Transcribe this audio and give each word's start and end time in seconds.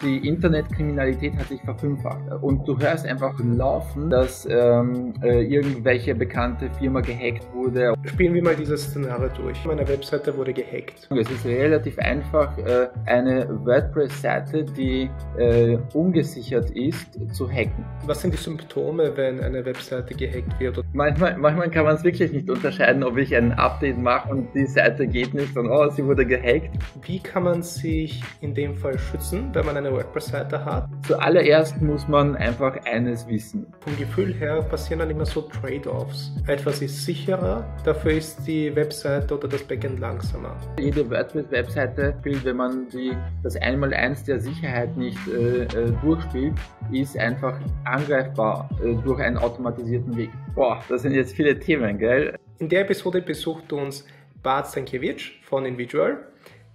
Die 0.00 0.26
Internetkriminalität 0.26 1.36
hat 1.36 1.48
sich 1.48 1.60
verfünffacht 1.60 2.22
und 2.40 2.66
du 2.66 2.78
hörst 2.78 3.04
einfach 3.04 3.38
laufen, 3.44 4.08
dass 4.08 4.48
ähm, 4.50 5.12
äh, 5.22 5.44
irgendwelche 5.44 6.14
bekannte 6.14 6.70
Firma 6.78 7.02
gehackt 7.02 7.46
wurde. 7.52 7.92
Spielen 8.06 8.32
wir 8.32 8.42
mal 8.42 8.56
dieses 8.56 8.84
Szenario 8.84 9.28
durch. 9.36 9.62
Meine 9.66 9.86
Webseite 9.86 10.34
wurde 10.34 10.54
gehackt. 10.54 11.08
Es 11.10 11.30
ist 11.30 11.44
relativ 11.44 11.98
einfach, 11.98 12.56
äh, 12.56 12.88
eine 13.04 13.46
WordPress-Seite, 13.66 14.64
die 14.64 15.10
äh, 15.36 15.76
ungesichert 15.92 16.70
ist, 16.70 17.18
zu 17.34 17.46
hacken. 17.50 17.84
Was 18.06 18.22
sind 18.22 18.32
die 18.32 18.38
Symptome, 18.38 19.14
wenn 19.14 19.40
eine 19.40 19.62
Webseite 19.62 20.14
gehackt 20.14 20.58
wird? 20.58 20.82
Manchmal, 20.94 21.36
manchmal 21.36 21.70
kann 21.70 21.84
man 21.84 21.96
es 21.96 22.02
wirklich 22.02 22.32
nicht 22.32 22.48
unterscheiden, 22.48 23.04
ob 23.04 23.18
ich 23.18 23.36
ein 23.36 23.52
Update 23.52 23.98
mache 23.98 24.30
und 24.30 24.54
die 24.54 24.64
Seite 24.64 25.06
geht 25.06 25.34
nicht 25.34 25.54
und 25.54 25.68
oh, 25.68 25.90
sie 25.90 26.02
wurde 26.06 26.24
gehackt. 26.24 26.70
Wie 27.02 27.20
kann 27.20 27.42
man 27.42 27.62
sich 27.62 28.24
in 28.40 28.54
dem 28.54 28.74
Fall 28.74 28.98
schützen, 28.98 29.50
wenn 29.52 29.66
man 29.66 29.81
eine 29.86 29.94
WordPress-Seite 29.94 30.64
hat? 30.64 30.88
Zuallererst 31.06 31.80
muss 31.82 32.06
man 32.08 32.36
einfach 32.36 32.76
eines 32.84 33.26
wissen. 33.26 33.66
Vom 33.80 33.96
Gefühl 33.96 34.32
her 34.34 34.62
passieren 34.62 35.00
dann 35.00 35.10
immer 35.10 35.26
so 35.26 35.42
Trade-offs. 35.42 36.32
Etwas 36.46 36.80
ist 36.82 37.04
sicherer, 37.04 37.64
dafür 37.84 38.12
ist 38.12 38.46
die 38.46 38.74
Webseite 38.74 39.36
oder 39.36 39.48
das 39.48 39.62
Backend 39.64 39.98
langsamer. 39.98 40.56
Jede 40.78 41.08
WordPress-Webseite 41.10 42.14
spielt, 42.20 42.44
wenn 42.44 42.56
man 42.56 42.88
die, 42.88 43.12
das 43.42 43.56
Einmaleins 43.56 44.24
der 44.24 44.38
Sicherheit 44.38 44.96
nicht 44.96 45.18
äh, 45.28 45.64
äh, 45.64 45.92
durchspielt, 46.02 46.54
ist 46.92 47.18
einfach 47.18 47.58
angreifbar 47.84 48.68
äh, 48.84 48.94
durch 49.02 49.20
einen 49.20 49.38
automatisierten 49.38 50.16
Weg. 50.16 50.30
Boah, 50.54 50.82
das 50.88 51.02
sind 51.02 51.14
jetzt 51.14 51.34
viele 51.34 51.58
Themen, 51.58 51.98
gell? 51.98 52.36
In 52.58 52.68
der 52.68 52.82
Episode 52.82 53.22
besucht 53.22 53.72
uns 53.72 54.06
Bart 54.42 54.68
Stankiewicz 54.68 55.30
von 55.44 55.64
Individual. 55.64 56.18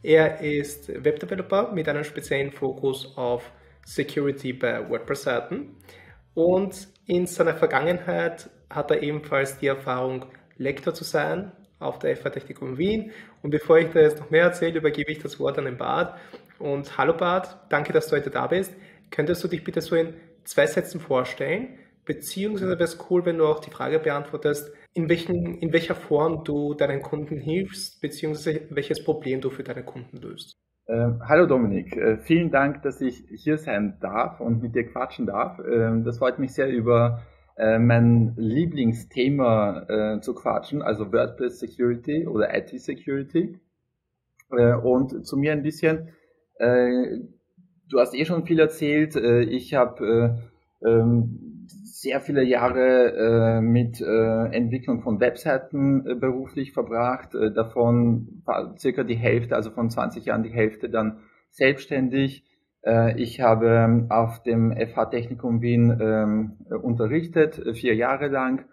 Er 0.03 0.41
ist 0.41 0.89
Webdeveloper 1.03 1.71
mit 1.71 1.89
einem 1.89 2.03
speziellen 2.03 2.51
Fokus 2.51 3.17
auf 3.17 3.51
Security 3.83 4.53
bei 4.53 4.87
WordPress-Seiten. 4.89 5.75
Und 6.35 6.87
in 7.07 7.25
seiner 7.25 7.55
Vergangenheit 7.55 8.49
hat 8.69 8.91
er 8.91 9.01
ebenfalls 9.01 9.57
die 9.57 9.67
Erfahrung, 9.67 10.25
Lektor 10.57 10.93
zu 10.93 11.03
sein 11.03 11.51
auf 11.79 11.99
der 11.99 12.15
FH 12.15 12.29
Technikum 12.31 12.77
Wien. 12.77 13.11
Und 13.41 13.51
bevor 13.51 13.79
ich 13.79 13.89
da 13.89 14.01
jetzt 14.01 14.19
noch 14.19 14.29
mehr 14.29 14.43
erzähle, 14.43 14.77
übergebe 14.77 15.11
ich 15.11 15.19
das 15.19 15.39
Wort 15.39 15.57
an 15.57 15.65
den 15.65 15.77
Bart. 15.77 16.19
Und 16.59 16.97
hallo 16.97 17.13
Bart, 17.13 17.57
danke, 17.69 17.93
dass 17.93 18.07
du 18.07 18.15
heute 18.15 18.29
da 18.29 18.47
bist. 18.47 18.73
Könntest 19.09 19.43
du 19.43 19.47
dich 19.47 19.63
bitte 19.63 19.81
so 19.81 19.95
in 19.95 20.13
zwei 20.43 20.67
Sätzen 20.67 20.99
vorstellen? 20.99 21.77
Beziehungsweise 22.05 22.71
wäre 22.71 22.83
es 22.83 22.97
cool, 23.09 23.25
wenn 23.25 23.37
du 23.37 23.45
auch 23.45 23.59
die 23.59 23.69
Frage 23.71 23.99
beantwortest, 23.99 24.71
in, 24.97 25.09
welchen, 25.09 25.59
in 25.59 25.71
welcher 25.73 25.93
Form 25.93 26.43
du 26.43 26.73
deinen 26.73 27.03
Kunden 27.03 27.37
hilfst, 27.37 28.01
beziehungsweise 28.01 28.61
welches 28.71 29.03
Problem 29.03 29.41
du 29.41 29.51
für 29.51 29.63
deine 29.63 29.83
Kunden 29.83 30.17
löst. 30.17 30.57
Ähm, 30.87 31.21
hallo 31.23 31.45
Dominik, 31.45 31.95
äh, 31.95 32.17
vielen 32.17 32.49
Dank, 32.49 32.81
dass 32.81 32.99
ich 32.99 33.23
hier 33.29 33.59
sein 33.59 33.97
darf 34.01 34.39
und 34.39 34.63
mit 34.63 34.73
dir 34.73 34.85
quatschen 34.87 35.27
darf. 35.27 35.59
Ähm, 35.59 36.03
das 36.03 36.17
freut 36.17 36.39
mich 36.39 36.53
sehr 36.53 36.69
über 36.69 37.21
äh, 37.57 37.77
mein 37.77 38.33
Lieblingsthema 38.37 39.85
äh, 39.87 40.21
zu 40.21 40.33
quatschen, 40.33 40.81
also 40.81 41.13
WordPress 41.13 41.59
Security 41.59 42.25
oder 42.25 42.57
IT 42.57 42.69
Security. 42.81 43.59
Äh, 44.49 44.73
und 44.73 45.27
zu 45.27 45.37
mir 45.37 45.51
ein 45.51 45.61
bisschen, 45.61 46.09
äh, 46.57 47.19
du 47.87 47.99
hast 47.99 48.15
eh 48.15 48.25
schon 48.25 48.47
viel 48.47 48.59
erzählt, 48.59 49.15
äh, 49.15 49.41
ich 49.41 49.75
habe 49.75 50.41
ähm, 50.83 51.46
sehr 51.99 52.21
viele 52.21 52.43
Jahre 52.43 53.57
äh, 53.57 53.61
mit 53.61 54.01
äh, 54.01 54.45
Entwicklung 54.55 55.01
von 55.01 55.19
Webseiten 55.19 56.05
äh, 56.05 56.13
beruflich 56.13 56.71
verbracht, 56.71 57.33
äh, 57.33 57.51
davon 57.51 58.43
circa 58.77 59.03
die 59.03 59.15
Hälfte, 59.15 59.55
also 59.55 59.71
von 59.71 59.89
20 59.89 60.25
Jahren 60.25 60.43
die 60.43 60.51
Hälfte 60.51 60.89
dann 60.89 61.21
selbstständig. 61.49 62.45
Äh, 62.85 63.19
ich 63.19 63.41
habe 63.41 64.05
auf 64.09 64.43
dem 64.43 64.75
FH 64.77 65.05
Technikum 65.05 65.61
Wien 65.63 65.97
ähm, 65.99 66.57
unterrichtet, 66.83 67.57
äh, 67.57 67.73
vier 67.73 67.95
Jahre 67.95 68.27
lang. 68.27 68.65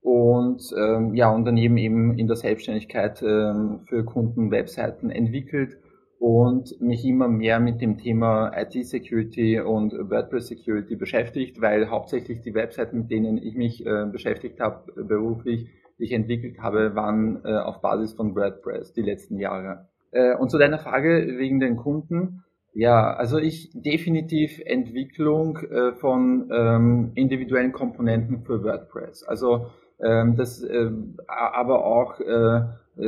Und 0.00 0.62
ähm, 0.76 1.14
ja, 1.14 1.30
und 1.30 1.44
daneben 1.44 1.76
eben 1.76 2.18
in 2.18 2.26
der 2.26 2.34
Selbstständigkeit 2.34 3.22
ähm, 3.22 3.82
für 3.88 4.04
Kunden 4.04 4.50
Webseiten 4.50 5.10
entwickelt 5.10 5.78
und 6.22 6.80
mich 6.80 7.04
immer 7.04 7.26
mehr 7.26 7.58
mit 7.58 7.80
dem 7.80 7.98
Thema 7.98 8.52
IT-Security 8.54 9.58
und 9.58 9.92
WordPress-Security 9.92 10.94
beschäftigt, 10.94 11.60
weil 11.60 11.90
hauptsächlich 11.90 12.42
die 12.42 12.54
Webseiten, 12.54 12.96
mit 12.96 13.10
denen 13.10 13.38
ich 13.38 13.56
mich 13.56 13.84
äh, 13.84 14.06
beschäftigt 14.06 14.60
habe, 14.60 14.92
äh, 14.96 15.02
beruflich, 15.02 15.66
die 15.98 16.04
ich 16.04 16.12
entwickelt 16.12 16.60
habe, 16.60 16.94
waren 16.94 17.40
äh, 17.44 17.58
auf 17.58 17.80
Basis 17.80 18.12
von 18.12 18.36
WordPress 18.36 18.92
die 18.92 19.02
letzten 19.02 19.36
Jahre. 19.40 19.88
Äh, 20.12 20.36
und 20.36 20.48
zu 20.52 20.58
deiner 20.58 20.78
Frage 20.78 21.26
wegen 21.38 21.58
den 21.58 21.76
Kunden. 21.76 22.44
Ja, 22.72 23.14
also 23.14 23.38
ich 23.38 23.72
definitiv 23.74 24.60
Entwicklung 24.64 25.58
äh, 25.58 25.92
von 25.94 26.48
ähm, 26.54 27.10
individuellen 27.16 27.72
Komponenten 27.72 28.44
für 28.44 28.62
WordPress. 28.62 29.24
Also 29.24 29.66
ähm, 30.00 30.36
das, 30.36 30.62
äh, 30.62 30.88
aber 31.26 31.84
auch 31.84 32.20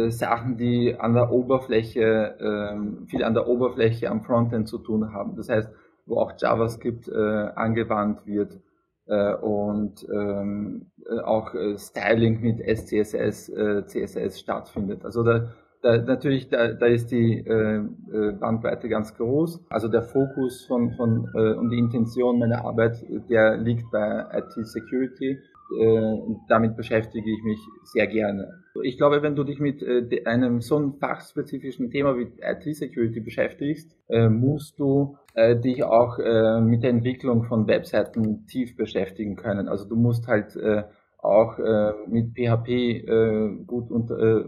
Sachen, 0.09 0.56
die 0.56 0.97
an 0.99 1.15
der 1.15 1.31
Oberfläche, 1.31 2.00
äh, 2.39 3.06
viel 3.06 3.22
an 3.22 3.34
der 3.34 3.49
Oberfläche 3.49 4.11
am 4.11 4.22
Frontend 4.22 4.69
zu 4.69 4.78
tun 4.78 5.12
haben. 5.12 5.37
Das 5.37 5.49
heißt, 5.49 5.71
wo 6.06 6.17
auch 6.19 6.33
JavaScript 6.39 7.09
äh, 7.09 7.12
angewandt 7.55 8.27
wird 8.27 8.61
äh, 9.06 9.34
und 9.34 10.06
ähm, 10.11 10.91
äh, 11.06 11.21
auch 11.21 11.55
äh, 11.55 11.77
Styling 11.77 12.41
mit 12.41 12.61
SCSS, 12.61 13.49
äh, 13.50 13.84
CSS 13.87 14.41
stattfindet. 14.41 15.05
Also 15.05 15.23
da, 15.23 15.49
da 15.83 15.99
natürlich, 15.99 16.49
da, 16.49 16.73
da 16.73 16.87
ist 16.87 17.11
die 17.11 17.39
äh, 17.47 17.77
äh, 17.77 18.33
Bandbreite 18.33 18.89
ganz 18.89 19.15
groß. 19.15 19.65
Also 19.69 19.89
der 19.89 20.03
Fokus 20.03 20.65
von, 20.65 20.93
von 20.93 21.28
äh, 21.34 21.55
und 21.55 21.71
die 21.71 21.78
Intention 21.78 22.39
meiner 22.39 22.65
Arbeit, 22.65 23.05
der 23.28 23.59
liegt 23.59 23.91
bei 23.91 24.27
IT 24.33 24.67
Security 24.67 25.39
äh, 25.70 26.19
damit 26.48 26.76
beschäftige 26.76 27.30
ich 27.30 27.42
mich 27.42 27.58
sehr 27.84 28.06
gerne. 28.06 28.62
Ich 28.82 28.98
glaube, 28.98 29.22
wenn 29.22 29.34
du 29.34 29.44
dich 29.44 29.60
mit 29.60 29.82
äh, 29.82 30.25
einem 30.25 30.60
so 30.60 30.76
einem 30.76 30.92
fachspezifischen 30.94 31.91
Thema 31.91 32.19
wie 32.19 32.32
IT-Security 32.41 33.20
beschäftigst, 33.20 33.97
äh, 34.08 34.28
musst 34.28 34.78
du 34.78 35.16
dich 35.36 35.82
auch 35.82 36.19
mit 36.60 36.84
der 36.84 36.91
Entwicklung 36.91 37.42
von 37.42 37.66
Webseiten 37.66 38.47
tief 38.47 38.76
beschäftigen 38.76 39.34
können. 39.34 39.66
Also 39.66 39.84
du 39.84 39.97
musst 39.97 40.28
halt 40.28 40.56
auch 41.19 41.58
mit 42.06 42.36
PHP 42.36 43.66
gut 43.66 43.91
unter, 43.91 44.46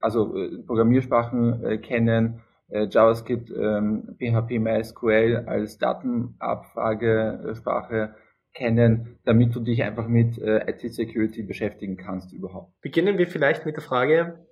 also 0.00 0.34
Programmiersprachen 0.66 1.82
kennen, 1.82 2.40
JavaScript, 2.70 3.50
PHP, 3.50 4.52
ähm, 4.52 4.62
MySQL 4.62 5.44
als 5.46 5.76
Datenabfragesprache 5.76 8.14
kennen, 8.54 9.18
damit 9.24 9.54
du 9.54 9.60
dich 9.60 9.82
einfach 9.82 10.08
mit 10.08 10.38
äh, 10.38 10.70
IT-Security 10.70 11.42
beschäftigen 11.42 11.96
kannst 11.96 12.32
überhaupt. 12.32 12.80
Beginnen 12.80 13.18
wir 13.18 13.26
vielleicht 13.26 13.64
mit 13.64 13.76
der 13.76 13.82
Frage, 13.82 14.46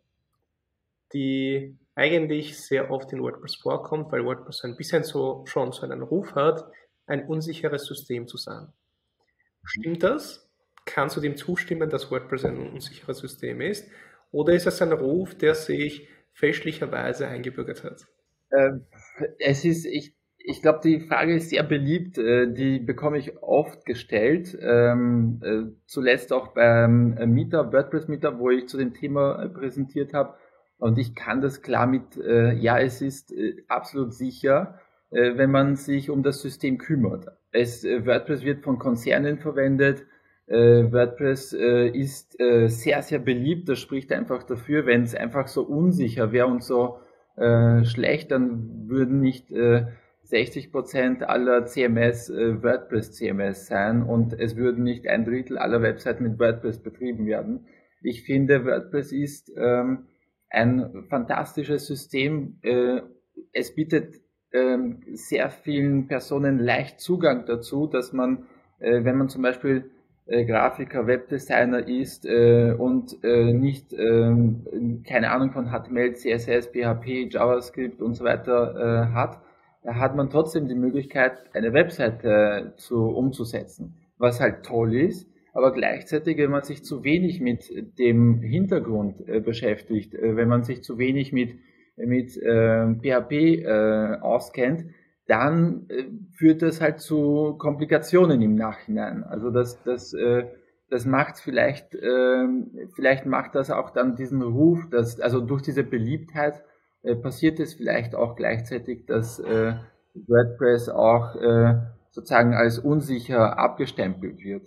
die 1.13 1.79
eigentlich 1.95 2.59
sehr 2.59 2.91
oft 2.91 3.13
in 3.13 3.21
WordPress 3.21 3.57
vorkommt, 3.57 4.11
weil 4.13 4.25
WordPress 4.25 4.65
ein 4.65 4.77
bisschen 4.77 5.05
so 5.05 5.45
schon 5.47 5.73
so 5.73 5.83
einen 5.83 6.03
Ruf 6.03 6.35
hat, 6.35 6.65
ein 7.07 7.27
unsicheres 7.27 7.85
System 7.85 8.27
zu 8.27 8.37
sein. 8.37 8.69
Stimmt 9.65 10.03
das? 10.03 10.49
Kannst 10.87 11.17
du 11.17 11.21
dem 11.21 11.37
zustimmen, 11.37 11.91
dass 11.91 12.11
WordPress 12.11 12.47
ein 12.47 12.57
unsicheres 12.57 13.19
System 13.19 13.61
ist? 13.61 13.91
Oder 14.31 14.55
ist 14.55 14.67
es 14.67 14.81
ein 14.81 14.93
Ruf, 14.93 15.35
der 15.35 15.55
sich 15.55 16.09
fälschlicherweise 16.33 17.27
eingebürgert 17.29 17.85
hat? 17.85 18.07
Ähm, 18.53 18.87
es 19.39 19.65
ist, 19.65 19.85
ich 19.85 20.15
ich 20.45 20.63
glaube, 20.63 20.81
die 20.83 21.01
Frage 21.01 21.35
ist 21.35 21.51
sehr 21.51 21.63
beliebt. 21.63 22.19
Äh, 22.19 22.53
die 22.53 22.79
bekomme 22.79 23.19
ich 23.19 23.43
oft 23.43 23.85
gestellt. 23.85 24.57
Ähm, 24.61 25.41
äh, 25.43 25.63
zuletzt 25.87 26.33
auch 26.33 26.49
beim 26.49 27.17
äh, 27.17 27.27
Meetup, 27.27 27.73
WordPress 27.73 28.09
Meetup, 28.09 28.39
wo 28.39 28.51
ich 28.51 28.69
zu 28.69 28.79
dem 28.79 28.95
Thema 28.95 29.49
präsentiert 29.49 30.15
habe. 30.15 30.35
Und 30.79 30.99
ich 30.99 31.15
kann 31.15 31.43
das 31.43 31.61
klar 31.61 31.87
mit, 31.87 32.17
ja, 32.17 32.79
es 32.79 33.03
ist 33.03 33.35
absolut 33.69 34.15
sicher, 34.15 34.81
wenn 35.11 35.51
man 35.51 35.77
sich 35.77 36.09
um 36.09 36.23
das 36.23 36.41
System 36.41 36.79
kümmert. 36.79 37.27
Es, 37.53 37.85
WordPress 37.85 38.47
wird 38.47 38.65
von 38.65 38.79
Konzernen 38.79 39.41
verwendet. 39.41 40.07
WordPress 40.47 41.53
ist 41.53 42.35
sehr, 42.39 43.03
sehr 43.03 43.19
beliebt. 43.19 43.69
Das 43.69 43.79
spricht 43.79 44.11
einfach 44.11 44.43
dafür, 44.43 44.87
wenn 44.87 45.03
es 45.03 45.15
einfach 45.15 45.49
so 45.49 45.65
unsicher 45.65 46.33
wäre 46.33 46.47
und 46.47 46.65
so 46.65 47.01
schlecht, 47.37 48.31
dann 48.31 48.89
würden 48.89 49.21
nicht 49.21 49.53
60% 50.31 51.23
aller 51.23 51.67
CMS 51.67 52.31
äh, 52.31 52.63
WordPress 52.63 53.13
CMS 53.13 53.67
sein 53.67 54.03
und 54.03 54.33
es 54.33 54.57
würden 54.57 54.85
nicht 54.85 55.07
ein 55.07 55.25
Drittel 55.25 55.59
aller 55.59 55.83
Webseiten 55.83 56.23
mit 56.23 56.39
WordPress 56.39 56.79
betrieben 56.83 57.27
werden. 57.27 57.67
Ich 58.03 58.23
finde, 58.23 58.65
WordPress 58.65 59.13
ist 59.13 59.53
ähm, 59.57 60.07
ein 60.49 61.05
fantastisches 61.09 61.87
System. 61.87 62.59
Äh, 62.63 63.01
es 63.53 63.75
bietet 63.75 64.17
ähm, 64.53 65.03
sehr 65.13 65.51
vielen 65.51 66.09
Personen 66.09 66.59
leicht 66.59 67.01
Zugang 67.01 67.47
dazu, 67.47 67.87
dass 67.87 68.13
man, 68.13 68.47
äh, 68.79 69.05
wenn 69.05 69.17
man 69.17 69.29
zum 69.29 69.43
Beispiel 69.43 69.91
äh, 70.27 70.45
Grafiker, 70.45 71.07
Webdesigner 71.07 71.87
ist 71.87 72.25
äh, 72.25 72.73
und 72.73 73.23
äh, 73.25 73.53
nicht 73.53 73.93
ähm, 73.93 75.03
keine 75.07 75.31
Ahnung 75.31 75.53
von 75.53 75.71
HTML, 75.71 76.15
CSS, 76.15 76.69
PHP, 76.69 77.29
JavaScript 77.31 78.01
und 78.01 78.15
so 78.15 78.25
weiter 78.25 79.09
äh, 79.11 79.15
hat, 79.15 79.41
hat 79.87 80.15
man 80.17 80.31
trotzdem 80.31 80.69
die 80.69 80.75
Möglichkeit, 80.75 81.33
eine 81.55 81.73
Webseite 81.73 82.75
zu, 82.77 83.07
umzusetzen. 83.07 83.97
Was 84.19 84.41
halt 84.41 84.65
toll 84.65 84.95
ist, 84.95 85.31
aber 85.53 85.73
gleichzeitig, 85.73 86.39
wenn 86.39 86.51
man 86.51 86.63
sich 86.63 86.85
zu 86.85 87.03
wenig 87.03 87.41
mit 87.41 87.71
dem 87.99 88.41
Hintergrund 88.41 89.27
äh, 89.29 89.41
beschäftigt, 89.41 90.15
äh, 90.15 90.37
wenn 90.37 90.49
man 90.49 90.63
sich 90.63 90.83
zu 90.83 90.99
wenig 90.99 91.33
mit, 91.33 91.57
mit 91.97 92.37
äh, 92.37 92.95
PHP 92.95 93.33
äh, 93.33 94.19
auskennt, 94.21 94.85
dann 95.27 95.87
äh, 95.89 96.05
führt 96.33 96.63
das 96.63 96.81
halt 96.81 97.01
zu 97.01 97.55
Komplikationen 97.59 98.43
im 98.43 98.55
Nachhinein. 98.55 99.25
Also 99.25 99.51
das, 99.51 99.83
das, 99.83 100.13
äh, 100.13 100.45
das 100.89 101.05
macht 101.07 101.39
vielleicht, 101.39 101.95
äh, 101.95 102.47
vielleicht 102.95 103.27
macht 103.27 103.55
das 103.55 103.71
auch 103.71 103.91
dann 103.91 104.17
diesen 104.17 104.43
Ruf, 104.43 104.89
dass, 104.91 105.21
also 105.21 105.41
durch 105.41 105.63
diese 105.63 105.85
Beliebtheit 105.85 106.63
äh, 107.03 107.17
passiert 107.17 107.61
es 107.61 107.75
vielleicht 107.75 108.15
auch 108.15 108.37
gleichzeitig, 108.37 109.07
dass 109.07 109.39
äh, 109.39 109.75
WordPress 110.15 110.89
auch 110.89 111.35
äh, 111.37 111.75
sozusagen 112.11 112.55
als 112.55 112.79
unsicher 112.79 113.59
abgestempelt 113.59 114.43
wird. 114.43 114.67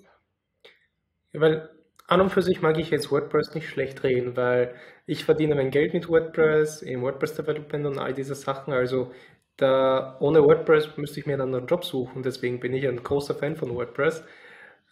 Ja, 1.31 1.41
weil 1.41 1.69
an 2.07 2.21
und 2.21 2.29
für 2.29 2.41
sich 2.41 2.61
mag 2.61 2.77
ich 2.77 2.89
jetzt 2.91 3.11
WordPress 3.11 3.53
nicht 3.55 3.69
schlecht 3.69 4.03
reden, 4.03 4.35
weil 4.35 4.75
ich 5.05 5.25
verdiene 5.25 5.55
mein 5.55 5.71
Geld 5.71 5.93
mit 5.93 6.09
WordPress, 6.09 6.81
im 6.81 7.01
WordPress 7.01 7.35
Development 7.35 7.85
und 7.85 7.99
all 7.99 8.13
diese 8.13 8.35
Sachen. 8.35 8.73
Also 8.73 9.11
da, 9.57 10.17
ohne 10.19 10.43
WordPress 10.43 10.97
müsste 10.97 11.19
ich 11.19 11.25
mir 11.25 11.37
dann 11.37 11.53
einen 11.53 11.67
Job 11.67 11.85
suchen, 11.85 12.23
deswegen 12.23 12.59
bin 12.59 12.73
ich 12.73 12.87
ein 12.87 13.03
großer 13.03 13.35
Fan 13.35 13.55
von 13.55 13.73
WordPress. 13.75 14.23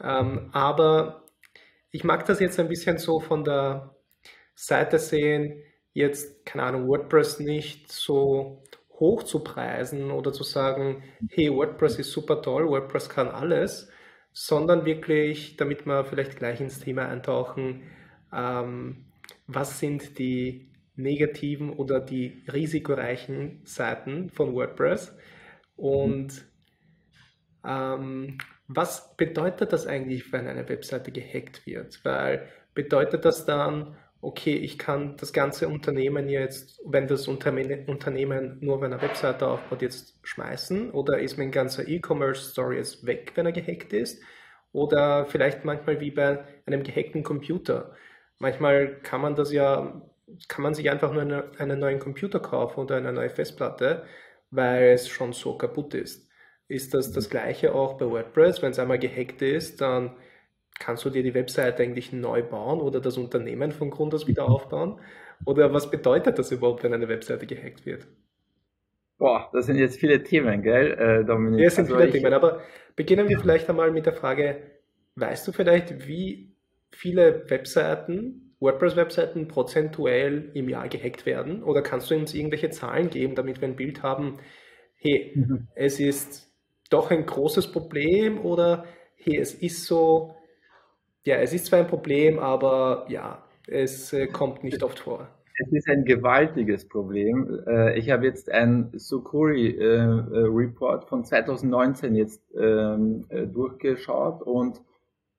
Ähm, 0.02 0.50
aber 0.52 1.24
ich 1.92 2.04
mag 2.04 2.26
das 2.26 2.40
jetzt 2.40 2.60
ein 2.60 2.70
bisschen 2.70 2.98
so 2.98 3.20
von 3.20 3.44
der 3.44 3.96
Seite 4.56 5.00
sehen, 5.00 5.62
jetzt, 5.94 6.46
keine 6.46 6.64
Ahnung, 6.64 6.88
WordPress 6.88 7.40
nicht 7.40 7.92
so 7.92 8.64
hoch 9.00 9.24
zu 9.24 9.44
preisen 9.44 10.12
oder 10.12 10.32
zu 10.32 10.44
sagen, 10.44 11.04
hey, 11.30 11.52
WordPress 11.52 12.00
ist 12.00 12.12
super 12.12 12.42
toll, 12.42 12.68
WordPress 12.68 13.10
kann 13.10 13.28
alles, 13.28 13.90
sondern 14.32 14.86
wirklich, 14.86 15.58
damit 15.58 15.86
wir 15.86 16.06
vielleicht 16.06 16.38
gleich 16.38 16.62
ins 16.62 16.80
Thema 16.80 17.08
eintauchen, 17.08 17.84
ähm, 18.32 19.06
was 19.48 19.80
sind 19.80 20.20
die 20.20 20.72
negativen 20.96 21.72
oder 21.72 22.00
die 22.00 22.44
risikoreichen 22.52 23.62
Seiten 23.66 24.30
von 24.30 24.54
WordPress. 24.54 25.16
Und 25.76 26.46
ähm, 27.66 28.38
was 28.68 29.16
bedeutet 29.16 29.74
das 29.74 29.88
eigentlich, 29.88 30.32
wenn 30.32 30.48
eine 30.48 30.68
Webseite 30.70 31.12
gehackt 31.12 31.66
wird? 31.66 32.00
Weil 32.04 32.48
bedeutet 32.74 33.26
das 33.26 33.46
dann, 33.46 33.96
okay, 34.22 34.56
ich 34.56 34.78
kann 34.78 35.18
das 35.18 35.34
ganze 35.34 35.68
Unternehmen 35.68 36.30
jetzt, 36.30 36.80
wenn 36.86 37.08
das 37.08 37.28
Unternehmen 37.28 38.58
nur 38.62 38.76
auf 38.78 38.84
einer 38.84 39.02
Webseite 39.02 39.48
aufbaut, 39.48 39.82
jetzt 39.82 40.20
schmeißen? 40.24 40.92
Oder 40.92 41.20
ist 41.20 41.38
mein 41.38 41.52
ganzer 41.52 41.88
E-Commerce-Story 41.88 42.78
jetzt 42.78 43.06
weg, 43.06 43.32
wenn 43.36 43.46
er 43.48 43.52
gehackt 43.52 43.94
ist? 43.94 44.22
Oder 44.72 45.26
vielleicht 45.26 45.66
manchmal 45.66 46.00
wie 46.00 46.12
bei 46.12 46.46
einem 46.66 46.84
gehackten 46.84 47.24
Computer. 47.24 47.96
Manchmal 48.40 49.02
kann 49.02 49.22
man 49.22 49.36
das 49.36 49.52
ja 49.52 50.02
kann 50.48 50.64
man 50.64 50.74
sich 50.74 50.90
einfach 50.90 51.12
nur 51.12 51.22
eine, 51.24 51.52
einen 51.58 51.80
neuen 51.80 52.00
Computer 52.00 52.40
kaufen 52.40 52.82
oder 52.82 52.98
eine 52.98 53.14
neue 53.14 53.30
Festplatte, 53.30 54.06
weil 54.50 54.92
es 54.92 55.08
schon 55.10 55.34
so 55.34 55.58
kaputt 55.58 55.94
ist. 55.94 56.30
Ist 56.68 56.94
das 56.94 57.12
das 57.12 57.30
gleiche 57.30 57.74
auch 57.74 57.98
bei 57.98 58.06
WordPress? 58.10 58.62
Wenn 58.62 58.72
es 58.72 58.80
einmal 58.80 59.00
gehackt 59.00 59.42
ist, 59.42 59.82
dann 59.82 60.16
kannst 60.82 61.06
du 61.06 61.10
dir 61.10 61.24
die 61.24 61.34
Webseite 61.34 61.84
eigentlich 61.84 62.12
neu 62.12 62.42
bauen 62.42 62.82
oder 62.82 63.00
das 63.00 63.18
Unternehmen 63.18 63.72
von 63.72 63.92
Grund 63.92 64.14
aus 64.14 64.28
wieder 64.28 64.50
aufbauen? 64.50 65.00
Oder 65.46 65.74
was 65.74 65.90
bedeutet 65.90 66.38
das 66.38 66.52
überhaupt, 66.52 66.84
wenn 66.84 66.94
eine 66.94 67.08
Webseite 67.08 67.46
gehackt 67.46 67.86
wird? 67.86 68.08
Boah, 69.18 69.50
das 69.54 69.68
sind 69.68 69.78
jetzt 69.78 70.00
viele 70.00 70.24
Themen, 70.24 70.64
gell, 70.64 70.92
äh, 70.94 71.26
Dominik? 71.26 71.60
Ja, 71.60 71.68
es 71.68 71.76
sind 71.76 71.86
also 71.86 71.98
viele 71.98 72.12
Themen, 72.12 72.34
aber 72.34 72.62
beginnen 72.96 73.30
wir 73.30 73.40
vielleicht 73.40 73.70
einmal 73.70 73.92
mit 73.92 74.08
der 74.08 74.14
Frage, 74.14 74.58
weißt 75.16 75.48
du 75.48 75.52
vielleicht, 75.52 76.08
wie 76.08 76.56
viele 76.90 77.50
Webseiten 77.50 78.56
WordPress-Webseiten 78.60 79.48
prozentuell 79.48 80.52
im 80.54 80.70
Jahr 80.70 80.88
gehackt 80.88 81.26
werden? 81.26 81.64
Oder 81.64 81.82
kannst 81.82 82.10
du 82.10 82.16
uns 82.16 82.34
irgendwelche 82.34 82.72
Zahlen 82.72 83.10
geben, 83.10 83.36
damit 83.36 83.62
wir 83.62 83.68
ein 83.68 83.76
Bild 83.76 84.02
haben, 84.02 84.40
hey, 84.96 85.34
mhm. 85.36 85.68
es 85.76 86.00
ist 86.00 86.52
doch 86.90 87.12
ein 87.12 87.26
großes 87.26 87.72
Problem 87.72 88.44
oder 88.44 88.86
hey, 89.16 89.38
es 89.38 89.54
ist 89.54 89.86
so, 89.86 90.36
ja, 91.26 91.38
es 91.38 91.54
ist 91.54 91.68
zwar 91.68 91.80
ein 91.80 91.88
Problem, 91.88 92.40
aber 92.40 93.06
ja, 93.10 93.44
es 93.68 94.14
äh, 94.14 94.28
kommt 94.28 94.64
nicht 94.64 94.84
oft 94.84 95.00
vor. 95.00 95.28
Es 95.64 95.72
ist 95.72 95.90
ein 95.90 96.06
gewaltiges 96.06 96.88
Problem. 96.88 97.62
Äh, 97.68 98.00
ich 98.00 98.10
habe 98.10 98.26
jetzt 98.26 98.52
ein 98.52 98.90
Sukuri-Report 98.94 101.04
äh, 101.04 101.08
von 101.08 101.24
2019 101.24 102.16
jetzt 102.16 102.42
ähm, 102.56 103.28
durchgeschaut 103.30 104.42
und, 104.42 104.82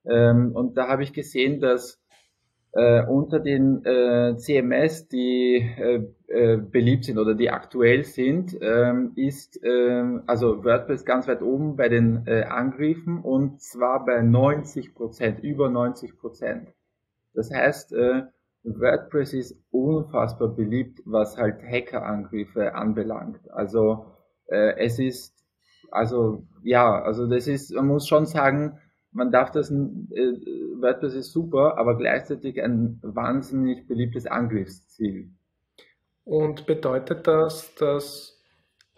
ähm, 0.04 0.52
und 0.54 0.76
da 0.76 0.88
habe 0.88 1.02
ich 1.02 1.12
gesehen, 1.12 1.60
dass 1.60 2.01
äh, 2.72 3.04
unter 3.04 3.38
den 3.38 3.84
äh, 3.84 4.36
CMS, 4.36 5.06
die 5.08 5.56
äh, 5.56 6.06
äh, 6.28 6.56
beliebt 6.56 7.04
sind 7.04 7.18
oder 7.18 7.34
die 7.34 7.50
aktuell 7.50 8.04
sind, 8.04 8.56
ähm, 8.62 9.12
ist 9.14 9.62
äh, 9.62 10.02
also 10.26 10.64
WordPress 10.64 11.04
ganz 11.04 11.28
weit 11.28 11.42
oben 11.42 11.76
bei 11.76 11.90
den 11.90 12.26
äh, 12.26 12.44
Angriffen 12.44 13.20
und 13.20 13.60
zwar 13.60 14.06
bei 14.06 14.22
90 14.22 14.94
Prozent, 14.94 15.40
über 15.40 15.68
90 15.68 16.16
Prozent. 16.18 16.68
Das 17.34 17.50
heißt, 17.52 17.92
äh, 17.92 18.22
WordPress 18.64 19.34
ist 19.34 19.58
unfassbar 19.70 20.48
beliebt, 20.48 21.02
was 21.04 21.36
halt 21.36 21.62
Hackerangriffe 21.62 22.74
anbelangt. 22.74 23.50
Also 23.50 24.06
es 24.46 24.98
ist, 24.98 25.34
also 25.90 26.46
ja, 26.62 27.00
also 27.00 27.26
das 27.26 27.46
ist, 27.46 27.74
man 27.74 27.86
muss 27.86 28.06
schon 28.06 28.26
sagen, 28.26 28.78
man 29.12 29.30
darf 29.30 29.50
das, 29.50 29.70
äh, 29.70 29.74
WordPress 29.74 31.14
ist 31.14 31.32
super, 31.32 31.78
aber 31.78 31.96
gleichzeitig 31.96 32.60
ein 32.62 32.98
wahnsinnig 33.02 33.86
beliebtes 33.86 34.26
Angriffsziel. 34.26 35.30
Und 36.24 36.66
bedeutet 36.66 37.26
das, 37.26 37.74
dass, 37.74 38.42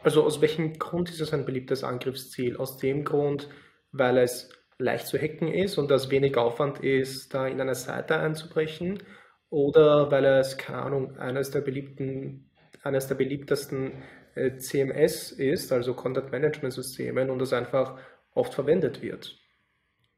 also 0.03 0.25
aus 0.25 0.41
welchem 0.41 0.75
Grund 0.75 1.11
ist 1.11 1.21
es 1.21 1.33
ein 1.33 1.45
beliebtes 1.45 1.83
Angriffsziel? 1.85 2.57
Aus 2.57 2.79
dem 2.79 3.05
Grund, 3.05 3.49
weil 3.93 4.19
es 4.19 4.51
leicht 4.79 5.07
zu 5.07 5.19
hacken 5.19 5.49
ist 5.49 5.79
und 5.79 5.91
das 5.91 6.11
wenig 6.11 6.37
Aufwand 6.37 6.81
ist, 6.81 7.35
da 7.35 7.47
in 7.47 7.61
eine 7.61 7.75
Seite 7.75 8.17
einzubrechen? 8.17 9.03
Oder 9.51 10.11
weil 10.11 10.25
es, 10.25 10.57
keine 10.59 10.83
Ahnung, 10.83 11.17
eines 11.17 11.51
der 11.51 11.61
beliebten, 11.61 12.51
eines 12.83 13.07
der 13.07 13.15
beliebtesten 13.15 14.03
äh, 14.35 14.57
CMS 14.57 15.33
ist, 15.33 15.73
also 15.73 15.95
Content 15.95 16.31
Management 16.31 16.75
Systemen 16.75 17.31
und 17.31 17.39
das 17.39 17.53
einfach 17.53 17.99
oft 18.35 18.55
verwendet 18.55 19.01
wird? 19.01 19.44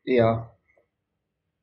Ja. 0.06 0.56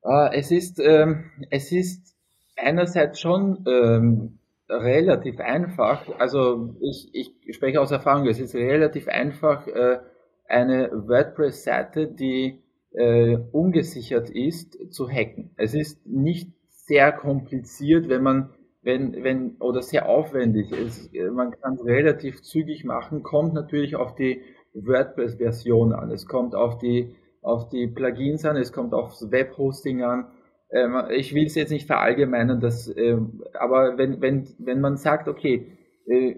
Äh, 0.02 0.38
es 0.38 0.50
ist, 0.50 0.78
ähm, 0.78 1.30
es 1.50 1.72
ist 1.72 2.14
einerseits 2.56 3.18
schon 3.20 3.64
ähm, 3.66 4.38
relativ 4.68 5.40
einfach, 5.40 6.08
also 6.18 6.76
ich, 6.80 7.14
ich 7.14 7.54
spreche 7.54 7.80
aus 7.80 7.90
Erfahrung, 7.90 8.28
es 8.28 8.38
ist 8.38 8.54
relativ 8.54 9.08
einfach, 9.08 9.66
äh, 9.66 9.98
eine 10.46 10.90
WordPress-Seite, 10.92 12.06
die 12.06 12.62
äh, 12.92 13.38
ungesichert 13.50 14.28
ist, 14.28 14.92
zu 14.92 15.08
hacken. 15.08 15.50
Es 15.56 15.72
ist 15.72 16.06
nicht 16.06 16.52
sehr 16.68 17.12
kompliziert, 17.12 18.10
wenn 18.10 18.22
man, 18.22 18.50
wenn, 18.82 19.24
wenn, 19.24 19.56
oder 19.56 19.80
sehr 19.80 20.06
aufwendig. 20.06 20.70
Es, 20.70 21.10
man 21.32 21.52
kann 21.52 21.74
es 21.74 21.84
relativ 21.84 22.42
zügig 22.42 22.84
machen, 22.84 23.22
kommt 23.22 23.54
natürlich 23.54 23.96
auf 23.96 24.14
die 24.14 24.42
WordPress-Version 24.74 25.94
an. 25.94 26.10
Es 26.10 26.26
kommt 26.26 26.54
auf 26.54 26.76
die 26.76 27.16
auf 27.44 27.68
die 27.68 27.86
Plugins 27.86 28.44
an, 28.44 28.56
es 28.56 28.72
kommt 28.72 28.94
aufs 28.94 29.30
Webhosting 29.30 30.02
an. 30.02 30.26
Ähm, 30.70 30.96
ich 31.10 31.34
will 31.34 31.44
es 31.44 31.54
jetzt 31.54 31.70
nicht 31.70 31.86
verallgemeinern, 31.86 32.60
dass, 32.60 32.88
äh, 32.88 33.18
aber 33.60 33.98
wenn, 33.98 34.20
wenn, 34.20 34.48
wenn 34.58 34.80
man 34.80 34.96
sagt, 34.96 35.28
okay, 35.28 35.76
äh, 36.06 36.34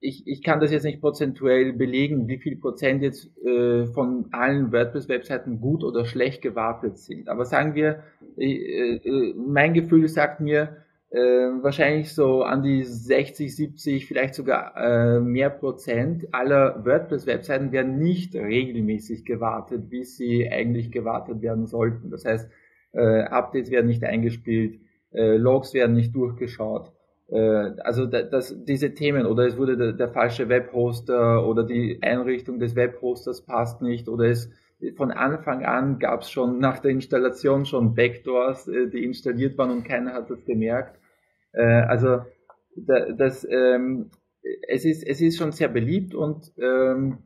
ich, 0.00 0.26
ich 0.26 0.42
kann 0.42 0.60
das 0.60 0.72
jetzt 0.72 0.84
nicht 0.84 1.02
prozentuell 1.02 1.74
belegen, 1.74 2.26
wie 2.26 2.38
viel 2.38 2.56
Prozent 2.56 3.02
jetzt 3.02 3.28
äh, 3.44 3.84
von 3.88 4.28
allen 4.32 4.72
WordPress-Webseiten 4.72 5.60
gut 5.60 5.84
oder 5.84 6.06
schlecht 6.06 6.40
gewartet 6.40 6.98
sind. 6.98 7.28
Aber 7.28 7.44
sagen 7.44 7.74
wir, 7.74 8.02
äh, 8.38 8.96
äh, 8.96 9.34
mein 9.34 9.74
Gefühl 9.74 10.08
sagt 10.08 10.40
mir, 10.40 10.78
äh, 11.10 11.18
wahrscheinlich 11.18 12.14
so 12.14 12.42
an 12.42 12.62
die 12.62 12.84
60, 12.84 13.54
70, 13.54 14.06
vielleicht 14.06 14.34
sogar 14.34 14.76
äh, 14.76 15.20
mehr 15.20 15.50
Prozent 15.50 16.32
aller 16.32 16.84
WordPress-Webseiten 16.84 17.72
werden 17.72 17.98
nicht 17.98 18.34
regelmäßig 18.34 19.24
gewartet, 19.24 19.90
wie 19.90 20.04
sie 20.04 20.48
eigentlich 20.48 20.92
gewartet 20.92 21.42
werden 21.42 21.66
sollten. 21.66 22.10
Das 22.10 22.24
heißt, 22.24 22.48
äh, 22.92 23.22
Updates 23.22 23.70
werden 23.70 23.88
nicht 23.88 24.04
eingespielt, 24.04 24.80
äh, 25.12 25.36
Logs 25.36 25.74
werden 25.74 25.96
nicht 25.96 26.14
durchgeschaut. 26.14 26.92
Äh, 27.28 27.38
also 27.38 28.06
das, 28.06 28.56
diese 28.64 28.94
Themen 28.94 29.26
oder 29.26 29.46
es 29.46 29.56
wurde 29.56 29.76
der, 29.76 29.92
der 29.92 30.08
falsche 30.08 30.48
Webhoster 30.48 31.44
oder 31.46 31.64
die 31.64 31.98
Einrichtung 32.02 32.60
des 32.60 32.76
Webhosters 32.76 33.42
passt 33.42 33.82
nicht 33.82 34.08
oder 34.08 34.26
es 34.26 34.50
von 34.96 35.10
Anfang 35.10 35.64
an 35.64 35.98
gab 35.98 36.22
es 36.22 36.30
schon 36.30 36.58
nach 36.58 36.78
der 36.78 36.90
Installation 36.92 37.66
schon 37.66 37.94
Backdoors, 37.94 38.68
äh, 38.68 38.88
die 38.88 39.04
installiert 39.04 39.58
waren 39.58 39.70
und 39.70 39.84
keiner 39.84 40.14
hat 40.14 40.30
das 40.30 40.44
gemerkt. 40.44 40.99
Äh, 41.52 41.62
also 41.62 42.20
das, 42.76 43.46
ähm, 43.50 44.10
es 44.68 44.84
ist, 44.84 45.06
es 45.06 45.20
ist 45.20 45.36
schon 45.36 45.52
sehr 45.52 45.68
beliebt 45.68 46.14
und 46.14 46.52
ähm, 46.58 47.18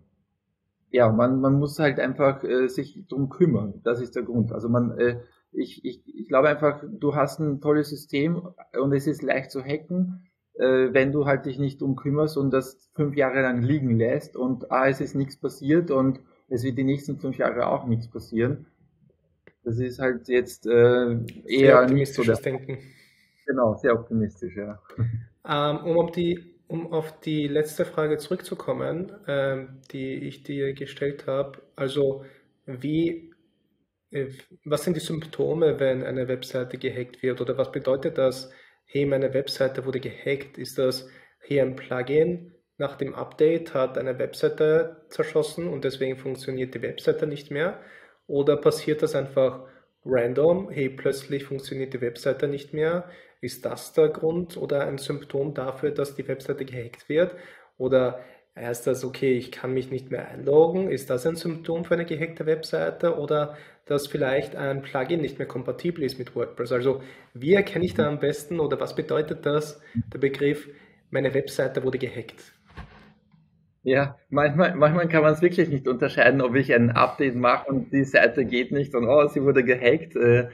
ja, 0.90 1.10
man, 1.10 1.40
man 1.40 1.54
muss 1.54 1.78
halt 1.78 1.98
einfach 1.98 2.44
äh, 2.44 2.68
sich 2.68 3.04
drum 3.08 3.28
kümmern. 3.28 3.80
Das 3.82 4.00
ist 4.00 4.14
der 4.14 4.22
Grund. 4.22 4.52
Also 4.52 4.68
man, 4.68 4.96
äh, 4.98 5.20
ich, 5.52 5.84
ich, 5.84 6.02
ich 6.06 6.28
glaube 6.28 6.48
einfach, 6.48 6.84
du 6.88 7.14
hast 7.14 7.40
ein 7.40 7.60
tolles 7.60 7.90
System 7.90 8.48
und 8.80 8.92
es 8.92 9.06
ist 9.06 9.22
leicht 9.22 9.50
zu 9.50 9.62
hacken, 9.62 10.28
äh, 10.54 10.92
wenn 10.92 11.12
du 11.12 11.26
halt 11.26 11.46
dich 11.46 11.58
nicht 11.58 11.80
drum 11.80 11.96
kümmerst 11.96 12.36
und 12.36 12.52
das 12.52 12.90
fünf 12.94 13.16
Jahre 13.16 13.42
lang 13.42 13.62
liegen 13.62 13.96
lässt 13.98 14.36
und 14.36 14.70
ah, 14.70 14.88
es 14.88 15.00
ist 15.00 15.14
nichts 15.14 15.36
passiert 15.36 15.90
und 15.90 16.20
es 16.48 16.62
wird 16.62 16.78
die 16.78 16.84
nächsten 16.84 17.18
fünf 17.18 17.38
Jahre 17.38 17.66
auch 17.66 17.86
nichts 17.86 18.08
passieren. 18.08 18.66
Das 19.64 19.78
ist 19.78 19.98
halt 19.98 20.28
jetzt 20.28 20.66
äh, 20.66 21.18
eher 21.46 21.88
nicht 21.88 22.14
so 22.14 22.22
das 22.22 22.42
Denken. 22.42 22.78
Genau, 23.46 23.74
sehr 23.74 23.92
optimistisch, 23.94 24.56
ja. 24.56 24.80
Ähm, 25.46 25.78
um, 25.84 25.98
auf 25.98 26.12
die, 26.12 26.54
um 26.68 26.92
auf 26.92 27.20
die 27.20 27.48
letzte 27.48 27.84
Frage 27.84 28.16
zurückzukommen, 28.18 29.12
ähm, 29.26 29.80
die 29.92 30.14
ich 30.26 30.42
dir 30.42 30.72
gestellt 30.74 31.26
habe, 31.26 31.62
also 31.76 32.24
wie, 32.66 33.32
äh, 34.10 34.28
was 34.64 34.84
sind 34.84 34.96
die 34.96 35.00
Symptome, 35.00 35.80
wenn 35.80 36.04
eine 36.04 36.28
Webseite 36.28 36.78
gehackt 36.78 37.22
wird 37.22 37.40
oder 37.40 37.58
was 37.58 37.72
bedeutet 37.72 38.18
das, 38.18 38.50
hey, 38.86 39.06
meine 39.06 39.34
Webseite 39.34 39.84
wurde 39.86 40.00
gehackt? 40.00 40.58
Ist 40.58 40.78
das 40.78 41.08
hier 41.42 41.62
ein 41.62 41.76
Plugin? 41.76 42.54
Nach 42.78 42.96
dem 42.96 43.14
Update 43.14 43.74
hat 43.74 43.98
eine 43.98 44.18
Webseite 44.18 45.06
zerschossen 45.10 45.68
und 45.68 45.84
deswegen 45.84 46.16
funktioniert 46.18 46.74
die 46.74 46.82
Webseite 46.82 47.26
nicht 47.26 47.50
mehr? 47.50 47.80
Oder 48.26 48.56
passiert 48.56 49.02
das 49.02 49.14
einfach 49.14 49.66
random, 50.04 50.70
hey, 50.70 50.88
plötzlich 50.90 51.44
funktioniert 51.44 51.94
die 51.94 52.00
Webseite 52.00 52.48
nicht 52.48 52.72
mehr? 52.74 53.08
Ist 53.44 53.66
das 53.66 53.92
der 53.92 54.08
Grund 54.08 54.56
oder 54.56 54.86
ein 54.86 54.96
Symptom 54.96 55.52
dafür, 55.52 55.90
dass 55.90 56.14
die 56.14 56.26
Webseite 56.26 56.64
gehackt 56.64 57.10
wird? 57.10 57.36
Oder 57.76 58.20
heißt 58.56 58.86
das, 58.86 59.04
okay, 59.04 59.36
ich 59.36 59.52
kann 59.52 59.74
mich 59.74 59.90
nicht 59.90 60.10
mehr 60.10 60.26
einloggen? 60.28 60.88
Ist 60.90 61.10
das 61.10 61.26
ein 61.26 61.36
Symptom 61.36 61.84
für 61.84 61.92
eine 61.92 62.06
gehackte 62.06 62.46
Webseite? 62.46 63.18
Oder 63.18 63.58
dass 63.84 64.06
vielleicht 64.06 64.56
ein 64.56 64.80
Plugin 64.80 65.20
nicht 65.20 65.36
mehr 65.36 65.46
kompatibel 65.46 66.04
ist 66.04 66.18
mit 66.18 66.34
WordPress? 66.34 66.72
Also 66.72 67.02
wie 67.34 67.52
erkenne 67.52 67.84
ich 67.84 67.92
da 67.92 68.08
am 68.08 68.18
besten 68.18 68.60
oder 68.60 68.80
was 68.80 68.94
bedeutet 68.94 69.44
das, 69.44 69.78
der 70.10 70.20
Begriff, 70.20 70.66
meine 71.10 71.34
Webseite 71.34 71.84
wurde 71.84 71.98
gehackt? 71.98 72.54
Ja, 73.82 74.16
manchmal, 74.30 74.74
manchmal 74.74 75.06
kann 75.08 75.22
man 75.22 75.34
es 75.34 75.42
wirklich 75.42 75.68
nicht 75.68 75.86
unterscheiden, 75.86 76.40
ob 76.40 76.54
ich 76.54 76.72
ein 76.72 76.92
Update 76.92 77.34
mache 77.34 77.68
und 77.68 77.92
die 77.92 78.04
Seite 78.04 78.46
geht 78.46 78.72
nicht 78.72 78.94
und 78.94 79.06
oh, 79.06 79.26
sie 79.26 79.42
wurde 79.42 79.64
gehackt. 79.64 80.16
Äh, 80.16 80.48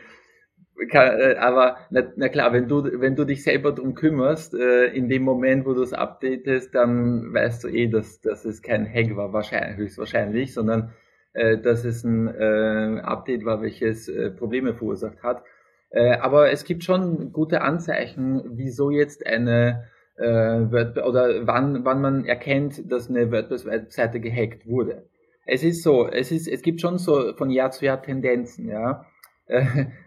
äh, 0.80 1.36
aber 1.36 1.76
na, 1.90 2.02
na, 2.16 2.28
klar, 2.28 2.52
wenn 2.52 2.68
du, 2.68 3.00
wenn 3.00 3.16
du 3.16 3.24
dich 3.24 3.42
selber 3.42 3.72
drum 3.72 3.94
kümmerst, 3.94 4.54
äh, 4.54 4.86
in 4.86 5.08
dem 5.08 5.22
Moment, 5.22 5.66
wo 5.66 5.74
du 5.74 5.82
es 5.82 5.92
updatest, 5.92 6.74
dann 6.74 7.32
weißt 7.32 7.64
du 7.64 7.68
eh, 7.68 7.88
dass, 7.88 8.20
dass 8.20 8.44
es 8.44 8.62
kein 8.62 8.86
Hack 8.86 9.16
war, 9.16 9.32
wahrscheinlich, 9.32 9.76
höchstwahrscheinlich, 9.76 10.54
sondern 10.54 10.92
äh, 11.32 11.58
dass 11.58 11.84
es 11.84 12.04
ein 12.04 12.28
äh, 12.28 13.00
Update 13.02 13.44
war, 13.44 13.62
welches 13.62 14.08
äh, 14.08 14.30
Probleme 14.30 14.74
verursacht 14.74 15.22
hat. 15.22 15.42
Äh, 15.90 16.16
aber 16.16 16.50
es 16.50 16.64
gibt 16.64 16.84
schon 16.84 17.32
gute 17.32 17.62
Anzeichen, 17.62 18.42
wieso 18.56 18.90
jetzt 18.90 19.26
eine 19.26 19.84
äh, 20.16 20.24
WordPress 20.24 21.04
oder 21.04 21.46
wann, 21.46 21.84
wann 21.84 22.00
man 22.00 22.24
erkennt, 22.24 22.90
dass 22.90 23.08
eine 23.08 23.30
WordPress-Seite 23.30 24.20
gehackt 24.20 24.66
wurde. 24.66 25.04
Es 25.46 25.64
ist 25.64 25.82
so, 25.82 26.08
es 26.08 26.30
ist, 26.30 26.46
es 26.46 26.62
gibt 26.62 26.80
schon 26.80 26.98
so 26.98 27.34
von 27.34 27.50
Jahr 27.50 27.70
zu 27.70 27.84
Jahr 27.84 28.00
Tendenzen, 28.02 28.68
ja 28.68 29.04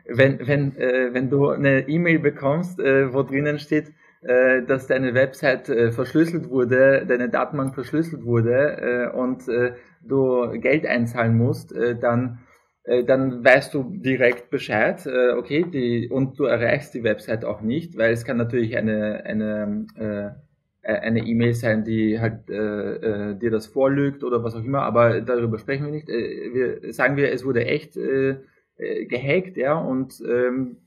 wenn, 0.07 0.39
wenn, 0.47 0.77
äh, 0.77 1.13
wenn 1.13 1.29
du 1.29 1.49
eine 1.49 1.87
E-Mail 1.87 2.19
bekommst, 2.19 2.79
äh, 2.79 3.13
wo 3.13 3.23
drinnen 3.23 3.59
steht, 3.59 3.91
äh, 4.21 4.61
dass 4.63 4.87
deine 4.87 5.13
Website 5.13 5.69
äh, 5.69 5.91
verschlüsselt 5.91 6.49
wurde, 6.49 7.05
deine 7.07 7.29
Datenbank 7.29 7.73
verschlüsselt 7.73 8.23
wurde 8.25 9.11
äh, 9.13 9.17
und 9.17 9.47
äh, 9.49 9.73
du 10.01 10.49
Geld 10.59 10.85
einzahlen 10.85 11.37
musst, 11.37 11.73
äh, 11.73 11.97
dann 11.99 12.39
äh, 12.85 13.03
dann 13.05 13.43
weißt 13.43 13.73
du 13.73 13.83
direkt 13.83 14.49
Bescheid, 14.49 15.05
äh, 15.05 15.31
okay, 15.33 15.65
die, 15.71 16.09
und 16.09 16.37
du 16.37 16.45
erreichst 16.45 16.93
die 16.93 17.03
Website 17.03 17.45
auch 17.45 17.61
nicht, 17.61 17.97
weil 17.97 18.11
es 18.11 18.25
kann 18.25 18.37
natürlich 18.37 18.75
eine, 18.75 19.23
eine, 19.25 19.85
äh, 19.95 20.91
eine 20.91 21.25
E-Mail 21.25 21.53
sein, 21.53 21.85
die 21.85 22.19
halt 22.19 22.49
äh, 22.49 23.31
äh, 23.31 23.35
dir 23.35 23.51
das 23.51 23.67
vorlügt 23.67 24.23
oder 24.23 24.43
was 24.43 24.55
auch 24.55 24.63
immer, 24.63 24.81
aber 24.81 25.21
darüber 25.21 25.57
sprechen 25.59 25.85
wir 25.85 25.93
nicht. 25.93 26.09
Äh, 26.09 26.53
wir 26.53 26.93
sagen 26.93 27.15
wir, 27.15 27.31
es 27.31 27.45
wurde 27.45 27.65
echt 27.65 27.95
äh, 27.95 28.35
äh, 28.77 29.05
gehackt, 29.05 29.57
ja, 29.57 29.77
und 29.77 30.21
ähm, 30.27 30.77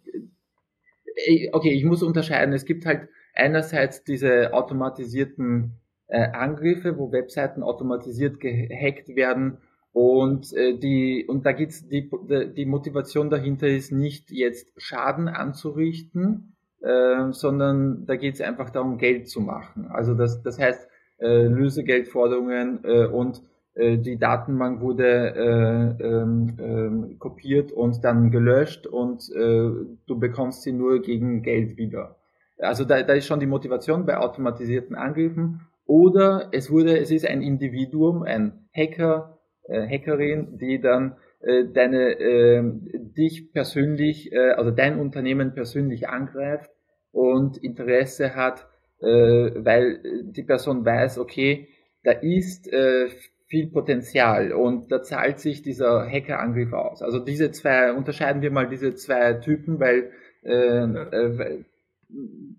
äh, 1.27 1.51
okay, 1.53 1.73
ich 1.73 1.85
muss 1.85 2.03
unterscheiden, 2.03 2.55
es 2.55 2.65
gibt 2.65 2.87
halt 2.87 3.09
einerseits 3.35 4.05
diese 4.05 4.53
automatisierten 4.55 5.79
äh, 6.09 6.29
Angriffe, 6.33 6.99
wo 6.99 7.13
Webseiten 7.13 7.63
automatisiert 7.63 8.41
gehackt 8.41 9.15
werden 9.15 9.59
und 9.93 10.53
äh, 10.53 10.77
die 10.77 11.25
und 11.27 11.47
da 11.47 11.53
geht's 11.53 11.89
die 11.89 12.11
die 12.55 12.67
Motivation 12.67 13.31
dahinter 13.31 13.67
ist 13.67 13.93
nicht 13.93 14.31
jetzt 14.31 14.71
Schaden 14.77 15.29
anzurichten, 15.29 16.55
äh, 16.83 17.33
sondern 17.33 18.07
da 18.07 18.17
geht 18.17 18.35
es 18.35 18.41
einfach 18.41 18.71
darum 18.71 18.99
Geld 18.99 19.29
zu 19.29 19.41
machen. 19.41 19.87
Also 19.89 20.15
das 20.15 20.43
das 20.43 20.59
heißt 20.59 20.87
äh, 21.19 21.47
Lösegeldforderungen 21.47 22.85
äh, 22.85 23.07
und 23.07 23.43
die 23.79 24.19
Datenbank 24.19 24.81
wurde 24.81 25.35
äh, 25.35 26.03
ähm, 26.03 27.11
äh, 27.11 27.15
kopiert 27.17 27.73
und 27.73 28.03
dann 28.05 28.31
gelöscht 28.31 28.87
und 28.87 29.31
äh, 29.35 29.71
du 30.07 30.19
bekommst 30.19 30.63
sie 30.63 30.73
nur 30.73 31.03
gegen 31.03 31.43
Geld 31.43 31.77
wieder. 31.77 32.17
Also 32.59 32.85
da, 32.85 33.03
da 33.03 33.13
ist 33.13 33.27
schon 33.27 33.41
die 33.41 33.47
Motivation 33.47 34.07
bei 34.07 34.17
automatisierten 34.17 34.97
Angriffen. 34.97 35.61
Oder 35.85 36.49
es 36.53 36.71
wurde, 36.71 36.99
es 36.99 37.11
ist 37.11 37.27
ein 37.27 37.43
Individuum, 37.43 38.23
ein 38.23 38.67
Hacker, 38.75 39.39
äh, 39.65 39.87
Hackerin, 39.87 40.59
die 40.59 40.81
dann 40.81 41.17
äh, 41.41 41.65
deine, 41.73 42.19
äh, 42.19 42.63
dich 42.97 43.53
persönlich, 43.53 44.33
äh, 44.33 44.53
also 44.53 44.71
dein 44.71 44.99
Unternehmen 44.99 45.55
persönlich 45.55 46.09
angreift 46.09 46.71
und 47.13 47.57
Interesse 47.59 48.35
hat, 48.35 48.67
äh, 49.01 49.07
weil 49.07 50.01
die 50.25 50.43
Person 50.43 50.85
weiß, 50.85 51.19
okay, 51.19 51.69
da 52.03 52.13
ist 52.13 52.73
äh, 52.73 53.09
viel 53.49 53.71
Potenzial 53.71 54.53
und 54.53 54.91
da 54.91 55.03
zahlt 55.03 55.39
sich 55.39 55.63
dieser 55.63 56.07
Hackerangriff 56.07 56.73
aus. 56.73 57.03
Also 57.03 57.21
diese 57.21 57.53
zwei, 57.53 57.93
unterscheiden 57.93 58.43
wir 58.43 58.51
mal 58.51 58.69
diese 58.69 58.95
zwei 58.95 59.35
Typen, 59.35 59.79
weil 59.79 60.11
äh, 60.43 60.85
äh, 60.85 61.65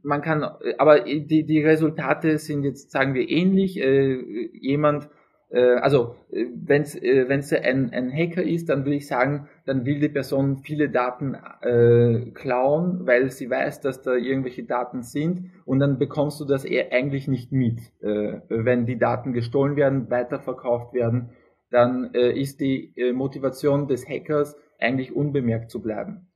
man 0.01 0.21
kann, 0.21 0.43
aber 0.77 1.01
die, 1.01 1.45
die 1.45 1.63
Resultate 1.63 2.37
sind 2.37 2.63
jetzt, 2.63 2.91
sagen 2.91 3.13
wir, 3.13 3.29
ähnlich. 3.29 3.79
Äh, 3.79 4.49
jemand 4.53 5.09
also 5.55 6.15
wenn 6.29 6.81
es 6.81 6.95
äh, 6.95 7.29
wenn's 7.29 7.53
ein, 7.53 7.91
ein 7.93 8.11
Hacker 8.11 8.43
ist, 8.43 8.67
dann 8.67 8.83
würde 8.83 8.95
ich 8.95 9.07
sagen, 9.07 9.47
dann 9.65 9.85
will 9.85 9.99
die 9.99 10.09
Person 10.09 10.57
viele 10.57 10.89
Daten 10.89 11.35
äh, 11.61 12.31
klauen, 12.31 13.07
weil 13.07 13.31
sie 13.31 13.49
weiß, 13.49 13.79
dass 13.79 14.01
da 14.01 14.15
irgendwelche 14.15 14.65
Daten 14.65 15.03
sind 15.03 15.51
und 15.63 15.79
dann 15.79 15.99
bekommst 15.99 16.41
du 16.41 16.45
das 16.45 16.65
eher 16.65 16.91
eigentlich 16.91 17.29
nicht 17.29 17.53
mit. 17.53 17.79
Äh, 18.01 18.41
wenn 18.49 18.85
die 18.85 18.97
Daten 18.97 19.31
gestohlen 19.31 19.77
werden, 19.77 20.09
weiterverkauft 20.09 20.93
werden, 20.93 21.29
dann 21.69 22.13
äh, 22.13 22.31
ist 22.31 22.59
die 22.59 22.93
äh, 22.97 23.13
Motivation 23.13 23.87
des 23.87 24.07
Hackers 24.07 24.57
eigentlich 24.79 25.15
unbemerkt 25.15 25.71
zu 25.71 25.81
bleiben. 25.81 26.27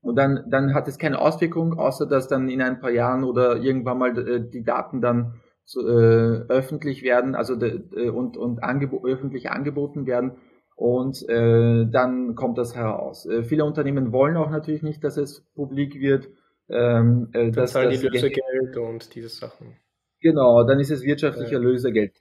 Und 0.00 0.16
dann, 0.16 0.44
dann 0.48 0.72
hat 0.72 0.88
es 0.88 0.98
keine 0.98 1.20
Auswirkung, 1.20 1.78
außer 1.78 2.06
dass 2.06 2.28
dann 2.28 2.48
in 2.48 2.62
ein 2.62 2.80
paar 2.80 2.90
Jahren 2.90 3.24
oder 3.24 3.56
irgendwann 3.56 3.98
mal 3.98 4.16
äh, 4.16 4.48
die 4.48 4.62
Daten 4.62 5.00
dann 5.00 5.40
so, 5.66 5.86
äh, 5.86 6.46
öffentlich 6.48 7.02
werden, 7.02 7.34
also 7.34 7.56
de, 7.56 8.08
und, 8.08 8.38
und 8.38 8.62
angebo 8.62 9.04
öffentlich 9.04 9.50
angeboten 9.50 10.06
werden 10.06 10.38
und 10.76 11.26
äh, 11.28 11.86
dann 11.90 12.34
kommt 12.34 12.58
das 12.58 12.76
heraus. 12.76 13.26
Äh, 13.26 13.42
viele 13.42 13.64
Unternehmen 13.64 14.12
wollen 14.12 14.36
auch 14.36 14.50
natürlich 14.50 14.82
nicht, 14.82 15.02
dass 15.02 15.16
es 15.16 15.40
publik 15.54 15.98
wird. 15.98 16.28
Ähm, 16.68 17.30
äh, 17.32 17.50
dass, 17.50 17.72
zahlen 17.72 17.90
dass 17.90 18.00
die 18.00 18.08
Lösegeld 18.08 18.76
und 18.76 19.14
diese 19.14 19.28
Sachen. 19.28 19.76
Genau, 20.20 20.64
dann 20.64 20.78
ist 20.78 20.90
es 20.90 21.02
wirtschaftlicher. 21.02 21.58
Lösegeld. 21.58 22.12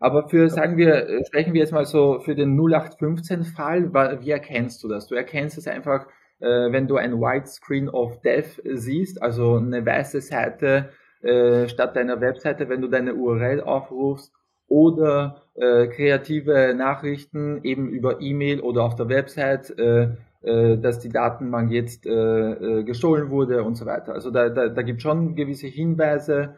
Aber 0.00 0.28
für, 0.28 0.48
sagen 0.48 0.76
wir, 0.76 1.08
äh, 1.08 1.24
sprechen 1.26 1.52
wir 1.52 1.60
jetzt 1.60 1.72
mal 1.72 1.84
so 1.84 2.20
für 2.20 2.34
den 2.34 2.58
0815-Fall, 2.58 3.92
wie 4.22 4.30
erkennst 4.30 4.82
du 4.82 4.88
das? 4.88 5.06
Du 5.08 5.14
erkennst 5.14 5.58
es 5.58 5.66
einfach, 5.66 6.06
äh, 6.40 6.46
wenn 6.72 6.86
du 6.86 6.96
ein 6.96 7.14
Widescreen 7.14 7.88
of 7.88 8.20
Death 8.20 8.62
siehst, 8.64 9.20
also 9.20 9.56
eine 9.56 9.84
weiße 9.84 10.20
Seite, 10.20 10.90
äh, 11.22 11.68
statt 11.68 11.96
deiner 11.96 12.20
Webseite, 12.20 12.68
wenn 12.68 12.80
du 12.80 12.88
deine 12.88 13.14
URL 13.14 13.60
aufrufst 13.60 14.32
oder 14.68 15.42
äh, 15.54 15.86
kreative 15.88 16.74
Nachrichten 16.76 17.60
eben 17.64 17.88
über 17.88 18.20
E-Mail 18.20 18.60
oder 18.60 18.84
auf 18.84 18.94
der 18.94 19.08
Website, 19.08 19.76
äh, 19.78 20.10
äh, 20.42 20.78
dass 20.78 21.00
die 21.00 21.08
Datenbank 21.08 21.72
jetzt 21.72 22.06
äh, 22.06 22.10
äh, 22.10 22.84
gestohlen 22.84 23.30
wurde 23.30 23.64
und 23.64 23.74
so 23.74 23.86
weiter. 23.86 24.12
Also 24.12 24.30
da, 24.30 24.48
da, 24.50 24.68
da 24.68 24.82
gibt 24.82 25.02
schon 25.02 25.34
gewisse 25.34 25.66
Hinweise. 25.66 26.56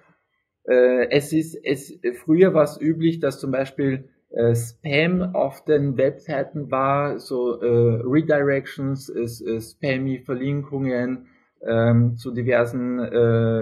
Äh, 0.65 1.09
es 1.11 1.33
ist, 1.33 1.55
es, 1.65 1.99
früher 2.25 2.53
war 2.53 2.65
es 2.65 2.81
üblich, 2.81 3.21
dass 3.21 3.41
zum 3.41 3.53
Beispiel 3.53 4.11
äh, 4.31 4.55
Spam 4.55 5.35
auf 5.35 5.65
den 5.65 5.97
Webseiten 5.97 6.71
war, 6.71 7.19
so 7.19 7.61
äh, 7.61 8.03
Redirections, 8.05 9.09
äh, 9.09 9.61
Spammy 9.61 10.19
Verlinkungen, 10.19 11.29
ähm, 11.67 12.17
zu 12.17 12.33
diversen 12.33 12.99
äh, 12.99 13.61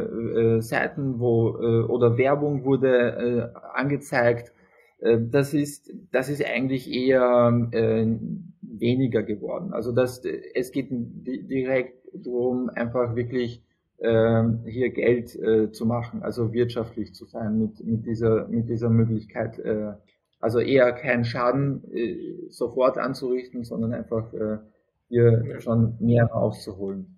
äh, 0.57 0.61
Seiten, 0.61 1.19
wo 1.19 1.57
äh, 1.61 1.83
oder 1.85 2.17
Werbung 2.17 2.65
wurde 2.65 3.53
äh, 3.55 3.59
angezeigt. 3.75 4.53
Äh, 5.01 5.19
das 5.31 5.55
ist 5.55 5.93
das 6.13 6.29
ist 6.29 6.45
eigentlich 6.45 6.91
eher 6.93 7.69
äh, 7.73 8.07
weniger 8.63 9.23
geworden. 9.23 9.73
Also 9.73 9.93
das 9.93 10.23
es 10.55 10.73
geht 10.73 10.89
direkt 10.91 11.95
darum, 12.15 12.71
einfach 12.71 13.17
wirklich 13.17 13.63
äh, 13.99 14.45
hier 14.67 14.91
Geld 14.91 15.35
äh, 15.37 15.73
zu 15.73 15.87
machen, 15.87 16.23
also 16.23 16.53
wirtschaftlich 16.53 17.15
zu 17.15 17.25
sein 17.25 17.59
mit 17.59 17.85
mit 17.85 18.07
dieser 18.07 18.47
mit 18.49 18.69
dieser 18.69 18.91
Möglichkeit. 18.91 19.59
Äh, 19.59 19.95
also 20.41 20.61
eher 20.61 20.93
keinen 20.93 21.25
Schaden 21.25 21.83
äh, 21.93 22.49
sofort 22.49 22.97
anzurichten, 22.97 23.65
sondern 23.65 23.93
einfach 23.93 24.33
äh, 24.33 24.59
hier 25.09 25.61
schon 25.61 25.97
mehr 25.99 26.33
auszuholen. 26.35 27.18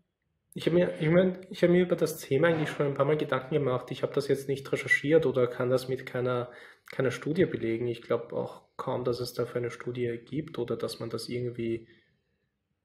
Ich 0.52 0.66
habe 0.66 0.76
mir, 0.76 0.94
ich 1.00 1.08
mein, 1.08 1.46
ich 1.50 1.62
hab 1.62 1.70
mir 1.70 1.82
über 1.82 1.94
das 1.96 2.18
Thema 2.18 2.48
eigentlich 2.48 2.70
schon 2.70 2.86
ein 2.86 2.94
paar 2.94 3.06
Mal 3.06 3.16
Gedanken 3.16 3.54
gemacht. 3.54 3.90
Ich 3.90 4.02
habe 4.02 4.12
das 4.14 4.26
jetzt 4.26 4.48
nicht 4.48 4.70
recherchiert 4.72 5.24
oder 5.26 5.46
kann 5.46 5.70
das 5.70 5.88
mit 5.88 6.06
keiner, 6.06 6.50
keiner 6.90 7.12
Studie 7.12 7.44
belegen. 7.46 7.86
Ich 7.86 8.02
glaube 8.02 8.34
auch 8.34 8.62
kaum, 8.76 9.04
dass 9.04 9.20
es 9.20 9.32
dafür 9.32 9.58
eine 9.60 9.70
Studie 9.70 10.18
gibt 10.24 10.58
oder 10.58 10.76
dass 10.76 10.98
man 10.98 11.08
das 11.08 11.28
irgendwie 11.28 11.86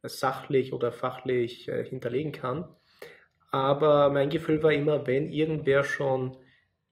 sachlich 0.04 0.74
oder 0.74 0.92
fachlich 0.92 1.68
äh, 1.68 1.84
hinterlegen 1.84 2.32
kann. 2.32 2.68
Aber 3.52 4.12
mein 4.12 4.30
Gefühl 4.30 4.62
war 4.62 4.72
immer, 4.72 5.08
wenn 5.08 5.32
irgendwer 5.32 5.84
schon 5.84 6.38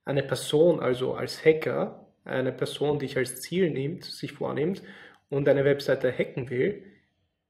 eine 0.05 0.23
Person, 0.23 0.79
also 0.79 1.13
als 1.13 1.45
Hacker, 1.45 2.07
eine 2.23 2.51
Person 2.51 2.99
dich 2.99 3.17
als 3.17 3.41
Ziel 3.41 3.69
nimmt, 3.69 4.05
sich 4.05 4.31
vornimmt 4.31 4.81
und 5.29 5.47
eine 5.47 5.65
Webseite 5.65 6.11
hacken 6.11 6.49
will, 6.49 6.83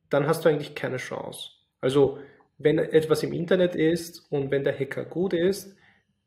dann 0.09 0.27
hast 0.27 0.43
du 0.43 0.49
eigentlich 0.49 0.75
keine 0.75 0.97
Chance. 0.97 1.51
Also 1.79 2.19
wenn 2.57 2.77
etwas 2.79 3.23
im 3.23 3.33
Internet 3.33 3.75
ist 3.75 4.31
und 4.31 4.51
wenn 4.51 4.63
der 4.63 4.77
Hacker 4.77 5.05
gut 5.05 5.33
ist, 5.33 5.75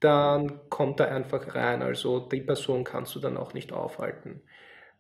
dann 0.01 0.69
kommt 0.69 1.01
er 1.01 1.13
einfach 1.13 1.55
rein. 1.55 1.83
Also 1.83 2.21
die 2.21 2.41
Person 2.41 2.85
kannst 2.85 3.15
du 3.15 3.21
dann 3.21 3.37
auch 3.37 3.55
nicht 3.55 3.73
aufhalten. 3.73 4.43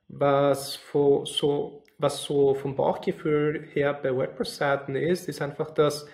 Was 0.09 0.80
so, 0.92 1.85
was 1.99 2.23
so 2.23 2.54
vom 2.54 2.76
Bauchgefühl 2.76 3.68
her 3.73 3.95
bei 3.95 4.14
WordPress-Seiten 4.14 4.95
ist, 4.97 5.28
ist 5.28 5.42
einfach, 5.42 5.71
dass 5.71 6.09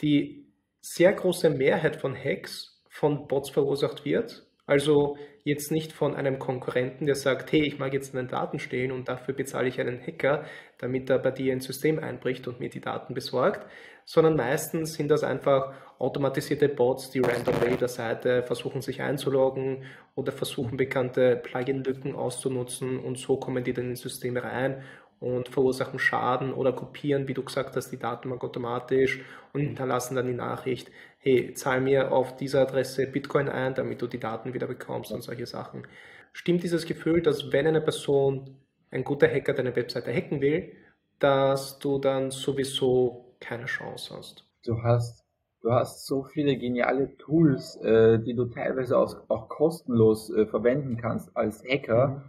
die 0.00 0.52
sehr 0.80 1.12
große 1.12 1.50
Mehrheit 1.50 1.96
von 1.96 2.14
Hacks 2.14 2.82
von 2.88 3.26
Bots 3.28 3.50
verursacht 3.50 4.04
wird. 4.04 4.46
Also 4.66 5.16
jetzt 5.44 5.70
nicht 5.70 5.92
von 5.92 6.16
einem 6.16 6.38
Konkurrenten, 6.38 7.04
der 7.04 7.14
sagt, 7.14 7.52
hey, 7.52 7.62
ich 7.62 7.78
mag 7.78 7.92
jetzt 7.92 8.16
einen 8.16 8.28
Daten 8.28 8.58
stehlen 8.58 8.90
und 8.90 9.08
dafür 9.08 9.34
bezahle 9.34 9.68
ich 9.68 9.78
einen 9.78 10.00
Hacker, 10.00 10.44
damit 10.78 11.10
er 11.10 11.18
bei 11.18 11.30
dir 11.30 11.52
ins 11.52 11.66
System 11.66 11.98
einbricht 11.98 12.48
und 12.48 12.60
mir 12.60 12.70
die 12.70 12.80
Daten 12.80 13.12
besorgt, 13.12 13.66
sondern 14.06 14.36
meistens 14.36 14.94
sind 14.94 15.08
das 15.08 15.22
einfach 15.22 15.74
automatisierte 15.98 16.68
Bots, 16.68 17.10
die 17.10 17.20
randomly 17.20 17.76
der 17.76 17.88
Seite 17.88 18.42
versuchen 18.42 18.80
sich 18.80 19.02
einzuloggen 19.02 19.84
oder 20.14 20.32
versuchen 20.32 20.78
bekannte 20.78 21.36
Plugin-Lücken 21.36 22.14
auszunutzen 22.14 22.98
und 22.98 23.18
so 23.18 23.36
kommen 23.36 23.64
die 23.64 23.74
dann 23.74 23.90
ins 23.90 24.00
System 24.00 24.36
rein 24.38 24.82
und 25.24 25.48
verursachen 25.48 25.98
Schaden 25.98 26.52
oder 26.52 26.74
kopieren, 26.74 27.28
wie 27.28 27.34
du 27.34 27.42
gesagt 27.42 27.74
hast, 27.76 27.90
die 27.90 27.98
Datenbank 27.98 28.44
automatisch 28.44 29.22
und 29.54 29.62
hinterlassen 29.62 30.16
dann 30.16 30.26
die 30.26 30.34
Nachricht, 30.34 30.90
hey, 31.18 31.54
zahl 31.54 31.80
mir 31.80 32.12
auf 32.12 32.36
dieser 32.36 32.60
Adresse 32.60 33.06
Bitcoin 33.06 33.48
ein, 33.48 33.74
damit 33.74 34.02
du 34.02 34.06
die 34.06 34.20
Daten 34.20 34.52
wieder 34.52 34.66
bekommst 34.66 35.12
und 35.12 35.22
solche 35.22 35.46
Sachen. 35.46 35.86
Stimmt 36.34 36.62
dieses 36.62 36.84
Gefühl, 36.84 37.22
dass 37.22 37.52
wenn 37.52 37.66
eine 37.66 37.80
Person, 37.80 38.58
ein 38.90 39.02
guter 39.02 39.26
Hacker 39.26 39.54
deine 39.54 39.74
Webseite 39.74 40.12
hacken 40.12 40.42
will, 40.42 40.72
dass 41.20 41.78
du 41.78 41.98
dann 41.98 42.30
sowieso 42.30 43.34
keine 43.40 43.64
Chance 43.64 44.14
hast? 44.14 44.44
Du 44.66 44.82
hast, 44.82 45.24
du 45.62 45.72
hast 45.72 46.04
so 46.06 46.24
viele 46.24 46.58
geniale 46.58 47.16
Tools, 47.16 47.76
äh, 47.76 48.18
die 48.18 48.34
du 48.34 48.44
teilweise 48.44 48.98
auch, 48.98 49.14
auch 49.30 49.48
kostenlos 49.48 50.28
äh, 50.34 50.44
verwenden 50.44 50.98
kannst 50.98 51.34
als 51.34 51.64
Hacker. 51.64 52.08
Mhm. 52.08 52.22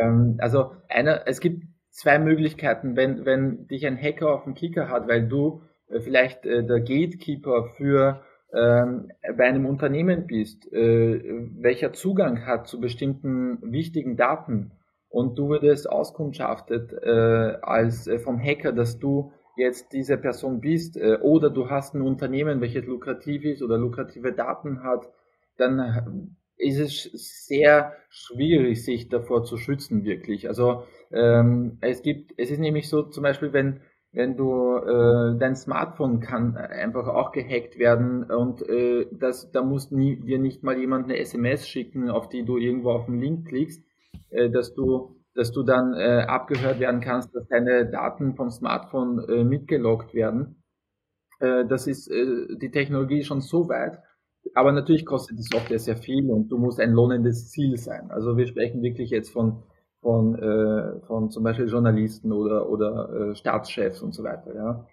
Ähm, 0.00 0.36
also 0.38 0.72
einer, 0.88 1.26
es 1.26 1.40
gibt 1.40 1.64
zwei 1.92 2.18
Möglichkeiten, 2.18 2.96
wenn, 2.96 3.24
wenn 3.24 3.68
dich 3.68 3.86
ein 3.86 4.00
Hacker 4.00 4.34
auf 4.34 4.44
dem 4.44 4.54
Kicker 4.54 4.88
hat, 4.88 5.06
weil 5.06 5.28
du 5.28 5.62
äh, 5.88 6.00
vielleicht 6.00 6.44
äh, 6.46 6.64
der 6.64 6.80
Gatekeeper 6.80 7.66
für 7.76 8.22
ähm, 8.52 9.10
bei 9.36 9.44
einem 9.44 9.66
Unternehmen 9.66 10.26
bist, 10.26 10.70
äh, 10.72 11.22
welcher 11.54 11.92
Zugang 11.92 12.44
hat 12.46 12.66
zu 12.66 12.80
bestimmten 12.80 13.58
wichtigen 13.62 14.16
Daten 14.16 14.72
und 15.08 15.38
du 15.38 15.48
wurdest 15.48 15.88
auskundschaftet 15.88 16.92
äh, 16.92 17.58
als 17.62 18.06
äh, 18.06 18.18
vom 18.18 18.38
Hacker, 18.40 18.72
dass 18.72 18.98
du 18.98 19.32
jetzt 19.56 19.92
diese 19.92 20.16
Person 20.16 20.60
bist 20.60 20.96
äh, 20.96 21.18
oder 21.20 21.50
du 21.50 21.68
hast 21.68 21.94
ein 21.94 22.02
Unternehmen, 22.02 22.60
welches 22.60 22.86
lukrativ 22.86 23.44
ist 23.44 23.62
oder 23.62 23.76
lukrative 23.76 24.32
Daten 24.32 24.82
hat, 24.82 25.08
dann 25.58 26.36
ist 26.62 26.78
es 26.78 27.46
sehr 27.46 27.92
schwierig, 28.10 28.84
sich 28.84 29.08
davor 29.08 29.44
zu 29.44 29.56
schützen, 29.56 30.04
wirklich. 30.04 30.48
Also 30.48 30.84
ähm, 31.12 31.78
es 31.80 32.02
gibt, 32.02 32.32
es 32.38 32.50
ist 32.50 32.58
nämlich 32.58 32.88
so, 32.88 33.02
zum 33.02 33.22
Beispiel, 33.22 33.52
wenn 33.52 33.80
wenn 34.14 34.36
du 34.36 34.76
äh, 34.76 35.38
dein 35.38 35.56
Smartphone 35.56 36.20
kann 36.20 36.56
einfach 36.56 37.06
auch 37.08 37.32
gehackt 37.32 37.78
werden 37.78 38.24
und 38.24 38.60
äh, 38.68 39.06
das, 39.10 39.50
da 39.52 39.62
muss 39.62 39.90
nie, 39.90 40.16
dir 40.16 40.38
nicht 40.38 40.62
mal 40.62 40.78
jemand 40.78 41.04
eine 41.04 41.16
SMS 41.16 41.66
schicken, 41.66 42.10
auf 42.10 42.28
die 42.28 42.44
du 42.44 42.58
irgendwo 42.58 42.90
auf 42.90 43.06
den 43.06 43.18
Link 43.18 43.48
klickst, 43.48 43.82
äh, 44.30 44.50
dass 44.50 44.74
du 44.74 45.16
dass 45.34 45.50
du 45.50 45.62
dann 45.62 45.94
äh, 45.94 46.24
abgehört 46.28 46.78
werden 46.78 47.00
kannst, 47.00 47.34
dass 47.34 47.48
deine 47.48 47.90
Daten 47.90 48.34
vom 48.34 48.50
Smartphone 48.50 49.18
äh, 49.30 49.44
mitgeloggt 49.44 50.12
werden. 50.12 50.62
Äh, 51.40 51.64
das 51.66 51.86
ist 51.86 52.08
äh, 52.10 52.56
die 52.56 52.70
Technologie 52.70 53.24
schon 53.24 53.40
so 53.40 53.68
weit, 53.68 53.98
aber 54.54 54.72
natürlich 54.72 55.06
kostet 55.06 55.38
die 55.38 55.42
Software 55.42 55.78
sehr 55.78 55.96
viel 55.96 56.30
und 56.30 56.48
du 56.48 56.58
musst 56.58 56.80
ein 56.80 56.92
lohnendes 56.92 57.50
Ziel 57.50 57.76
sein. 57.76 58.10
Also 58.10 58.36
wir 58.36 58.46
sprechen 58.46 58.82
wirklich 58.82 59.10
jetzt 59.10 59.30
von 59.30 59.62
von, 60.02 60.34
äh, 60.34 61.00
von 61.06 61.30
zum 61.30 61.44
Beispiel 61.44 61.68
Journalisten 61.68 62.32
oder, 62.32 62.68
oder 62.68 63.30
äh, 63.30 63.34
Staatschefs 63.36 64.02
und 64.02 64.12
so 64.12 64.24
weiter. 64.24 64.54
Ja. 64.54 64.86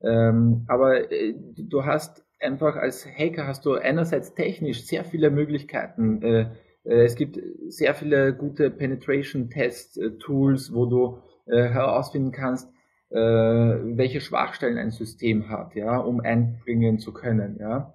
Ähm, 0.00 0.64
aber 0.68 1.12
äh, 1.12 1.34
du 1.56 1.84
hast 1.84 2.24
einfach 2.40 2.76
als 2.76 3.06
Hacker 3.06 3.46
hast 3.46 3.66
du 3.66 3.74
einerseits 3.74 4.34
technisch 4.34 4.86
sehr 4.86 5.04
viele 5.04 5.30
Möglichkeiten. 5.30 6.22
Äh, 6.22 6.40
äh, 6.84 7.04
es 7.04 7.14
gibt 7.14 7.38
sehr 7.68 7.94
viele 7.94 8.34
gute 8.34 8.70
Penetration-Test-Tools, 8.70 10.74
wo 10.74 10.86
du 10.86 11.18
äh, 11.46 11.68
herausfinden 11.68 12.32
kannst, 12.32 12.72
äh, 13.10 13.18
welche 13.18 14.22
Schwachstellen 14.22 14.78
ein 14.78 14.90
System 14.90 15.50
hat, 15.50 15.74
ja, 15.74 15.98
um 15.98 16.20
einbringen 16.20 16.98
zu 16.98 17.12
können, 17.12 17.58
ja. 17.60 17.94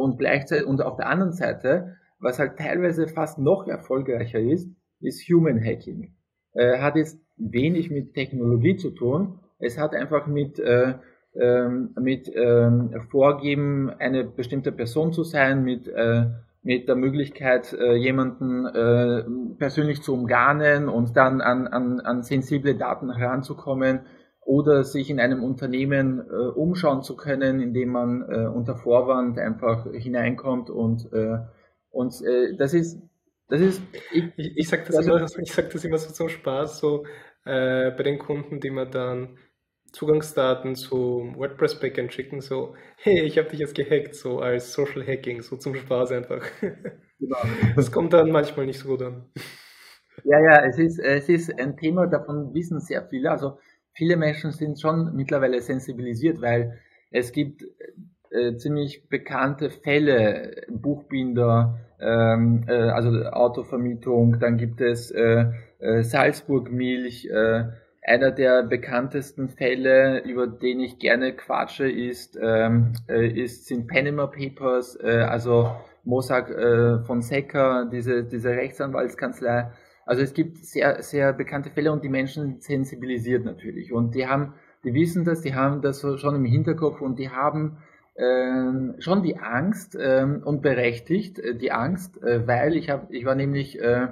Und 0.00 0.18
gleichzeitig, 0.18 0.66
und 0.66 0.82
auf 0.82 0.96
der 0.96 1.08
anderen 1.08 1.32
Seite, 1.32 1.96
was 2.18 2.38
halt 2.38 2.58
teilweise 2.58 3.06
fast 3.08 3.38
noch 3.38 3.66
erfolgreicher 3.66 4.40
ist, 4.40 4.68
ist 5.00 5.28
Human 5.28 5.62
Hacking. 5.62 6.14
Äh, 6.52 6.78
hat 6.78 6.96
jetzt 6.96 7.18
wenig 7.36 7.90
mit 7.90 8.14
Technologie 8.14 8.76
zu 8.76 8.90
tun. 8.90 9.38
Es 9.58 9.78
hat 9.78 9.94
einfach 9.94 10.26
mit, 10.26 10.58
äh, 10.58 10.94
ähm, 11.34 11.90
mit 11.98 12.30
ähm, 12.34 13.00
Vorgeben, 13.10 13.90
eine 13.98 14.24
bestimmte 14.24 14.72
Person 14.72 15.12
zu 15.12 15.22
sein, 15.22 15.62
mit, 15.64 15.88
äh, 15.88 16.26
mit 16.62 16.88
der 16.88 16.96
Möglichkeit, 16.96 17.72
äh, 17.72 17.94
jemanden 17.94 18.66
äh, 18.66 19.24
persönlich 19.58 20.02
zu 20.02 20.12
umgarnen 20.12 20.88
und 20.88 21.16
dann 21.16 21.40
an, 21.40 21.66
an, 21.68 22.00
an 22.00 22.22
sensible 22.22 22.74
Daten 22.74 23.14
heranzukommen 23.14 24.00
oder 24.40 24.84
sich 24.84 25.10
in 25.10 25.20
einem 25.20 25.44
Unternehmen 25.44 26.20
äh, 26.20 26.32
umschauen 26.32 27.02
zu 27.02 27.16
können, 27.16 27.60
indem 27.60 27.90
man 27.90 28.22
äh, 28.22 28.46
unter 28.46 28.76
Vorwand 28.76 29.38
einfach 29.38 29.86
hineinkommt 29.92 30.70
und, 30.70 31.12
äh, 31.12 31.38
und 31.90 32.14
äh, 32.22 32.56
das 32.56 32.74
ist 32.74 33.00
das 33.50 33.60
ist, 33.60 33.82
ich, 34.12 34.24
ich, 34.36 34.56
ich 34.56 34.68
sage 34.68 34.84
das, 34.86 34.96
also, 34.96 35.16
immer, 35.16 35.26
ich 35.42 35.52
sag 35.52 35.70
das 35.70 35.84
immer 35.84 35.98
so 35.98 36.12
zum 36.12 36.28
Spaß, 36.28 36.78
so 36.78 37.04
äh, 37.44 37.90
bei 37.90 38.04
den 38.04 38.18
Kunden, 38.18 38.60
die 38.60 38.70
mir 38.70 38.86
dann 38.86 39.38
Zugangsdaten 39.92 40.76
zum 40.76 41.36
WordPress-Backend 41.36 42.12
schicken, 42.12 42.40
so, 42.40 42.76
hey, 42.96 43.22
ich 43.22 43.38
habe 43.38 43.48
dich 43.48 43.58
jetzt 43.58 43.74
gehackt, 43.74 44.14
so 44.14 44.38
als 44.38 44.72
Social 44.72 45.04
Hacking, 45.04 45.42
so 45.42 45.56
zum 45.56 45.74
Spaß 45.74 46.12
einfach. 46.12 46.46
Genau. 47.18 47.36
Das 47.76 47.90
kommt 47.90 48.12
dann 48.12 48.30
manchmal 48.30 48.66
nicht 48.66 48.78
so 48.78 48.88
gut 48.88 49.02
an. 49.02 49.26
Ja, 50.24 50.38
ja, 50.40 50.64
es 50.64 50.78
ist, 50.78 50.98
es 50.98 51.28
ist 51.28 51.58
ein 51.58 51.76
Thema, 51.76 52.06
davon 52.06 52.54
wissen 52.54 52.80
sehr 52.80 53.06
viele. 53.08 53.30
Also 53.30 53.58
viele 53.92 54.16
Menschen 54.16 54.52
sind 54.52 54.80
schon 54.80 55.14
mittlerweile 55.14 55.60
sensibilisiert, 55.60 56.40
weil 56.40 56.78
es 57.10 57.32
gibt 57.32 57.64
äh, 58.30 58.56
ziemlich 58.56 59.08
bekannte 59.08 59.70
Fälle, 59.70 60.62
Buchbinder, 60.68 61.78
ähm, 62.00 62.64
äh, 62.68 62.72
also 62.72 63.10
Autovermietung, 63.26 64.38
dann 64.38 64.56
gibt 64.56 64.80
es 64.80 65.10
äh, 65.10 65.46
äh, 65.80 66.02
Salzburg 66.02 66.70
Milch, 66.70 67.26
äh, 67.26 67.64
einer 68.02 68.30
der 68.30 68.62
bekanntesten 68.62 69.48
Fälle, 69.48 70.22
über 70.24 70.46
den 70.46 70.80
ich 70.80 70.98
gerne 70.98 71.34
quatsche, 71.34 71.90
ist, 71.90 72.38
ähm, 72.40 72.92
äh, 73.08 73.26
ist 73.28 73.66
sind 73.66 73.88
Panama 73.88 74.26
Papers, 74.26 74.98
äh, 75.02 75.26
also 75.28 75.70
Mossack 76.04 76.50
äh, 76.50 77.00
Fonseca, 77.04 77.84
diese, 77.84 78.24
diese 78.24 78.50
Rechtsanwaltskanzlei. 78.50 79.70
Also 80.10 80.22
es 80.22 80.34
gibt 80.34 80.58
sehr, 80.58 81.02
sehr 81.02 81.32
bekannte 81.32 81.70
Fälle 81.70 81.92
und 81.92 82.02
die 82.02 82.08
Menschen 82.08 82.60
sensibilisiert 82.60 83.44
natürlich. 83.44 83.92
Und 83.92 84.16
die 84.16 84.26
haben 84.26 84.54
die 84.84 84.94
wissen 84.94 85.24
das, 85.24 85.42
die 85.42 85.54
haben 85.54 85.82
das 85.82 86.00
schon 86.00 86.34
im 86.34 86.44
Hinterkopf 86.44 87.00
und 87.00 87.18
die 87.18 87.30
haben 87.30 87.78
äh, 88.14 89.00
schon 89.00 89.22
die 89.22 89.38
Angst 89.38 89.96
ähm, 90.00 90.42
und 90.44 90.62
berechtigt 90.62 91.38
äh, 91.38 91.54
die 91.54 91.70
Angst, 91.70 92.22
äh, 92.22 92.46
weil 92.46 92.76
ich 92.76 92.90
habe, 92.90 93.06
ich 93.10 93.24
war 93.24 93.34
nämlich 93.34 93.80
äh, 93.80 94.08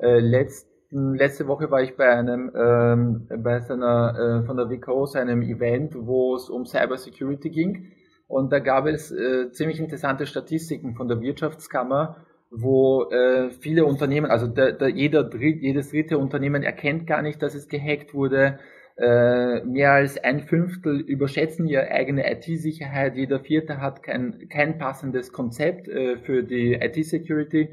äh, 0.00 0.18
letzten, 0.18 1.14
letzte 1.14 1.46
Woche 1.46 1.70
war 1.70 1.82
ich 1.82 1.96
bei 1.96 2.08
einem 2.08 2.50
ähm, 2.56 3.28
bei 3.42 3.60
seiner 3.60 4.42
äh, 4.42 4.46
von 4.46 4.56
der 4.56 4.70
WKO 4.70 5.06
einem 5.14 5.42
Event, 5.42 5.94
wo 5.94 6.34
es 6.34 6.48
um 6.48 6.64
Cybersecurity 6.64 7.50
ging 7.50 7.92
und 8.28 8.52
da 8.52 8.58
gab 8.58 8.86
es 8.86 9.12
äh, 9.12 9.50
ziemlich 9.52 9.78
interessante 9.78 10.26
Statistiken 10.26 10.94
von 10.94 11.08
der 11.08 11.20
Wirtschaftskammer, 11.20 12.16
wo 12.50 13.04
äh, 13.10 13.50
viele 13.50 13.84
Unternehmen, 13.84 14.30
also 14.30 14.46
der, 14.46 14.72
der, 14.72 14.88
jeder 14.88 15.24
Dritt, 15.24 15.60
jedes 15.60 15.90
dritte 15.90 16.16
Unternehmen 16.18 16.62
erkennt 16.62 17.06
gar 17.06 17.20
nicht, 17.22 17.42
dass 17.42 17.54
es 17.54 17.68
gehackt 17.68 18.14
wurde. 18.14 18.58
Äh, 18.96 19.64
mehr 19.64 19.92
als 19.92 20.16
ein 20.18 20.40
Fünftel 20.40 21.00
überschätzen 21.00 21.68
ihre 21.68 21.88
eigene 21.88 22.30
IT-Sicherheit. 22.32 23.16
Jeder 23.16 23.40
vierte 23.40 23.80
hat 23.80 24.02
kein, 24.02 24.48
kein 24.48 24.78
passendes 24.78 25.32
Konzept 25.32 25.88
äh, 25.88 26.16
für 26.18 26.42
die 26.42 26.72
IT-Security. 26.72 27.68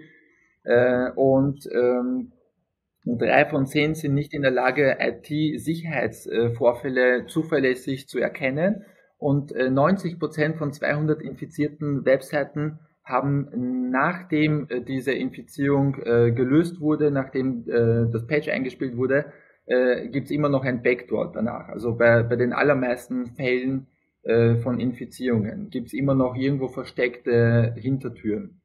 Äh, 0.64 1.10
und 1.16 1.68
ähm, 1.72 2.34
drei 3.06 3.46
von 3.46 3.66
zehn 3.66 3.96
sind 3.96 4.14
nicht 4.14 4.34
in 4.34 4.44
der 4.44 4.52
Lage, 4.52 4.98
IT-Sicherheitsvorfälle 5.00 7.26
zuverlässig 7.28 8.08
zu 8.08 8.20
erkennen 8.20 8.86
und 9.18 9.56
90 9.56 10.14
äh, 10.14 10.18
Prozent 10.18 10.58
von 10.58 10.74
200 10.74 11.22
infizierten 11.22 12.06
Webseiten 12.06 12.80
haben 13.06 13.92
nachdem 13.92 14.68
äh, 14.70 14.82
diese 14.82 15.14
Infizierung 15.14 15.96
äh, 16.04 16.32
gelöst 16.32 16.82
wurde, 16.82 17.12
nachdem 17.12 17.66
das 17.66 18.28
Patch 18.28 18.50
eingespielt 18.50 18.98
wurde, 18.98 19.26
gibt 20.12 20.26
es 20.26 20.32
immer 20.32 20.50
noch 20.50 20.64
ein 20.64 20.84
Backdoor 20.84 21.32
danach. 21.32 21.70
Also 21.70 21.96
bei, 21.96 22.22
bei 22.22 22.36
den 22.36 22.54
allermeisten 22.54 23.32
Fällen 23.36 23.88
von 24.22 24.80
Infizierungen 24.80 25.72
gibt 25.72 25.88
es 25.88 25.94
immer 25.94 26.14
noch 26.14 26.36
irgendwo 26.36 26.68
versteckte 26.68 27.74
Hintertüren. 27.76 28.62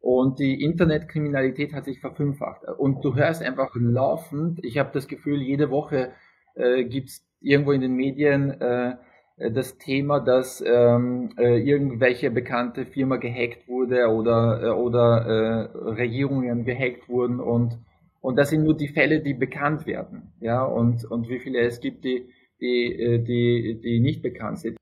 Und 0.00 0.38
die 0.38 0.62
Internetkriminalität 0.62 1.72
hat 1.72 1.84
sich 1.84 2.00
verfünffacht. 2.00 2.62
Und 2.78 3.04
du 3.04 3.16
hörst 3.16 3.42
einfach 3.42 3.74
laufend, 3.74 4.62
ich 4.62 4.78
habe 4.78 4.90
das 4.92 5.08
Gefühl, 5.08 5.42
jede 5.42 5.70
Woche 5.70 6.12
äh, 6.54 6.84
gibt 6.84 7.08
es 7.08 7.26
irgendwo 7.40 7.72
in 7.72 7.80
den 7.80 7.94
Medien 7.94 8.60
äh, 8.60 8.90
äh, 8.90 8.94
das 9.36 9.76
Thema, 9.76 10.20
dass 10.20 10.64
ähm, 10.66 11.30
äh, 11.36 11.58
irgendwelche 11.58 12.30
bekannte 12.30 12.86
Firma 12.86 13.16
gehackt 13.16 13.68
wurde 13.68 14.08
oder, 14.08 14.62
äh, 14.62 14.70
oder 14.70 15.70
äh, 15.74 15.78
Regierungen 15.90 16.64
gehackt 16.64 17.08
wurden 17.08 17.40
und, 17.40 17.78
und 18.22 18.36
das 18.36 18.50
sind 18.50 18.64
nur 18.64 18.76
die 18.76 18.88
Fälle, 18.88 19.20
die 19.20 19.34
bekannt 19.34 19.86
werden. 19.86 20.32
Ja, 20.40 20.64
und, 20.64 21.04
und 21.04 21.28
wie 21.28 21.38
viele 21.38 21.60
es 21.60 21.80
gibt, 21.80 22.04
die, 22.04 22.30
die, 22.60 22.94
äh, 22.98 23.18
die, 23.18 23.78
die 23.82 24.00
nicht 24.00 24.22
bekannt 24.22 24.58
sind. 24.60 24.78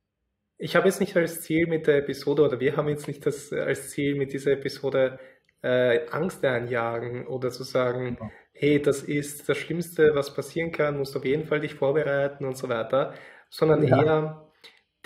Ich 0.56 0.76
habe 0.76 0.86
jetzt 0.86 1.00
nicht 1.00 1.16
als 1.16 1.42
Ziel 1.42 1.66
mit 1.66 1.88
der 1.88 1.98
Episode 1.98 2.42
oder 2.42 2.60
wir 2.60 2.76
haben 2.76 2.88
jetzt 2.88 3.08
nicht 3.08 3.26
das 3.26 3.52
als 3.52 3.90
Ziel 3.90 4.14
mit 4.14 4.32
dieser 4.32 4.52
Episode 4.52 5.18
äh, 5.62 6.06
Angst 6.10 6.44
einjagen 6.44 7.26
oder 7.26 7.50
zu 7.50 7.64
sagen, 7.64 8.18
ja. 8.20 8.30
hey, 8.52 8.80
das 8.80 9.02
ist 9.02 9.48
das 9.48 9.56
Schlimmste, 9.56 10.14
was 10.14 10.32
passieren 10.32 10.70
kann, 10.70 10.96
musst 10.96 11.16
auf 11.16 11.24
jeden 11.24 11.46
Fall 11.46 11.58
dich 11.58 11.74
vorbereiten 11.74 12.44
und 12.44 12.56
so 12.56 12.68
weiter, 12.68 13.14
sondern 13.50 13.82
ja. 13.86 14.02
eher 14.02 14.43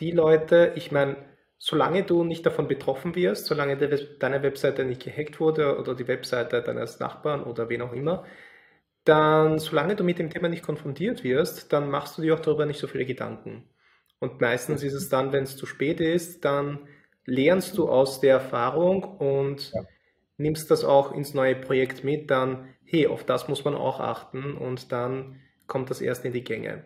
die 0.00 0.10
Leute, 0.10 0.72
ich 0.76 0.92
meine, 0.92 1.16
solange 1.58 2.04
du 2.04 2.24
nicht 2.24 2.46
davon 2.46 2.68
betroffen 2.68 3.14
wirst, 3.14 3.46
solange 3.46 3.76
deine 3.76 4.42
Webseite 4.42 4.84
nicht 4.84 5.02
gehackt 5.02 5.40
wurde 5.40 5.78
oder 5.78 5.94
die 5.94 6.06
Webseite 6.06 6.62
deines 6.62 7.00
Nachbarn 7.00 7.42
oder 7.42 7.68
wen 7.68 7.82
auch 7.82 7.92
immer, 7.92 8.24
dann, 9.04 9.58
solange 9.58 9.96
du 9.96 10.04
mit 10.04 10.18
dem 10.18 10.30
Thema 10.30 10.48
nicht 10.48 10.62
konfrontiert 10.62 11.24
wirst, 11.24 11.72
dann 11.72 11.90
machst 11.90 12.18
du 12.18 12.22
dir 12.22 12.34
auch 12.34 12.40
darüber 12.40 12.66
nicht 12.66 12.78
so 12.78 12.86
viele 12.86 13.06
Gedanken. 13.06 13.64
Und 14.20 14.40
meistens 14.40 14.82
ist 14.82 14.94
es 14.94 15.08
dann, 15.08 15.32
wenn 15.32 15.44
es 15.44 15.56
zu 15.56 15.66
spät 15.66 16.00
ist, 16.00 16.44
dann 16.44 16.80
lernst 17.24 17.78
du 17.78 17.88
aus 17.88 18.20
der 18.20 18.34
Erfahrung 18.34 19.04
und 19.04 19.72
ja. 19.72 19.82
nimmst 20.36 20.70
das 20.70 20.84
auch 20.84 21.12
ins 21.12 21.34
neue 21.34 21.56
Projekt 21.56 22.04
mit, 22.04 22.30
dann, 22.30 22.74
hey, 22.84 23.06
auf 23.06 23.24
das 23.24 23.48
muss 23.48 23.64
man 23.64 23.74
auch 23.74 24.00
achten 24.00 24.56
und 24.56 24.92
dann 24.92 25.40
kommt 25.66 25.90
das 25.90 26.00
erst 26.00 26.24
in 26.24 26.32
die 26.32 26.44
Gänge. 26.44 26.84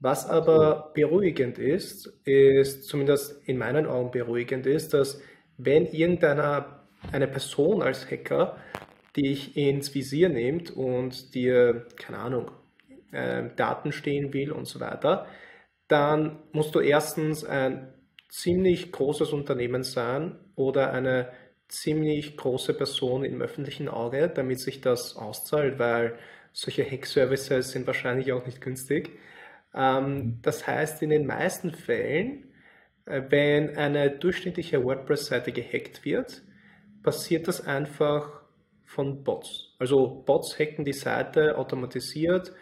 Was 0.00 0.28
aber 0.28 0.92
beruhigend 0.94 1.58
ist, 1.58 2.06
ist 2.24 2.84
zumindest 2.84 3.42
in 3.48 3.58
meinen 3.58 3.86
Augen 3.86 4.10
beruhigend 4.12 4.66
ist, 4.66 4.94
dass 4.94 5.20
wenn 5.56 5.86
irgendeine 5.86 6.78
eine 7.12 7.28
Person 7.28 7.82
als 7.82 8.08
Hacker 8.10 8.56
dich 9.16 9.56
ins 9.56 9.94
Visier 9.94 10.28
nimmt 10.28 10.70
und 10.70 11.34
dir, 11.34 11.86
keine 11.96 12.18
Ahnung, 12.18 12.50
äh, 13.10 13.44
Daten 13.56 13.92
stehen 13.92 14.32
will 14.32 14.52
und 14.52 14.66
so 14.66 14.80
weiter, 14.80 15.26
dann 15.88 16.38
musst 16.52 16.74
du 16.74 16.80
erstens 16.80 17.44
ein 17.44 17.92
ziemlich 18.28 18.92
großes 18.92 19.32
Unternehmen 19.32 19.82
sein 19.82 20.38
oder 20.54 20.92
eine 20.92 21.32
ziemlich 21.68 22.36
große 22.36 22.74
Person 22.74 23.24
im 23.24 23.42
öffentlichen 23.42 23.88
Auge, 23.88 24.28
damit 24.28 24.60
sich 24.60 24.80
das 24.80 25.16
auszahlt, 25.16 25.78
weil 25.78 26.18
solche 26.52 26.84
Hack-Services 26.84 27.70
sind 27.70 27.86
wahrscheinlich 27.86 28.32
auch 28.32 28.46
nicht 28.46 28.60
günstig. 28.60 29.10
Ähm, 29.78 30.40
das 30.42 30.66
heißt, 30.66 31.02
in 31.02 31.10
den 31.10 31.24
meisten 31.24 31.70
Fällen, 31.70 32.52
äh, 33.06 33.22
wenn 33.28 33.76
eine 33.76 34.10
durchschnittliche 34.10 34.84
WordPress-Seite 34.84 35.52
gehackt 35.52 36.04
wird, 36.04 36.42
passiert 37.02 37.46
das 37.46 37.64
einfach 37.64 38.42
von 38.84 39.22
Bots. 39.22 39.76
Also 39.78 40.22
Bots 40.26 40.58
hacken 40.58 40.84
die 40.84 40.92
Seite 40.92 41.56
automatisiert. 41.56 42.52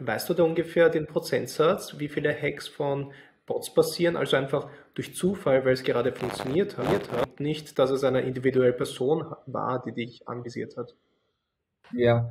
Weißt 0.00 0.28
du 0.28 0.34
da 0.34 0.42
ungefähr 0.42 0.88
den 0.88 1.06
Prozentsatz, 1.06 1.98
wie 1.98 2.08
viele 2.08 2.34
Hacks 2.34 2.66
von 2.66 3.12
Bots 3.46 3.72
passieren? 3.72 4.16
Also 4.16 4.36
einfach 4.36 4.68
durch 4.94 5.14
Zufall, 5.14 5.64
weil 5.64 5.74
es 5.74 5.84
gerade 5.84 6.12
funktioniert 6.12 6.76
hat, 6.78 7.38
nicht, 7.38 7.78
dass 7.78 7.90
es 7.90 8.02
eine 8.02 8.22
individuelle 8.22 8.72
Person 8.72 9.32
war, 9.46 9.82
die 9.82 9.92
dich 9.92 10.26
anvisiert 10.26 10.76
hat. 10.76 10.94
Ja, 11.92 12.30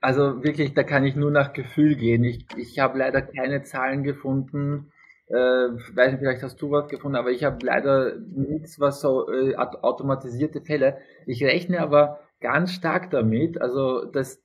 also 0.00 0.42
wirklich, 0.42 0.74
da 0.74 0.82
kann 0.82 1.04
ich 1.04 1.16
nur 1.16 1.30
nach 1.30 1.52
Gefühl 1.52 1.96
gehen. 1.96 2.24
Ich, 2.24 2.46
ich 2.56 2.78
habe 2.78 2.98
leider 2.98 3.22
keine 3.22 3.62
Zahlen 3.62 4.02
gefunden. 4.02 4.92
Äh, 5.28 5.34
weiß 5.34 6.12
nicht, 6.12 6.20
vielleicht 6.20 6.42
hast 6.42 6.60
du 6.62 6.70
was 6.70 6.88
gefunden, 6.88 7.16
aber 7.16 7.30
ich 7.30 7.44
habe 7.44 7.64
leider 7.64 8.16
nichts, 8.16 8.78
was 8.78 9.00
so 9.00 9.30
äh, 9.30 9.56
automatisierte 9.56 10.60
Fälle. 10.60 10.98
Ich 11.26 11.42
rechne 11.44 11.80
aber 11.80 12.20
ganz 12.40 12.72
stark 12.72 13.10
damit, 13.10 13.60
also 13.60 14.04
dass 14.04 14.42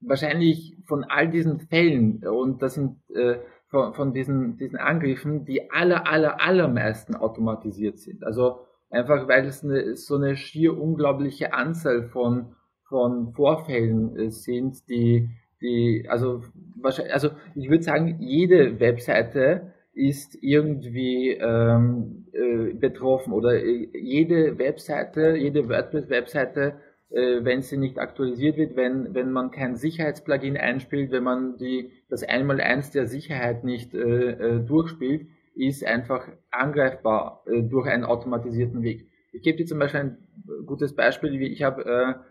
wahrscheinlich 0.00 0.76
von 0.86 1.04
all 1.04 1.28
diesen 1.28 1.60
Fällen 1.60 2.26
und 2.26 2.62
das 2.62 2.74
sind 2.74 2.98
äh, 3.14 3.38
von, 3.68 3.94
von 3.94 4.12
diesen, 4.12 4.56
diesen 4.56 4.78
Angriffen 4.78 5.44
die 5.44 5.70
aller, 5.70 6.06
aller, 6.06 6.40
allermeisten 6.40 7.14
automatisiert 7.14 7.98
sind. 7.98 8.24
Also 8.24 8.60
einfach, 8.90 9.28
weil 9.28 9.46
es 9.46 9.64
eine, 9.64 9.96
so 9.96 10.16
eine 10.16 10.36
schier 10.36 10.78
unglaubliche 10.78 11.52
Anzahl 11.52 12.04
von 12.04 12.54
von 12.88 13.32
Vorfällen 13.32 14.16
äh, 14.16 14.30
sind, 14.30 14.88
die, 14.88 15.30
die, 15.60 16.06
also 16.08 16.42
wahrscheinlich, 16.76 17.14
also 17.14 17.30
ich 17.54 17.68
würde 17.68 17.82
sagen, 17.82 18.18
jede 18.20 18.80
Webseite 18.80 19.72
ist 19.94 20.36
irgendwie 20.42 21.30
ähm, 21.30 22.26
äh, 22.32 22.74
betroffen 22.74 23.32
oder 23.32 23.54
äh, 23.54 23.88
jede 23.94 24.58
Webseite, 24.58 25.36
jede 25.36 25.68
WordPress-Webseite, 25.68 26.74
äh, 27.10 27.44
wenn 27.44 27.62
sie 27.62 27.76
nicht 27.76 27.98
aktualisiert 27.98 28.56
wird, 28.56 28.76
wenn, 28.76 29.14
wenn 29.14 29.30
man 29.30 29.52
kein 29.52 29.76
Sicherheitsplugin 29.76 30.56
einspielt, 30.56 31.12
wenn 31.12 31.22
man 31.22 31.56
die, 31.58 31.92
das 32.08 32.24
Einmaleins 32.24 32.90
der 32.90 33.06
Sicherheit 33.06 33.62
nicht 33.62 33.94
äh, 33.94 34.30
äh, 34.30 34.60
durchspielt, 34.60 35.28
ist 35.54 35.84
einfach 35.86 36.26
angreifbar 36.50 37.44
durch 37.46 37.86
einen 37.86 38.02
automatisierten 38.02 38.82
Weg. 38.82 39.06
Ich 39.30 39.42
gebe 39.42 39.56
dir 39.56 39.66
zum 39.66 39.78
Beispiel 39.78 40.00
ein 40.00 40.18
gutes 40.66 40.96
Beispiel, 40.96 41.38
wie 41.38 41.46
ich 41.46 41.62
habe 41.62 42.24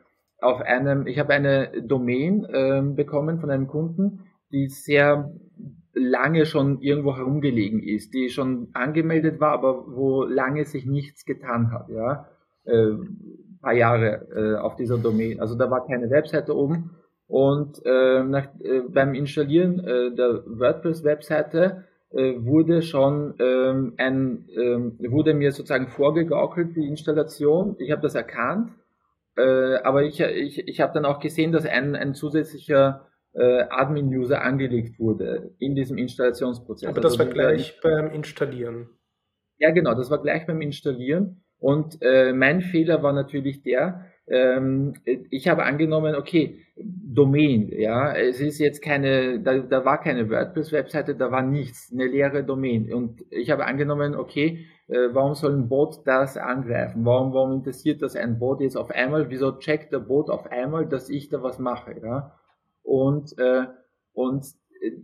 auf 0.44 0.62
einem, 0.62 1.08
ich 1.08 1.20
habe 1.20 1.34
eine 1.34 1.72
Domain 1.82 2.46
ähm, 2.54 2.96
bekommen 2.96 3.40
von 3.40 3.50
einem 3.50 3.68
Kunden, 3.68 4.26
die 4.52 4.68
sehr 4.68 5.32
lange 5.94 6.46
schon 6.46 6.82
irgendwo 6.82 7.16
herumgelegen 7.16 7.82
ist, 7.82 8.14
die 8.14 8.30
schon 8.30 8.70
angemeldet 8.74 9.40
war, 9.40 9.52
aber 9.52 9.86
wo 9.88 10.24
lange 10.24 10.66
sich 10.66 10.86
nichts 10.86 11.26
getan 11.26 11.72
hat, 11.72 11.90
ja, 11.90 12.28
äh, 12.66 12.94
paar 13.62 13.74
Jahre 13.74 14.28
äh, 14.36 14.56
auf 14.60 14.76
dieser 14.76 14.98
Domain. 14.98 15.40
Also 15.40 15.56
da 15.56 15.72
war 15.72 15.88
keine 15.88 16.10
Webseite 16.10 16.56
oben 16.56 16.92
und 17.28 17.82
äh, 17.86 18.24
nach, 18.24 18.48
äh, 18.62 18.82
beim 18.90 19.16
Installieren 19.16 19.80
äh, 19.80 20.14
der 20.14 20.44
WordPress-Webseite 20.46 21.86
äh, 22.12 22.36
wurde 22.38 22.82
schon 22.82 23.36
ähm, 23.40 23.94
ein, 23.98 24.46
äh, 24.50 25.10
wurde 25.12 25.34
mir 25.34 25.52
sozusagen 25.52 25.88
vorgegaukelt 25.88 26.76
die 26.76 26.88
Installation. 26.88 27.76
Ich 27.80 27.92
habe 27.92 28.02
das 28.02 28.16
erkannt 28.16 28.72
äh, 29.38 29.76
aber 29.84 30.04
ich, 30.04 30.20
ich, 30.20 30.68
ich 30.68 30.82
habe 30.82 30.94
dann 30.94 31.06
auch 31.06 31.20
gesehen, 31.20 31.52
dass 31.52 31.66
ein, 31.66 31.96
ein 31.96 32.14
zusätzlicher 32.14 33.08
äh, 33.34 33.64
Admin-User 33.70 34.42
angelegt 34.42 35.00
wurde 35.00 35.56
in 35.60 35.76
diesem 35.76 35.98
Installationsprozess. 35.98 36.90
Aber 36.90 37.02
das 37.02 37.14
also, 37.14 37.26
war 37.26 37.34
gleich 37.34 37.80
beim 37.82 38.12
Installieren. 38.12 38.90
Ja, 39.58 39.72
genau, 39.72 39.96
das 39.96 40.10
war 40.12 40.22
gleich 40.22 40.46
beim 40.46 40.62
Installieren. 40.62 41.44
Und 41.58 41.98
äh, 42.02 42.34
mein 42.34 42.62
Fehler 42.62 43.02
war 43.04 43.14
natürlich 43.14 43.64
der, 43.64 44.06
ähm, 44.28 44.94
ich 45.30 45.48
habe 45.48 45.64
angenommen, 45.64 46.16
okay, 46.16 46.60
Domain, 46.76 47.70
ja, 47.70 48.16
es 48.16 48.40
ist 48.40 48.60
jetzt 48.60 48.82
keine, 48.82 49.40
da, 49.40 49.60
da 49.60 49.86
war 49.86 50.02
keine 50.02 50.30
WordPress-Webseite, 50.30 51.16
da 51.16 51.30
war 51.30 51.42
nichts, 51.42 51.92
eine 51.92 52.08
leere 52.08 52.44
Domain. 52.44 52.92
Und 52.94 53.24
ich 53.30 53.52
habe 53.52 53.66
angenommen, 53.66 54.16
okay, 54.16 54.66
äh, 54.88 55.10
warum 55.12 55.36
soll 55.36 55.54
ein 55.54 55.70
Bot 55.70 56.02
das 56.06 56.38
angreifen? 56.38 57.06
Warum, 57.06 57.34
warum 57.34 57.54
interessiert 57.54 58.02
das 58.02 58.16
ein 58.16 58.40
Bot 58.40 58.62
jetzt 58.62 58.78
auf 58.78 58.90
einmal? 58.90 59.30
Wieso 59.30 59.52
checkt 59.60 59.94
der 59.94 60.00
Bot 60.00 60.30
auf 60.30 60.52
einmal, 60.52 60.88
dass 60.88 61.10
ich 61.10 61.30
da 61.30 61.44
was 61.44 61.60
mache, 61.60 61.96
ja? 62.02 62.34
Und, 62.82 63.38
äh, 63.38 63.66
und 64.14 64.46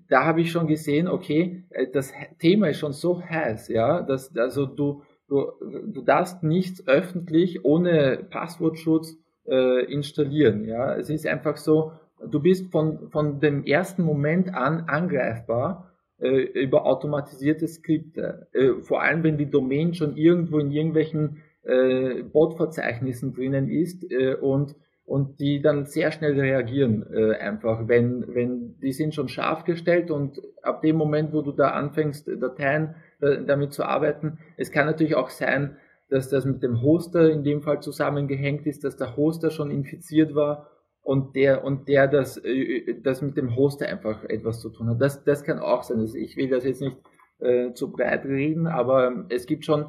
da 0.10 0.26
habe 0.26 0.42
ich 0.42 0.52
schon 0.52 0.68
gesehen, 0.68 1.08
okay, 1.08 1.66
äh, 1.70 1.88
das 1.92 2.14
Thema 2.40 2.70
ist 2.70 2.80
schon 2.80 2.94
so 2.94 3.22
heiß, 3.22 3.70
ja, 3.70 4.02
dass, 4.02 4.36
also 4.36 4.66
du, 4.66 5.04
du, 5.30 5.52
du 5.88 6.02
darfst 6.02 6.44
nichts 6.44 6.88
öffentlich 6.88 7.64
ohne 7.64 8.26
Passwortschutz 8.30 9.18
äh, 9.48 9.86
installieren. 9.86 10.66
Ja, 10.66 10.96
es 10.96 11.10
ist 11.10 11.26
einfach 11.26 11.58
so, 11.58 11.94
du 12.26 12.40
bist 12.40 12.72
von, 12.72 13.10
von 13.10 13.40
dem 13.40 13.64
ersten 13.64 14.04
Moment 14.04 14.54
an 14.54 14.86
angreifbar 14.88 15.92
äh, 16.20 16.42
über 16.42 16.86
automatisierte 16.86 17.68
Skripte. 17.68 18.48
Äh, 18.54 18.82
vor 18.82 19.02
allem, 19.02 19.24
wenn 19.24 19.38
die 19.38 19.50
Domain 19.50 19.94
schon 19.94 20.18
irgendwo 20.18 20.60
in 20.60 20.72
irgendwelchen 20.72 21.38
äh, 21.64 22.24
Bot-Verzeichnissen 22.24 23.34
drinnen 23.34 23.70
ist 23.70 24.10
äh, 24.12 24.36
und 24.36 24.76
und 25.10 25.40
die 25.40 25.60
dann 25.60 25.88
sehr 25.88 26.12
schnell 26.12 26.40
reagieren 26.40 27.04
äh, 27.12 27.34
einfach, 27.38 27.88
wenn, 27.88 28.26
wenn 28.36 28.78
die 28.80 28.94
sind 28.94 29.16
schon 29.16 29.28
scharf 29.28 29.64
gestellt 29.64 30.12
und 30.12 30.40
ab 30.62 30.84
dem 30.84 30.98
Moment, 30.98 31.34
wo 31.34 31.42
du 31.42 31.52
da 31.52 31.72
anfängst, 31.72 32.28
Dateien 32.40 32.94
äh, 33.20 33.44
damit 33.44 33.74
zu 33.74 33.84
arbeiten, 33.84 34.38
es 34.56 34.72
kann 34.72 34.86
natürlich 34.86 35.16
auch 35.16 35.32
sein, 35.32 35.78
dass 36.10 36.30
das 36.30 36.46
mit 36.46 36.62
dem 36.62 36.84
Hoster 36.84 37.28
in 37.28 37.44
dem 37.44 37.64
Fall 37.64 37.82
zusammengehängt 37.82 38.68
ist, 38.68 38.84
dass 38.84 38.98
der 38.98 39.18
Hoster 39.18 39.50
schon 39.50 39.72
infiziert 39.72 40.36
war 40.36 40.70
und 41.02 41.36
der 41.36 41.64
und 41.64 41.88
der 41.88 42.08
das, 42.08 42.38
äh, 42.46 43.02
das 43.02 43.24
mit 43.24 43.36
dem 43.36 43.56
Hoster 43.56 43.88
einfach 43.88 44.24
etwas 44.26 44.62
zu 44.62 44.70
tun 44.70 44.90
hat. 44.92 45.02
Das, 45.02 45.24
das 45.24 45.44
kann 45.44 45.58
auch 45.58 45.82
sein. 45.82 45.98
Also 45.98 46.18
ich 46.18 46.38
will 46.38 46.50
das 46.50 46.66
jetzt 46.66 46.82
nicht 46.82 46.98
äh, 47.40 47.74
zu 47.74 47.92
breit 47.92 48.26
reden, 48.26 48.68
aber 48.68 49.26
es 49.30 49.48
gibt 49.48 49.66
schon, 49.66 49.88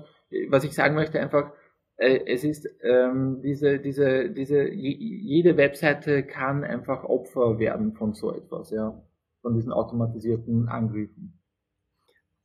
was 0.48 0.64
ich 0.64 0.74
sagen 0.74 0.94
möchte, 0.94 1.20
einfach, 1.20 1.48
äh, 1.48 1.59
es 2.00 2.44
ist 2.44 2.66
ähm, 2.82 3.42
diese, 3.42 3.78
diese, 3.78 4.30
diese, 4.30 4.68
jede 4.70 5.56
Webseite 5.58 6.22
kann 6.22 6.64
einfach 6.64 7.04
Opfer 7.04 7.58
werden 7.58 7.92
von 7.92 8.14
so 8.14 8.34
etwas, 8.34 8.70
ja, 8.70 9.02
von 9.42 9.54
diesen 9.54 9.72
automatisierten 9.72 10.68
Angriffen. 10.68 11.38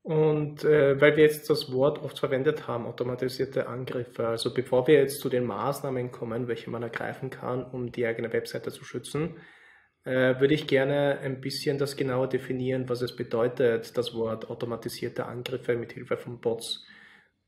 Und 0.03 0.63
äh, 0.65 0.99
weil 0.99 1.15
wir 1.15 1.23
jetzt 1.23 1.49
das 1.49 1.71
Wort 1.71 2.03
oft 2.03 2.19
verwendet 2.19 2.67
haben, 2.67 2.85
automatisierte 2.85 3.67
Angriffe, 3.67 4.27
also 4.27 4.53
bevor 4.53 4.87
wir 4.87 4.95
jetzt 4.95 5.21
zu 5.21 5.29
den 5.29 5.45
Maßnahmen 5.45 6.11
kommen, 6.11 6.47
welche 6.47 6.69
man 6.69 6.83
ergreifen 6.83 7.29
kann, 7.29 7.63
um 7.63 7.91
die 7.91 8.05
eigene 8.05 8.31
Webseite 8.33 8.71
zu 8.71 8.83
schützen, 8.83 9.37
äh, 10.03 10.39
würde 10.39 10.53
ich 10.53 10.67
gerne 10.67 11.19
ein 11.19 11.39
bisschen 11.39 11.77
das 11.77 11.95
genauer 11.95 12.27
definieren, 12.27 12.89
was 12.89 13.01
es 13.01 13.15
bedeutet, 13.15 13.97
das 13.97 14.13
Wort 14.13 14.49
automatisierte 14.49 15.25
Angriffe 15.25 15.75
mit 15.75 15.93
Hilfe 15.93 16.17
von 16.17 16.39
Bots 16.39 16.85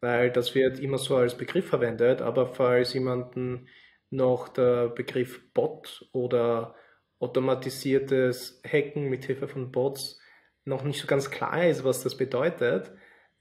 weil 0.01 0.31
das 0.31 0.55
wird 0.55 0.79
immer 0.79 0.97
so 0.97 1.15
als 1.15 1.35
Begriff 1.35 1.67
verwendet, 1.67 2.21
aber 2.21 2.47
falls 2.47 2.93
jemanden 2.93 3.67
noch 4.09 4.47
der 4.49 4.89
Begriff 4.89 5.51
Bot 5.53 6.07
oder 6.13 6.75
automatisiertes 7.19 8.61
Hacken 8.65 9.09
mit 9.09 9.25
Hilfe 9.25 9.47
von 9.47 9.71
Bots 9.71 10.19
noch 10.65 10.83
nicht 10.83 11.01
so 11.01 11.07
ganz 11.07 11.31
klar 11.31 11.65
ist, 11.65 11.83
was 11.83 12.03
das 12.03 12.15
bedeutet, 12.15 12.91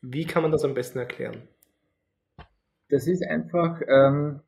wie 0.01 0.25
kann 0.25 0.43
man 0.43 0.53
das 0.53 0.65
am 0.65 0.75
besten 0.75 0.99
erklären? 0.99 1.49
Das 2.89 3.07
ist 3.07 3.27
einfach 3.27 3.81
ähm, 3.89 4.41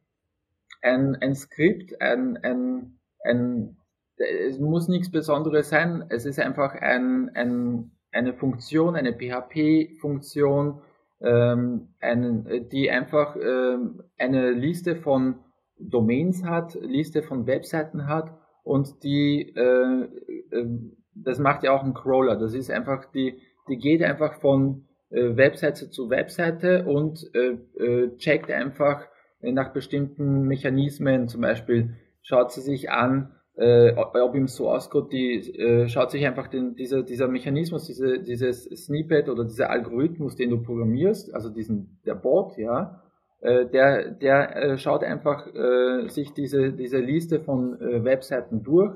ein, 0.81 1.17
ein 1.17 1.35
Skript, 1.35 2.01
ein, 2.01 2.37
ein, 2.39 2.99
ein, 3.25 3.77
es 4.17 4.59
muss 4.59 4.89
nichts 4.89 5.11
Besonderes 5.11 5.69
sein, 5.69 6.05
es 6.09 6.25
ist 6.25 6.39
einfach 6.39 6.75
ein, 6.75 7.31
ein, 7.35 7.91
eine 8.13 8.33
Funktion, 8.35 8.95
eine 8.95 9.13
PHP-Funktion, 9.13 10.81
ähm, 11.21 11.89
einen, 12.01 12.69
die 12.71 12.91
einfach 12.91 13.37
ähm, 13.37 14.03
eine 14.19 14.51
Liste 14.53 14.97
von 14.97 15.37
Domains 15.79 16.45
hat, 16.45 16.75
Liste 16.81 17.23
von 17.23 17.47
Webseiten 17.47 18.07
hat 18.07 18.33
und 18.63 19.03
die, 19.03 19.55
äh, 19.57 20.09
äh, 20.57 20.67
das 21.15 21.39
macht 21.39 21.63
ja 21.63 21.73
auch 21.73 21.83
ein 21.83 21.95
Crawler. 21.95 22.37
Das 22.37 22.55
ist 22.55 22.71
einfach 22.71 23.07
die, 23.13 23.41
die 23.69 23.79
geht 23.79 24.03
einfach 24.03 24.35
von 24.41 24.87
äh, 25.11 25.37
Webseite 25.37 25.91
zu 25.91 26.11
Webseite 26.11 26.85
und 26.85 27.31
äh, 27.35 27.59
äh, 27.83 28.17
checkt 28.17 28.51
einfach 28.51 29.07
nach 29.41 29.73
bestimmten 29.73 30.43
Mechanismen. 30.43 31.29
Zum 31.29 31.41
Beispiel 31.41 31.95
schaut 32.23 32.53
sie 32.53 32.61
sich 32.61 32.91
an, 32.91 33.35
äh, 33.59 33.93
ob 33.97 34.35
im 34.37 34.47
Source 34.47 34.89
Code, 34.89 35.09
die 35.11 35.35
äh, 35.59 35.89
schaut 35.89 36.13
sich 36.13 36.25
einfach 36.25 36.47
den, 36.47 36.77
dieser, 36.77 37.03
dieser 37.03 37.27
Mechanismus, 37.27 37.87
diese, 37.87 38.21
dieses 38.21 38.65
Snippet 38.65 39.29
oder 39.29 39.45
dieser 39.45 39.71
Algorithmus, 39.71 40.37
den 40.37 40.51
du 40.51 40.63
programmierst, 40.63 41.35
also 41.35 41.51
diesen, 41.51 42.01
der 42.07 42.15
Bot, 42.15 42.57
ja, 42.57 43.03
äh, 43.41 43.67
der, 43.67 44.13
der 44.13 44.57
äh, 44.57 44.79
schaut 44.79 45.03
einfach 45.03 45.47
äh, 45.53 46.09
sich 46.09 46.33
diese, 46.35 46.73
diese 46.73 46.99
Liste 46.99 47.41
von 47.41 47.81
äh, 47.81 48.05
Webseiten 48.05 48.63
durch 48.63 48.95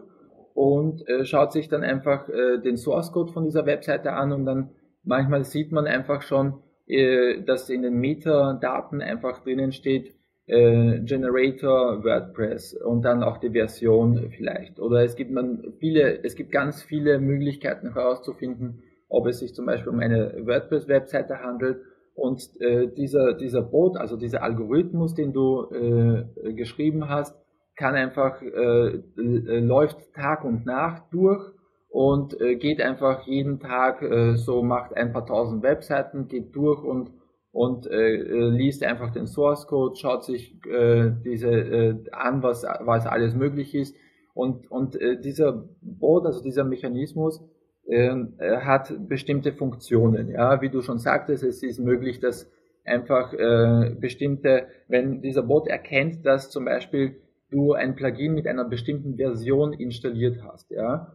und 0.55 1.09
äh, 1.09 1.25
schaut 1.25 1.53
sich 1.53 1.69
dann 1.69 1.83
einfach 1.83 2.29
äh, 2.29 2.59
den 2.59 2.77
Source 2.77 3.11
Code 3.11 3.33
von 3.33 3.45
dieser 3.45 3.67
Webseite 3.67 4.13
an 4.13 4.33
und 4.33 4.45
dann 4.45 4.71
manchmal 5.03 5.43
sieht 5.43 5.73
man 5.73 5.87
einfach 5.87 6.23
schon, 6.23 6.63
äh, 6.87 7.43
dass 7.43 7.69
in 7.69 7.83
den 7.83 7.95
Metadaten 7.95 9.03
einfach 9.03 9.43
drinnen 9.43 9.73
steht, 9.73 10.15
äh, 10.53 11.01
Generator 11.01 12.05
WordPress 12.05 12.75
und 12.75 13.03
dann 13.03 13.23
auch 13.23 13.39
die 13.39 13.51
Version 13.51 14.31
vielleicht. 14.37 14.79
Oder 14.79 15.03
es 15.03 15.17
gibt 15.17 15.31
man 15.31 15.73
viele, 15.81 16.23
es 16.23 16.37
gibt 16.37 16.53
ganz 16.53 16.83
viele 16.83 17.19
Möglichkeiten 17.19 17.95
herauszufinden, 17.95 18.83
ob 19.09 19.27
es 19.27 19.39
sich 19.39 19.55
zum 19.55 19.67
Beispiel 19.67 19.93
um 19.93 20.01
eine 20.01 20.47
WordPress-Webseite 20.47 21.41
handelt 21.41 21.79
und 22.15 22.43
äh, 22.61 22.89
dieser, 22.89 23.33
dieser 23.35 23.63
Bot, 23.63 23.97
also 23.97 24.17
dieser 24.17 24.43
Algorithmus, 24.43 25.15
den 25.15 25.33
du 25.33 25.67
äh, 25.71 26.53
geschrieben 26.53 27.09
hast, 27.09 27.35
kann 27.75 27.95
einfach, 27.95 28.43
äh, 28.43 29.01
läuft 29.17 30.13
Tag 30.15 30.45
und 30.45 30.67
Nacht 30.67 31.05
durch 31.11 31.51
und 31.89 32.39
äh, 32.41 32.57
geht 32.57 32.83
einfach 32.83 33.27
jeden 33.27 33.61
Tag 33.61 34.03
äh, 34.03 34.37
so, 34.37 34.63
macht 34.63 34.95
ein 34.95 35.15
paar 35.15 35.25
tausend 35.25 35.63
Webseiten, 35.63 36.29
geht 36.29 36.55
durch 36.55 36.83
und 36.85 37.11
und 37.53 37.87
äh, 37.87 38.15
äh, 38.15 38.49
liest 38.49 38.83
einfach 38.83 39.13
den 39.13 39.27
Source 39.27 39.67
Code, 39.67 39.97
schaut 39.97 40.25
sich 40.25 40.55
äh, 40.67 41.13
diese 41.25 41.51
äh, 41.51 41.95
an, 42.11 42.43
was, 42.43 42.65
was 42.81 43.07
alles 43.07 43.35
möglich 43.35 43.75
ist. 43.75 43.95
Und, 44.35 44.71
und 44.71 44.99
äh, 45.01 45.21
dieser 45.21 45.69
Bot, 45.83 46.25
also 46.25 46.43
dieser 46.43 46.65
Mechanismus, 46.65 47.43
ähm, 47.87 48.35
äh, 48.39 48.57
hat 48.59 48.95
bestimmte 49.09 49.53
Funktionen. 49.53 50.31
Ja, 50.31 50.63
wie 50.63 50.71
du 50.71 50.81
schon 50.81 50.99
sagtest, 50.99 51.45
es 51.45 51.63
ist 51.63 51.79
möglich, 51.79 52.21
dass 52.21 52.51
einfach 52.85 53.35
äh, 53.35 53.95
bestimmte, 54.01 54.67
wenn 54.89 55.21
dieser 55.21 55.43
Bot 55.43 55.69
erkennt, 55.69 56.25
dass 56.25 56.51
zum 56.51 56.65
Beispiel 56.65 57.17
du 57.51 57.75
ein 57.75 57.95
Plugin 57.95 58.35
mit 58.35 58.47
einer 58.47 58.65
bestimmten 58.65 59.17
Version 59.17 59.75
installiert 59.75 60.43
hast, 60.43 60.71
ja, 60.71 61.13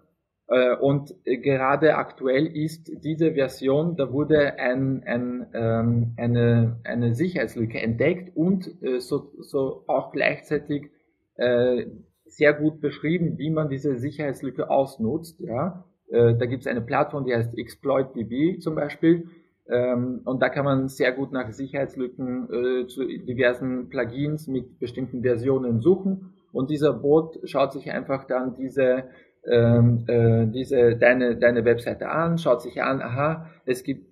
und 0.79 1.13
gerade 1.25 1.95
aktuell 1.95 2.47
ist 2.47 2.89
diese 3.03 3.33
Version, 3.33 3.97
da 3.97 4.13
wurde 4.13 4.57
ein, 4.57 5.03
ein, 5.05 5.47
ähm, 5.53 6.13
eine, 6.15 6.79
eine 6.85 7.13
Sicherheitslücke 7.13 7.81
entdeckt 7.81 8.33
und 8.33 8.81
äh, 8.81 9.01
so, 9.01 9.33
so 9.39 9.83
auch 9.87 10.13
gleichzeitig 10.13 10.89
äh, 11.35 11.87
sehr 12.25 12.53
gut 12.53 12.79
beschrieben, 12.79 13.37
wie 13.37 13.49
man 13.49 13.67
diese 13.67 13.97
Sicherheitslücke 13.97 14.69
ausnutzt. 14.69 15.39
Ja? 15.39 15.85
Da 16.09 16.45
gibt 16.45 16.61
es 16.61 16.67
eine 16.67 16.79
Plattform, 16.79 17.25
die 17.25 17.35
heißt 17.35 17.57
ExploitDB 17.57 18.59
zum 18.59 18.75
Beispiel. 18.75 19.27
Ähm, 19.69 20.21
und 20.23 20.41
da 20.41 20.47
kann 20.47 20.63
man 20.63 20.87
sehr 20.87 21.11
gut 21.11 21.33
nach 21.33 21.51
Sicherheitslücken 21.51 22.87
zu 22.87 23.05
diversen 23.05 23.89
Plugins 23.89 24.47
mit 24.47 24.79
bestimmten 24.79 25.21
Versionen 25.21 25.81
suchen. 25.81 26.33
Und 26.51 26.69
dieser 26.69 26.93
Bot 26.93 27.39
schaut 27.43 27.73
sich 27.73 27.91
einfach 27.91 28.25
dann 28.25 28.55
diese 28.55 29.05
ähm, 29.47 30.03
äh, 30.07 30.47
diese, 30.47 30.95
deine, 30.97 31.37
deine 31.37 31.65
Webseite 31.65 32.09
an, 32.09 32.37
schaut 32.37 32.61
sich 32.61 32.81
an, 32.81 33.01
aha, 33.01 33.49
es 33.65 33.83
gibt 33.83 34.07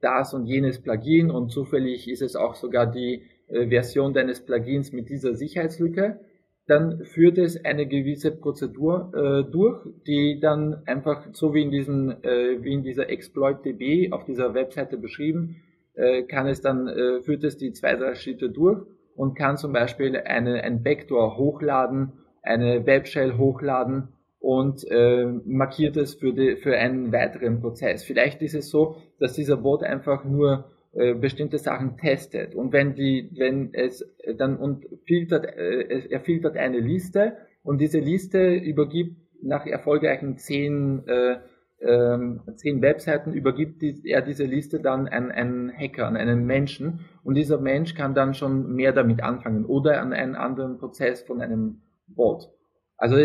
das 0.00 0.34
und 0.34 0.46
jenes 0.46 0.80
Plugin 0.80 1.30
und 1.30 1.50
zufällig 1.50 2.08
ist 2.08 2.22
es 2.22 2.36
auch 2.36 2.54
sogar 2.54 2.86
die 2.86 3.22
äh, 3.48 3.68
Version 3.68 4.14
deines 4.14 4.40
Plugins 4.40 4.92
mit 4.92 5.08
dieser 5.08 5.34
Sicherheitslücke, 5.34 6.20
dann 6.66 7.04
führt 7.04 7.38
es 7.38 7.64
eine 7.64 7.86
gewisse 7.86 8.30
Prozedur 8.30 9.12
äh, 9.14 9.50
durch, 9.50 9.86
die 10.06 10.38
dann 10.40 10.82
einfach 10.86 11.26
so 11.32 11.52
wie 11.52 11.62
in 11.62 11.70
diesen, 11.70 12.22
äh, 12.22 12.62
wie 12.62 12.72
in 12.72 12.82
dieser 12.82 13.10
Exploit-DB 13.10 14.12
auf 14.12 14.24
dieser 14.24 14.54
Webseite 14.54 14.96
beschrieben, 14.96 15.56
äh, 15.94 16.22
kann 16.22 16.46
es 16.46 16.60
dann, 16.60 16.86
äh, 16.86 17.20
führt 17.22 17.44
es 17.44 17.56
die 17.56 17.72
zwei, 17.72 17.96
drei 17.96 18.14
Schritte 18.14 18.50
durch 18.50 18.82
und 19.16 19.34
kann 19.34 19.56
zum 19.56 19.72
Beispiel 19.72 20.16
eine, 20.16 20.62
ein 20.62 20.82
Backdoor 20.82 21.36
hochladen, 21.36 22.12
eine 22.42 22.86
Webshell 22.86 23.36
hochladen 23.36 24.08
und 24.40 24.90
äh, 24.90 25.26
markiert 25.44 25.96
es 25.96 26.14
für, 26.14 26.32
die, 26.32 26.56
für 26.56 26.76
einen 26.76 27.12
weiteren 27.12 27.60
Prozess. 27.60 28.04
Vielleicht 28.04 28.42
ist 28.42 28.54
es 28.54 28.70
so, 28.70 28.96
dass 29.18 29.34
dieser 29.34 29.58
Bot 29.58 29.82
einfach 29.82 30.24
nur 30.24 30.64
äh, 30.92 31.14
bestimmte 31.14 31.58
Sachen 31.58 31.98
testet. 31.98 32.54
Und 32.54 32.72
wenn 32.72 32.94
die, 32.94 33.30
wenn 33.36 33.72
es 33.74 34.04
dann 34.36 34.56
und 34.56 34.86
filtert, 35.06 35.44
äh, 35.44 36.08
er 36.08 36.20
filtert 36.20 36.56
eine 36.56 36.80
Liste 36.80 37.36
und 37.62 37.80
diese 37.80 38.00
Liste 38.00 38.54
übergibt 38.54 39.16
nach 39.42 39.66
erfolgreichen 39.66 40.38
zehn, 40.38 41.06
äh, 41.06 41.36
ähm, 41.82 42.40
zehn 42.56 42.82
Webseiten 42.82 43.32
übergibt 43.34 43.82
die, 43.82 44.00
er 44.04 44.22
diese 44.22 44.44
Liste 44.44 44.80
dann 44.80 45.06
an 45.06 45.30
einen 45.30 45.70
Hacker, 45.72 46.06
an 46.06 46.16
einen 46.16 46.44
Menschen 46.44 47.00
und 47.22 47.34
dieser 47.34 47.58
Mensch 47.58 47.94
kann 47.94 48.14
dann 48.14 48.34
schon 48.34 48.74
mehr 48.74 48.92
damit 48.92 49.22
anfangen 49.22 49.66
oder 49.66 50.00
an 50.00 50.12
einen 50.12 50.34
anderen 50.34 50.78
Prozess 50.78 51.22
von 51.22 51.40
einem 51.40 51.82
Bot. 52.08 52.50
Also, 52.96 53.16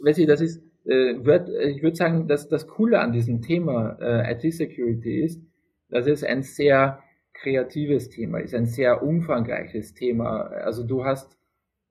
weiß 0.00 0.18
ich, 0.18 0.26
das 0.26 0.40
ist, 0.40 0.62
äh, 0.84 1.24
wird, 1.24 1.48
ich 1.48 1.82
würde 1.82 1.96
sagen, 1.96 2.28
dass 2.28 2.48
das 2.48 2.66
Coole 2.66 3.00
an 3.00 3.12
diesem 3.12 3.42
Thema 3.42 3.98
äh, 4.00 4.32
IT-Security 4.34 5.22
ist, 5.22 5.42
dass 5.90 6.06
es 6.06 6.24
ein 6.24 6.42
sehr 6.42 7.02
kreatives 7.34 8.08
Thema 8.08 8.38
ist, 8.38 8.54
ein 8.54 8.66
sehr 8.66 9.02
umfangreiches 9.02 9.94
Thema. 9.94 10.48
Also 10.48 10.84
du 10.84 11.04
hast 11.04 11.38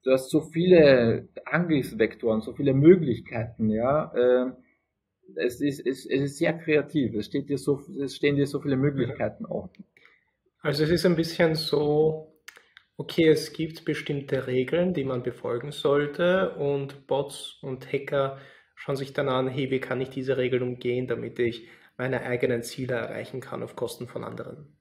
du 0.07 0.13
hast 0.13 0.29
so 0.29 0.39
viele 0.41 1.27
Angriffsvektoren, 1.45 2.41
so 2.41 2.53
viele 2.53 2.73
Möglichkeiten, 2.73 3.69
ja. 3.69 4.11
Äh, 4.15 4.51
es 5.35 5.59
ist, 5.59 5.85
es, 5.85 6.05
es 6.05 6.21
ist 6.21 6.37
sehr 6.37 6.53
kreativ. 6.53 7.13
Es, 7.13 7.25
steht 7.25 7.49
dir 7.49 7.57
so, 7.57 7.81
es 8.01 8.15
stehen 8.15 8.37
dir 8.37 8.47
so 8.47 8.61
viele 8.61 8.77
Möglichkeiten 8.77 9.45
offen. 9.45 9.83
Also 10.61 10.85
es 10.85 10.89
ist 10.89 11.05
ein 11.05 11.17
bisschen 11.17 11.55
so, 11.55 12.26
okay, 12.97 13.29
es 13.29 13.53
gibt 13.53 13.85
bestimmte 13.85 14.47
Regeln, 14.47 14.93
die 14.93 15.03
man 15.03 15.23
befolgen 15.23 15.71
sollte 15.71 16.55
und 16.55 17.07
Bots 17.07 17.59
und 17.61 17.91
Hacker 17.93 18.37
schauen 18.75 18.95
sich 18.95 19.13
dann 19.13 19.29
an, 19.29 19.47
hey, 19.47 19.71
wie 19.71 19.79
kann 19.79 20.01
ich 20.01 20.09
diese 20.09 20.37
Regeln 20.37 20.63
umgehen, 20.63 21.07
damit 21.07 21.39
ich 21.39 21.67
meine 21.97 22.21
eigenen 22.23 22.63
Ziele 22.63 22.95
erreichen 22.95 23.39
kann 23.39 23.63
auf 23.63 23.75
Kosten 23.75 24.07
von 24.07 24.23
anderen. 24.23 24.77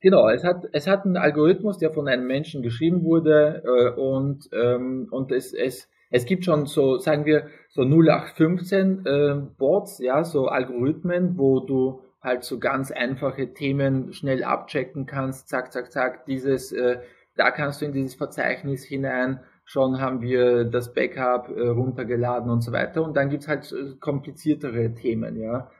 Genau, 0.00 0.30
es 0.30 0.44
hat, 0.44 0.64
es 0.72 0.86
hat 0.86 1.04
einen 1.04 1.18
Algorithmus, 1.18 1.76
der 1.76 1.90
von 1.90 2.08
einem 2.08 2.26
Menschen 2.26 2.62
geschrieben 2.62 3.04
wurde 3.04 3.62
äh, 3.64 4.00
und, 4.00 4.48
ähm, 4.52 5.08
und 5.10 5.30
es, 5.30 5.52
es, 5.52 5.90
es 6.10 6.24
gibt 6.24 6.46
schon 6.46 6.64
so, 6.64 6.96
sagen 6.96 7.26
wir, 7.26 7.48
so 7.68 7.82
0815 7.82 9.04
äh, 9.04 9.34
Boards, 9.58 9.98
ja, 9.98 10.24
so 10.24 10.46
Algorithmen, 10.46 11.36
wo 11.36 11.60
du 11.60 12.02
halt 12.20 12.44
so 12.44 12.58
ganz 12.58 12.90
einfache 12.90 13.52
Themen 13.54 14.12
schnell 14.12 14.44
abchecken 14.44 15.06
kannst, 15.06 15.48
zack, 15.48 15.72
zack, 15.72 15.90
zack, 15.90 16.26
dieses, 16.26 16.72
äh, 16.72 17.00
da 17.36 17.50
kannst 17.50 17.80
du 17.80 17.86
in 17.86 17.92
dieses 17.92 18.14
Verzeichnis 18.14 18.84
hinein, 18.84 19.40
schon 19.64 20.00
haben 20.00 20.20
wir 20.20 20.64
das 20.64 20.92
Backup 20.92 21.48
äh, 21.48 21.68
runtergeladen 21.68 22.50
und 22.50 22.60
so 22.60 22.72
weiter. 22.72 23.02
Und 23.02 23.16
dann 23.16 23.30
gibt's 23.30 23.48
halt 23.48 23.72
äh, 23.72 23.94
kompliziertere 24.00 24.94
Themen, 24.94 25.36
ja. 25.36 25.70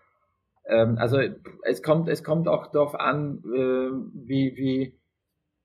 Ähm, 0.66 0.96
also 0.98 1.18
es 1.64 1.82
kommt, 1.82 2.08
es 2.08 2.22
kommt 2.22 2.48
auch 2.48 2.68
darauf 2.68 2.94
an, 2.94 3.42
äh, 3.44 3.90
wie, 4.14 4.56
wie, 4.56 5.00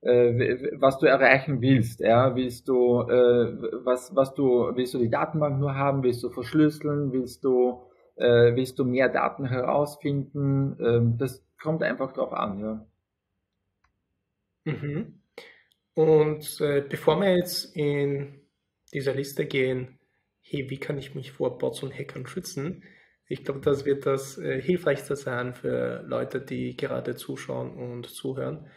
äh, 0.01 0.71
was 0.79 0.97
du 0.99 1.05
erreichen 1.05 1.61
willst. 1.61 1.99
Ja? 1.99 2.35
Willst 2.35 2.67
du, 2.67 3.01
äh, 3.01 3.57
was, 3.83 4.15
was 4.15 4.33
du, 4.33 4.71
willst 4.75 4.93
du 4.93 4.97
die 4.97 5.09
Datenbank 5.09 5.59
nur 5.59 5.75
haben? 5.75 6.03
Willst 6.03 6.23
du 6.23 6.29
verschlüsseln? 6.29 7.11
Willst 7.11 7.43
du, 7.43 7.81
äh, 8.15 8.55
willst 8.55 8.79
du 8.79 8.85
mehr 8.85 9.09
Daten 9.09 9.45
herausfinden? 9.45 10.77
Ähm, 10.79 11.17
das 11.17 11.43
kommt 11.61 11.83
einfach 11.83 12.13
darauf 12.13 12.33
an, 12.33 12.59
ja. 12.59 12.85
Mhm. 14.65 15.21
Und 15.93 16.61
äh, 16.61 16.81
bevor 16.81 17.19
wir 17.19 17.37
jetzt 17.37 17.75
in 17.75 18.41
dieser 18.93 19.13
Liste 19.13 19.45
gehen, 19.45 19.99
hey, 20.41 20.69
wie 20.69 20.79
kann 20.79 20.97
ich 20.97 21.15
mich 21.15 21.31
vor 21.31 21.57
Bots 21.57 21.83
und 21.83 21.97
Hackern 21.97 22.27
schützen? 22.27 22.83
Ich 23.27 23.43
glaube, 23.43 23.61
das 23.61 23.85
wird 23.85 24.05
das 24.05 24.37
äh, 24.37 24.61
Hilfreichste 24.61 25.15
sein 25.15 25.53
für 25.53 26.03
Leute, 26.03 26.41
die 26.41 26.75
gerade 26.75 27.15
zuschauen 27.15 27.75
und 27.75 28.07
zuhören 28.07 28.69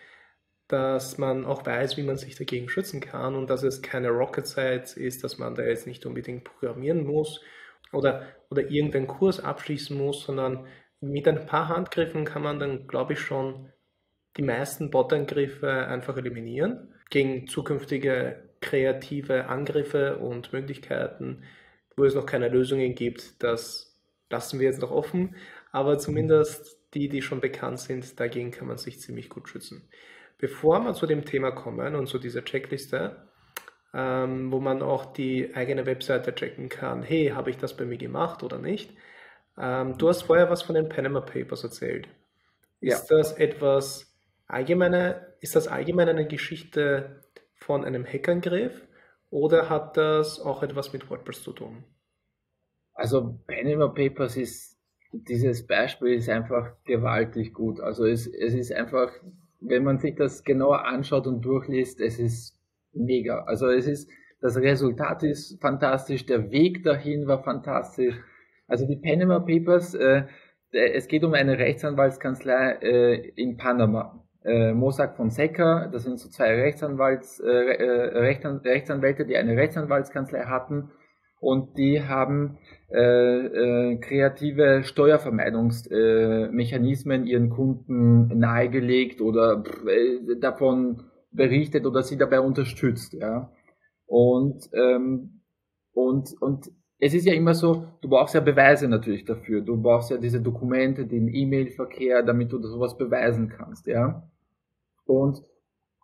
dass 0.68 1.16
man 1.16 1.46
auch 1.46 1.64
weiß, 1.64 1.96
wie 1.96 2.02
man 2.02 2.18
sich 2.18 2.36
dagegen 2.36 2.68
schützen 2.68 3.00
kann 3.00 3.34
und 3.34 3.48
dass 3.48 3.62
es 3.62 3.80
keine 3.80 4.10
Rocket 4.10 4.46
Science 4.46 4.96
ist, 4.96 5.24
dass 5.24 5.38
man 5.38 5.54
da 5.54 5.62
jetzt 5.64 5.86
nicht 5.86 6.04
unbedingt 6.04 6.44
programmieren 6.44 7.06
muss 7.06 7.40
oder, 7.92 8.26
oder 8.50 8.70
irgendeinen 8.70 9.06
Kurs 9.06 9.40
abschließen 9.40 9.96
muss, 9.96 10.24
sondern 10.24 10.66
mit 11.00 11.28
ein 11.28 11.46
paar 11.46 11.68
Handgriffen 11.68 12.24
kann 12.24 12.42
man 12.42 12.58
dann, 12.58 12.86
glaube 12.86 13.12
ich, 13.12 13.20
schon 13.20 13.70
die 14.36 14.42
meisten 14.42 14.90
Bot-Angriffe 14.90 15.86
einfach 15.86 16.16
eliminieren. 16.16 16.94
Gegen 17.10 17.46
zukünftige 17.46 18.48
kreative 18.60 19.46
Angriffe 19.46 20.18
und 20.18 20.52
Möglichkeiten, 20.52 21.44
wo 21.96 22.04
es 22.04 22.14
noch 22.14 22.26
keine 22.26 22.48
Lösungen 22.48 22.94
gibt, 22.94 23.42
das 23.42 23.96
lassen 24.30 24.58
wir 24.58 24.66
jetzt 24.66 24.80
noch 24.80 24.90
offen. 24.90 25.36
Aber 25.70 25.98
zumindest 25.98 26.78
die, 26.94 27.08
die 27.08 27.22
schon 27.22 27.40
bekannt 27.40 27.80
sind, 27.80 28.18
dagegen 28.18 28.50
kann 28.50 28.68
man 28.68 28.78
sich 28.78 29.00
ziemlich 29.00 29.28
gut 29.28 29.48
schützen. 29.48 29.88
Bevor 30.38 30.80
wir 30.80 30.94
zu 30.94 31.06
dem 31.06 31.24
Thema 31.24 31.50
kommen 31.50 31.94
und 31.94 32.06
zu 32.06 32.18
dieser 32.18 32.44
Checkliste, 32.44 33.27
ähm, 33.94 34.52
wo 34.52 34.60
man 34.60 34.82
auch 34.82 35.06
die 35.06 35.54
eigene 35.54 35.86
Webseite 35.86 36.34
checken 36.34 36.68
kann, 36.68 37.02
hey, 37.02 37.32
habe 37.34 37.50
ich 37.50 37.56
das 37.56 37.76
bei 37.76 37.84
mir 37.84 37.98
gemacht 37.98 38.42
oder 38.42 38.58
nicht? 38.58 38.92
Ähm, 39.58 39.96
du 39.98 40.08
hast 40.08 40.22
vorher 40.22 40.50
was 40.50 40.62
von 40.62 40.74
den 40.74 40.88
Panama 40.88 41.20
Papers 41.20 41.64
erzählt. 41.64 42.08
Ist 42.80 43.10
ja. 43.10 43.16
das 43.16 43.32
etwas 43.32 44.14
allgemeine, 44.46 45.34
ist 45.40 45.56
das 45.56 45.68
allgemein 45.68 46.08
eine 46.08 46.26
Geschichte 46.26 47.22
von 47.54 47.84
einem 47.84 48.04
Hackangriff 48.04 48.86
oder 49.30 49.68
hat 49.68 49.96
das 49.96 50.40
auch 50.40 50.62
etwas 50.62 50.92
mit 50.92 51.10
WordPress 51.10 51.42
zu 51.42 51.52
tun? 51.52 51.84
Also 52.94 53.38
Panama 53.46 53.88
Papers 53.88 54.36
ist, 54.36 54.78
dieses 55.12 55.66
Beispiel 55.66 56.14
ist 56.14 56.28
einfach 56.28 56.72
gewaltig 56.84 57.54
gut. 57.54 57.80
Also 57.80 58.04
es, 58.04 58.26
es 58.26 58.54
ist 58.54 58.72
einfach 58.72 59.10
wenn 59.60 59.84
man 59.84 59.98
sich 59.98 60.14
das 60.14 60.44
genauer 60.44 60.84
anschaut 60.84 61.26
und 61.26 61.42
durchliest, 61.42 62.00
es 62.00 62.18
ist 62.18 62.57
mega. 62.92 63.44
Also 63.44 63.68
es 63.68 63.86
ist, 63.86 64.10
das 64.40 64.56
Resultat 64.56 65.22
ist 65.22 65.60
fantastisch, 65.60 66.26
der 66.26 66.50
Weg 66.50 66.84
dahin 66.84 67.26
war 67.26 67.42
fantastisch. 67.42 68.14
Also 68.66 68.86
die 68.86 68.96
Panama 68.96 69.40
Papers, 69.40 69.94
äh, 69.94 70.24
es 70.70 71.08
geht 71.08 71.24
um 71.24 71.34
eine 71.34 71.58
Rechtsanwaltskanzlei 71.58 72.78
äh, 72.82 73.28
in 73.36 73.56
Panama. 73.56 74.24
Äh, 74.44 74.72
Mossack 74.72 75.16
Fonseca, 75.16 75.88
das 75.88 76.04
sind 76.04 76.20
so 76.20 76.28
zwei 76.28 76.54
Rechtsanwalts, 76.54 77.40
äh, 77.40 77.48
äh 77.48 78.18
Rechtsan 78.18 78.58
Rechtsanwälte, 78.58 79.26
die 79.26 79.36
eine 79.36 79.56
Rechtsanwaltskanzlei 79.56 80.44
hatten 80.44 80.92
und 81.40 81.78
die 81.78 82.02
haben 82.02 82.58
äh, 82.90 83.00
äh, 83.00 83.96
kreative 83.98 84.82
Steuervermeidungsmechanismen 84.84 87.26
äh, 87.26 87.30
ihren 87.30 87.50
Kunden 87.50 88.38
nahegelegt 88.38 89.20
oder 89.20 89.62
äh, 89.86 90.20
davon 90.40 91.04
berichtet 91.30 91.86
oder 91.86 92.02
sie 92.02 92.16
dabei 92.16 92.40
unterstützt. 92.40 93.14
Ja. 93.14 93.52
Und, 94.06 94.68
ähm, 94.72 95.42
und, 95.92 96.34
und 96.40 96.70
es 96.98 97.14
ist 97.14 97.26
ja 97.26 97.34
immer 97.34 97.54
so, 97.54 97.86
du 98.00 98.08
brauchst 98.08 98.34
ja 98.34 98.40
Beweise 98.40 98.88
natürlich 98.88 99.24
dafür. 99.24 99.60
Du 99.60 99.80
brauchst 99.80 100.10
ja 100.10 100.16
diese 100.16 100.40
Dokumente, 100.40 101.06
den 101.06 101.28
E-Mail-Verkehr, 101.28 102.22
damit 102.22 102.52
du 102.52 102.60
sowas 102.62 102.96
beweisen 102.96 103.48
kannst. 103.48 103.86
Ja. 103.86 104.28
Und 105.04 105.42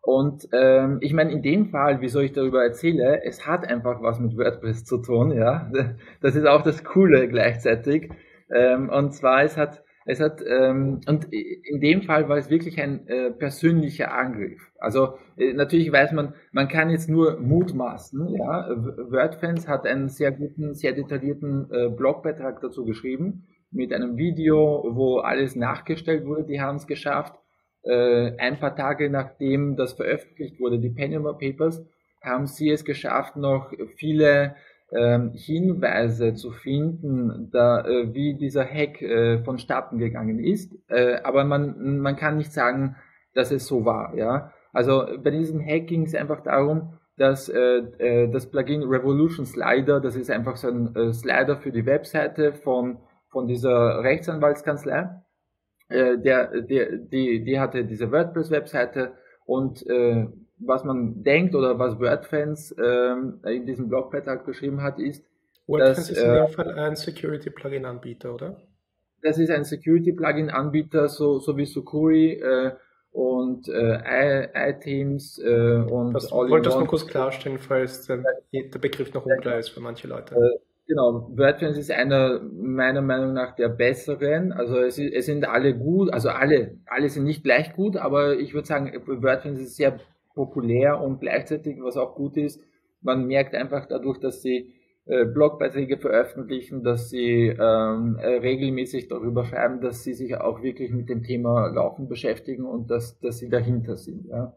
und 0.05 0.49
ähm, 0.53 0.99
ich 1.01 1.15
meine, 1.15 1.33
in 1.33 1.41
dem 1.41 1.71
Fall, 1.71 2.03
wieso 2.03 2.21
ich 2.21 2.33
darüber 2.33 2.63
erzähle, 2.63 3.23
es 3.25 3.47
hat 3.47 3.67
einfach 3.67 4.03
was 4.03 4.21
mit 4.21 4.37
WordPress 4.37 4.85
zu 4.85 4.99
tun, 4.99 5.33
ja. 5.33 5.71
Das 6.21 6.37
ist 6.37 6.47
auch 6.47 6.61
das 6.61 6.85
Coole 6.85 7.27
gleichzeitig. 7.27 8.11
Ähm, 8.51 8.91
und 8.91 9.15
zwar, 9.15 9.43
es 9.45 9.57
hat, 9.57 9.83
es 10.05 10.21
hat, 10.21 10.43
ähm, 10.47 11.01
und 11.07 11.33
in 11.33 11.81
dem 11.81 12.03
Fall 12.03 12.29
war 12.29 12.37
es 12.37 12.51
wirklich 12.51 12.81
ein 12.81 13.07
äh, 13.09 13.31
persönlicher 13.31 14.13
Angriff. 14.13 14.61
Also 14.79 15.15
äh, 15.37 15.53
natürlich 15.53 15.91
weiß 15.91 16.13
man, 16.13 16.35
man 16.53 16.69
kann 16.69 16.91
jetzt 16.91 17.09
nur 17.09 17.41
mutmaßen, 17.41 18.29
ja. 18.35 18.69
WordFans 18.69 19.67
hat 19.67 19.87
einen 19.87 20.09
sehr 20.09 20.33
guten, 20.33 20.75
sehr 20.75 20.93
detaillierten 20.93 21.71
äh, 21.71 21.89
Blogbeitrag 21.89 22.61
dazu 22.61 22.85
geschrieben, 22.85 23.47
mit 23.71 23.93
einem 23.93 24.17
Video, 24.17 24.85
wo 24.93 25.19
alles 25.19 25.57
nachgestellt 25.57 26.27
wurde, 26.27 26.45
die 26.45 26.61
haben 26.61 26.77
es 26.77 26.87
geschafft 26.87 27.35
äh, 27.85 28.37
ein 28.39 28.59
paar 28.59 28.75
Tage 28.75 29.11
nachdem 29.11 29.77
das 29.77 29.93
veröffentlicht 29.93 30.59
wurde, 30.59 30.79
die 30.79 30.91
Panama 30.91 31.33
Papers, 31.35 31.85
haben 32.23 32.47
sie 32.47 32.71
es 32.71 32.85
geschafft, 32.85 33.37
noch 33.37 33.73
viele 33.97 34.57
Hinweise 35.33 36.35
zu 36.35 36.51
finden, 36.51 37.51
da, 37.53 37.81
äh, 37.81 38.15
wie 38.15 38.35
dieser 38.35 38.65
Hack 38.65 39.03
äh, 39.03 39.43
vonstatten 39.43 39.99
gegangen 39.99 40.39
ist. 40.39 40.73
Äh, 40.89 41.17
aber 41.23 41.45
man, 41.45 41.99
man 41.99 42.17
kann 42.17 42.37
nicht 42.37 42.53
sagen, 42.53 42.97
dass 43.35 43.51
es 43.51 43.67
so 43.67 43.85
war. 43.85 44.15
Ja? 44.17 44.53
Also 44.73 45.05
bei 45.23 45.31
diesem 45.31 45.61
Hack 45.61 45.87
ging 45.87 46.05
es 46.05 46.15
einfach 46.15 46.43
darum, 46.43 46.99
dass 47.17 47.49
äh, 47.49 48.29
das 48.29 48.51
Plugin 48.51 48.83
Revolution 48.83 49.47
Slider, 49.47 50.01
das 50.01 50.17
ist 50.17 50.31
einfach 50.31 50.57
so 50.57 50.69
ein 50.69 51.13
Slider 51.13 51.57
für 51.57 51.71
die 51.71 51.87
Webseite 51.87 52.53
von, 52.53 52.99
von 53.31 53.47
dieser 53.47 54.03
Rechtsanwaltskanzlei, 54.03 55.23
äh, 55.89 56.19
der, 56.19 56.63
der, 56.63 56.97
die, 56.97 57.45
die 57.45 57.61
hatte 57.61 57.85
diese 57.85 58.11
WordPress-Webseite 58.11 59.13
und 59.45 59.87
äh, 59.87 60.27
was 60.67 60.85
man 60.85 61.23
denkt 61.23 61.55
oder 61.55 61.79
was 61.79 61.99
WordFans 61.99 62.73
äh, 62.73 63.55
in 63.55 63.67
diesem 63.67 63.89
Blogbeitrag 63.89 64.45
geschrieben 64.45 64.83
hat, 64.83 64.99
ist, 64.99 65.25
WordFans 65.67 65.97
dass, 65.97 66.11
ist 66.11 66.23
in 66.23 66.31
äh, 66.31 66.47
dem 66.47 66.49
Fall 66.49 66.79
ein 66.79 66.97
Security-Plugin-Anbieter, 66.97 68.35
oder? 68.35 68.57
das 69.25 69.39
ist 69.39 69.51
ein 69.51 69.65
Security-Plugin-Anbieter, 69.65 71.09
so, 71.09 71.39
so 71.39 71.57
wie 71.57 71.65
Sucuri 71.65 72.35
äh, 72.35 72.73
und 73.11 73.69
äh, 73.69 74.49
iTeams 74.71 75.39
äh, 75.39 75.77
und 75.77 76.13
das 76.13 76.31
wollte 76.31 76.69
ich 76.69 76.75
nur 76.75 76.87
kurz 76.87 77.07
klarstellen, 77.07 77.59
falls 77.59 78.07
der, 78.07 78.23
der 78.53 78.79
Begriff 78.79 79.13
noch 79.15 79.25
unklar 79.25 79.59
ist 79.59 79.71
für 79.71 79.81
manche 79.81 80.07
Leute. 80.07 80.35
Äh, 80.37 80.59
Genau, 80.87 81.31
WordFence 81.35 81.79
ist 81.79 81.91
einer 81.91 82.41
meiner 82.43 83.01
Meinung 83.01 83.33
nach 83.33 83.55
der 83.55 83.71
besseren. 83.71 84.53
Also 84.53 84.77
es, 84.81 84.99
es, 84.99 85.25
sind 85.25 85.49
alle 85.49 85.75
gut, 85.75 86.13
also 86.13 86.29
alle, 86.29 86.77
alle 86.85 87.09
sind 87.09 87.25
nicht 87.25 87.43
gleich 87.43 87.73
gut, 87.73 87.97
aber 87.97 88.37
ich 88.37 88.53
würde 88.53 88.67
sagen, 88.67 88.93
WordFence 89.07 89.63
ist 89.63 89.77
sehr 89.77 89.99
populär 90.35 91.01
und 91.01 91.21
gleichzeitig, 91.21 91.79
was 91.81 91.97
auch 91.97 92.15
gut 92.15 92.37
ist, 92.37 92.61
man 93.01 93.27
merkt 93.27 93.55
einfach 93.55 93.87
dadurch, 93.87 94.19
dass 94.19 94.43
sie 94.43 94.75
äh, 95.07 95.27
Blogbeiträge 95.27 95.99
veröffentlichen, 95.99 96.83
dass 96.83 97.11
sie 97.11 97.49
ähm, 97.49 98.17
äh, 98.19 98.39
regelmäßig 98.39 99.09
darüber 99.09 99.45
schreiben, 99.45 99.81
dass 99.83 100.03
sie 100.03 100.15
sich 100.15 100.37
auch 100.37 100.63
wirklich 100.63 100.91
mit 100.93 101.11
dem 101.11 101.23
Thema 101.23 101.67
Laufen 101.69 102.09
beschäftigen 102.09 102.65
und 102.65 102.91
dass, 102.91 103.19
dass 103.21 103.39
sie 103.39 103.51
dahinter 103.51 103.97
sind. 103.97 104.27
Ja. 104.27 104.55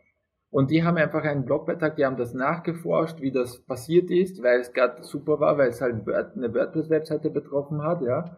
Und 0.49 0.71
die 0.71 0.83
haben 0.83 0.95
einfach 0.97 1.23
einen 1.23 1.43
Blogbeitrag, 1.43 1.97
die 1.97 2.05
haben 2.05 2.15
das 2.15 2.33
nachgeforscht, 2.33 3.19
wie 3.19 3.31
das 3.31 3.59
passiert 3.65 4.09
ist, 4.09 4.41
weil 4.41 4.61
es 4.61 4.71
gerade 4.71 5.03
super 5.03 5.41
war, 5.41 5.57
weil 5.57 5.69
es 5.69 5.81
halt 5.81 6.07
eine 6.07 6.53
WordPress-Webseite 6.53 7.29
betroffen 7.29 7.83
hat, 7.83 8.01
ja. 8.01 8.37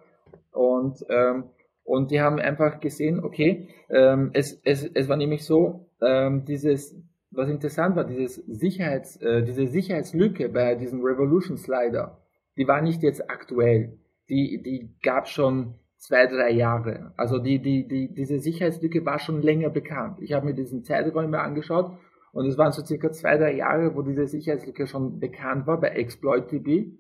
Und, 0.52 1.06
ähm, 1.10 1.44
und 1.84 2.10
die 2.10 2.22
haben 2.22 2.40
einfach 2.40 2.80
gesehen, 2.80 3.24
okay, 3.24 3.68
ähm, 3.90 4.32
es, 4.34 4.60
es, 4.64 4.84
es 4.84 5.08
war 5.08 5.18
nämlich 5.18 5.46
so, 5.46 5.86
ähm, 6.02 6.46
dieses, 6.46 7.00
was 7.32 7.50
interessant 7.50 7.96
war, 7.96 8.06
dieses 8.06 8.36
Sicherheits, 8.36 9.18
äh, 9.18 9.44
diese 9.44 9.68
Sicherheitslücke 9.68 10.50
bei 10.50 10.76
diesem 10.76 11.04
Revolution 11.04 11.58
Slider, 11.58 12.18
die 12.58 12.68
war 12.68 12.82
nicht 12.82 13.04
jetzt 13.04 13.30
aktuell. 13.30 13.98
Die, 14.30 14.62
die 14.62 14.90
gab 15.02 15.28
schon 15.28 15.76
zwei, 15.98 16.28
drei 16.28 16.52
Jahre. 16.52 17.14
Also 17.18 17.40
die, 17.40 17.60
die, 17.60 17.88
die, 17.88 18.14
diese 18.14 18.40
Sicherheitslücke 18.40 19.06
war 19.06 19.20
schon 19.20 19.42
länger 19.42 19.70
bekannt. 19.70 20.18
Ich 20.22 20.34
habe 20.34 20.46
mir 20.46 20.54
diesen 20.54 20.84
Zeiträume 20.84 21.40
angeschaut 21.40 21.98
und 22.32 22.46
es 22.46 22.58
waren 22.58 22.72
so 22.72 22.84
circa 22.84 23.12
zwei, 23.12 23.38
drei 23.38 23.56
Jahre, 23.56 23.96
wo 23.96 24.02
diese 24.02 24.28
Sicherheitslücke 24.28 24.88
schon 24.88 25.20
bekannt 25.20 25.68
war 25.68 25.80
bei 25.80 25.90
ExploitDB. 25.90 26.92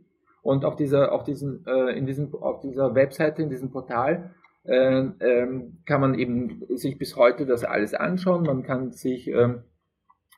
Und 0.41 0.65
auf 0.65 0.75
dieser, 0.75 1.11
auf 1.11 1.23
diesen, 1.23 1.65
äh, 1.65 1.97
in 1.97 2.05
diesem, 2.05 2.33
auf 2.33 2.61
dieser 2.61 2.95
Webseite, 2.95 3.41
in 3.41 3.49
diesem 3.49 3.71
Portal, 3.71 4.33
äh, 4.63 5.01
ähm, 5.19 5.79
kann 5.85 6.01
man 6.01 6.15
eben 6.15 6.61
sich 6.75 6.97
bis 6.97 7.15
heute 7.15 7.45
das 7.45 7.63
alles 7.63 7.93
anschauen. 7.93 8.43
Man 8.43 8.63
kann 8.63 8.91
sich 8.91 9.27
ähm, 9.27 9.63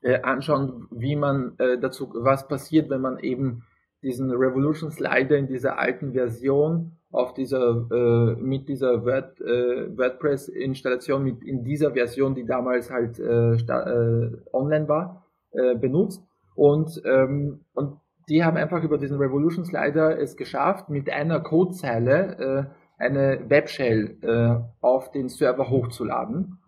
äh, 0.02 0.22
anschauen, 0.22 0.88
wie 0.92 1.16
man 1.16 1.54
äh, 1.58 1.78
dazu, 1.80 2.12
was 2.14 2.48
passiert, 2.48 2.90
wenn 2.90 3.02
man 3.02 3.20
eben 3.20 3.64
diesen 4.04 4.32
Revolution 4.32 4.92
Slider 4.92 5.38
in 5.38 5.48
dieser 5.48 5.78
alten 5.78 6.14
Version 6.14 6.94
auf 7.12 7.34
dieser 7.34 7.88
äh, 7.92 8.36
mit 8.36 8.70
dieser 8.70 9.06
Word, 9.06 9.40
äh, 9.42 9.98
WordPress 9.98 10.48
Installation 10.48 11.24
mit 11.24 11.44
in 11.44 11.64
dieser 11.64 11.92
Version, 11.92 12.36
die 12.36 12.46
damals 12.46 12.90
halt 12.90 13.20
äh, 13.20 13.54
äh, 13.54 14.38
online 14.54 14.88
war, 14.88 15.26
äh, 15.52 15.76
benutzt 15.76 16.24
und 16.56 17.02
ähm, 17.06 17.66
und 17.74 18.00
die 18.30 18.44
haben 18.44 18.56
einfach 18.56 18.84
über 18.84 18.98
diesen 18.98 19.18
Revolution 19.18 19.66
Slider 19.66 20.18
es 20.18 20.38
geschafft, 20.38 20.90
mit 20.90 21.10
einer 21.10 21.42
Codezeile 21.42 22.70
äh, 23.00 23.04
eine 23.04 23.50
Webshell 23.50 24.18
äh, 24.22 24.64
auf 24.80 25.12
den 25.12 25.28
Server 25.28 25.70
hochzuladen. 25.70 26.60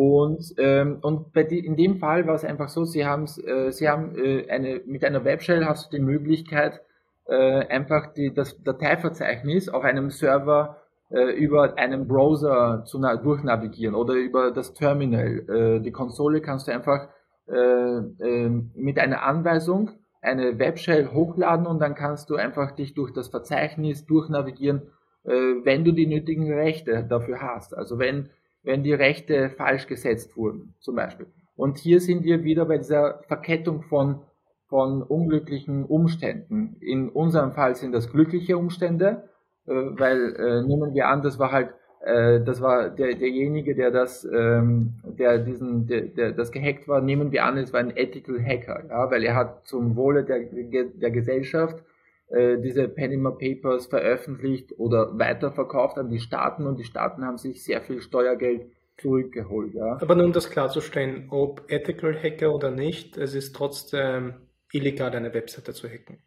Und, 0.00 0.54
ähm, 0.58 0.98
und 1.02 1.32
bei 1.32 1.42
die, 1.42 1.58
in 1.58 1.74
dem 1.74 1.98
Fall 1.98 2.24
war 2.28 2.36
es 2.36 2.44
einfach 2.44 2.68
so, 2.68 2.84
sie, 2.84 3.00
äh, 3.00 3.72
sie 3.72 3.88
haben 3.88 4.14
äh, 4.14 4.48
eine, 4.48 4.80
mit 4.86 5.04
einer 5.04 5.24
Webshell 5.24 5.66
hast 5.66 5.92
du 5.92 5.96
die 5.96 6.02
Möglichkeit, 6.04 6.82
äh, 7.26 7.66
einfach 7.66 8.12
die, 8.12 8.32
das 8.32 8.62
Dateiverzeichnis 8.62 9.68
auf 9.68 9.82
einem 9.82 10.10
Server 10.10 10.76
äh, 11.10 11.32
über 11.32 11.76
einen 11.78 12.06
Browser 12.06 12.84
zu 12.84 13.00
durchnavigieren 13.00 13.96
oder 13.96 14.14
über 14.14 14.52
das 14.52 14.72
Terminal. 14.72 15.42
Äh, 15.48 15.80
die 15.80 15.90
Konsole 15.90 16.42
kannst 16.42 16.68
du 16.68 16.72
einfach 16.72 17.08
äh, 17.48 17.56
äh, 17.56 18.50
mit 18.76 19.00
einer 19.00 19.24
Anweisung 19.24 19.90
eine 20.22 20.60
Webshell 20.60 21.12
hochladen 21.12 21.66
und 21.66 21.80
dann 21.80 21.96
kannst 21.96 22.30
du 22.30 22.36
einfach 22.36 22.70
dich 22.70 22.94
durch 22.94 23.12
das 23.12 23.30
Verzeichnis 23.30 24.06
durchnavigieren, 24.06 24.92
äh, 25.24 25.32
wenn 25.64 25.84
du 25.84 25.90
die 25.90 26.06
nötigen 26.06 26.52
Rechte 26.52 27.02
dafür 27.02 27.42
hast. 27.42 27.76
Also 27.76 27.98
wenn, 27.98 28.30
wenn 28.68 28.82
die 28.82 28.92
Rechte 28.92 29.48
falsch 29.48 29.86
gesetzt 29.86 30.36
wurden, 30.36 30.74
zum 30.78 30.94
Beispiel. 30.94 31.26
Und 31.56 31.78
hier 31.78 32.00
sind 32.00 32.22
wir 32.22 32.44
wieder 32.44 32.66
bei 32.66 32.76
dieser 32.76 33.22
Verkettung 33.26 33.82
von 33.82 34.20
von 34.68 35.02
unglücklichen 35.02 35.86
Umständen. 35.86 36.76
In 36.80 37.08
unserem 37.08 37.52
Fall 37.52 37.74
sind 37.74 37.92
das 37.92 38.12
glückliche 38.12 38.58
Umstände, 38.58 39.30
äh, 39.66 39.72
weil 39.72 40.36
äh, 40.36 40.62
nehmen 40.62 40.92
wir 40.92 41.08
an, 41.08 41.22
das 41.22 41.38
war 41.38 41.52
halt, 41.52 41.70
äh, 42.04 42.40
das 42.42 42.60
war 42.60 42.90
der, 42.90 43.14
derjenige, 43.14 43.74
der 43.74 43.90
das, 43.90 44.28
ähm, 44.30 45.00
der 45.04 45.38
diesen, 45.38 45.86
der, 45.86 46.02
der 46.02 46.32
das 46.32 46.52
gehackt 46.52 46.86
war, 46.86 47.00
nehmen 47.00 47.32
wir 47.32 47.46
an, 47.46 47.56
es 47.56 47.72
war 47.72 47.80
ein 47.80 47.96
Ethical 47.96 48.38
Hacker, 48.44 48.84
ja, 48.90 49.10
weil 49.10 49.24
er 49.24 49.34
hat 49.34 49.66
zum 49.66 49.96
Wohle 49.96 50.24
der, 50.24 50.84
der 50.84 51.10
Gesellschaft 51.10 51.82
äh, 52.28 52.58
diese 52.58 52.88
Panama 52.88 53.30
Papers 53.30 53.86
veröffentlicht 53.86 54.78
oder 54.78 55.18
weiterverkauft 55.18 55.98
an 55.98 56.08
die 56.08 56.20
Staaten 56.20 56.66
und 56.66 56.78
die 56.78 56.84
Staaten 56.84 57.24
haben 57.24 57.38
sich 57.38 57.64
sehr 57.64 57.80
viel 57.80 58.00
Steuergeld 58.00 58.66
zurückgeholt. 58.98 59.74
Ja. 59.74 59.98
Aber 60.00 60.14
nun 60.14 60.32
das 60.32 60.50
klarzustellen, 60.50 61.28
ob 61.30 61.64
Ethical 61.68 62.14
Hacker 62.14 62.54
oder 62.54 62.70
nicht, 62.70 63.16
es 63.16 63.34
ist 63.34 63.54
trotzdem 63.54 64.34
illegal 64.72 65.14
eine 65.14 65.32
Webseite 65.32 65.72
zu 65.72 65.88
hacken? 65.88 66.18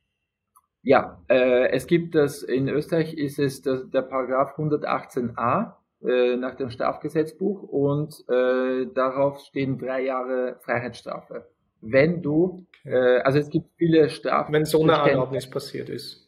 Ja, 0.83 1.21
äh, 1.29 1.69
es 1.69 1.85
gibt 1.85 2.15
das, 2.15 2.41
in 2.41 2.67
Österreich 2.67 3.13
ist 3.13 3.37
es 3.37 3.61
der, 3.61 3.83
der 3.83 4.01
Paragraph 4.01 4.57
118a 4.57 5.73
äh, 6.03 6.35
nach 6.37 6.55
dem 6.55 6.71
Strafgesetzbuch 6.71 7.61
und 7.61 8.15
äh, 8.27 8.87
darauf 8.91 9.39
stehen 9.41 9.77
drei 9.77 10.01
Jahre 10.05 10.57
Freiheitsstrafe. 10.61 11.47
Wenn 11.81 12.23
du, 12.23 12.65
also 12.83 13.37
es 13.37 13.49
gibt 13.49 13.67
viele 13.77 14.09
Strafen. 14.09 14.53
Wenn 14.53 14.63
es 14.63 14.73
ohne 14.73 14.93
Erlaubnis 14.93 15.49
passiert 15.49 15.89
ist. 15.89 16.21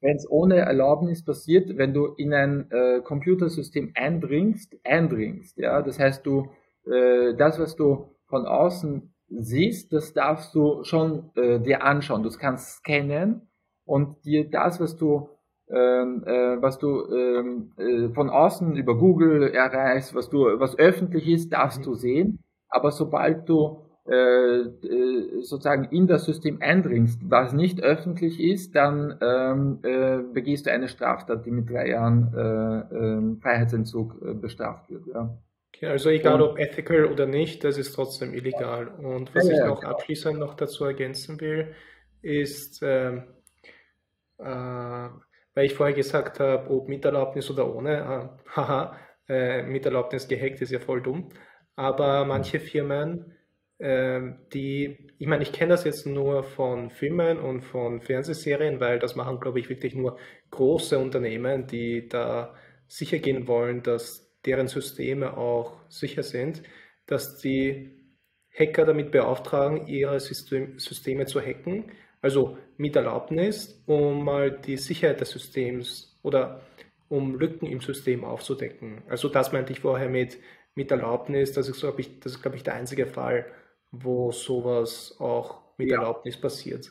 Wenn 0.00 0.16
es 0.16 0.28
ohne 0.30 0.56
Erlaubnis 0.56 1.24
passiert, 1.24 1.76
wenn 1.76 1.92
du 1.92 2.06
in 2.06 2.32
ein 2.32 2.70
äh, 2.70 3.00
Computersystem 3.00 3.92
eindringst, 3.94 4.74
eindringst, 4.82 5.58
ja, 5.58 5.82
das 5.82 5.98
heißt 5.98 6.24
du, 6.24 6.50
äh, 6.90 7.34
das, 7.34 7.58
was 7.60 7.76
du 7.76 8.16
von 8.26 8.46
außen 8.46 9.14
siehst, 9.28 9.92
das 9.92 10.14
darfst 10.14 10.54
du 10.54 10.84
schon 10.84 11.30
äh, 11.36 11.60
dir 11.60 11.84
anschauen. 11.84 12.22
Du 12.22 12.30
kannst 12.30 12.78
scannen 12.78 13.48
und 13.84 14.24
dir 14.24 14.48
das, 14.50 14.80
was 14.80 14.96
du 14.96 15.28
ähm, 15.68 16.24
äh, 16.26 16.60
was 16.60 16.78
du 16.78 17.06
ähm, 17.14 17.72
äh, 17.76 18.08
von 18.12 18.28
außen 18.28 18.76
über 18.76 18.96
Google 18.96 19.54
erreichst, 19.54 20.14
was 20.14 20.28
du 20.28 20.58
was 20.58 20.76
öffentlich 20.78 21.28
ist, 21.28 21.52
darfst 21.52 21.80
mhm. 21.80 21.84
du 21.84 21.94
sehen. 21.94 22.38
Aber 22.68 22.90
sobald 22.90 23.48
du 23.48 23.84
äh, 23.84 23.84
äh, 23.84 23.89
sozusagen 25.40 25.84
in 25.84 26.06
das 26.08 26.24
System 26.24 26.60
eindringst, 26.60 27.20
was 27.22 27.52
nicht 27.52 27.80
öffentlich 27.80 28.40
ist, 28.40 28.74
dann 28.74 29.16
ähm, 29.20 29.78
äh, 29.82 30.18
begehst 30.32 30.66
du 30.66 30.72
eine 30.72 30.88
Straftat, 30.88 31.46
die 31.46 31.52
mit 31.52 31.70
drei 31.70 31.90
Jahren 31.90 32.34
äh, 32.34 32.96
äh, 32.96 33.40
Freiheitsentzug 33.40 34.16
äh, 34.20 34.34
bestraft 34.34 34.90
wird. 34.90 35.06
Ja. 35.14 35.38
Okay, 35.72 35.86
also 35.86 36.10
egal 36.10 36.42
ob 36.42 36.58
ethical 36.58 37.06
oder 37.06 37.26
nicht, 37.26 37.62
das 37.62 37.78
ist 37.78 37.92
trotzdem 37.92 38.34
illegal. 38.34 38.88
Und 38.88 39.34
was 39.34 39.48
ja, 39.48 39.54
ich 39.54 39.64
noch 39.64 39.84
abschließend 39.84 40.38
noch 40.38 40.54
dazu 40.54 40.84
ergänzen 40.84 41.40
will, 41.40 41.72
ist, 42.20 42.82
äh, 42.82 43.16
äh, 44.38 45.08
weil 45.54 45.64
ich 45.64 45.74
vorher 45.74 45.94
gesagt 45.94 46.40
habe, 46.40 46.68
ob 46.70 46.88
mit 46.88 47.04
Erlaubnis 47.04 47.50
oder 47.50 47.72
ohne, 47.74 47.98
äh, 47.98 48.50
haha, 48.56 48.96
äh, 49.28 49.62
mit 49.62 49.86
Erlaubnis 49.86 50.26
gehackt 50.26 50.60
ist 50.60 50.72
ja 50.72 50.80
voll 50.80 51.00
dumm. 51.00 51.28
Aber 51.76 52.24
manche 52.24 52.58
Firmen, 52.58 53.08
ähm, 53.08 53.36
die, 53.82 54.98
ich 55.18 55.26
meine, 55.26 55.42
ich 55.42 55.52
kenne 55.52 55.70
das 55.70 55.84
jetzt 55.84 56.06
nur 56.06 56.42
von 56.42 56.90
Filmen 56.90 57.38
und 57.38 57.62
von 57.62 58.02
Fernsehserien, 58.02 58.78
weil 58.78 58.98
das 58.98 59.16
machen, 59.16 59.40
glaube 59.40 59.58
ich, 59.58 59.70
wirklich 59.70 59.94
nur 59.94 60.18
große 60.50 60.98
Unternehmen, 60.98 61.66
die 61.66 62.06
da 62.06 62.54
sicher 62.86 63.20
gehen 63.20 63.48
wollen, 63.48 63.82
dass 63.82 64.30
deren 64.44 64.68
Systeme 64.68 65.36
auch 65.36 65.76
sicher 65.88 66.22
sind, 66.22 66.62
dass 67.06 67.38
die 67.38 67.90
Hacker 68.52 68.84
damit 68.84 69.12
beauftragen, 69.12 69.86
ihre 69.86 70.20
System, 70.20 70.78
Systeme 70.78 71.24
zu 71.24 71.40
hacken, 71.40 71.92
also 72.20 72.58
mit 72.76 72.96
Erlaubnis, 72.96 73.82
um 73.86 74.24
mal 74.24 74.50
die 74.50 74.76
Sicherheit 74.76 75.20
des 75.20 75.30
Systems 75.30 76.18
oder 76.22 76.60
um 77.08 77.38
Lücken 77.38 77.66
im 77.66 77.80
System 77.80 78.24
aufzudecken. 78.24 79.02
Also 79.08 79.28
das 79.28 79.52
meinte 79.52 79.72
ich 79.72 79.80
vorher 79.80 80.08
mit, 80.08 80.38
mit 80.74 80.90
Erlaubnis, 80.90 81.52
das 81.52 81.68
ist, 81.68 81.80
glaube 81.80 82.02
ich, 82.02 82.20
das 82.20 82.32
ist, 82.32 82.42
glaube 82.42 82.56
ich, 82.56 82.62
der 82.62 82.74
einzige 82.74 83.06
Fall, 83.06 83.46
wo 83.92 84.30
sowas 84.32 85.16
auch 85.18 85.60
mit 85.76 85.90
ja. 85.90 85.98
Erlaubnis 85.98 86.36
passiert. 86.36 86.90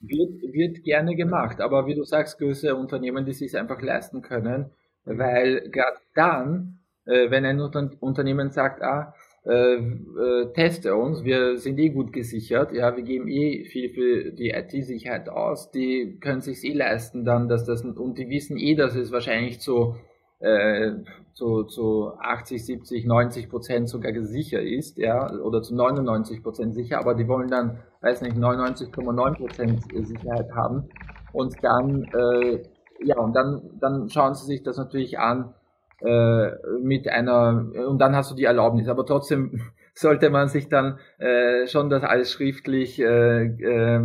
Wird, 0.00 0.42
wird 0.52 0.84
gerne 0.84 1.16
gemacht, 1.16 1.60
aber 1.60 1.86
wie 1.86 1.94
du 1.94 2.04
sagst, 2.04 2.38
größere 2.38 2.76
Unternehmen, 2.76 3.24
die 3.24 3.32
sich 3.32 3.56
einfach 3.56 3.80
leisten 3.80 4.22
können, 4.22 4.70
weil 5.04 5.68
gerade 5.70 5.98
dann, 6.14 6.78
äh, 7.06 7.30
wenn 7.30 7.44
ein 7.44 7.60
Unternehmen 7.60 8.50
sagt, 8.50 8.82
ah, 8.82 9.14
äh, 9.46 9.76
äh, 9.76 10.52
teste 10.54 10.96
uns, 10.96 11.22
wir 11.22 11.56
sind 11.56 11.78
eh 11.78 11.90
gut 11.90 12.12
gesichert, 12.12 12.72
ja, 12.72 12.96
wir 12.96 13.04
geben 13.04 13.28
eh 13.28 13.64
viel 13.64 13.90
für 13.90 14.32
die 14.32 14.50
IT-Sicherheit 14.50 15.28
aus, 15.28 15.70
die 15.70 16.18
können 16.20 16.40
sich 16.40 16.64
eh 16.64 16.72
leisten 16.72 17.24
dann, 17.24 17.48
dass 17.48 17.64
das, 17.64 17.82
und 17.82 18.18
die 18.18 18.28
wissen 18.28 18.58
eh, 18.58 18.74
dass 18.74 18.96
es 18.96 19.12
wahrscheinlich 19.12 19.60
zu 19.60 19.94
äh, 20.38 20.92
zu, 21.32 21.64
zu 21.64 22.12
80, 22.18 22.64
70, 22.64 23.06
90 23.06 23.48
Prozent 23.48 23.88
sogar 23.88 24.12
sicher 24.22 24.60
ist, 24.60 24.96
ja, 24.98 25.30
oder 25.30 25.62
zu 25.62 25.74
99 25.74 26.42
Prozent 26.42 26.74
sicher, 26.74 26.98
aber 26.98 27.14
die 27.14 27.28
wollen 27.28 27.48
dann, 27.48 27.78
weiß 28.00 28.22
nicht, 28.22 28.36
99,9 28.36 29.36
Prozent 29.36 29.82
Sicherheit 30.06 30.50
haben 30.54 30.88
und 31.32 31.54
dann, 31.62 32.04
äh, 32.04 32.62
ja, 33.00 33.18
und 33.18 33.34
dann, 33.34 33.78
dann 33.80 34.08
schauen 34.08 34.34
sie 34.34 34.46
sich 34.46 34.62
das 34.62 34.78
natürlich 34.78 35.18
an 35.18 35.54
äh, 36.00 36.50
mit 36.82 37.08
einer, 37.08 37.66
und 37.88 37.98
dann 37.98 38.16
hast 38.16 38.30
du 38.30 38.34
die 38.34 38.44
Erlaubnis, 38.44 38.88
aber 38.88 39.04
trotzdem 39.04 39.60
sollte 39.94 40.28
man 40.30 40.48
sich 40.48 40.68
dann 40.68 40.98
äh, 41.18 41.66
schon 41.66 41.88
das 41.88 42.02
alles 42.02 42.30
schriftlich, 42.30 43.00
äh, 43.00 43.44
äh, 43.44 44.00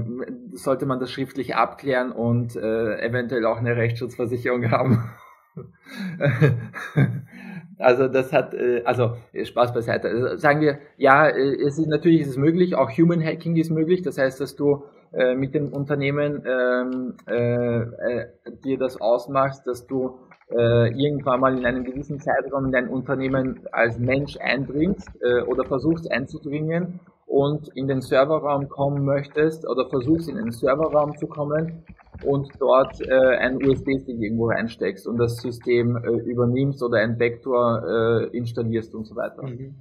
sollte 0.54 0.86
man 0.86 1.00
das 1.00 1.12
schriftlich 1.12 1.56
abklären 1.56 2.12
und 2.12 2.56
äh, 2.56 3.00
eventuell 3.02 3.46
auch 3.46 3.58
eine 3.58 3.76
Rechtsschutzversicherung 3.76 4.72
haben. 4.72 5.10
also 7.78 8.08
das 8.08 8.32
hat, 8.32 8.54
äh, 8.54 8.84
also 8.86 9.18
Spaß 9.34 9.74
beiseite. 9.74 10.08
Also 10.08 10.38
sagen 10.38 10.62
wir, 10.62 10.80
ja, 10.98 11.28
äh, 11.28 11.56
es 11.56 11.78
ist 11.78 11.88
natürlich 11.88 12.22
ist 12.22 12.30
es 12.30 12.38
möglich, 12.38 12.76
auch 12.76 12.90
Human 12.92 13.24
Hacking 13.24 13.56
ist 13.58 13.70
möglich. 13.70 14.02
Das 14.02 14.18
heißt, 14.18 14.40
dass 14.40 14.56
du 14.56 14.86
äh, 15.14 15.36
mit 15.36 15.54
dem 15.54 15.74
Unternehmen 15.74 16.44
ähm, 16.46 17.16
äh, 17.28 17.82
äh, 17.82 18.28
dir 18.64 18.78
das 18.78 19.00
ausmachst, 19.02 19.68
dass 19.68 19.88
du 19.88 20.20
äh, 20.50 20.90
irgendwann 20.90 21.40
mal 21.40 21.58
in 21.58 21.66
einem 21.66 21.84
gewissen 21.84 22.20
Zeitraum 22.20 22.66
in 22.66 22.72
dein 22.72 22.88
Unternehmen 22.88 23.62
als 23.72 24.00
Mensch 24.00 24.38
eindringst 24.38 25.10
äh, 25.22 25.42
oder 25.42 25.66
versuchst 25.66 26.12
einzudringen 26.12 27.00
und 27.32 27.70
in 27.76 27.88
den 27.88 28.02
Serverraum 28.02 28.68
kommen 28.68 29.06
möchtest 29.06 29.66
oder 29.66 29.90
versuchst 29.90 30.28
in 30.28 30.36
den 30.36 30.52
Serverraum 30.52 31.16
zu 31.16 31.28
kommen 31.28 31.86
und 32.26 32.50
dort 32.60 33.00
äh, 33.00 33.38
einen 33.38 33.66
USB-Stick 33.66 34.20
irgendwo 34.20 34.50
reinsteckst 34.50 35.08
und 35.08 35.18
das 35.18 35.38
System 35.38 35.96
äh, 35.96 36.30
übernimmst 36.30 36.84
oder 36.84 36.98
einen 36.98 37.18
Vektor 37.18 37.84
äh, 37.88 38.38
installierst 38.38 38.94
und 38.94 39.06
so 39.06 39.16
weiter. 39.16 39.44
Mhm. 39.44 39.76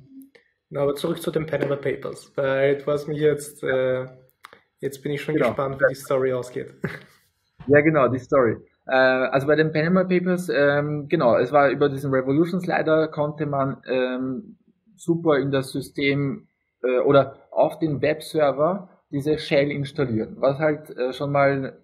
Na, 0.68 0.82
aber 0.82 0.94
zurück 0.94 1.20
zu 1.20 1.32
den 1.32 1.46
Panama 1.46 1.74
Papers, 1.74 2.30
weil 2.36 2.78
du 2.78 2.86
hast 2.86 3.09
mich 3.09 3.18
jetzt, 3.18 3.64
äh, 3.64 4.07
jetzt 4.78 5.03
bin 5.03 5.11
ich 5.11 5.20
schon 5.20 5.34
genau. 5.34 5.48
gespannt, 5.48 5.80
wie 5.80 5.88
die 5.88 5.96
Story 5.96 6.32
ausgeht. 6.32 6.72
Ja, 7.66 7.80
genau, 7.80 8.07
die 8.07 8.20
Story. 8.20 8.59
Äh, 8.86 8.94
also 8.94 9.48
bei 9.48 9.57
den 9.57 9.72
Panama 9.72 10.05
Papers, 10.05 10.48
ähm, 10.55 11.09
genau, 11.09 11.36
es 11.36 11.51
war 11.51 11.68
über 11.68 11.88
diesen 11.88 12.14
Revolution 12.14 12.61
Slider 12.61 13.09
konnte 13.09 13.46
man 13.46 13.82
ähm, 13.90 14.57
super 14.94 15.38
in 15.38 15.51
das 15.51 15.72
System 15.72 16.46
äh, 16.83 17.01
oder 17.01 17.37
auf 17.51 17.78
den 17.78 18.01
Webserver 18.03 18.89
diese 19.11 19.39
Shell 19.39 19.70
installieren, 19.70 20.37
was 20.39 20.59
halt 20.59 20.91
äh, 20.97 21.12
schon 21.12 21.33
mal 21.33 21.78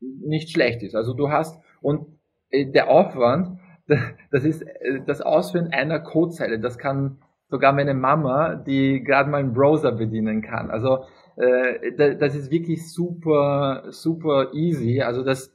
nicht 0.00 0.50
schlecht 0.50 0.82
ist. 0.82 0.94
Also 0.94 1.14
du 1.14 1.30
hast 1.30 1.60
und 1.80 2.06
äh, 2.50 2.66
der 2.66 2.88
Aufwand, 2.88 3.58
das 4.30 4.44
ist 4.44 4.62
äh, 4.62 5.00
das 5.06 5.20
Ausführen 5.20 5.68
einer 5.72 6.00
Codezeile, 6.00 6.58
das 6.58 6.78
kann 6.78 7.18
sogar 7.48 7.72
meine 7.72 7.94
Mama, 7.94 8.56
die 8.56 9.02
gerade 9.02 9.30
mal 9.30 9.38
einen 9.38 9.52
Browser 9.52 9.92
bedienen 9.92 10.42
kann. 10.42 10.70
Also 10.70 11.04
äh, 11.36 12.16
das 12.16 12.34
ist 12.34 12.50
wirklich 12.50 12.92
super, 12.92 13.84
super 13.90 14.52
easy. 14.52 15.00
Also 15.02 15.22
das, 15.22 15.54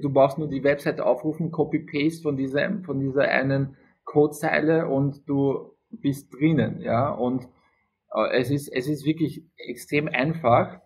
du 0.00 0.10
brauchst 0.10 0.38
nur 0.38 0.48
die 0.48 0.64
Webseite 0.64 1.04
aufrufen, 1.04 1.50
Copy-Paste 1.50 2.22
von 2.22 2.36
dieser, 2.36 2.80
von 2.84 3.00
dieser 3.00 3.28
einen 3.28 3.76
Codezeile 4.04 4.88
und 4.88 5.28
du 5.28 5.72
bist 5.90 6.32
drinnen, 6.32 6.80
ja. 6.80 7.10
Und 7.10 7.44
äh, 7.44 7.48
es 8.32 8.50
ist, 8.50 8.68
es 8.68 8.88
ist 8.88 9.04
wirklich 9.04 9.42
extrem 9.56 10.08
einfach. 10.08 10.80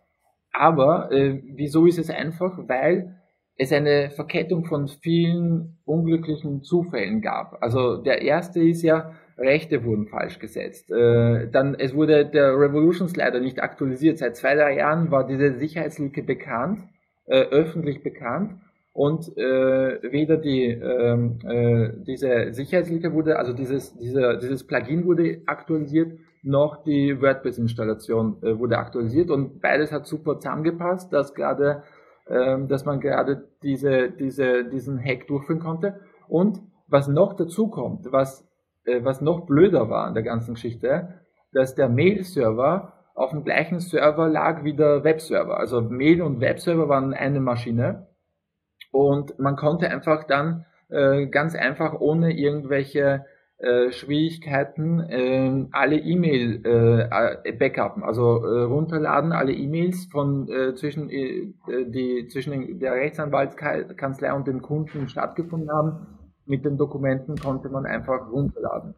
Aber 0.53 1.11
äh, 1.13 1.41
wieso 1.55 1.87
ist 1.87 1.99
es 1.99 2.11
einfach? 2.11 2.59
Weil 2.67 3.17
es 3.57 3.73
eine 3.73 4.11
Verkettung 4.11 4.65
von 4.65 4.89
vielen 4.89 5.79
unglücklichen 5.85 6.63
Zufällen 6.63 7.21
gab. 7.21 7.63
Also 7.63 7.99
der 7.99 8.23
erste 8.23 8.61
ist 8.61 8.83
ja, 8.83 9.13
Rechte 9.37 9.85
wurden 9.85 10.07
falsch 10.07 10.39
gesetzt. 10.39 10.91
Äh, 10.91 11.49
dann, 11.51 11.75
es 11.75 11.95
wurde 11.95 12.27
der 12.27 12.59
Revolution 12.59 13.09
Slider 13.09 13.41
nicht 13.41 13.63
aktualisiert. 13.63 14.19
Seit 14.19 14.37
zwei, 14.37 14.55
drei 14.55 14.77
Jahren 14.77 15.11
war 15.11 15.27
diese 15.27 15.59
Sicherheitslücke 15.59 16.23
bekannt, 16.23 16.81
äh, 17.27 17.41
öffentlich 17.43 18.03
bekannt. 18.03 18.61
Und 18.93 19.37
äh, 19.37 20.03
weder 20.13 20.37
die 20.37 20.65
ähm, 20.65 21.39
äh, 21.47 21.91
diese 22.05 22.53
Sicherheitslücke 22.53 23.13
wurde, 23.13 23.39
also 23.39 23.53
dieses 23.53 23.97
dieser, 23.97 24.37
dieses 24.37 24.67
Plugin 24.67 25.05
wurde 25.05 25.43
aktualisiert, 25.47 26.19
noch 26.43 26.83
die 26.85 27.21
WordPress-Installation 27.21 28.43
äh, 28.43 28.59
wurde 28.59 28.79
aktualisiert 28.79 29.31
und 29.31 29.61
beides 29.61 29.93
hat 29.93 30.07
super 30.07 30.39
zusammengepasst, 30.39 31.13
dass 31.13 31.35
gerade, 31.35 31.83
ähm, 32.29 32.69
dass 32.69 32.85
man 32.85 33.01
gerade 33.01 33.49
diese, 33.63 34.11
diese, 34.11 34.65
diesen 34.65 34.99
Hack 34.99 35.27
durchführen 35.27 35.61
konnte. 35.61 36.01
Und 36.29 36.61
was 36.87 37.09
noch 37.09 37.35
dazu 37.35 37.69
kommt, 37.69 38.11
was, 38.11 38.49
äh, 38.85 39.05
was 39.05 39.21
noch 39.21 39.47
blöder 39.47 39.91
war 39.91 40.07
an 40.07 40.15
der 40.15 40.23
ganzen 40.23 40.55
Geschichte, 40.55 41.21
dass 41.53 41.75
der 41.75 41.89
Mail-Server 41.89 42.95
auf 43.15 43.31
dem 43.31 43.45
gleichen 43.45 43.81
Server 43.81 44.29
lag 44.29 44.65
wie 44.65 44.75
der 44.75 45.05
Webserver. 45.05 45.59
Also 45.59 45.83
Mail 45.83 46.23
und 46.23 46.41
Webserver 46.41 46.89
waren 46.89 47.13
eine 47.13 47.41
Maschine 47.41 48.07
und 48.93 49.39
man 49.39 49.57
konnte 49.57 49.91
einfach 49.91 50.25
dann 50.25 50.65
äh, 50.89 51.27
ganz 51.27 51.55
einfach 51.55 52.01
ohne 52.01 52.33
irgendwelche 52.33 53.27
äh, 53.61 53.93
Schwierigkeiten, 53.93 55.01
äh, 55.01 55.67
alle 55.73 55.99
E-Mail 55.99 56.63
äh, 56.65 57.49
äh, 57.49 57.53
Backupen, 57.53 58.03
also 58.03 58.45
äh, 58.45 58.63
runterladen, 58.63 59.33
alle 59.33 59.53
E-Mails 59.53 60.07
von 60.07 60.49
äh, 60.49 60.75
zwischen 60.75 61.11
äh, 61.11 61.53
die 61.69 62.27
zwischen 62.29 62.79
der 62.79 62.95
Rechtsanwaltskanzlei 62.95 64.33
und 64.33 64.47
dem 64.47 64.63
Kunden 64.63 65.09
stattgefunden 65.09 65.71
haben. 65.71 66.07
Mit 66.47 66.65
den 66.65 66.79
Dokumenten 66.79 67.37
konnte 67.37 67.69
man 67.69 67.87
einfach 67.87 68.31
runterladen. 68.33 68.95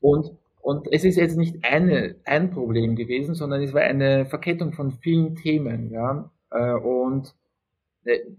Und 0.00 0.32
und 0.60 0.90
es 0.90 1.04
ist 1.04 1.16
jetzt 1.16 1.36
nicht 1.36 1.62
eine, 1.62 2.16
ein 2.24 2.50
Problem 2.50 2.96
gewesen, 2.96 3.34
sondern 3.34 3.62
es 3.62 3.74
war 3.74 3.82
eine 3.82 4.24
Verkettung 4.24 4.72
von 4.72 4.92
vielen 4.92 5.34
Themen, 5.34 5.90
ja. 5.90 6.30
Äh, 6.50 6.72
und 6.72 7.26
äh, 7.26 7.43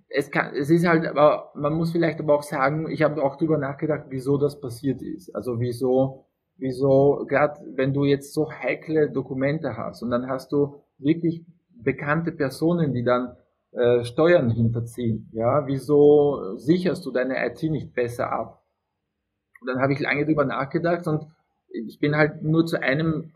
es 0.10 0.32
kann, 0.32 0.56
es 0.56 0.70
ist 0.70 0.86
halt, 0.86 1.06
aber 1.08 1.52
man 1.56 1.74
muss 1.74 1.92
vielleicht 1.92 2.20
aber 2.20 2.36
auch 2.36 2.44
sagen, 2.44 2.90
ich 2.90 3.02
habe 3.02 3.24
auch 3.24 3.36
drüber 3.38 3.58
nachgedacht, 3.58 4.06
wieso 4.10 4.38
das 4.38 4.60
passiert 4.60 5.02
ist. 5.02 5.36
Also 5.36 5.60
wieso, 5.60 6.26
wieso, 6.58 7.26
gerade 7.28 7.60
wenn 7.76 7.94
du 7.94 8.06
jetzt 8.06 8.34
so 8.34 8.52
heikle 8.52 9.10
Dokumente 9.10 9.76
hast 9.76 10.04
und 10.04 10.12
dann 10.12 10.30
hast 10.30 10.52
du 10.52 10.82
wirklich 10.98 11.44
bekannte 11.70 12.32
Personen, 12.32 12.94
die 12.94 13.04
dann 13.04 13.36
äh, 13.72 14.04
Steuern 14.04 14.50
hinterziehen, 14.50 15.30
ja, 15.34 15.66
wieso 15.68 16.58
sicherst 16.58 17.06
du 17.06 17.12
deine 17.12 17.46
IT 17.48 17.64
nicht 17.64 17.94
besser 17.94 18.32
ab? 18.32 18.64
Und 19.62 19.68
dann 19.68 19.82
habe 19.82 19.94
ich 19.94 20.00
lange 20.00 20.26
drüber 20.26 20.46
nachgedacht 20.46 21.08
und 21.08 21.26
ich 21.70 22.00
bin 22.00 22.16
halt 22.16 22.44
nur 22.44 22.66
zu 22.66 22.82
einem, 22.82 23.34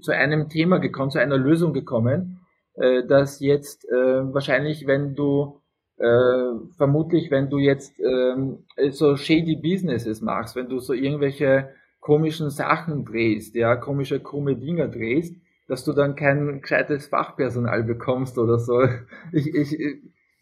zu 0.00 0.12
einem 0.12 0.48
Thema 0.48 0.78
gekommen, 0.78 1.10
zu 1.10 1.18
einer 1.18 1.38
Lösung 1.38 1.72
gekommen, 1.72 2.40
äh, 2.74 3.06
dass 3.06 3.40
jetzt 3.40 3.88
äh, 3.88 4.32
wahrscheinlich, 4.32 4.86
wenn 4.86 5.14
du 5.14 5.59
äh, 6.00 6.52
vermutlich, 6.78 7.30
wenn 7.30 7.50
du 7.50 7.58
jetzt 7.58 8.00
ähm, 8.00 8.64
so 8.90 9.16
shady 9.16 9.56
Businesses 9.56 10.22
machst, 10.22 10.56
wenn 10.56 10.68
du 10.68 10.78
so 10.78 10.94
irgendwelche 10.94 11.68
komischen 12.00 12.48
Sachen 12.48 13.04
drehst, 13.04 13.54
ja, 13.54 13.76
komische 13.76 14.18
krumme 14.20 14.56
Dinger 14.56 14.88
drehst, 14.88 15.36
dass 15.68 15.84
du 15.84 15.92
dann 15.92 16.16
kein 16.16 16.62
gescheites 16.62 17.06
Fachpersonal 17.08 17.84
bekommst 17.84 18.38
oder 18.38 18.58
so. 18.58 18.82
Ich, 19.32 19.54
ich, 19.54 19.76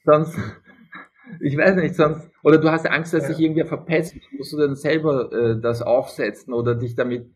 sonst, 0.05 0.39
ich 1.41 1.57
weiß 1.57 1.75
nicht, 1.75 1.97
sonst, 1.97 2.31
oder 2.45 2.59
du 2.59 2.71
hast 2.71 2.89
Angst, 2.89 3.13
dass 3.13 3.25
ja. 3.25 3.31
sich 3.31 3.41
irgendwer 3.41 3.67
verpetzt, 3.67 4.15
musst 4.37 4.53
du 4.53 4.59
dann 4.59 4.77
selber 4.77 5.33
äh, 5.33 5.61
das 5.61 5.83
aufsetzen 5.83 6.55
oder 6.55 6.77
dich 6.77 6.95
damit, 6.95 7.27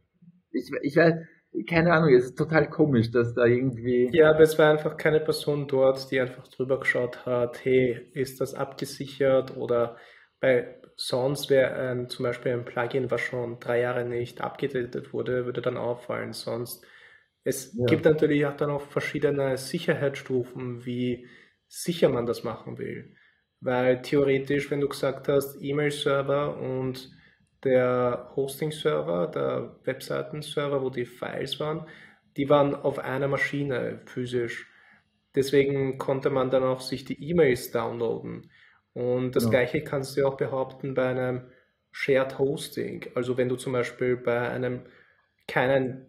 ich, 0.53 0.71
ich 0.83 0.97
weiß, 0.97 1.15
keine 1.69 1.93
Ahnung, 1.93 2.15
es 2.15 2.25
ist 2.25 2.39
total 2.39 2.69
komisch, 2.69 3.11
dass 3.11 3.35
da 3.35 3.45
irgendwie. 3.45 4.09
Ja, 4.13 4.31
aber 4.31 4.41
es 4.41 4.59
war 4.59 4.71
einfach 4.71 4.97
keine 4.97 5.21
Person 5.21 5.69
dort, 5.69 6.11
die 6.11 6.21
einfach 6.21 6.49
drüber 6.49 6.81
geschaut 6.81 7.27
hat, 7.27 7.65
hey, 7.65 8.09
ist 8.15 8.41
das 8.41 8.55
abgesichert 8.55 9.57
oder 9.57 9.97
bei 10.41 10.81
sonst 10.97 11.51
wäre 11.51 11.75
ein, 11.75 12.09
zum 12.09 12.25
Beispiel 12.25 12.53
ein 12.53 12.65
Plugin, 12.65 13.11
was 13.11 13.21
schon 13.21 13.61
drei 13.61 13.81
Jahre 13.81 14.05
nicht 14.05 14.41
abgedatet 14.41 15.13
wurde, 15.13 15.45
würde 15.47 15.63
dann 15.63 15.77
auffallen. 15.77 16.33
Sonst 16.33 16.85
es 17.45 17.75
ja. 17.77 17.87
gibt 17.87 18.05
natürlich 18.05 18.47
auch 18.47 18.57
dann 18.57 18.71
auch 18.71 18.83
verschiedene 18.83 19.57
Sicherheitsstufen, 19.57 20.85
wie 20.85 21.29
sicher 21.67 22.09
man 22.09 22.27
das 22.27 22.45
machen 22.45 22.79
will. 22.79 23.17
Weil 23.61 24.03
theoretisch, 24.03 24.71
wenn 24.71 24.81
du 24.81 24.89
gesagt 24.89 25.29
hast, 25.29 25.61
E-Mail-Server 25.61 26.57
und 26.59 27.11
der 27.65 28.33
Hosting-Server, 28.35 29.29
der 29.29 29.77
Webseiten-Server, 29.85 30.83
wo 30.83 30.91
die 30.91 31.07
Files 31.07 31.61
waren, 31.61 31.87
die 32.37 32.49
waren 32.49 32.75
auf 32.75 32.99
einer 32.99 33.29
Maschine 33.29 34.01
physisch. 34.07 34.69
Deswegen 35.35 35.99
konnte 35.99 36.31
man 36.31 36.51
dann 36.51 36.63
auch 36.63 36.81
sich 36.81 37.05
die 37.05 37.23
E-Mails 37.31 37.71
downloaden. 37.71 38.51
Und 38.95 39.37
das 39.37 39.45
ja. 39.45 39.51
gleiche 39.51 39.83
kannst 39.83 40.17
du 40.17 40.27
auch 40.27 40.37
behaupten 40.37 40.95
bei 40.95 41.09
einem 41.09 41.47
Shared 41.91 42.39
Hosting. 42.39 43.07
Also 43.15 43.37
wenn 43.37 43.49
du 43.49 43.57
zum 43.57 43.73
Beispiel 43.73 44.17
bei 44.17 44.49
einem 44.49 44.83
keinen 45.47 46.07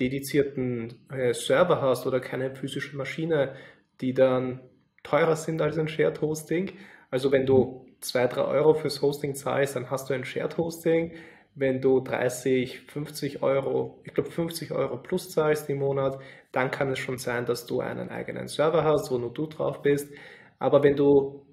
dedizierten 0.00 1.08
äh, 1.10 1.32
Server 1.34 1.80
hast 1.80 2.06
oder 2.06 2.20
keine 2.20 2.54
physische 2.54 2.96
Maschine, 2.96 3.54
die 4.00 4.12
dann 4.12 4.60
teurer 5.02 5.36
sind 5.36 5.60
als 5.62 5.78
ein 5.78 5.88
Shared 5.88 6.20
Hosting. 6.20 6.72
Also 7.10 7.30
wenn 7.30 7.46
du 7.46 7.83
2, 8.04 8.26
3 8.28 8.42
Euro 8.42 8.74
fürs 8.74 9.02
Hosting 9.02 9.34
zahlst, 9.34 9.76
dann 9.76 9.90
hast 9.90 10.10
du 10.10 10.14
ein 10.14 10.24
Shared 10.24 10.56
Hosting. 10.58 11.12
Wenn 11.54 11.80
du 11.80 12.00
30, 12.00 12.80
50 12.80 13.42
Euro, 13.42 14.00
ich 14.04 14.12
glaube 14.12 14.30
50 14.30 14.72
Euro 14.72 14.96
plus 14.98 15.30
zahlst 15.30 15.70
im 15.70 15.78
Monat, 15.78 16.18
dann 16.52 16.70
kann 16.70 16.90
es 16.90 16.98
schon 16.98 17.18
sein, 17.18 17.46
dass 17.46 17.66
du 17.66 17.80
einen 17.80 18.10
eigenen 18.10 18.48
Server 18.48 18.84
hast, 18.84 19.10
wo 19.10 19.18
nur 19.18 19.32
du 19.32 19.46
drauf 19.46 19.82
bist. 19.82 20.12
Aber 20.58 20.82
wenn 20.82 20.96
du 20.96 21.46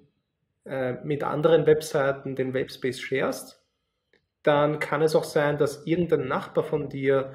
äh, 0.66 0.94
mit 1.04 1.24
anderen 1.24 1.66
Webseiten 1.66 2.36
den 2.36 2.54
Webspace 2.54 3.00
sharest, 3.00 3.62
dann 4.44 4.80
kann 4.80 5.02
es 5.02 5.16
auch 5.16 5.24
sein, 5.24 5.58
dass 5.58 5.86
irgendein 5.86 6.28
Nachbar 6.28 6.64
von 6.64 6.90
dir 6.90 7.34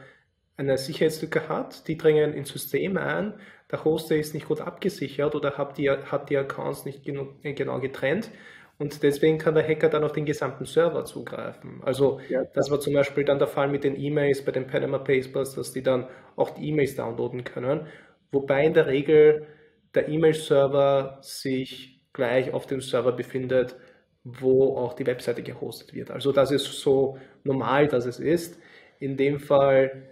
eine 0.57 0.79
Sicherheitslücke 0.79 1.49
hat, 1.49 1.87
die 1.87 1.97
dringen 1.97 2.33
ins 2.33 2.49
System 2.49 2.97
ein, 2.97 3.35
der 3.71 3.85
Hoster 3.85 4.17
ist 4.17 4.35
nicht 4.35 4.49
gut 4.49 4.61
abgesichert 4.61 5.35
oder 5.35 5.59
hat 5.59 5.77
die, 5.77 5.91
hat 5.91 6.31
die 6.31 6.37
Accounts 6.37 6.85
nicht 6.85 7.05
genau 7.05 7.81
getrennt 7.81 8.31
und 8.79 9.03
deswegen 9.03 9.39
kann 9.39 9.55
der 9.55 9.67
Hacker 9.67 9.89
dann 9.89 10.05
auf 10.05 10.13
den 10.13 10.25
gesamten 10.27 10.67
Server 10.67 11.05
zugreifen. 11.05 11.81
Also 11.83 12.21
ja, 12.29 12.45
das 12.45 12.71
war 12.71 12.81
zum 12.81 12.93
Beispiel 12.93 13.25
dann 13.25 13.39
der 13.39 13.49
Fall 13.49 13.69
mit 13.69 13.85
den 13.85 13.99
E-Mails 13.99 14.45
bei 14.45 14.53
den 14.53 14.67
Panama 14.67 14.99
Papers, 14.99 15.55
dass 15.55 15.73
die 15.73 15.83
dann 15.83 16.09
auch 16.37 16.51
die 16.51 16.69
E-Mails 16.69 16.95
downloaden 16.97 17.45
können, 17.45 17.87
wobei 18.33 18.67
in 18.67 18.75
der 18.75 18.87
Regel 18.87 19.47
der 19.95 20.09
E-Mail-Server 20.09 21.19
sich 21.23 22.03
gleich 22.13 22.53
auf 22.53 22.67
dem 22.67 22.81
Server 22.81 23.13
befindet, 23.13 23.77
wo 24.25 24.77
auch 24.77 24.95
die 24.95 25.07
Webseite 25.07 25.43
gehostet 25.43 25.95
wird. 25.95 26.11
Also 26.11 26.33
das 26.33 26.51
ist 26.51 26.65
so 26.81 27.19
normal, 27.45 27.89
dass 27.89 28.07
es 28.07 28.19
ist. 28.19 28.59
In 28.99 29.17
dem 29.17 29.39
Fall 29.39 30.03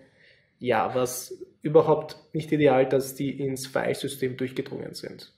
ja, 0.59 0.95
was 0.95 1.45
überhaupt 1.63 2.17
nicht 2.33 2.51
ideal, 2.53 2.89
dass 2.89 3.15
die 3.15 3.39
ins 3.39 3.67
Filesystem 3.67 4.37
durchgedrungen 4.37 4.95
sind. 4.95 5.33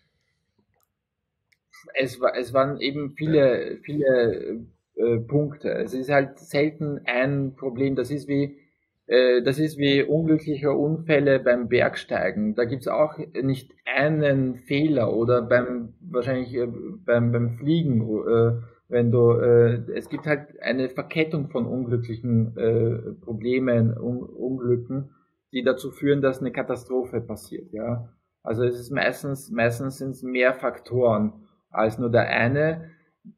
Es, 1.94 2.18
es 2.38 2.52
waren 2.52 2.80
eben 2.80 3.14
viele, 3.16 3.78
viele 3.82 4.66
äh, 4.96 5.18
Punkte. 5.18 5.70
Es 5.70 5.94
ist 5.94 6.10
halt 6.10 6.38
selten 6.38 7.00
ein 7.04 7.54
Problem. 7.56 7.96
Das 7.96 8.10
ist 8.10 8.28
wie, 8.28 8.58
äh, 9.06 9.42
das 9.42 9.58
ist 9.58 9.78
wie 9.78 10.02
unglückliche 10.02 10.72
Unfälle 10.72 11.40
beim 11.40 11.68
Bergsteigen. 11.68 12.54
Da 12.54 12.64
gibt 12.64 12.82
es 12.82 12.88
auch 12.88 13.18
nicht 13.42 13.72
einen 13.84 14.56
Fehler 14.56 15.12
oder 15.12 15.42
beim 15.42 15.94
wahrscheinlich 16.00 16.54
äh, 16.54 16.66
beim, 16.66 17.32
beim 17.32 17.58
Fliegen 17.58 18.00
äh, 18.00 18.62
wenn 18.88 19.10
du, 19.10 19.32
äh, 19.32 19.82
es 19.94 20.08
gibt 20.08 20.26
halt 20.26 20.60
eine 20.62 20.88
Verkettung 20.88 21.48
von 21.48 21.66
unglücklichen 21.66 22.56
äh, 22.56 23.12
Problemen, 23.24 23.96
Un 23.98 24.22
Unglücken, 24.22 25.10
die 25.52 25.62
dazu 25.62 25.90
führen, 25.90 26.22
dass 26.22 26.40
eine 26.40 26.52
Katastrophe 26.52 27.20
passiert, 27.20 27.72
ja. 27.72 28.08
Also 28.42 28.62
es 28.64 28.78
ist 28.78 28.90
meistens, 28.90 29.50
meistens 29.50 29.98
sind 29.98 30.10
es 30.10 30.22
mehr 30.22 30.54
Faktoren 30.54 31.32
als 31.76 31.98
nur 31.98 32.10
der 32.10 32.28
eine. 32.28 32.90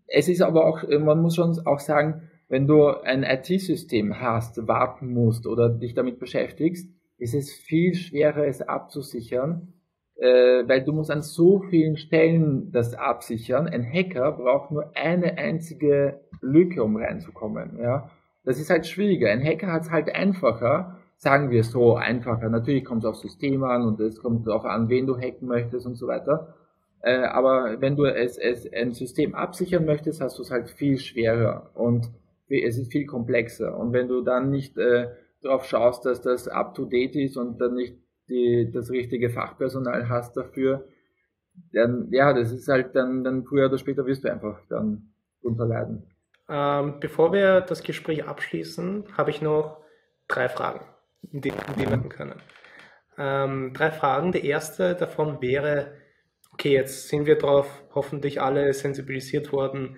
Es 0.07 0.29
ist 0.29 0.43
aber 0.43 0.67
auch, 0.67 0.83
man 0.89 1.21
muss 1.21 1.37
schon 1.37 1.59
auch 1.67 1.81
sagen, 1.81 2.23
wenn 2.49 2.67
du 2.67 2.89
ein 2.89 3.25
IT-System 3.25 4.21
hast, 4.21 4.67
warten 4.67 5.13
musst 5.13 5.47
oder 5.47 5.69
dich 5.69 5.95
damit 5.95 6.19
beschäftigst, 6.19 6.91
ist 7.19 7.35
es 7.35 7.53
viel 7.53 7.95
schwerer, 7.95 8.47
es 8.47 8.63
abzusichern, 8.63 9.75
äh, 10.17 10.67
weil 10.67 10.83
du 10.83 10.93
musst 10.93 11.11
an 11.11 11.21
so 11.21 11.61
vielen 11.61 11.97
Stellen 11.97 12.71
das 12.73 12.95
absichern. 12.95 13.67
Ein 13.67 13.85
Hacker 13.85 14.33
braucht 14.33 14.71
nur 14.71 14.97
eine 14.97 15.37
einzige 15.37 16.21
Lücke, 16.41 16.83
um 16.83 16.97
reinzukommen. 16.97 17.79
Ja, 17.81 18.11
das 18.45 18.59
ist 18.59 18.71
halt 18.71 18.87
schwieriger. 18.87 19.31
Ein 19.31 19.45
Hacker 19.45 19.73
hat 19.73 19.83
es 19.83 19.91
halt 19.91 20.15
einfacher, 20.15 20.99
sagen 21.17 21.51
wir 21.51 21.65
so, 21.65 21.97
einfacher. 21.97 22.49
Natürlich 22.49 22.85
kommt 22.85 23.05
es 23.05 23.11
auf 23.11 23.17
System 23.17 23.63
an 23.65 23.83
und 23.83 24.01
es 24.01 24.21
kommt 24.21 24.47
darauf 24.47 24.65
an, 24.65 24.89
wen 24.89 25.07
du 25.07 25.19
hacken 25.19 25.49
möchtest 25.49 25.87
und 25.87 25.97
so 25.97 26.07
weiter. 26.07 26.55
Äh, 27.03 27.19
aber 27.19 27.81
wenn 27.81 27.97
du 27.97 28.05
es, 28.05 28.39
es 28.39 28.71
ein 28.73 28.93
System 28.93 29.35
absichern 29.35 29.85
möchtest, 29.85 30.21
hast 30.21 30.39
du 30.39 30.43
es 30.43 30.51
halt 30.51 30.71
viel 30.71 30.99
schwerer 30.99 31.71
und 31.75 32.11
es 32.49 32.79
ist 32.79 32.91
viel 32.91 33.07
komplexer. 33.07 33.77
Und 33.77 33.93
wenn 33.93 34.09
du 34.09 34.23
dann 34.23 34.51
nicht 34.51 34.77
äh, 34.79 35.09
darauf 35.43 35.65
schaust, 35.65 36.05
dass 36.05 36.23
das 36.23 36.49
up 36.49 36.75
to 36.75 36.85
date 36.85 37.15
ist 37.15 37.37
und 37.37 37.61
dann 37.61 37.75
nicht 37.75 37.97
die, 38.29 38.71
das 38.73 38.91
richtige 38.91 39.31
Fachpersonal 39.31 40.09
hast 40.09 40.37
dafür, 40.37 40.89
dann, 41.73 42.09
ja, 42.11 42.33
das 42.33 42.53
ist 42.53 42.69
halt 42.69 42.95
dann, 42.95 43.25
dann 43.25 43.45
früher 43.45 43.67
oder 43.67 43.79
später 43.79 44.07
wirst 44.07 44.25
du 44.25 44.33
einfach 44.33 44.61
dann 44.69 45.13
unterleiden. 45.43 46.05
Ähm, 46.49 46.95
bevor 47.01 47.33
wir 47.33 47.61
das 47.61 47.83
Gespräch 47.83 48.25
abschließen, 48.25 49.05
habe 49.17 49.31
ich 49.31 49.43
noch 49.43 49.83
drei 50.29 50.49
Fragen, 50.49 50.81
die, 51.23 51.51
die 51.51 51.77
wir 51.77 51.91
machen 51.91 52.09
können. 52.09 52.41
Ähm, 53.19 53.73
drei 53.75 53.91
Fragen. 53.91 54.33
Die 54.33 54.47
erste 54.47 54.95
davon 54.95 55.43
wäre, 55.43 55.93
okay, 56.59 56.73
jetzt 56.73 57.09
sind 57.09 57.27
wir 57.27 57.37
darauf 57.39 57.85
hoffentlich 57.95 58.41
alle 58.41 58.73
sensibilisiert 58.75 59.53
worden, 59.53 59.97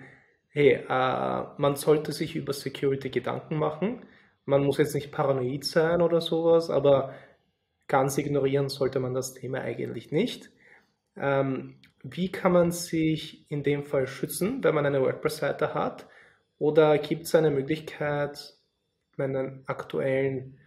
hey, 0.49 0.73
äh, 0.87 1.43
man 1.57 1.75
sollte 1.75 2.11
sich 2.11 2.35
über 2.35 2.53
Security 2.53 3.09
Gedanken 3.09 3.57
machen. 3.57 4.05
Man 4.45 4.63
muss 4.63 4.77
jetzt 4.77 4.95
nicht 4.95 5.11
paranoid 5.11 5.63
sein 5.63 6.01
oder 6.01 6.21
sowas, 6.21 6.69
aber 6.69 7.13
Ganz 7.91 8.17
ignorieren 8.17 8.69
sollte 8.69 9.01
man 9.01 9.13
das 9.13 9.33
Thema 9.33 9.59
eigentlich 9.59 10.13
nicht. 10.13 10.49
Ähm, 11.17 11.75
wie 12.03 12.31
kann 12.31 12.53
man 12.53 12.71
sich 12.71 13.51
in 13.51 13.63
dem 13.63 13.83
Fall 13.83 14.07
schützen, 14.07 14.63
wenn 14.63 14.73
man 14.73 14.85
eine 14.85 15.01
WordPress-Seite 15.01 15.73
hat? 15.73 16.07
Oder 16.57 16.97
gibt 16.99 17.25
es 17.25 17.35
eine 17.35 17.51
Möglichkeit, 17.51 18.53
meinen 19.17 19.63
aktuellen, 19.65 20.57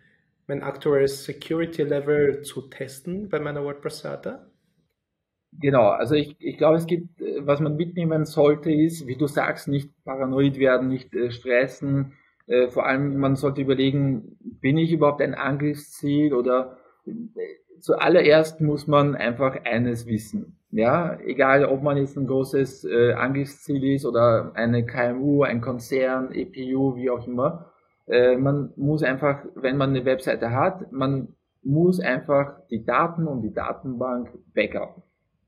mein 0.47 0.63
aktuelles 0.63 1.25
Security-Level 1.25 2.43
zu 2.43 2.69
testen 2.69 3.31
bei 3.31 3.41
meiner 3.41 3.65
WordPress-Seite? 3.65 4.51
Genau, 5.61 5.89
also 5.89 6.15
ich, 6.15 6.37
ich 6.41 6.59
glaube, 6.59 6.77
es 6.77 6.87
gibt, 6.87 7.21
was 7.41 7.61
man 7.61 7.77
mitnehmen 7.77 8.25
sollte, 8.25 8.73
ist, 8.73 9.07
wie 9.07 9.17
du 9.17 9.27
sagst, 9.27 9.69
nicht 9.69 9.91
paranoid 10.05 10.59
werden, 10.59 10.89
nicht 10.89 11.15
äh, 11.15 11.31
stressen. 11.31 12.13
Äh, 12.47 12.69
vor 12.69 12.87
allem, 12.87 13.19
man 13.19 13.37
sollte 13.37 13.61
überlegen, 13.61 14.37
bin 14.41 14.77
ich 14.77 14.93
überhaupt 14.93 15.23
ein 15.23 15.35
Angriffsziel 15.35 16.35
oder 16.35 16.77
zuallererst 17.81 18.61
muss 18.61 18.87
man 18.87 19.15
einfach 19.15 19.65
eines 19.65 20.07
wissen. 20.07 20.59
Ja, 20.71 21.19
egal 21.21 21.65
ob 21.67 21.83
man 21.83 21.97
jetzt 21.99 22.17
ein 22.17 22.27
großes 22.27 22.85
äh, 22.85 23.13
Angriffsziel 23.13 23.95
ist 23.95 24.05
oder 24.05 24.53
eine 24.55 24.85
KMU, 24.85 25.45
ein 25.45 25.61
Konzern, 25.61 26.33
EPU, 26.33 26.97
wie 26.97 27.11
auch 27.11 27.27
immer. 27.27 27.71
Äh, 28.09 28.37
man 28.37 28.73
muss 28.77 29.03
einfach, 29.05 29.45
wenn 29.55 29.77
man 29.77 29.91
eine 29.91 30.05
Webseite 30.05 30.51
hat, 30.51 30.91
man 30.91 31.29
muss 31.63 32.01
einfach 32.01 32.55
die 32.71 32.85
Daten 32.85 33.27
und 33.29 33.43
die 33.43 33.55
Datenbank 33.55 34.31
backup. 34.53 35.03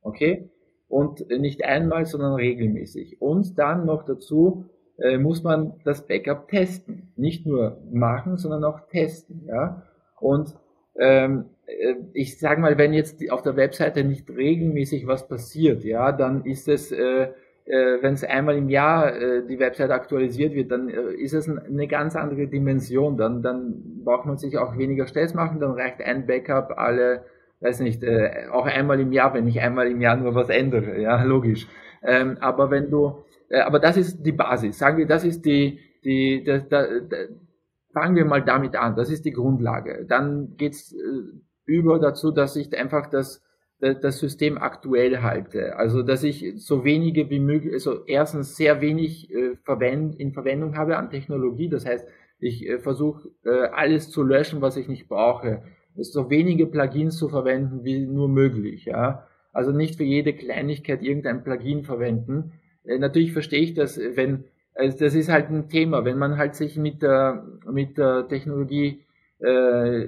Okay? 0.07 0.49
Und 0.89 1.29
nicht 1.29 1.65
einmal, 1.65 2.07
sondern 2.07 2.35
regelmäßig. 2.35 3.21
Und 3.21 3.59
dann 3.59 3.87
noch 3.87 4.05
dazu 4.05 4.67
äh, 4.99 5.19
muss 5.19 5.43
man 5.43 5.75
das 5.85 6.07
Backup 6.07 6.49
testen. 6.49 7.13
Nicht 7.17 7.45
nur 7.45 7.79
machen, 7.93 8.37
sondern 8.37 8.65
auch 8.65 8.87
testen. 8.89 9.45
Ja? 9.47 9.83
Und 10.21 10.55
ähm, 10.99 11.47
äh, 11.67 11.95
ich 12.13 12.39
sage 12.39 12.61
mal, 12.61 12.79
wenn 12.79 12.93
jetzt 12.93 13.21
auf 13.31 13.43
der 13.43 13.57
Webseite 13.57 14.05
nicht 14.05 14.31
regelmäßig 14.31 15.07
was 15.07 15.29
passiert, 15.29 15.85
ja, 15.85 16.13
dann 16.13 16.45
ist 16.45 16.69
es, 16.69 16.93
äh, 16.93 17.29
äh, 17.65 17.99
wenn 18.01 18.15
es 18.15 18.25
einmal 18.25 18.57
im 18.57 18.69
Jahr 18.69 19.15
äh, 19.15 19.47
die 19.47 19.59
Webseite 19.59 19.93
aktualisiert 19.93 20.55
wird, 20.55 20.71
dann 20.71 20.89
äh, 20.89 21.13
ist 21.15 21.35
es 21.35 21.49
eine 21.49 21.89
ganz 21.89 22.17
andere 22.17 22.47
Dimension. 22.47 23.17
Dann, 23.17 23.43
dann 23.43 24.03
braucht 24.05 24.27
man 24.27 24.39
sich 24.39 24.57
auch 24.57 24.79
weniger 24.79 25.07
Stress 25.07 25.35
machen, 25.35 25.61
dann 25.61 25.73
reicht 25.73 26.01
ein 26.01 26.27
Backup 26.27 26.75
alle, 26.77 27.25
weiß 27.61 27.81
nicht, 27.81 28.03
äh, 28.03 28.47
auch 28.53 28.67
einmal 28.67 29.01
im 29.01 29.13
Jahr, 29.13 29.35
wenn 29.35 29.47
ich 29.47 29.61
einmal 29.61 29.89
im 29.89 30.01
Jahr 30.01 30.17
nur 30.17 30.35
was 30.35 30.49
ändere, 30.49 31.01
ja, 31.01 31.23
logisch. 31.25 31.67
Ähm, 32.03 32.39
aber 32.41 32.71
wenn 32.71 32.91
du, 32.91 33.25
äh, 33.49 33.61
aber 33.61 33.79
das 33.79 33.97
ist 33.97 34.23
die 34.23 34.33
Basis, 34.33 34.79
sagen 34.79 34.99
wir, 34.99 35.07
das 35.07 35.25
ist 35.25 35.45
die, 35.45 35.81
die, 36.05 36.45
das, 36.45 36.69
das, 36.69 36.89
fangen 37.97 38.15
wir 38.15 38.27
mal 38.27 38.45
damit 38.45 38.77
an. 38.77 38.95
Das 38.95 39.11
ist 39.11 39.25
die 39.25 39.33
Grundlage. 39.33 40.05
Dann 40.07 40.57
geht's 40.59 40.93
äh, 40.93 41.41
über 41.65 41.99
dazu, 41.99 42.31
dass 42.31 42.55
ich 42.55 42.77
einfach 42.77 43.09
das, 43.09 43.43
das 43.81 44.19
System 44.19 44.59
aktuell 44.59 45.23
halte. 45.23 45.77
Also, 45.77 46.03
dass 46.03 46.23
ich 46.23 46.55
so 46.57 46.85
wenige 46.85 47.31
wie 47.31 47.41
möglich, 47.41 47.73
also 47.73 48.05
erstens 48.05 48.55
sehr 48.55 48.83
wenig 48.83 49.31
äh, 49.31 49.57
verwend, 49.65 50.15
in 50.21 50.35
Verwendung 50.35 50.77
habe 50.77 50.99
an 50.99 51.09
Technologie. 51.09 51.71
Das 51.71 51.87
heißt, 51.87 52.07
ich 52.39 52.67
äh, 52.69 52.79
versuche 52.79 53.31
äh, 53.45 53.69
alles 53.73 54.11
zu 54.11 54.23
löschen, 54.23 54.61
was 54.61 54.77
ich 54.77 54.89
nicht 54.89 55.09
brauche. 55.09 55.63
So 55.99 56.31
wenige 56.31 56.67
Plugins 56.67 57.17
zu 57.17 57.29
verwenden 57.29 57.85
wie 57.85 58.07
nur 58.07 58.29
möglich. 58.29 58.85
Ja? 58.85 59.27
Also 59.53 59.73
nicht 59.73 59.97
für 59.97 60.05
jede 60.05 60.33
Kleinigkeit 60.33 61.03
irgendein 61.03 61.43
Plugin 61.43 61.83
verwenden. 61.85 62.53
Äh, 62.85 62.99
natürlich 62.99 63.33
verstehe 63.33 63.63
ich 63.63 63.75
das, 63.75 63.99
wenn 63.99 64.45
also 64.77 64.99
das 64.99 65.15
ist 65.15 65.31
halt 65.31 65.49
ein 65.51 65.69
Thema, 65.69 66.05
wenn 66.05 66.19
man 66.19 66.37
halt 66.37 66.55
sich 66.55 66.77
mit 66.77 67.03
der, 67.03 67.45
mit 67.71 67.97
der 67.97 68.29
Technologie, 68.29 69.03
äh, 69.39 70.07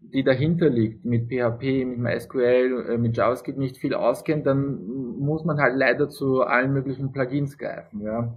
die 0.00 0.24
dahinter 0.24 0.68
liegt, 0.68 1.04
mit 1.04 1.28
PHP, 1.28 1.84
mit 1.84 1.98
MySQL, 1.98 2.86
äh, 2.90 2.98
mit 2.98 3.16
JavaScript 3.16 3.58
nicht 3.58 3.76
viel 3.76 3.94
auskennt, 3.94 4.46
dann 4.46 4.84
muss 5.18 5.44
man 5.44 5.60
halt 5.60 5.76
leider 5.76 6.08
zu 6.08 6.42
allen 6.42 6.72
möglichen 6.72 7.12
Plugins 7.12 7.56
greifen, 7.56 8.00
ja. 8.02 8.36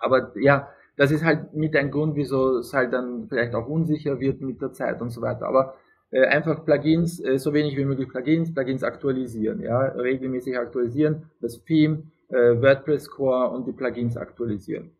Aber 0.00 0.32
ja, 0.36 0.68
das 0.96 1.12
ist 1.12 1.24
halt 1.24 1.54
mit 1.54 1.76
ein 1.76 1.92
Grund, 1.92 2.16
wieso 2.16 2.58
es 2.58 2.74
halt 2.74 2.92
dann 2.92 3.28
vielleicht 3.28 3.54
auch 3.54 3.68
unsicher 3.68 4.18
wird 4.18 4.40
mit 4.40 4.60
der 4.60 4.72
Zeit 4.72 5.00
und 5.00 5.10
so 5.10 5.22
weiter. 5.22 5.46
Aber 5.46 5.74
äh, 5.74 5.87
einfach 6.10 6.64
Plugins, 6.64 7.20
äh, 7.20 7.38
so 7.38 7.52
wenig 7.52 7.76
wie 7.76 7.84
möglich 7.84 8.08
Plugins, 8.08 8.54
Plugins 8.54 8.82
aktualisieren, 8.82 9.60
ja, 9.60 9.80
regelmäßig 9.80 10.58
aktualisieren, 10.58 11.30
das 11.40 11.62
Theme, 11.64 12.04
äh, 12.30 12.60
WordPress 12.60 13.10
Core 13.10 13.50
und 13.50 13.66
die 13.66 13.72
Plugins 13.72 14.16
aktualisieren. 14.16 14.92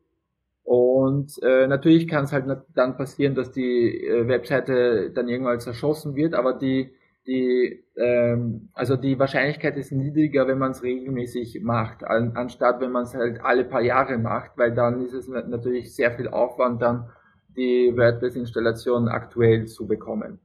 Und 0.64 1.42
äh, 1.42 1.66
natürlich 1.66 2.09
kann 2.09 2.24
es 2.24 2.32
halt 2.32 2.44
dann 2.74 2.96
passieren, 2.98 3.34
dass 3.34 3.50
die 3.52 4.04
äh, 4.04 4.28
Webseite 4.28 5.11
dann 5.14 5.28
irgendwann 5.28 5.61
zerschossen 5.61 6.14
wird, 6.14 6.34
aber 6.34 6.52
die, 6.52 6.90
die, 7.26 7.82
ähm, 7.96 8.68
also 8.74 8.96
die 8.96 9.18
Wahrscheinlichkeit 9.18 9.78
ist 9.78 9.92
niedriger, 9.92 10.46
wenn 10.46 10.59
man 10.59 10.72
es 10.72 10.82
regelmäßig 10.82 11.62
macht, 11.62 12.04
an, 12.04 12.32
anstatt 12.34 12.82
wenn 12.82 12.92
man 12.92 13.04
es 13.04 13.14
halt 13.14 13.40
alle 13.42 13.64
paar 13.64 13.80
Jahre 13.80 14.18
macht, 14.18 14.59
weil 14.59 14.74
dann 14.74 15.02
ist 15.06 15.14
es 15.14 15.26
natürlich 15.26 15.94
sehr 15.94 16.12
viel 16.12 16.28
Aufwand, 16.28 16.82
dann 16.82 17.09
die 17.56 17.90
WordPress-Installation 17.96 19.09
aktuell 19.09 19.66
zu 19.66 19.86
bekommen. 19.86 20.38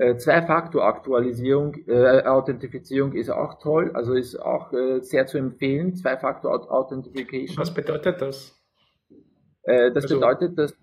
Äh, 0.00 0.16
Zwei-Faktor-Aktualisierung, 0.16 1.74
äh, 1.86 2.22
Authentifizierung 2.22 3.12
ist 3.12 3.28
auch 3.28 3.58
toll, 3.60 3.90
also 3.92 4.14
ist 4.14 4.34
auch 4.40 4.72
äh, 4.72 5.00
sehr 5.02 5.26
zu 5.26 5.36
empfehlen. 5.36 5.94
Zwei-Faktor-Authentification. 5.94 7.58
Was 7.58 7.74
bedeutet 7.74 8.22
das? 8.22 8.58
Äh, 9.62 9.92
das 9.92 10.04
also, 10.04 10.14
bedeutet, 10.14 10.58
dass, 10.58 10.74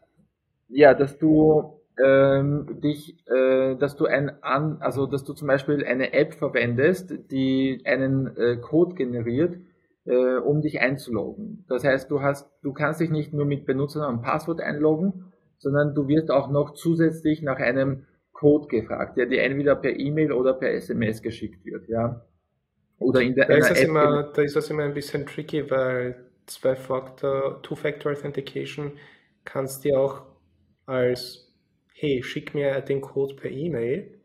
ja, 0.68 0.94
dass 0.94 1.18
du 1.18 1.82
ähm, 2.00 2.80
dich, 2.80 3.18
äh, 3.28 3.76
dass 3.78 3.96
du 3.96 4.06
ein 4.06 4.44
an, 4.44 4.78
also 4.82 5.08
dass 5.08 5.24
du 5.24 5.34
zum 5.34 5.48
Beispiel 5.48 5.84
eine 5.84 6.14
App 6.14 6.36
verwendest, 6.36 7.12
die 7.32 7.82
einen 7.86 8.38
äh, 8.38 8.58
Code 8.58 8.94
generiert, 8.94 9.58
äh, 10.06 10.36
um 10.36 10.62
dich 10.62 10.80
einzuloggen. 10.80 11.66
Das 11.68 11.84
heißt, 11.84 12.12
du 12.12 12.22
hast, 12.22 12.52
du 12.62 12.72
kannst 12.72 13.02
dich 13.02 13.10
nicht 13.10 13.34
nur 13.34 13.46
mit 13.46 13.66
Benutzernamen 13.66 14.18
und 14.18 14.24
Passwort 14.24 14.62
einloggen, 14.62 15.34
sondern 15.58 15.96
du 15.96 16.08
wirst 16.08 16.30
auch 16.30 16.52
noch 16.52 16.76
zusätzlich 16.76 17.42
nach 17.42 17.58
einem 17.58 18.06
Code 18.38 18.68
gefragt, 18.68 19.18
der 19.18 19.26
dir 19.26 19.42
entweder 19.42 19.76
per 19.76 19.98
E-Mail 19.98 20.32
oder 20.32 20.54
per 20.54 20.72
SMS 20.72 21.24
geschickt 21.24 21.66
wird, 21.66 21.90
ja. 21.90 22.24
Oder 23.00 23.22
in 23.22 23.34
der 23.34 23.48
da 23.48 23.56
ist, 23.56 23.72
das 23.72 23.82
immer, 23.82 24.32
da 24.32 24.42
ist 24.44 24.56
das 24.56 24.70
immer 24.70 24.84
ein 24.84 24.94
bisschen 24.94 25.26
tricky, 25.26 25.70
weil 25.72 26.28
Zwei-Faktor, 26.46 27.62
Two-Factor 27.64 28.12
Authentication 28.12 28.92
kannst 29.44 29.86
du 29.86 29.98
auch 29.98 30.22
als, 30.86 31.52
hey, 31.94 32.22
schick 32.22 32.54
mir 32.54 32.80
den 32.82 33.02
Code 33.02 33.34
per 33.36 33.50
E-Mail, 33.50 34.20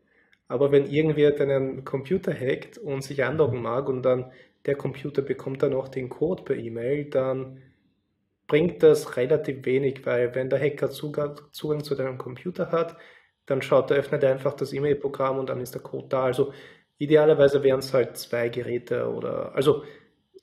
aber 0.47 0.71
wenn 0.71 0.85
irgendwer 0.85 1.31
deinen 1.31 1.83
Computer 1.83 2.33
hackt 2.33 2.77
und 2.77 3.03
sich 3.03 3.23
anloggen 3.23 3.63
mag 3.63 3.89
und 3.89 4.03
dann 4.03 4.31
der 4.67 4.75
Computer 4.75 5.23
bekommt 5.23 5.63
dann 5.63 5.73
auch 5.73 5.87
den 5.87 6.09
Code 6.09 6.43
per 6.43 6.55
E-Mail, 6.55 7.05
dann 7.05 7.63
bringt 8.45 8.83
das 8.83 9.17
relativ 9.17 9.65
wenig, 9.65 10.05
weil 10.05 10.35
wenn 10.35 10.51
der 10.51 10.59
Hacker 10.59 10.91
Zugang, 10.91 11.39
Zugang 11.51 11.83
zu 11.83 11.95
deinem 11.95 12.19
Computer 12.19 12.71
hat, 12.71 12.95
dann 13.45 13.61
schaut 13.61 13.91
er, 13.91 13.97
öffnet 13.97 14.23
er 14.23 14.31
einfach 14.31 14.53
das 14.53 14.73
E-Mail-Programm 14.73 15.37
und 15.37 15.49
dann 15.49 15.59
ist 15.59 15.73
der 15.73 15.81
Code 15.81 16.07
da. 16.09 16.23
Also 16.23 16.53
idealerweise 16.97 17.63
wären 17.63 17.79
es 17.79 17.93
halt 17.93 18.17
zwei 18.17 18.49
Geräte 18.49 19.09
oder, 19.09 19.53
also 19.55 19.83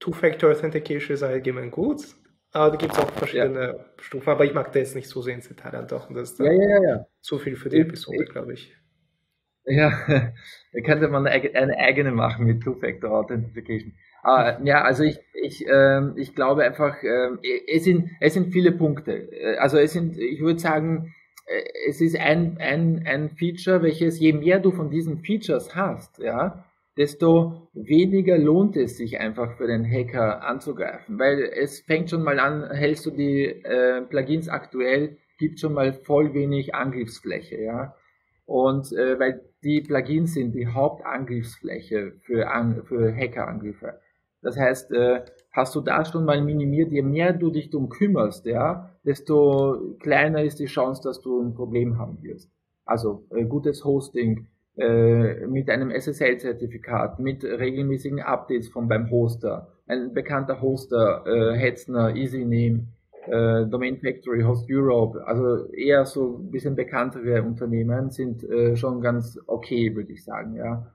Two-Factor 0.01 0.51
Authentication 0.51 1.15
ist 1.15 1.23
allgemein 1.23 1.71
gut, 1.71 2.03
aber 2.53 2.71
da 2.71 2.77
gibt 2.77 2.93
es 2.93 2.99
auch 2.99 3.11
verschiedene 3.13 3.61
ja. 3.61 3.85
Stufen. 3.99 4.29
Aber 4.29 4.45
ich 4.45 4.55
mag 4.55 4.73
da 4.73 4.79
jetzt 4.79 4.95
nicht 4.95 5.09
so 5.09 5.23
sehr 5.23 5.35
ins 5.35 5.49
Detail 5.49 5.75
eintauchen. 5.75 6.15
Das 6.15 6.33
ist 6.33 6.41
ja, 6.41 6.51
ja, 6.51 6.83
ja, 6.83 7.07
zu 7.21 7.39
viel 7.39 7.57
für 7.57 7.69
die 7.69 7.77
ich, 7.77 7.87
Episode, 7.87 8.25
glaube 8.25 8.55
ich. 8.55 8.75
Ja, 9.65 9.93
da 10.73 10.81
könnte 10.85 11.09
man 11.09 11.27
eine 11.27 11.79
eigene 11.79 12.13
machen 12.13 12.47
mit 12.47 12.63
Two-Factor 12.63 13.11
Authentication. 13.11 13.95
Aber, 14.23 14.61
ja, 14.65 14.83
also 14.83 15.05
ich, 15.05 15.19
ich, 15.33 15.65
ähm, 15.71 16.15
ich 16.17 16.35
glaube 16.35 16.65
einfach, 16.65 16.97
ähm, 17.03 17.39
es, 17.69 17.85
sind, 17.85 18.11
es 18.21 18.35
sind 18.35 18.53
viele 18.53 18.73
Punkte. 18.73 19.13
Äh, 19.13 19.57
also 19.57 19.79
es 19.79 19.93
sind, 19.93 20.19
ich 20.19 20.41
würde 20.41 20.59
sagen, 20.59 21.15
es 21.87 22.01
ist 22.01 22.19
ein, 22.19 22.59
ein, 22.59 23.03
ein 23.07 23.31
Feature, 23.31 23.83
welches 23.83 24.19
je 24.21 24.33
mehr 24.33 24.61
du 24.61 24.71
von 24.71 24.91
diesen 24.91 25.19
Features 25.19 25.75
hast, 25.75 26.19
ja, 26.19 26.65
desto 26.97 27.69
weniger 27.73 28.39
lohnt 28.39 28.77
es 28.77 28.97
sich 28.97 29.19
einfach 29.19 29.57
für 29.57 29.67
den 29.67 29.85
Hacker 29.85 30.45
anzugreifen, 30.45 31.19
weil 31.19 31.43
es 31.43 31.81
fängt 31.81 32.11
schon 32.11 32.23
mal 32.23 32.39
an, 32.39 32.71
hältst 32.71 33.07
du 33.07 33.11
die 33.11 33.45
äh, 33.45 34.03
Plugins 34.03 34.49
aktuell, 34.49 35.17
gibt 35.39 35.61
schon 35.61 35.73
mal 35.73 35.93
voll 35.93 36.35
wenig 36.35 36.75
Angriffsfläche, 36.75 37.61
ja. 37.61 37.95
Und 38.45 38.93
äh, 38.93 39.19
weil 39.19 39.43
die 39.63 39.81
Plugins 39.81 40.35
sind 40.35 40.53
die 40.55 40.67
Hauptangriffsfläche 40.67 42.13
für, 42.23 42.51
An 42.51 42.83
für 42.85 43.15
Hackerangriffe. 43.15 44.01
Das 44.43 44.59
heißt, 44.59 44.93
äh, 44.93 45.23
hast 45.53 45.75
du 45.75 45.81
da 45.81 46.05
schon 46.05 46.25
mal 46.25 46.41
minimiert, 46.43 46.93
je 46.93 47.03
mehr 47.03 47.33
du 47.33 47.51
dich 47.51 47.71
darum 47.71 47.89
kümmerst, 47.89 48.47
ja, 48.47 48.91
desto 49.05 49.97
kleiner 50.01 50.43
ist 50.43 50.61
die 50.61 50.67
Chance, 50.67 51.03
dass 51.03 51.21
du 51.21 51.41
ein 51.41 51.55
Problem 51.55 51.99
haben 51.99 52.23
wirst. 52.23 52.51
Also 52.85 53.25
äh, 53.31 53.45
gutes 53.45 53.85
Hosting, 53.85 54.47
äh, 54.77 55.47
mit 55.47 55.69
einem 55.69 55.91
SSL-Zertifikat, 55.91 57.19
mit 57.19 57.45
regelmäßigen 57.45 58.21
Updates 58.21 58.69
von 58.69 58.89
beim 58.89 59.11
Hoster. 59.11 59.69
Ein 59.87 60.15
bekannter 60.15 60.63
Hoster, 60.63 61.25
äh, 61.27 61.57
Hetzner, 61.59 62.15
EasyName, 62.15 62.87
äh, 63.27 63.67
Domain 63.67 63.99
Factory, 63.99 64.43
Host 64.43 64.67
Europe, 64.71 65.27
also 65.27 65.67
eher 65.73 66.07
so 66.07 66.39
ein 66.39 66.51
bisschen 66.51 66.77
bekanntere 66.77 67.43
Unternehmen 67.43 68.11
sind 68.11 68.43
äh, 68.45 68.77
schon 68.77 69.01
ganz 69.01 69.39
okay, 69.47 69.95
würde 69.95 70.13
ich 70.13 70.25
sagen, 70.25 70.55
ja. 70.55 70.87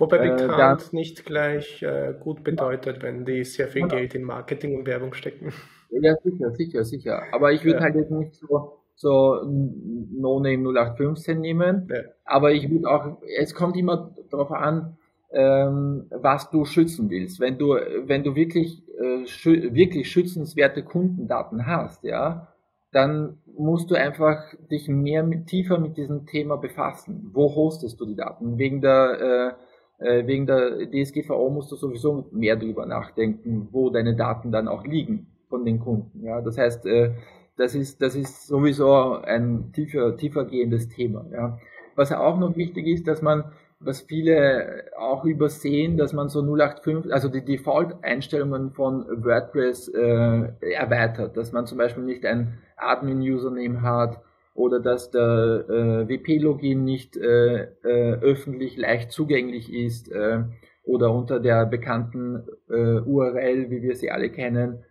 Wobei 0.00 0.18
äh, 0.18 0.46
bekannt 0.46 0.90
äh, 0.92 0.96
nicht 0.96 1.24
gleich 1.24 1.82
äh, 1.82 2.14
gut 2.18 2.42
bedeutet, 2.42 3.02
wenn 3.02 3.24
die 3.24 3.44
sehr 3.44 3.68
viel 3.68 3.86
Geld 3.88 4.14
in 4.14 4.24
Marketing 4.24 4.78
und 4.78 4.86
Werbung 4.86 5.14
stecken. 5.14 5.52
Ja, 5.90 6.14
sicher, 6.22 6.50
sicher, 6.52 6.84
sicher. 6.84 7.22
Aber 7.32 7.52
ich 7.52 7.64
würde 7.64 7.78
ja. 7.78 7.84
halt 7.84 7.96
jetzt 7.96 8.10
nicht 8.10 8.34
so 8.34 8.80
so 9.00 9.40
No-Name 9.42 10.68
0815 10.68 11.40
nehmen. 11.40 11.88
Ja. 11.90 12.02
Aber 12.26 12.52
ich 12.52 12.70
würde 12.70 12.86
auch, 12.86 13.16
es 13.38 13.54
kommt 13.54 13.74
immer 13.76 14.14
darauf 14.30 14.52
an, 14.52 14.98
ähm, 15.32 16.04
was 16.10 16.50
du 16.50 16.66
schützen 16.66 17.08
willst. 17.08 17.40
Wenn 17.40 17.56
du, 17.56 17.76
wenn 18.04 18.24
du 18.24 18.34
wirklich, 18.34 18.82
äh, 19.00 19.26
schü 19.26 19.72
wirklich 19.72 20.10
schützenswerte 20.10 20.82
Kundendaten 20.82 21.66
hast, 21.66 22.04
ja, 22.04 22.48
dann 22.92 23.38
musst 23.56 23.90
du 23.90 23.94
einfach 23.94 24.42
dich 24.70 24.88
mehr 24.88 25.22
mit, 25.22 25.46
tiefer 25.46 25.78
mit 25.78 25.96
diesem 25.96 26.26
Thema 26.26 26.56
befassen. 26.56 27.30
Wo 27.32 27.54
hostest 27.54 28.00
du 28.00 28.04
die 28.04 28.16
Daten? 28.16 28.58
Wegen 28.58 28.82
der, 28.82 29.56
äh, 29.56 29.62
äh 30.00 30.26
wegen 30.26 30.46
der 30.46 30.86
DSGVO 30.90 31.50
musst 31.50 31.70
du 31.72 31.76
sowieso 31.76 32.26
mehr 32.32 32.56
drüber 32.56 32.86
nachdenken, 32.86 33.68
wo 33.70 33.90
deine 33.90 34.16
Daten 34.16 34.50
dann 34.52 34.68
auch 34.68 34.84
liegen 34.84 35.26
von 35.48 35.64
den 35.64 35.80
Kunden. 35.80 36.24
Ja, 36.24 36.40
das 36.40 36.58
heißt, 36.58 36.86
äh, 36.86 37.12
das 37.56 37.74
ist, 37.74 38.00
das 38.00 38.14
ist 38.14 38.46
sowieso 38.46 39.20
ein 39.22 39.72
tiefer, 39.72 40.16
tiefer 40.16 40.46
gehendes 40.46 40.88
Thema. 40.88 41.26
Ja. 41.30 41.58
Was 41.94 42.12
auch 42.12 42.38
noch 42.38 42.56
wichtig 42.56 42.86
ist, 42.86 43.06
dass 43.06 43.20
man, 43.20 43.44
was 43.80 44.00
viele 44.00 44.84
auch 44.96 45.24
übersehen, 45.24 45.98
dass 45.98 46.12
man 46.12 46.28
so 46.28 46.42
085, 46.42 47.12
also 47.12 47.28
die 47.28 47.44
Default-Einstellungen 47.44 48.70
von 48.72 49.04
WordPress 49.24 49.88
äh, 49.88 50.72
erweitert, 50.72 51.36
dass 51.36 51.52
man 51.52 51.66
zum 51.66 51.76
Beispiel 51.78 52.04
nicht 52.04 52.24
ein 52.24 52.58
Admin-Username 52.76 53.82
hat 53.82 54.22
oder 54.54 54.80
dass 54.80 55.10
der 55.10 55.64
äh, 55.68 56.08
WP-Login 56.08 56.84
nicht 56.84 57.16
äh, 57.16 57.68
äh, 57.82 58.14
öffentlich 58.20 58.76
leicht 58.76 59.12
zugänglich 59.12 59.72
ist 59.72 60.10
äh, 60.10 60.44
oder 60.84 61.12
unter 61.12 61.40
der 61.40 61.66
bekannten 61.66 62.46
äh, 62.68 63.00
URL, 63.00 63.70
wie 63.70 63.82
wir 63.82 63.96
sie 63.96 64.10
alle 64.10 64.30
kennen, 64.30 64.84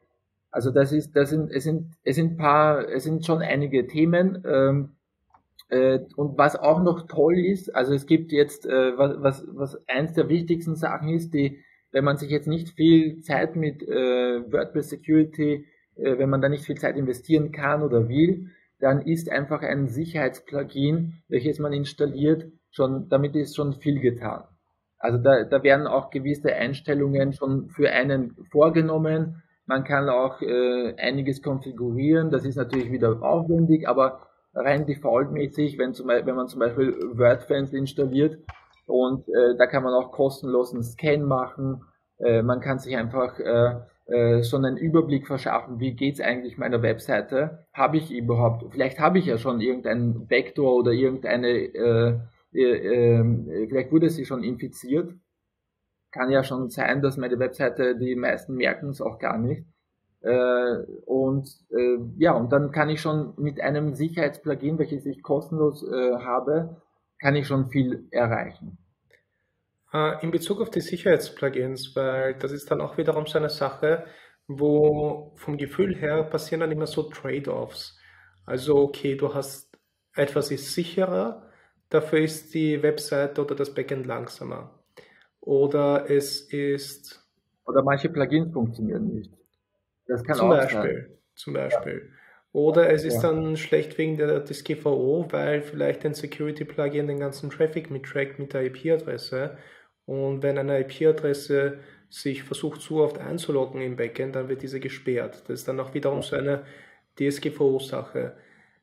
also 0.51 0.71
das 0.71 0.91
ist, 0.91 1.15
das 1.15 1.29
sind, 1.29 1.51
es 1.51 1.63
sind, 1.63 1.93
es 2.03 2.15
sind 2.15 2.37
paar, 2.37 2.87
es 2.89 3.03
sind 3.03 3.25
schon 3.25 3.41
einige 3.41 3.87
Themen. 3.87 4.43
Ähm, 4.45 4.95
äh, 5.69 5.99
und 6.15 6.37
was 6.37 6.55
auch 6.55 6.81
noch 6.81 7.07
toll 7.07 7.37
ist, 7.37 7.75
also 7.75 7.93
es 7.93 8.07
gibt 8.07 8.31
jetzt, 8.31 8.65
äh, 8.65 8.97
was, 8.97 9.21
was, 9.21 9.47
was 9.51 9.87
eins 9.87 10.13
der 10.13 10.29
wichtigsten 10.29 10.75
Sachen 10.75 11.09
ist, 11.09 11.33
die, 11.33 11.59
wenn 11.91 12.03
man 12.03 12.17
sich 12.17 12.31
jetzt 12.31 12.47
nicht 12.47 12.69
viel 12.69 13.19
Zeit 13.21 13.55
mit 13.55 13.83
äh, 13.83 14.51
WordPress 14.51 14.89
Security, 14.89 15.65
äh, 15.95 16.17
wenn 16.17 16.29
man 16.29 16.41
da 16.41 16.49
nicht 16.49 16.65
viel 16.65 16.77
Zeit 16.77 16.97
investieren 16.97 17.51
kann 17.51 17.83
oder 17.83 18.09
will, 18.09 18.47
dann 18.79 19.01
ist 19.01 19.29
einfach 19.29 19.61
ein 19.61 19.87
Sicherheitsplugin, 19.87 21.21
welches 21.27 21.59
man 21.59 21.73
installiert, 21.73 22.45
schon, 22.71 23.09
damit 23.09 23.35
ist 23.35 23.55
schon 23.55 23.73
viel 23.73 23.99
getan. 23.99 24.43
Also 24.97 25.17
da, 25.17 25.43
da 25.43 25.63
werden 25.63 25.87
auch 25.87 26.09
gewisse 26.09 26.53
Einstellungen 26.53 27.33
schon 27.33 27.69
für 27.69 27.89
einen 27.89 28.35
vorgenommen 28.51 29.41
man 29.69 29.83
kann 29.83 30.09
auch 30.09 30.41
äh, 30.41 30.95
einiges 30.97 31.43
konfigurieren. 31.43 32.31
Das 32.31 32.43
ist 32.43 32.55
natürlich 32.55 32.91
wieder 32.91 33.21
aufwendig, 33.21 33.87
aber 33.87 34.21
rein 34.55 34.87
defaultmäßig, 34.87 35.77
wenn, 35.77 35.93
zum, 35.93 36.07
wenn 36.07 36.35
man 36.35 36.47
zum 36.47 36.59
Beispiel 36.59 36.97
WordFans 37.13 37.71
installiert 37.71 38.39
und 38.87 39.29
äh, 39.29 39.55
da 39.59 39.67
kann 39.67 39.83
man 39.83 39.93
auch 39.93 40.11
kostenlosen 40.11 40.81
Scan 40.81 41.19
machen. 41.19 41.83
Äh, 42.17 42.41
man 42.41 42.61
kann 42.61 42.79
sich 42.79 42.97
einfach 42.97 43.37
äh, 43.37 43.75
äh, 44.09 44.43
schon 44.43 44.65
einen 44.65 44.77
Überblick 44.77 45.27
verschaffen, 45.27 45.79
wie 45.79 45.95
geht's 45.95 46.21
eigentlich 46.21 46.57
meiner 46.57 46.81
Webseite. 46.81 47.65
Habe 47.73 47.97
ich 47.97 48.11
überhaupt, 48.11 48.71
vielleicht 48.71 48.99
habe 48.99 49.19
ich 49.19 49.25
ja 49.25 49.37
schon 49.37 49.61
irgendeinen 49.61 50.29
Vektor 50.29 50.75
oder 50.75 50.91
irgendeine, 50.91 51.49
äh, 51.49 52.19
äh, 52.53 53.19
äh, 53.19 53.67
vielleicht 53.67 53.91
wurde 53.91 54.09
sie 54.09 54.25
schon 54.25 54.43
infiziert 54.43 55.13
kann 56.11 56.31
ja 56.31 56.43
schon 56.43 56.69
sein, 56.69 57.01
dass 57.01 57.17
meine 57.17 57.39
Webseite, 57.39 57.95
die 57.95 58.15
meisten 58.15 58.55
merken 58.55 58.89
es 58.89 59.01
auch 59.01 59.19
gar 59.19 59.37
nicht. 59.37 59.65
Äh, 60.21 60.77
und 61.05 61.47
äh, 61.71 61.97
ja, 62.17 62.33
und 62.33 62.51
dann 62.51 62.71
kann 62.71 62.89
ich 62.89 62.99
schon 63.01 63.33
mit 63.37 63.61
einem 63.61 63.93
Sicherheitsplugin, 63.93 64.77
welches 64.77 65.05
ich 65.05 65.23
kostenlos 65.23 65.83
äh, 65.83 66.15
habe, 66.17 66.81
kann 67.19 67.35
ich 67.35 67.47
schon 67.47 67.69
viel 67.69 68.07
erreichen. 68.11 68.77
Äh, 69.93 70.23
in 70.23 70.31
Bezug 70.31 70.61
auf 70.61 70.69
die 70.69 70.81
Sicherheitsplugins, 70.81 71.95
weil 71.95 72.35
das 72.35 72.51
ist 72.51 72.69
dann 72.69 72.81
auch 72.81 72.97
wiederum 72.97 73.25
so 73.25 73.37
eine 73.37 73.49
Sache, 73.49 74.05
wo 74.47 75.33
vom 75.35 75.57
Gefühl 75.57 75.95
her 75.95 76.23
passieren 76.23 76.61
dann 76.61 76.71
immer 76.71 76.87
so 76.87 77.03
Trade-offs. 77.03 77.97
Also 78.45 78.77
okay, 78.77 79.15
du 79.15 79.33
hast 79.33 79.69
etwas 80.15 80.51
ist 80.51 80.73
sicherer, 80.73 81.49
dafür 81.89 82.19
ist 82.19 82.53
die 82.53 82.81
Webseite 82.81 83.41
oder 83.41 83.55
das 83.55 83.73
Backend 83.73 84.05
langsamer. 84.05 84.79
Oder 85.39 86.09
es 86.09 86.41
ist. 86.41 87.25
Oder 87.65 87.83
manche 87.83 88.09
Plugins 88.09 88.51
funktionieren 88.51 89.13
nicht. 89.13 89.31
Das 90.07 90.23
kann 90.23 90.35
zum 90.35 90.51
auch 90.51 90.57
Beispiel, 90.57 90.81
sein. 90.81 91.17
Zum 91.35 91.53
Beispiel. 91.53 92.09
Ja. 92.09 92.19
Oder 92.51 92.89
es 92.91 93.03
ist 93.05 93.21
ja. 93.21 93.31
dann 93.31 93.55
schlecht 93.57 93.97
wegen 93.97 94.17
der 94.17 94.43
DSGVO, 94.43 95.27
weil 95.29 95.61
vielleicht 95.61 96.03
ein 96.05 96.15
Security-Plugin 96.15 97.07
den 97.07 97.19
ganzen 97.19 97.51
Traffic 97.51 97.91
mittrackt 97.91 98.39
mit 98.39 98.53
der 98.53 98.63
IP-Adresse. 98.65 99.57
Und 100.09 100.41
wenn 100.41 100.57
eine 100.57 100.79
IP-Adresse 100.79 101.77
sich 102.09 102.41
versucht 102.41 102.81
zu 102.81 102.99
oft 103.01 103.19
einzuloggen 103.19 103.79
im 103.79 103.95
Backend, 103.95 104.35
dann 104.35 104.49
wird 104.49 104.63
diese 104.63 104.79
gesperrt. 104.79 105.43
Das 105.43 105.59
ist 105.59 105.67
dann 105.67 105.79
auch 105.79 105.93
wiederum 105.93 106.23
so 106.23 106.35
eine 106.35 106.63
DSGVO-Sache. 107.19 108.35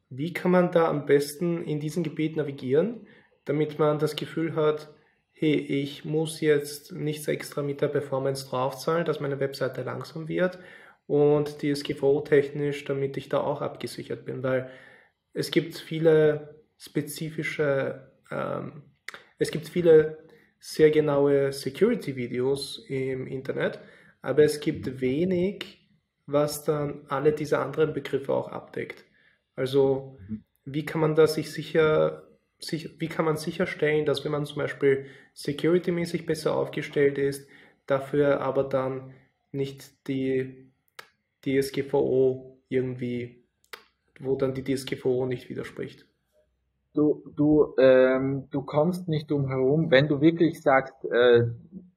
Wie 0.09 0.33
kann 0.33 0.53
man 0.53 0.71
da 0.71 0.87
am 0.87 1.05
besten 1.05 1.65
in 1.65 1.81
diesem 1.81 2.05
Gebiet 2.05 2.37
navigieren, 2.37 3.09
damit 3.45 3.81
man 3.81 3.99
das 3.99 4.15
Gefühl 4.15 4.55
hat, 4.55 4.95
hey, 5.33 5.57
ich 5.57 6.05
muss 6.05 6.41
jetzt 6.41 6.93
nichts 6.93 7.27
extra 7.27 7.61
mit 7.61 7.81
der 7.81 7.89
Performance 7.89 8.49
draufzahlen, 8.49 9.05
dass 9.05 9.19
meine 9.19 9.41
Webseite 9.41 9.83
langsam 9.83 10.29
wird 10.29 10.61
und 11.09 11.59
DSGVO-technisch, 11.59 12.85
damit 12.85 13.17
ich 13.17 13.29
da 13.29 13.41
auch 13.41 13.63
abgesichert 13.63 14.27
bin, 14.27 14.45
weil 14.45 14.71
es 15.33 15.51
gibt 15.51 15.77
viele 15.77 16.63
spezifische, 16.79 18.13
ähm, 18.31 18.85
es 19.39 19.51
gibt 19.51 19.69
viele 19.69 20.26
sehr 20.59 20.91
genaue 20.91 21.53
Security-Videos 21.53 22.87
im 22.89 23.27
Internet, 23.27 23.81
aber 24.23 24.45
es 24.45 24.61
gibt 24.61 25.01
wenig, 25.01 25.89
was 26.27 26.65
dann 26.65 27.05
alle 27.09 27.33
diese 27.33 27.59
anderen 27.59 27.93
Begriffe 27.93 28.33
auch 28.33 28.49
abdeckt. 28.49 29.05
Also 29.55 30.19
wie 30.65 30.85
kann 30.85 31.01
man 31.01 31.15
da 31.15 31.27
sich 31.27 31.53
sicher, 31.53 32.29
sich, 32.59 33.01
wie 33.01 33.09
kann 33.09 33.25
man 33.25 33.37
sicherstellen, 33.37 34.05
dass 34.05 34.25
wenn 34.25 34.33
man 34.33 34.45
zum 34.45 34.59
Beispiel 34.59 35.07
security-mäßig 35.35 36.27
besser 36.27 36.57
aufgestellt 36.57 37.19
ist, 37.19 37.49
dafür 37.87 38.41
aber 38.41 38.65
dann 38.65 39.15
nicht 39.53 40.09
die 40.09 40.73
DSGVO 41.45 42.61
irgendwie, 42.69 43.45
wo 44.19 44.35
dann 44.37 44.55
die 44.55 44.65
DSGVO 44.65 45.27
nicht 45.27 45.49
widerspricht. 45.49 46.06
Du, 46.97 47.23
du, 47.37 47.75
ähm, 47.79 48.49
du 48.51 48.63
kommst 48.63 49.07
nicht 49.07 49.31
drum 49.31 49.49
herum, 49.49 49.91
wenn 49.91 50.09
du 50.09 50.23
wirklich 50.23 50.63
sagst, 50.63 50.95
äh, 51.05 51.45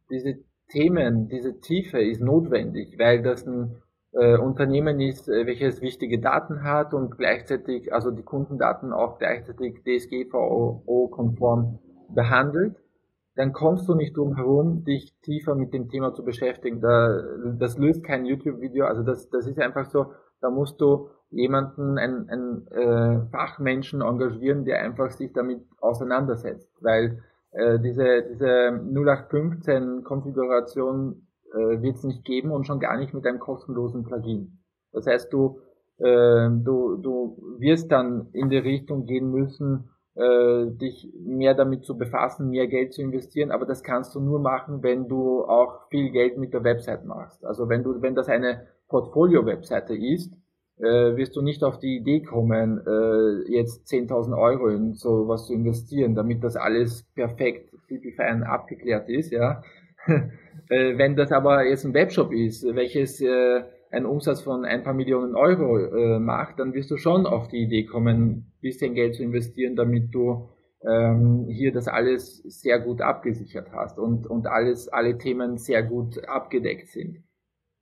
diese 0.10 0.40
Themen, 0.68 1.30
diese 1.30 1.62
Tiefe 1.62 2.02
ist 2.02 2.22
notwendig, 2.22 3.00
weil 3.00 3.24
das 3.24 3.48
ein 3.48 3.78
äh, 4.12 4.38
Unternehmen 4.38 5.00
ist, 5.00 5.30
äh, 5.30 5.46
welches 5.46 5.82
wichtige 5.82 6.20
Daten 6.20 6.64
hat 6.64 6.94
und 6.94 7.18
gleichzeitig, 7.18 7.94
also 7.94 8.12
die 8.12 8.24
Kundendaten 8.24 8.92
auch 8.92 9.20
gleichzeitig 9.20 9.84
DSGVO-konform 9.84 11.80
behandelt, 12.10 12.76
dann 13.36 13.54
kommst 13.54 13.88
du 13.88 13.96
nicht 13.96 14.18
drum 14.18 14.36
herum, 14.36 14.84
dich 14.84 15.14
tiefer 15.22 15.56
mit 15.56 15.74
dem 15.74 15.88
Thema 15.88 16.14
zu 16.14 16.26
beschäftigen. 16.26 16.82
Da, 16.82 17.24
das 17.58 17.78
löst 17.78 18.04
kein 18.04 18.26
YouTube-Video, 18.26 18.86
also 18.86 19.02
das, 19.04 19.30
das 19.30 19.48
ist 19.48 19.60
einfach 19.60 19.86
so, 19.86 20.08
da 20.42 20.50
musst 20.50 20.82
du 20.82 21.10
jemanden, 21.32 21.98
einen, 21.98 22.30
einen 22.30 22.68
äh, 22.68 23.26
Fachmenschen 23.32 24.02
engagieren, 24.02 24.66
der 24.66 24.82
einfach 24.82 25.12
sich 25.12 25.32
damit 25.34 25.62
auseinandersetzt, 25.80 26.72
weil 26.82 27.22
äh, 27.52 27.80
diese, 27.80 28.24
diese 28.30 28.72
0815 28.94 30.04
Konfiguration 30.04 31.28
äh, 31.54 31.82
wird 31.82 31.98
es 31.98 32.04
nicht 32.04 32.26
geben 32.26 32.52
und 32.52 32.66
schon 32.66 32.80
gar 32.80 32.98
nicht 32.98 33.14
mit 33.14 33.26
einem 33.26 33.40
kostenlosen 33.40 34.04
Plugin. 34.04 34.60
Das 34.92 35.06
heißt, 35.06 35.32
du, 35.32 35.62
äh, 35.98 36.50
du, 36.50 36.98
du 36.98 37.38
wirst 37.60 37.92
dann 37.92 38.30
in 38.34 38.50
die 38.50 38.58
Richtung 38.58 39.06
gehen 39.06 39.30
müssen, 39.32 39.90
äh, 40.16 40.66
dich 40.72 41.12
mehr 41.24 41.54
damit 41.54 41.86
zu 41.86 41.98
befassen, 41.98 42.50
mehr 42.50 42.68
Geld 42.68 42.94
zu 42.94 43.02
investieren, 43.02 43.52
aber 43.52 43.66
das 43.66 43.84
kannst 43.84 44.16
du 44.16 44.20
nur 44.20 44.40
machen, 44.40 44.84
wenn 44.84 45.08
du 45.08 45.44
auch 45.46 45.88
viel 45.90 46.12
Geld 46.12 46.38
mit 46.38 46.54
der 46.54 46.64
Website 46.64 47.06
machst. 47.06 47.46
Also 47.46 47.70
wenn 47.70 47.84
du, 47.84 48.02
wenn 48.02 48.16
das 48.16 48.28
eine 48.28 48.68
Portfolio-Webseite 48.88 49.96
ist, 49.96 50.34
äh, 50.80 51.16
wirst 51.18 51.36
du 51.36 51.42
nicht 51.42 51.64
auf 51.64 51.80
die 51.80 51.98
Idee 51.98 52.22
kommen, 52.22 52.82
äh, 52.86 53.52
jetzt 53.52 53.88
10.000 53.88 54.38
Euro 54.38 54.68
in 54.68 54.94
sowas 54.94 55.48
zu 55.48 55.54
investieren, 55.54 56.16
damit 56.16 56.44
das 56.44 56.56
alles 56.56 57.04
perfekt, 57.16 57.74
fein 58.16 58.44
abgeklärt 58.44 59.10
ist, 59.10 59.32
ja. 59.32 59.62
äh, 60.70 60.98
wenn 60.98 61.16
das 61.16 61.32
aber 61.32 61.66
jetzt 61.66 61.86
ein 61.86 61.94
Webshop 61.94 62.32
ist, 62.32 62.64
welches 62.76 63.22
äh, 63.22 63.64
einen 63.92 64.06
Umsatz 64.06 64.42
von 64.42 64.66
ein 64.66 64.84
paar 64.84 64.94
Millionen 64.94 65.36
Euro 65.36 65.78
äh, 65.78 66.20
macht, 66.20 66.60
dann 66.60 66.74
wirst 66.74 66.92
du 66.92 66.98
schon 66.98 67.26
auf 67.26 67.48
die 67.48 67.64
Idee 67.64 67.86
kommen, 67.86 68.54
bisschen 68.62 68.94
Geld 68.94 69.16
zu 69.16 69.24
investieren, 69.24 69.76
damit 69.76 70.14
du 70.14 70.50
ähm, 70.88 71.48
hier 71.50 71.72
das 71.72 71.88
alles 71.88 72.38
sehr 72.46 72.80
gut 72.80 73.02
abgesichert 73.02 73.72
hast 73.74 73.98
und, 74.00 74.28
und 74.28 74.48
alles, 74.48 74.88
alle 74.88 75.18
Themen 75.18 75.58
sehr 75.58 75.84
gut 75.84 76.24
abgedeckt 76.28 76.90
sind. 76.90 77.24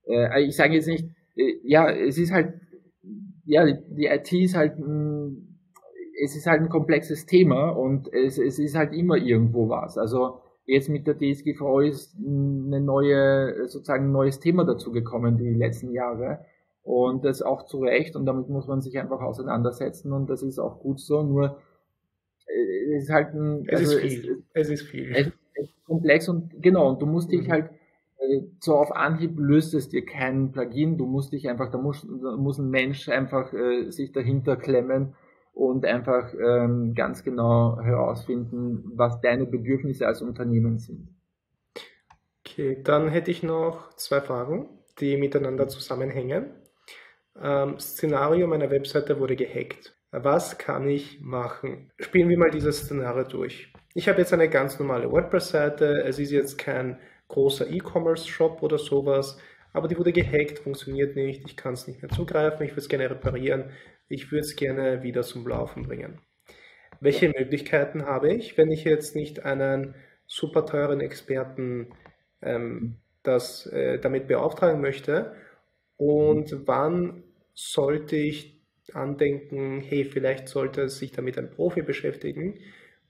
Äh, 0.06 0.44
ich 0.44 0.56
sage 0.56 0.76
jetzt 0.76 0.88
nicht, 0.88 1.06
äh, 1.36 1.60
ja, 1.64 1.90
es 1.92 2.18
ist 2.18 2.32
halt, 2.32 2.54
ja, 3.48 3.66
die 3.66 4.06
IT 4.06 4.32
ist 4.34 4.56
halt, 4.56 4.78
mh, 4.78 5.32
es 6.24 6.36
ist 6.36 6.48
halt 6.48 6.62
ein 6.62 6.70
komplexes 6.70 7.26
Thema 7.26 7.70
und 7.70 8.12
es, 8.14 8.38
es 8.38 8.60
ist 8.60 8.76
halt 8.76 8.94
immer 8.94 9.18
irgendwo 9.18 9.70
was. 9.70 9.98
Also 9.98 10.42
Jetzt 10.68 10.90
mit 10.90 11.08
der 11.08 11.18
DSGVO 11.18 11.80
ist 11.80 12.18
eine 12.18 12.82
neue, 12.82 13.68
sozusagen 13.70 14.10
ein 14.10 14.12
neues 14.12 14.42
Thema 14.42 14.66
dazu 14.66 14.92
gekommen 14.92 15.38
die 15.38 15.54
letzten 15.54 15.94
Jahre. 15.94 16.46
Und 16.84 17.24
das 17.24 17.42
auch 17.42 17.66
zu 17.66 17.80
Recht 17.80 18.18
und 18.18 18.26
damit 18.26 18.50
muss 18.50 18.68
man 18.68 18.82
sich 18.82 19.00
einfach 19.00 19.22
auseinandersetzen 19.22 20.12
und 20.12 20.30
das 20.30 20.44
ist 20.44 20.60
auch 20.60 20.80
gut 20.80 21.00
so. 21.00 21.24
Nur 21.24 21.58
äh, 22.48 22.96
es 22.96 23.04
ist 23.04 23.10
halt 23.10 23.34
ein, 23.34 23.66
es 23.70 23.80
also 23.80 23.98
ist 23.98 24.02
viel. 24.02 24.44
Es, 24.54 24.68
es 24.68 24.82
ist 24.82 24.88
viel. 24.90 25.16
Es 25.16 25.28
ist 25.28 25.86
komplex 25.86 26.28
und 26.28 26.62
genau, 26.62 26.90
und 26.90 27.02
du 27.02 27.06
musst 27.06 27.32
dich 27.32 27.48
mhm. 27.48 27.52
halt 27.52 27.70
so 28.60 28.76
auf 28.76 28.96
Anhieb 28.96 29.38
löst 29.38 29.74
es 29.74 29.90
dir 29.90 30.06
kein 30.06 30.52
Plugin, 30.52 30.98
du 30.98 31.06
musst 31.06 31.34
dich 31.34 31.50
einfach, 31.50 31.72
da 31.72 31.78
muss, 31.78 32.02
da 32.02 32.36
muss 32.36 32.58
ein 32.58 32.70
Mensch 32.70 33.10
einfach 33.10 33.54
äh, 33.54 33.90
sich 33.92 34.12
dahinter 34.12 34.58
klemmen 34.58 35.16
und 35.54 35.86
einfach 35.86 36.34
ähm, 36.34 36.94
ganz 36.94 37.24
genau 37.24 37.80
herausfinden, 37.80 38.92
was 38.96 39.22
deine 39.22 39.46
Bedürfnisse 39.46 40.08
als 40.08 40.22
Unternehmen 40.22 40.80
sind. 40.80 41.10
Okay, 42.46 42.82
dann 42.84 43.10
hätte 43.10 43.32
ich 43.32 43.44
noch 43.44 43.94
zwei 43.96 44.22
Fragen, 44.22 44.70
die 45.00 45.18
miteinander 45.18 45.68
zusammenhängen. 45.68 46.52
Ähm, 47.40 47.80
Szenario 47.80 48.48
meiner 48.48 48.70
Webseite 48.72 49.20
wurde 49.20 49.36
gehackt. 49.36 49.96
Was 50.12 50.58
kann 50.58 50.88
ich 50.88 51.22
machen? 51.22 51.92
Spielen 52.00 52.30
wir 52.30 52.38
mal 52.38 52.50
dieses 52.50 52.80
Szenario 52.80 53.24
durch. 53.24 53.74
Ich 53.94 54.08
habe 54.08 54.20
jetzt 54.20 54.34
eine 54.34 54.50
ganz 54.50 54.80
normale 54.80 55.12
WordPress-Seite. 55.12 56.04
Es 56.06 56.18
ist 56.18 56.32
jetzt 56.32 56.58
kein 56.58 56.98
großer 57.28 57.70
E-Commerce-Shop 57.70 58.64
oder 58.64 58.78
sowas, 58.78 59.38
aber 59.74 59.88
die 59.88 59.98
wurde 59.98 60.14
gehackt, 60.14 60.60
funktioniert 60.60 61.16
nicht. 61.16 61.44
Ich 61.46 61.56
kann 61.58 61.74
es 61.74 61.88
nicht 61.88 62.02
mehr 62.02 62.10
zugreifen. 62.10 62.66
Ich 62.66 62.72
würde 62.72 62.82
es 62.82 62.90
gerne 62.90 63.10
reparieren 63.10 63.72
ich 64.10 64.32
würde 64.32 64.42
es 64.42 64.56
gerne 64.56 65.04
wieder 65.04 65.24
zum 65.24 65.48
Laufen 65.48 65.84
bringen. 65.84 66.20
Welche 67.00 67.30
Möglichkeiten 67.30 68.06
habe 68.06 68.34
ich, 68.34 68.58
wenn 68.58 68.72
ich 68.72 68.84
jetzt 68.84 69.16
nicht 69.16 69.46
einen 69.46 69.96
super 70.26 70.66
teuren 70.66 71.00
Experten 71.00 71.94
ähm, 72.42 72.98
das, 73.24 73.68
äh, 73.68 74.00
damit 74.00 74.28
beauftragen 74.28 74.82
möchte? 74.82 75.36
Und 75.98 76.68
wann 76.68 77.24
sollte 77.54 78.16
ich 78.16 78.62
andenken, 78.94 79.82
hey, 79.82 80.06
vielleicht 80.06 80.48
sollte 80.48 80.90
sich 80.90 81.12
damit 81.12 81.38
ein 81.38 81.52
Profi 81.52 81.82
beschäftigen? 81.82 82.60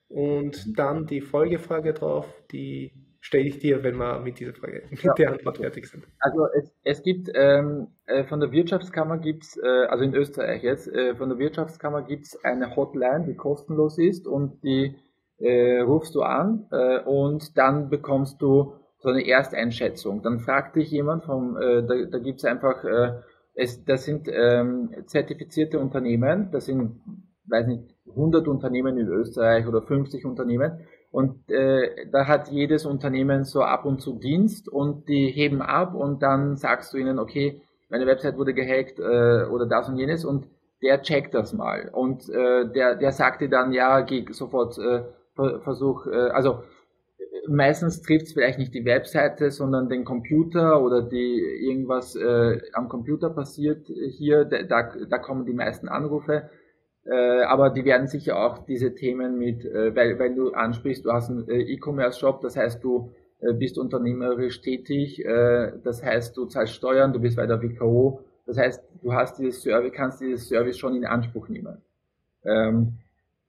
Und 0.09 0.78
dann 0.78 1.05
die 1.05 1.22
Folgefrage 1.22 1.93
drauf, 1.93 2.28
die 2.51 2.91
stelle 3.28 3.45
ich 3.45 3.59
dir, 3.59 3.84
wenn 3.84 3.97
wir 3.97 4.19
mit 4.19 4.39
dieser 4.39 4.53
Frage, 4.53 4.84
mit 4.89 5.03
ja. 5.03 5.13
der 5.13 5.32
Antwort 5.34 5.57
fertig 5.57 5.86
sind. 5.86 6.05
Also 6.19 6.47
es, 6.57 6.73
es 6.86 7.03
gibt 7.03 7.30
ähm, 7.36 7.88
äh, 8.05 8.23
von 8.23 8.39
der 8.39 8.53
Wirtschaftskammer 8.53 9.17
gibt's, 9.17 9.57
äh, 9.57 9.86
also 9.89 10.05
in 10.05 10.15
Österreich 10.15 10.63
jetzt, 10.63 10.88
äh, 10.88 11.13
von 11.13 11.28
der 11.28 11.38
Wirtschaftskammer 11.38 12.03
gibt's 12.03 12.41
eine 12.45 12.78
Hotline, 12.78 13.25
die 13.28 13.36
kostenlos 13.36 13.97
ist 13.97 14.28
und 14.28 14.63
die 14.63 14.95
äh, 15.39 15.82
rufst 15.82 16.15
du 16.15 16.21
an 16.21 16.67
äh, 16.71 17.01
und 17.01 17.57
dann 17.57 17.89
bekommst 17.89 18.41
du 18.41 18.75
so 18.99 19.09
eine 19.09 19.28
Ersteinschätzung. 19.28 20.23
Dann 20.23 20.39
fragt 20.39 20.78
dich 20.78 20.89
jemand 20.89 21.25
vom, 21.25 21.57
äh, 21.57 21.84
da, 21.84 22.17
da 22.17 22.49
einfach, 22.49 22.84
äh, 22.86 23.11
es, 23.55 23.84
das 23.84 24.05
sind 24.05 24.30
ähm, 24.32 24.89
zertifizierte 25.05 25.80
Unternehmen, 25.80 26.49
das 26.51 26.67
sind, 26.67 27.01
weiß 27.47 27.67
nicht, 27.67 27.93
100 28.07 28.47
Unternehmen 28.47 28.97
in 28.97 29.07
Österreich 29.09 29.67
oder 29.67 29.82
50 29.82 30.25
Unternehmen 30.25 30.80
und 31.12 31.49
äh, 31.49 32.08
da 32.12 32.28
hat 32.28 32.49
jedes 32.49 32.86
Unternehmen 32.86 33.43
so 33.43 33.62
ab 33.62 33.86
und 33.86 34.01
zu 34.01 34.20
Dienst 34.20 34.68
und 34.70 35.08
die 35.08 35.32
heben 35.32 35.62
ab 35.62 35.95
und 35.95 36.22
dann 36.22 36.58
sagst 36.58 36.93
du 36.93 36.97
ihnen, 36.97 37.20
okay, 37.20 37.62
meine 37.89 38.05
Website 38.05 38.38
wurde 38.38 38.53
gehackt 38.53 38.99
äh, 38.99 39.49
oder 39.49 39.66
das 39.66 39.88
und 39.89 39.97
jenes 39.97 40.26
und 40.26 40.47
der 40.84 41.01
checkt 41.01 41.34
das 41.34 41.53
mal 41.53 41.89
und 41.91 42.30
äh, 42.30 42.72
der, 42.72 42.95
der 42.95 43.12
sagt 43.12 43.41
dir 43.41 43.49
dann, 43.49 43.72
ja, 43.72 44.01
geh 44.01 44.26
sofort, 44.32 44.78
äh, 44.78 45.03
versuch, 45.64 46.08
äh, 46.08 46.30
also 46.30 46.64
meistens 47.47 48.01
trifft 48.01 48.28
es 48.28 48.34
vielleicht 48.34 48.60
nicht 48.60 48.74
die 48.74 48.86
Webseite, 48.86 49.51
sondern 49.51 49.89
den 49.89 50.05
Computer 50.05 50.82
oder 50.82 51.01
die 51.01 51.39
irgendwas 51.39 52.16
äh, 52.16 52.60
am 52.74 52.89
Computer 52.89 53.30
passiert 53.30 53.88
hier, 53.88 54.45
da, 54.45 54.91
da 55.10 55.18
kommen 55.18 55.45
die 55.45 55.53
meisten 55.53 55.88
Anrufe. 55.88 56.49
Äh, 57.10 57.43
aber 57.43 57.70
die 57.70 57.86
werden 57.86 58.08
sicher 58.08 58.38
auch 58.38 58.66
diese 58.66 58.93
Themen 58.93 59.38
mit, 59.38 59.64
äh, 59.66 59.95
weil, 59.95 60.20
weil 60.20 60.36
du 60.36 60.51
ansprichst, 60.51 61.05
du 61.05 61.12
hast 61.14 61.30
einen 61.30 61.47
äh, 61.47 61.62
E-Commerce-Shop, 61.62 62.41
das 62.41 62.58
heißt, 62.58 62.84
du 62.84 63.12
äh, 63.39 63.53
bist 63.53 63.78
unternehmerisch 63.78 64.62
tätig, 64.62 65.24
äh, 65.24 65.72
das 65.84 66.03
heißt, 66.03 66.36
du 66.36 66.45
zahlst 66.45 66.74
Steuern, 66.74 67.14
du 67.14 67.20
bist 67.20 67.38
bei 67.38 67.45
der 67.45 67.62
WKO, 67.62 68.20
das 68.45 68.58
heißt, 68.58 68.84
du 69.01 69.14
hast 69.14 69.39
dieses 69.39 69.62
Service, 69.62 69.93
kannst 69.93 70.20
dieses 70.20 70.49
Service 70.49 70.78
schon 70.78 70.95
in 70.95 71.05
Anspruch 71.05 71.47
nehmen. 71.47 71.78
Ähm, 72.43 72.97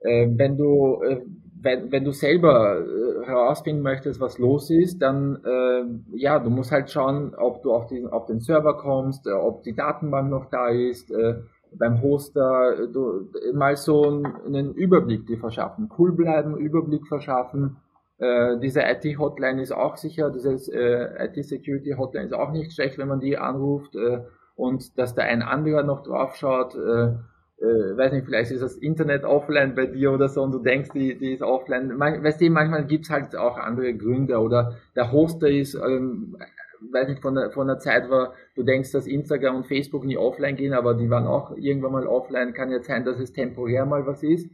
äh, 0.01 0.29
wenn 0.31 0.57
du 0.57 1.03
äh, 1.03 1.21
wenn, 1.61 1.91
wenn 1.91 2.05
du 2.05 2.13
selber 2.13 2.85
herausfinden 3.25 3.83
möchtest, 3.83 4.21
was 4.21 4.39
los 4.39 4.71
ist, 4.71 5.03
dann 5.03 5.43
äh, 5.45 6.17
ja, 6.17 6.39
du 6.39 6.51
musst 6.51 6.71
halt 6.71 6.91
schauen, 6.91 7.35
ob 7.35 7.63
du 7.63 7.73
auf, 7.73 7.87
diesen, 7.87 8.09
auf 8.09 8.27
den 8.27 8.41
Server 8.41 8.77
kommst, 8.77 9.27
äh, 9.27 9.33
ob 9.33 9.63
die 9.63 9.75
Datenbank 9.75 10.31
noch 10.31 10.51
da 10.51 10.69
ist, 10.69 11.11
äh, 11.11 11.41
beim 11.73 12.03
Hoster, 12.03 12.81
äh, 12.81 12.89
du, 12.89 13.29
mal 13.55 13.77
so 13.77 14.23
einen 14.47 14.75
Überblick 14.75 15.27
dir 15.27 15.39
verschaffen, 15.39 15.91
cool 15.99 16.13
bleiben, 16.13 16.57
Überblick 16.57 17.07
verschaffen. 17.07 17.77
Äh, 18.19 18.59
diese 18.59 18.83
IT-Hotline 18.83 19.63
ist 19.63 19.73
auch 19.73 19.97
sicher, 19.97 20.31
diese 20.31 20.55
äh, 20.73 21.27
IT-Security-Hotline 21.27 22.27
ist 22.27 22.35
auch 22.35 22.51
nicht 22.53 22.73
schlecht, 22.73 22.99
wenn 22.99 23.09
man 23.09 23.21
die 23.21 23.39
anruft 23.39 23.95
äh, 23.95 24.21
und 24.57 24.99
dass 24.99 25.15
da 25.15 25.23
ein 25.23 25.43
anderer 25.43 25.83
noch 25.83 26.03
drauf 26.03 26.37
schaut. 26.37 26.75
Äh, 26.75 27.15
äh, 27.61 27.97
weiß 27.97 28.13
nicht, 28.13 28.27
vielleicht 28.27 28.53
ist 28.53 28.63
das 28.63 28.77
Internet 28.77 29.25
offline 29.25 29.75
bei 29.75 29.87
dir 29.87 30.13
oder 30.13 30.29
so 30.29 30.43
und 30.43 30.53
du 30.53 30.61
denkst, 30.61 30.91
die, 30.95 31.19
die 31.19 31.33
ist 31.33 31.43
offline. 31.43 31.97
Man, 31.97 32.23
weißt 32.23 32.41
du, 32.41 32.51
manchmal 32.51 32.85
gibt's 32.85 33.11
halt 33.11 33.35
auch 33.35 33.59
andere 33.59 33.95
Gründe 33.95 34.39
oder 34.39 34.77
der 34.95 35.11
Hoster 35.11 35.49
ist, 35.49 35.75
ähm, 35.75 36.37
weiß 36.81 37.09
nicht, 37.09 37.23
von 37.23 37.35
der, 37.35 37.51
von 37.51 37.67
der 37.67 37.79
Zeit 37.79 38.11
war, 38.11 38.35
du 38.55 38.63
denkst, 38.63 38.93
dass 38.93 39.07
Instagram 39.07 39.57
und 39.57 39.67
Facebook 39.67 40.05
nie 40.05 40.17
offline 40.17 40.57
gehen, 40.57 40.73
aber 40.73 40.95
die 40.95 41.11
waren 41.11 41.27
auch 41.27 41.57
irgendwann 41.57 41.93
mal 41.93 42.07
offline. 42.07 42.55
Kann 42.55 42.71
jetzt 42.71 42.87
sein, 42.87 43.05
dass 43.05 43.19
es 43.19 43.33
temporär 43.33 43.87
mal 43.87 44.07
was 44.07 44.23
ist 44.23 44.51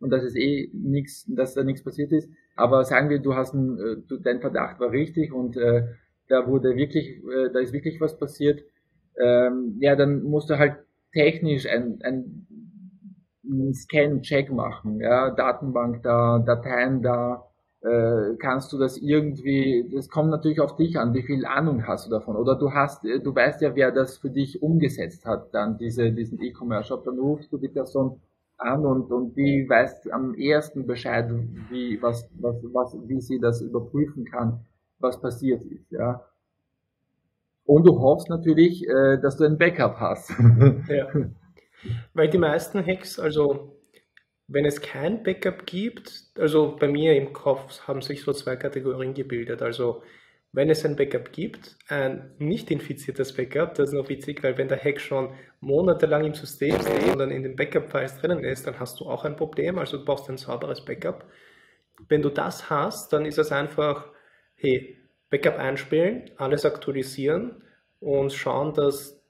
und 0.00 0.10
dass 0.10 0.22
es 0.22 0.36
eh 0.36 0.70
nichts, 0.72 1.24
dass 1.28 1.54
da 1.54 1.64
nichts 1.64 1.82
passiert 1.82 2.12
ist. 2.12 2.30
Aber 2.56 2.84
sagen 2.84 3.10
wir, 3.10 3.18
du 3.18 3.34
hast 3.34 3.54
ein, 3.54 3.78
äh, 3.78 3.96
du, 4.06 4.18
dein 4.18 4.40
Verdacht 4.40 4.80
war 4.80 4.90
richtig 4.90 5.32
und 5.32 5.56
äh, 5.56 5.86
da 6.28 6.46
wurde 6.46 6.76
wirklich, 6.76 7.22
äh, 7.24 7.50
da 7.52 7.60
ist 7.60 7.72
wirklich 7.72 8.00
was 8.00 8.18
passiert. 8.18 8.62
Ähm, 9.20 9.76
ja, 9.80 9.96
dann 9.96 10.22
musst 10.22 10.50
du 10.50 10.58
halt 10.58 10.76
technisch 11.12 11.66
ein, 11.66 12.00
ein 12.02 12.46
Scan-Check 13.72 14.52
machen, 14.52 15.00
ja, 15.00 15.30
Datenbank 15.30 16.02
da, 16.02 16.38
Dateien 16.38 17.02
da, 17.02 17.47
äh, 17.88 18.36
kannst 18.38 18.72
du 18.72 18.78
das 18.78 18.98
irgendwie, 18.98 19.88
das 19.94 20.08
kommt 20.08 20.30
natürlich 20.30 20.60
auf 20.60 20.76
dich 20.76 20.98
an, 20.98 21.14
wie 21.14 21.22
viel 21.22 21.46
Ahnung 21.46 21.86
hast 21.86 22.06
du 22.06 22.10
davon, 22.10 22.36
oder 22.36 22.56
du 22.56 22.72
hast, 22.72 23.04
äh, 23.04 23.20
du 23.20 23.34
weißt 23.34 23.62
ja, 23.62 23.74
wer 23.74 23.92
das 23.92 24.18
für 24.18 24.30
dich 24.30 24.62
umgesetzt 24.62 25.24
hat, 25.24 25.54
dann 25.54 25.78
diese, 25.78 26.12
diesen 26.12 26.40
E-Commerce-Shop, 26.42 27.04
dann 27.04 27.18
rufst 27.18 27.52
du 27.52 27.58
die 27.58 27.68
Person 27.68 28.20
an 28.58 28.84
und, 28.84 29.10
und 29.10 29.36
die 29.36 29.66
weiß 29.68 30.08
am 30.10 30.34
ersten 30.34 30.86
Bescheid, 30.86 31.30
wie, 31.70 32.00
was, 32.02 32.28
was, 32.40 32.56
was, 32.72 32.96
wie 33.06 33.20
sie 33.20 33.38
das 33.38 33.62
überprüfen 33.62 34.24
kann, 34.24 34.60
was 34.98 35.20
passiert 35.20 35.62
ist, 35.64 35.90
ja. 35.90 36.24
Und 37.64 37.86
du 37.86 38.00
hoffst 38.00 38.28
natürlich, 38.30 38.86
äh, 38.88 39.18
dass 39.18 39.36
du 39.36 39.44
ein 39.44 39.58
Backup 39.58 39.96
hast. 40.00 40.30
ja. 40.88 41.06
Weil 42.14 42.28
die 42.28 42.38
meisten 42.38 42.84
Hacks, 42.84 43.20
also 43.20 43.77
wenn 44.48 44.64
es 44.64 44.80
kein 44.80 45.22
Backup 45.22 45.66
gibt, 45.66 46.24
also 46.38 46.76
bei 46.76 46.88
mir 46.88 47.14
im 47.14 47.34
Kopf 47.34 47.86
haben 47.86 48.00
sich 48.00 48.22
so 48.22 48.32
zwei 48.32 48.56
Kategorien 48.56 49.12
gebildet. 49.12 49.60
Also 49.60 50.02
wenn 50.52 50.70
es 50.70 50.84
ein 50.86 50.96
Backup 50.96 51.32
gibt, 51.32 51.76
ein 51.88 52.34
nicht 52.38 52.70
infiziertes 52.70 53.34
Backup, 53.34 53.74
das 53.74 53.90
ist 53.90 53.94
noch 53.94 54.08
witzig, 54.08 54.42
weil 54.42 54.56
wenn 54.56 54.68
der 54.68 54.82
Hack 54.82 55.00
schon 55.00 55.34
monatelang 55.60 56.24
im 56.24 56.32
System 56.32 56.80
steht 56.80 57.12
und 57.12 57.18
dann 57.18 57.30
in 57.30 57.42
den 57.42 57.56
Backup-Files 57.56 58.18
drinnen 58.18 58.42
ist, 58.42 58.66
dann 58.66 58.80
hast 58.80 58.98
du 59.00 59.04
auch 59.04 59.26
ein 59.26 59.36
Problem, 59.36 59.78
also 59.78 59.98
du 59.98 60.04
brauchst 60.06 60.30
ein 60.30 60.38
sauberes 60.38 60.82
Backup. 60.82 61.26
Wenn 62.08 62.22
du 62.22 62.30
das 62.30 62.70
hast, 62.70 63.12
dann 63.12 63.26
ist 63.26 63.38
es 63.38 63.52
einfach, 63.52 64.06
hey, 64.54 64.96
Backup 65.28 65.58
einspielen, 65.58 66.30
alles 66.38 66.64
aktualisieren 66.64 67.62
und 68.00 68.32
schauen, 68.32 68.72
dass 68.72 69.22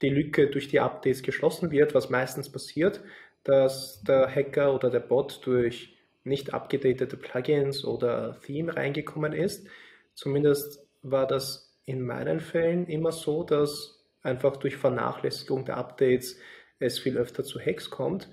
die 0.00 0.08
Lücke 0.08 0.48
durch 0.48 0.68
die 0.68 0.80
Updates 0.80 1.22
geschlossen 1.22 1.70
wird, 1.70 1.94
was 1.94 2.08
meistens 2.08 2.50
passiert, 2.50 3.02
dass 3.44 4.02
der 4.02 4.28
Hacker 4.34 4.74
oder 4.74 4.90
der 4.90 5.00
Bot 5.00 5.40
durch 5.44 5.96
nicht 6.24 6.52
abgedatete 6.52 7.16
Plugins 7.16 7.84
oder 7.84 8.38
Theme 8.40 8.76
reingekommen 8.76 9.32
ist. 9.32 9.66
Zumindest 10.14 10.86
war 11.02 11.26
das 11.26 11.78
in 11.84 12.02
meinen 12.02 12.40
Fällen 12.40 12.86
immer 12.86 13.12
so, 13.12 13.42
dass 13.42 14.04
einfach 14.22 14.56
durch 14.56 14.76
Vernachlässigung 14.76 15.64
der 15.64 15.78
Updates 15.78 16.38
es 16.78 16.98
viel 16.98 17.16
öfter 17.16 17.44
zu 17.44 17.58
Hacks 17.58 17.90
kommt. 17.90 18.28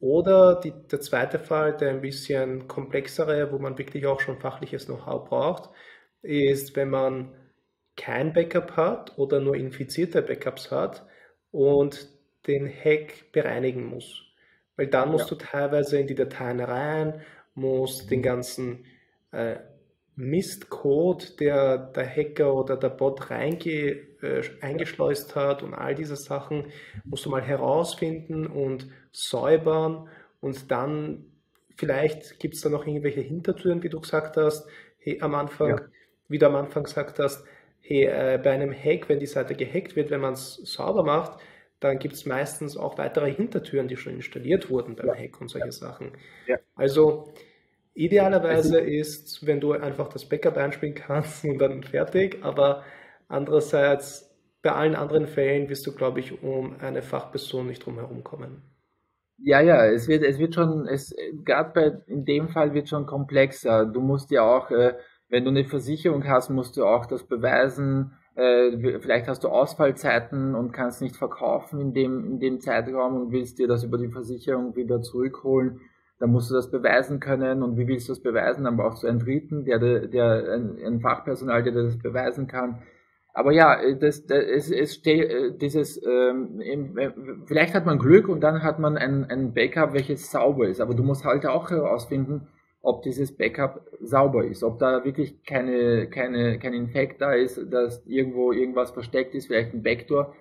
Oder 0.00 0.60
die, 0.60 0.72
der 0.90 1.00
zweite 1.00 1.38
Fall, 1.38 1.76
der 1.76 1.90
ein 1.90 2.02
bisschen 2.02 2.68
komplexere, 2.68 3.52
wo 3.52 3.58
man 3.58 3.78
wirklich 3.78 4.06
auch 4.06 4.20
schon 4.20 4.38
fachliches 4.38 4.86
Know-how 4.86 5.28
braucht, 5.28 5.70
ist, 6.22 6.76
wenn 6.76 6.90
man 6.90 7.34
kein 7.96 8.32
Backup 8.32 8.76
hat 8.76 9.16
oder 9.18 9.40
nur 9.40 9.56
infizierte 9.56 10.20
Backups 10.20 10.70
hat 10.70 11.06
und 11.52 12.08
den 12.46 12.68
Hack 12.68 13.32
bereinigen 13.32 13.84
muss. 13.86 14.24
Weil 14.76 14.88
dann 14.88 15.10
musst 15.10 15.30
ja. 15.30 15.36
du 15.36 15.44
teilweise 15.44 15.98
in 15.98 16.06
die 16.06 16.14
Dateien 16.14 16.60
rein, 16.60 17.22
musst 17.54 18.10
den 18.10 18.22
ganzen 18.22 18.84
äh, 19.30 19.56
Mistcode, 20.16 21.40
der 21.40 21.78
der 21.78 22.08
Hacker 22.08 22.54
oder 22.54 22.76
der 22.76 22.90
Bot 22.90 23.30
reinge, 23.30 23.98
äh, 24.22 24.42
eingeschleust 24.60 25.34
hat 25.34 25.62
und 25.62 25.74
all 25.74 25.94
diese 25.94 26.16
Sachen 26.16 26.66
musst 27.04 27.24
du 27.26 27.30
mal 27.30 27.42
herausfinden 27.42 28.46
und 28.46 28.88
säubern 29.12 30.08
und 30.40 30.70
dann 30.70 31.24
vielleicht 31.76 32.38
gibt 32.38 32.54
es 32.54 32.60
da 32.60 32.68
noch 32.68 32.86
irgendwelche 32.86 33.20
Hintertüren, 33.20 33.82
wie 33.82 33.88
du 33.88 34.00
gesagt 34.00 34.36
hast, 34.36 34.68
hey, 34.98 35.20
am 35.20 35.34
Anfang, 35.34 35.70
ja. 35.70 35.80
wie 36.28 36.38
du 36.38 36.46
am 36.46 36.54
Anfang 36.54 36.84
gesagt 36.84 37.18
hast, 37.18 37.44
hey, 37.80 38.04
äh, 38.04 38.40
bei 38.42 38.52
einem 38.52 38.72
Hack, 38.72 39.08
wenn 39.08 39.18
die 39.18 39.26
Seite 39.26 39.54
gehackt 39.54 39.96
wird, 39.96 40.10
wenn 40.10 40.20
man 40.20 40.34
es 40.34 40.60
sauber 40.64 41.02
macht, 41.02 41.40
dann 41.84 41.98
gibt 41.98 42.14
es 42.14 42.26
meistens 42.26 42.76
auch 42.76 42.98
weitere 42.98 43.32
Hintertüren, 43.32 43.88
die 43.88 43.96
schon 43.96 44.14
installiert 44.14 44.70
wurden 44.70 44.96
beim 44.96 45.08
ja. 45.08 45.14
Hack 45.14 45.40
und 45.40 45.48
solche 45.48 45.66
ja. 45.66 45.72
Sachen. 45.72 46.12
Ja. 46.46 46.56
Also 46.74 47.32
idealerweise 47.94 48.78
also, 48.78 48.90
ist, 48.90 49.46
wenn 49.46 49.60
du 49.60 49.72
einfach 49.72 50.08
das 50.08 50.28
Backup 50.28 50.56
einspielen 50.56 50.94
kannst 50.94 51.44
und 51.44 51.58
dann 51.58 51.82
fertig, 51.82 52.38
aber 52.42 52.84
andererseits 53.28 54.30
bei 54.62 54.72
allen 54.72 54.94
anderen 54.94 55.26
Fällen 55.26 55.68
wirst 55.68 55.86
du, 55.86 55.94
glaube 55.94 56.20
ich, 56.20 56.42
um 56.42 56.76
eine 56.80 57.02
Fachperson 57.02 57.66
nicht 57.66 57.84
drum 57.84 57.96
herum 57.96 58.24
kommen. 58.24 58.62
Ja, 59.38 59.60
ja, 59.60 59.84
es 59.84 60.08
wird, 60.08 60.22
es 60.22 60.38
wird 60.38 60.54
schon, 60.54 60.86
es, 60.88 61.14
gerade 61.44 61.72
bei, 61.74 62.02
in 62.06 62.24
dem 62.24 62.48
Fall 62.48 62.72
wird 62.72 62.88
schon 62.88 63.04
komplexer. 63.04 63.84
Du 63.84 64.00
musst 64.00 64.30
ja 64.30 64.42
auch, 64.42 64.70
äh, 64.70 64.94
wenn 65.28 65.44
du 65.44 65.50
eine 65.50 65.64
Versicherung 65.64 66.26
hast, 66.26 66.48
musst 66.48 66.76
du 66.76 66.86
auch 66.86 67.04
das 67.04 67.24
beweisen, 67.26 68.16
äh, 68.36 68.98
vielleicht 69.00 69.28
hast 69.28 69.44
du 69.44 69.48
Ausfallzeiten 69.48 70.54
und 70.54 70.72
kannst 70.72 71.00
nicht 71.00 71.16
verkaufen 71.16 71.80
in 71.80 71.94
dem, 71.94 72.24
in 72.24 72.40
dem 72.40 72.60
Zeitraum 72.60 73.16
und 73.16 73.32
willst 73.32 73.58
dir 73.58 73.68
das 73.68 73.84
über 73.84 73.98
die 73.98 74.10
Versicherung 74.10 74.74
wieder 74.74 75.00
zurückholen. 75.02 75.80
Dann 76.18 76.30
musst 76.30 76.50
du 76.50 76.54
das 76.54 76.70
beweisen 76.70 77.20
können 77.20 77.62
und 77.62 77.76
wie 77.76 77.86
willst 77.86 78.08
du 78.08 78.12
das 78.12 78.22
beweisen? 78.22 78.64
Dann 78.64 78.76
brauchst 78.76 79.02
du 79.02 79.06
einen 79.06 79.18
Dritten, 79.20 79.64
der, 79.64 79.78
der, 79.78 80.52
ein, 80.52 80.78
ein 80.84 81.00
Fachpersonal, 81.00 81.62
der 81.62 81.72
das 81.72 81.98
beweisen 81.98 82.46
kann. 82.46 82.82
Aber 83.34 83.52
ja, 83.52 83.78
das, 83.94 84.26
das, 84.26 84.44
es, 84.44 84.70
es 84.70 84.94
steht 84.94 85.28
äh, 85.28 85.56
dieses, 85.56 86.00
ähm, 86.04 86.60
vielleicht 87.46 87.74
hat 87.74 87.84
man 87.84 87.98
Glück 87.98 88.28
und 88.28 88.40
dann 88.40 88.62
hat 88.62 88.78
man 88.78 88.96
ein, 88.96 89.24
ein 89.24 89.52
Backup, 89.52 89.92
welches 89.92 90.30
sauber 90.30 90.68
ist. 90.68 90.80
Aber 90.80 90.94
du 90.94 91.02
musst 91.02 91.24
halt 91.24 91.44
auch 91.44 91.70
herausfinden, 91.70 92.48
ob 92.84 93.02
dieses 93.02 93.34
Backup 93.34 93.80
sauber 94.00 94.44
ist, 94.44 94.62
ob 94.62 94.78
da 94.78 95.04
wirklich 95.04 95.42
keine, 95.44 96.06
keine, 96.08 96.58
kein 96.58 96.74
Infekt 96.74 97.22
da 97.22 97.32
ist, 97.32 97.58
dass 97.72 98.04
irgendwo 98.06 98.52
irgendwas 98.52 98.90
versteckt 98.90 99.34
ist, 99.34 99.46
vielleicht 99.46 99.72
ein 99.72 99.82
Backdoor. 99.82 100.34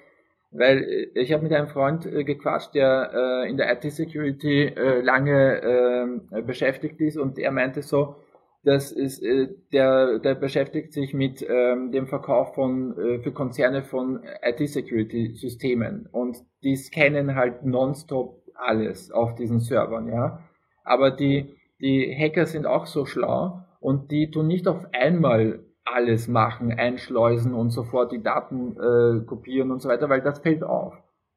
Weil 0.52 0.84
äh, 0.84 1.20
ich 1.20 1.32
habe 1.32 1.44
mit 1.44 1.54
einem 1.54 1.70
Freund 1.70 2.06
äh, 2.06 2.26
gequatscht, 2.26 2.76
der 2.76 3.12
äh, 3.14 3.50
in 3.50 3.56
der 3.56 3.72
IT-Security 3.74 4.66
äh, 4.66 5.02
lange 5.02 6.20
äh, 6.32 6.42
beschäftigt 6.42 7.00
ist 7.00 7.18
und 7.18 7.40
er 7.40 7.52
meinte 7.52 7.82
so, 7.82 8.18
das 8.66 8.92
ist, 8.92 9.24
äh, 9.24 9.48
der, 9.72 10.20
der 10.20 10.36
beschäftigt 10.36 10.92
sich 10.92 11.14
mit 11.14 11.46
ähm, 11.50 11.94
dem 11.94 12.08
Verkauf 12.08 12.56
von 12.56 12.98
äh, 12.98 13.20
für 13.20 13.32
Konzerne 13.32 13.84
von 13.84 14.20
IT-Security-Systemen 14.42 16.10
und 16.12 16.38
die 16.62 16.76
scannen 16.76 17.36
halt 17.36 17.66
nonstop 17.66 18.42
alles 18.56 19.12
auf 19.12 19.36
diesen 19.36 19.62
Servern, 19.62 20.08
ja. 20.10 20.40
Aber 20.84 21.10
die 21.10 21.56
die 21.84 22.16
Hacker 22.18 22.46
sind 22.46 22.66
auch 22.66 22.86
so 22.86 23.06
schlau 23.06 23.60
und 23.80 24.12
die 24.12 24.32
tun 24.32 24.48
nicht 24.48 24.68
auf 24.68 24.88
einmal 24.94 25.66
alles 25.84 26.30
machen, 26.30 26.72
einschleusen 26.72 27.54
und 27.54 27.72
sofort 27.72 28.14
die 28.14 28.24
Daten 28.24 28.78
äh, 28.78 29.26
kopieren 29.26 29.70
und 29.70 29.82
so 29.82 29.90
weiter, 29.90 30.08
weil 30.10 30.22
das 30.22 30.40
fällt 30.40 30.64
auf, 30.64 30.94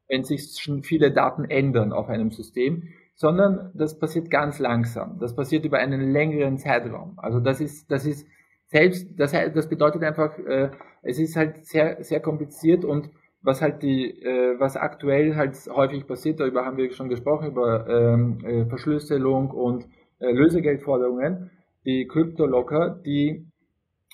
wenn 0.07 0.23
sich 0.23 0.57
schon 0.57 0.83
viele 0.83 1.11
Daten 1.11 1.43
ändern 1.43 1.91
auf 1.91 2.07
einem 2.07 2.31
System, 2.31 2.83
sondern 3.15 3.71
das 3.73 3.99
passiert 3.99 4.31
ganz 4.31 4.59
langsam. 4.59 5.19
Das 5.19 5.35
passiert 5.35 5.65
über 5.65 5.79
einen 5.79 6.13
längeren 6.13 6.57
Zeitraum. 6.57 7.17
Also 7.17 7.41
das 7.41 7.59
ist, 7.59 7.91
das 7.91 8.05
ist 8.05 8.25
selbst, 8.67 9.19
das, 9.19 9.33
das 9.33 9.67
bedeutet 9.67 10.03
einfach, 10.03 10.37
äh, 10.39 10.69
es 11.01 11.19
ist 11.19 11.35
halt 11.35 11.65
sehr, 11.65 12.01
sehr 12.03 12.21
kompliziert 12.21 12.85
und 12.85 13.09
was 13.41 13.61
halt 13.61 13.83
die, 13.83 14.21
äh, 14.21 14.59
was 14.59 14.77
aktuell 14.77 15.35
halt 15.35 15.57
häufig 15.69 16.07
passiert, 16.07 16.39
darüber 16.39 16.65
haben 16.65 16.77
wir 16.77 16.89
schon 16.91 17.09
gesprochen, 17.09 17.47
über 17.47 17.87
ähm, 17.87 18.39
äh, 18.45 18.65
Verschlüsselung 18.65 19.51
und 19.51 19.87
äh, 20.19 20.31
Lösegeldforderungen, 20.31 21.51
die 21.85 22.07
Kryptolocker, 22.07 23.01
die 23.05 23.45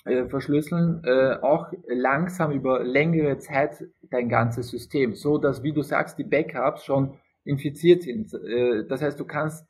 äh, 0.04 0.26
verschlüsseln 0.26 1.02
äh, 1.04 1.36
auch 1.40 1.72
langsam 1.88 2.52
über 2.52 2.84
längere 2.84 3.38
Zeit 3.38 3.84
dein 4.10 4.28
ganzes 4.28 4.68
System, 4.68 5.14
so 5.14 5.38
dass, 5.38 5.62
wie 5.62 5.72
du 5.72 5.82
sagst, 5.82 6.18
die 6.18 6.24
Backups 6.24 6.84
schon 6.84 7.18
infiziert 7.44 8.02
sind. 8.02 8.32
Äh, 8.34 8.86
das 8.86 9.02
heißt, 9.02 9.18
du 9.18 9.24
kannst 9.24 9.66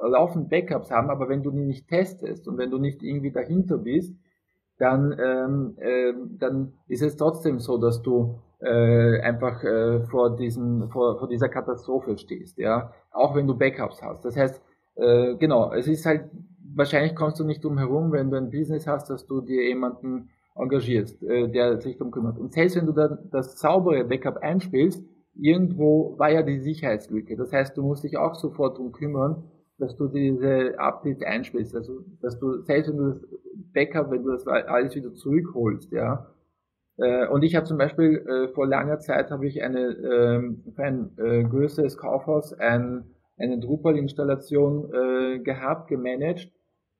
laufend 0.00 0.50
Backups 0.50 0.90
haben, 0.90 1.10
aber 1.10 1.28
wenn 1.28 1.42
du 1.42 1.50
die 1.50 1.64
nicht 1.64 1.88
testest 1.88 2.48
und 2.48 2.58
wenn 2.58 2.70
du 2.70 2.78
nicht 2.78 3.02
irgendwie 3.02 3.32
dahinter 3.32 3.78
bist, 3.78 4.14
dann, 4.78 5.16
ähm, 5.18 5.76
äh, 5.78 6.12
dann 6.38 6.74
ist 6.88 7.02
es 7.02 7.16
trotzdem 7.16 7.60
so, 7.60 7.78
dass 7.78 8.02
du 8.02 8.40
äh, 8.60 9.20
einfach 9.20 9.62
äh, 9.62 10.00
vor, 10.06 10.36
diesen, 10.36 10.90
vor, 10.90 11.18
vor 11.18 11.28
dieser 11.28 11.48
Katastrophe 11.48 12.16
stehst, 12.18 12.58
ja, 12.58 12.92
auch 13.10 13.34
wenn 13.34 13.46
du 13.46 13.56
Backups 13.56 14.02
hast. 14.02 14.24
Das 14.24 14.36
heißt, 14.36 14.60
äh, 14.96 15.34
genau, 15.36 15.72
es 15.72 15.88
ist 15.88 16.06
halt, 16.06 16.30
wahrscheinlich 16.74 17.14
kommst 17.14 17.40
du 17.40 17.44
nicht 17.44 17.64
drum 17.64 17.78
herum, 17.78 18.12
wenn 18.12 18.30
du 18.30 18.36
ein 18.36 18.50
Business 18.50 18.86
hast, 18.86 19.10
dass 19.10 19.26
du 19.26 19.40
dir 19.40 19.66
jemanden 19.66 20.30
engagierst, 20.54 21.22
äh, 21.22 21.48
der 21.48 21.80
sich 21.80 21.96
darum 21.96 22.10
kümmert. 22.10 22.38
Und 22.38 22.52
selbst 22.52 22.76
wenn 22.76 22.86
du 22.86 22.92
dann 22.92 23.18
das 23.30 23.58
saubere 23.58 24.04
Backup 24.04 24.38
einspielst, 24.38 25.02
irgendwo 25.34 26.18
war 26.18 26.30
ja 26.30 26.42
die 26.42 26.60
Sicherheitslücke. 26.60 27.36
Das 27.36 27.52
heißt, 27.52 27.76
du 27.76 27.82
musst 27.82 28.04
dich 28.04 28.18
auch 28.18 28.34
sofort 28.34 28.76
darum 28.76 28.92
kümmern, 28.92 29.44
dass 29.78 29.96
du 29.96 30.08
diese 30.08 30.78
Updates 30.78 31.22
einspielst. 31.22 31.74
Also, 31.74 32.04
dass 32.20 32.38
du, 32.38 32.62
selbst 32.62 32.90
wenn 32.90 32.98
du 32.98 33.08
das 33.10 33.26
Backup, 33.72 34.10
wenn 34.10 34.22
du 34.22 34.30
das 34.30 34.46
alles 34.46 34.94
wieder 34.94 35.12
zurückholst, 35.14 35.90
ja. 35.92 36.26
Äh, 36.98 37.26
und 37.28 37.42
ich 37.42 37.56
habe 37.56 37.66
zum 37.66 37.78
Beispiel 37.78 38.18
äh, 38.18 38.48
vor 38.48 38.66
langer 38.66 38.98
Zeit 38.98 39.30
habe 39.30 39.46
ich 39.46 39.62
eine 39.62 39.80
ähm, 39.80 40.62
für 40.74 40.84
ein 40.84 41.10
äh, 41.16 41.42
größeres 41.42 41.96
Kaufhaus 41.96 42.52
ein, 42.52 43.04
eine 43.42 43.58
Drupal-Installation 43.58 44.92
äh, 44.92 45.38
gehabt, 45.40 45.88
gemanagt 45.88 46.50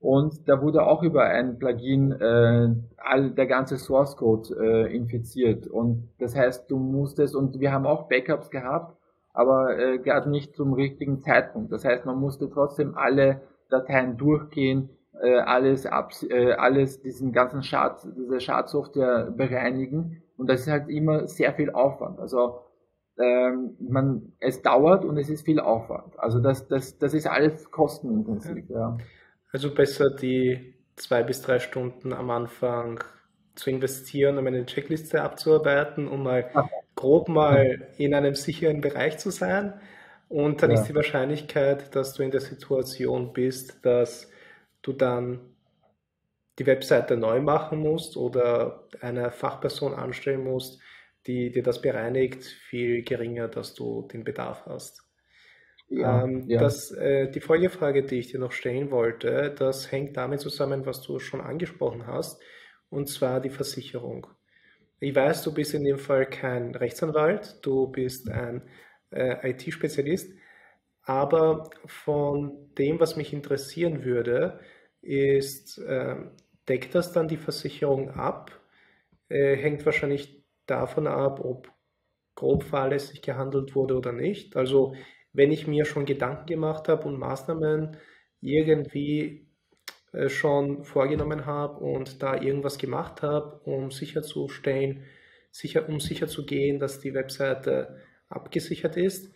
und 0.03 0.49
da 0.49 0.61
wurde 0.61 0.85
auch 0.85 1.05
über 1.05 1.27
ein 1.27 1.61
Plugin 1.61 2.11
äh, 2.11 2.75
all 2.97 3.31
der 3.31 3.47
ganze 3.47 3.79
Source 3.79 4.17
Code 4.17 4.49
äh, 4.61 4.93
infiziert. 4.93 5.69
Und 5.69 6.09
das 6.19 6.35
heißt, 6.35 6.69
du 6.69 6.77
musstest, 6.77 7.37
und 7.37 7.61
wir 7.61 7.71
haben 7.71 7.87
auch 7.87 8.09
Backups 8.09 8.51
gehabt, 8.51 8.97
aber 9.33 9.79
äh, 9.79 9.99
gerade 9.99 10.29
nicht 10.29 10.57
zum 10.57 10.73
richtigen 10.73 11.21
Zeitpunkt. 11.21 11.71
Das 11.71 11.85
heißt, 11.85 12.05
man 12.05 12.19
musste 12.19 12.51
trotzdem 12.51 12.97
alle 12.97 13.43
Dateien 13.71 14.17
durchgehen, 14.17 14.91
äh, 15.23 15.39
alles 15.39 15.87
ab, 15.87 16.11
äh, 16.29 16.55
alles 16.55 17.01
diesen 17.01 17.31
ganzen 17.31 17.63
Schad, 17.63 18.05
diese 18.17 18.41
Schadsoftware 18.41 19.31
bereinigen. 19.31 20.21
Und 20.37 20.51
das 20.51 20.63
ist 20.63 20.69
halt 20.69 20.89
immer 20.89 21.29
sehr 21.29 21.53
viel 21.55 21.71
Aufwand. 21.71 22.19
Also 22.19 22.59
ähm, 23.19 23.77
man, 23.79 24.33
es 24.41 24.63
dauert 24.63 25.05
und 25.05 25.17
es 25.19 25.29
ist 25.29 25.45
viel 25.45 25.61
Aufwand. 25.61 26.19
Also 26.19 26.41
das, 26.41 26.69
das, 26.69 26.99
das 26.99 27.15
ist 27.15 27.27
alles 27.27 27.71
kostenintensiv. 27.71 28.65
Ja. 28.69 28.97
Also 29.51 29.75
besser 29.75 30.11
die 30.11 30.75
zwei 30.97 31.23
bis 31.23 31.43
drei 31.43 31.59
Stunden 31.59 32.13
am 32.13 32.31
Anfang 32.31 33.03
zu 33.55 33.71
investieren, 33.71 34.39
um 34.39 34.47
eine 34.47 34.65
Checkliste 34.65 35.23
abzuarbeiten, 35.23 36.09
um 36.09 36.23
mal 36.23 36.51
grob 36.95 37.29
mal 37.29 37.89
in 37.99 38.15
einem 38.15 38.35
sicheren 38.35 38.81
Bereich 38.81 39.19
zu 39.19 39.31
sein. 39.31 39.75
Und 40.29 40.63
dann 40.63 40.71
ja. 40.71 40.81
ist 40.81 40.89
die 40.89 40.95
Wahrscheinlichkeit, 40.95 41.95
dass 41.95 42.15
du 42.15 42.23
in 42.23 42.31
der 42.31 42.41
Situation 42.41 43.35
bist, 43.35 43.85
dass 43.85 44.31
du 44.81 44.95
dann 44.95 45.41
die 46.59 46.67
Webseite 46.67 47.17
neu 47.17 47.41
machen 47.41 47.81
musst 47.81 48.17
oder 48.17 48.85
eine 49.01 49.31
Fachperson 49.31 49.95
anstellen 49.95 50.45
musst, 50.45 50.81
die 51.27 51.51
dir 51.51 51.63
das 51.63 51.81
bereinigt, 51.81 52.45
viel 52.45 53.03
geringer, 53.03 53.49
dass 53.49 53.75
du 53.75 54.09
den 54.13 54.25
Bedarf 54.25 54.67
hast. 54.67 55.03
Ja, 55.89 56.25
ähm, 56.25 56.45
ja. 56.49 56.61
Das, 56.61 56.91
äh, 56.93 57.31
die 57.31 57.41
Folgefrage, 57.41 58.05
die 58.05 58.19
ich 58.19 58.29
dir 58.29 58.41
noch 58.41 58.53
stellen 58.53 58.91
wollte, 58.91 59.55
das 59.57 59.93
hängt 59.93 60.17
damit 60.17 60.41
zusammen, 60.41 60.87
was 60.87 61.03
du 61.03 61.19
schon 61.19 61.41
angesprochen 61.41 62.07
hast, 62.07 62.41
und 62.89 63.09
zwar 63.09 63.41
die 63.41 63.51
Versicherung. 63.51 64.27
Ich 65.01 65.15
weiß, 65.15 65.43
du 65.43 65.53
bist 65.53 65.75
in 65.75 65.85
dem 65.85 65.99
Fall 65.99 66.27
kein 66.27 66.75
Rechtsanwalt, 66.75 67.59
du 67.63 67.89
bist 67.89 68.31
ein 68.31 68.63
äh, 69.11 69.51
IT-Spezialist, 69.51 70.33
aber 71.03 71.71
von 71.87 72.73
dem, 72.79 73.01
was 73.01 73.17
mich 73.17 73.33
interessieren 73.33 74.05
würde, 74.05 74.61
ist, 75.01 75.79
äh, 75.79 76.17
deckt 76.69 76.95
das 76.95 77.13
dann 77.13 77.29
die 77.29 77.37
Versicherung 77.37 78.11
ab? 78.11 78.61
Äh, 79.29 79.57
hängt 79.57 79.85
wahrscheinlich 79.85 80.42
davon 80.67 81.07
ab, 81.07 81.41
ob 81.45 81.71
grob 82.35 82.65
fahrlässig 82.65 83.23
gehandelt 83.23 83.75
wurde 83.75 83.97
oder 83.97 84.13
nicht. 84.13 84.57
Also 84.57 84.95
wenn 85.33 85.51
ich 85.51 85.67
mir 85.67 85.85
schon 85.85 86.05
Gedanken 86.07 86.47
gemacht 86.47 86.89
habe 86.89 87.07
und 87.09 87.19
Maßnahmen 87.19 87.97
irgendwie 88.41 89.47
äh, 90.13 90.29
schon 90.29 90.85
vorgenommen 90.85 91.47
habe 91.47 91.79
und 91.79 92.23
da 92.23 92.41
irgendwas 92.41 92.79
gemacht 92.79 93.23
habe, 93.23 93.61
um 93.65 93.91
sicherzustellen, 93.91 95.05
sicher, 95.51 95.89
um 95.89 96.01
sicherzugehen, 96.01 96.79
dass 96.79 97.01
die 97.01 97.15
Webseite 97.15 98.01
abgesichert 98.29 98.97
ist? 98.97 99.33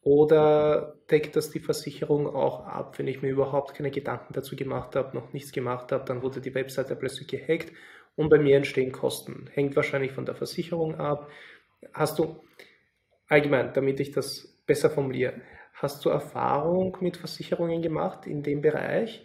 Oder 0.00 0.98
deckt 1.10 1.34
das 1.34 1.50
die 1.50 1.60
Versicherung 1.60 2.26
auch 2.26 2.60
ab, 2.66 2.98
wenn 2.98 3.06
ich 3.06 3.22
mir 3.22 3.30
überhaupt 3.30 3.74
keine 3.74 3.90
Gedanken 3.90 4.34
dazu 4.34 4.54
gemacht 4.54 4.96
habe, 4.96 5.16
noch 5.16 5.32
nichts 5.32 5.52
gemacht 5.52 5.92
habe, 5.92 6.04
dann 6.04 6.22
wurde 6.22 6.42
die 6.42 6.54
Webseite 6.54 6.94
plötzlich 6.94 7.28
gehackt 7.28 7.72
und 8.16 8.28
bei 8.28 8.38
mir 8.38 8.56
entstehen 8.56 8.92
Kosten. 8.92 9.48
Hängt 9.52 9.76
wahrscheinlich 9.76 10.12
von 10.12 10.24
der 10.26 10.34
Versicherung 10.34 10.94
ab. 10.96 11.30
Hast 11.92 12.18
du 12.18 12.40
allgemein, 13.28 13.72
damit 13.72 14.00
ich 14.00 14.12
das 14.12 14.58
besser 14.66 14.90
formuliere. 14.90 15.40
Hast 15.74 16.04
du 16.04 16.10
Erfahrung 16.10 16.96
mit 17.00 17.16
Versicherungen 17.16 17.82
gemacht 17.82 18.26
in 18.26 18.42
dem 18.42 18.60
Bereich 18.62 19.24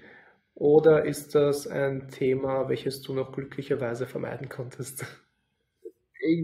oder 0.55 1.05
ist 1.05 1.35
das 1.35 1.67
ein 1.67 2.09
Thema, 2.09 2.67
welches 2.67 3.01
du 3.01 3.13
noch 3.13 3.31
glücklicherweise 3.31 4.07
vermeiden 4.07 4.49
konntest? 4.49 5.05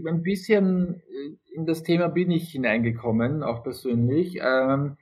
Ein 0.06 0.22
bisschen 0.22 1.02
in 1.52 1.66
das 1.66 1.82
Thema 1.82 2.08
bin 2.08 2.30
ich 2.30 2.50
hineingekommen, 2.50 3.42
auch 3.42 3.62
persönlich. 3.62 4.38
Ähm, 4.42 4.96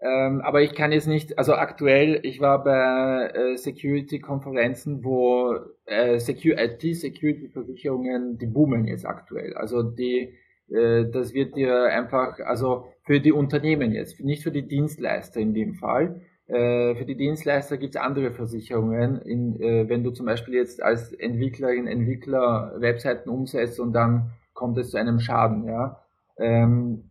ähm, 0.00 0.40
aber 0.40 0.62
ich 0.62 0.74
kann 0.74 0.92
jetzt 0.92 1.06
nicht, 1.06 1.38
also 1.38 1.54
aktuell, 1.54 2.20
ich 2.22 2.40
war 2.40 2.64
bei 2.64 3.30
äh, 3.34 3.56
Security-Konferenzen, 3.56 5.04
wo 5.04 5.54
äh, 5.86 6.16
IT-Security-Versicherungen, 6.16 8.38
die 8.38 8.46
boomen 8.46 8.86
jetzt 8.86 9.06
aktuell. 9.06 9.54
Also 9.54 9.82
die 9.82 10.34
äh, 10.70 11.10
das 11.10 11.34
wird 11.34 11.56
dir 11.56 11.84
einfach, 11.84 12.38
also 12.40 12.86
für 13.02 13.20
die 13.20 13.32
Unternehmen 13.32 13.92
jetzt, 13.92 14.20
nicht 14.20 14.42
für 14.42 14.52
die 14.52 14.66
Dienstleister 14.66 15.40
in 15.40 15.54
dem 15.54 15.74
Fall. 15.74 16.22
Äh, 16.46 16.94
für 16.94 17.04
die 17.04 17.16
Dienstleister 17.16 17.76
gibt 17.76 17.94
es 17.94 18.00
andere 18.00 18.32
Versicherungen. 18.32 19.20
In, 19.22 19.60
äh, 19.60 19.88
wenn 19.88 20.04
du 20.04 20.10
zum 20.10 20.26
Beispiel 20.26 20.54
jetzt 20.54 20.82
als 20.82 21.12
Entwicklerin, 21.12 21.86
Entwickler 21.86 22.74
Webseiten 22.78 23.30
umsetzt 23.30 23.80
und 23.80 23.92
dann 23.92 24.30
kommt 24.54 24.78
es 24.78 24.90
zu 24.90 24.96
einem 24.96 25.20
Schaden, 25.20 25.64
ja. 25.64 26.00
Ähm, 26.38 27.09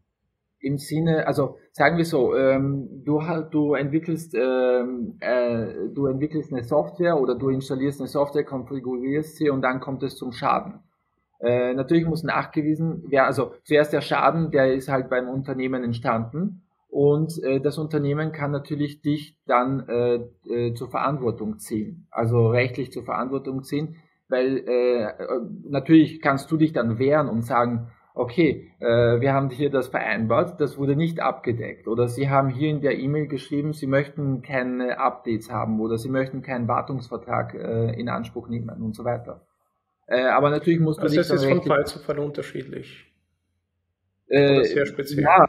Im 0.62 0.78
Sinne, 0.78 1.26
also 1.26 1.58
sagen 1.72 1.98
wir 1.98 2.06
so, 2.06 2.36
ähm, 2.36 3.04
du, 3.06 3.22
du 3.50 3.76
entwickelst, 3.76 4.36
ähm, 4.36 5.16
äh, 5.22 5.68
du 5.94 6.08
entwickelst 6.08 6.52
eine 6.52 6.64
Software 6.64 7.20
oder 7.20 7.36
du 7.36 7.50
installierst 7.50 8.02
eine 8.02 8.10
Software, 8.10 8.44
konfigurierst 8.44 9.38
sie 9.38 9.50
und 9.50 9.62
dann 9.62 9.80
kommt 9.80 10.04
es 10.04 10.18
zum 10.18 10.34
Schaden. 10.34 10.82
Äh, 11.40 11.74
natürlich 11.74 12.06
muss 12.06 12.24
nachgewiesen 12.24 13.10
werden, 13.10 13.28
also 13.28 13.54
zuerst 13.64 13.94
der 13.94 14.02
Schaden, 14.02 14.52
der 14.52 14.74
ist 14.74 14.90
halt 14.90 15.10
beim 15.10 15.30
Unternehmen 15.30 15.84
entstanden 15.86 16.64
und 16.90 17.42
äh, 17.44 17.62
das 17.62 17.78
Unternehmen 17.78 18.34
kann 18.34 18.52
natürlich 18.52 19.02
dich 19.02 19.38
dann 19.46 19.88
äh, 19.88 20.16
äh, 20.50 20.74
zur 20.74 20.90
Verantwortung 20.90 21.60
ziehen, 21.60 22.08
also 22.12 22.50
rechtlich 22.50 22.92
zur 22.92 23.06
Verantwortung 23.06 23.64
ziehen, 23.64 23.96
weil 24.28 24.58
äh, 24.68 25.14
natürlich 25.70 26.20
kannst 26.20 26.52
du 26.52 26.58
dich 26.58 26.74
dann 26.74 27.00
wehren 27.00 27.30
und 27.30 27.44
sagen, 27.44 27.92
okay, 28.20 28.70
äh, 28.80 28.86
wir 29.22 29.34
haben 29.34 29.50
hier 29.50 29.70
das 29.70 29.88
vereinbart, 29.88 30.60
das 30.60 30.78
wurde 30.78 30.96
nicht 30.96 31.22
abgedeckt 31.22 31.88
oder 31.88 32.10
Sie 32.10 32.30
haben 32.30 32.50
hier 32.50 32.70
in 32.70 32.82
der 32.82 33.00
E-Mail 33.00 33.28
geschrieben, 33.28 33.72
Sie 33.72 33.88
möchten 33.88 34.42
keine 34.42 35.00
Updates 35.00 35.50
haben 35.50 35.80
oder 35.80 35.98
Sie 35.98 36.10
möchten 36.10 36.42
keinen 36.42 36.68
Wartungsvertrag 36.68 37.54
äh, 37.54 38.00
in 38.00 38.10
Anspruch 38.10 38.50
nehmen 38.50 38.70
und 38.82 38.94
so 38.94 39.06
weiter. 39.06 39.48
Äh, 40.06 40.24
aber 40.24 40.50
natürlich 40.50 40.82
musst 40.82 41.00
du 41.00 41.04
also 41.04 41.16
nicht. 41.16 41.30
Das 41.30 41.42
ist 41.42 41.48
von 41.48 41.64
Fall 41.64 41.88
zu 41.88 42.00
Fall 42.00 42.20
unterschiedlich. 42.20 43.06
Äh, 44.28 44.66
sehr 44.66 44.86
speziell. 44.86 45.24
Ja, 45.24 45.48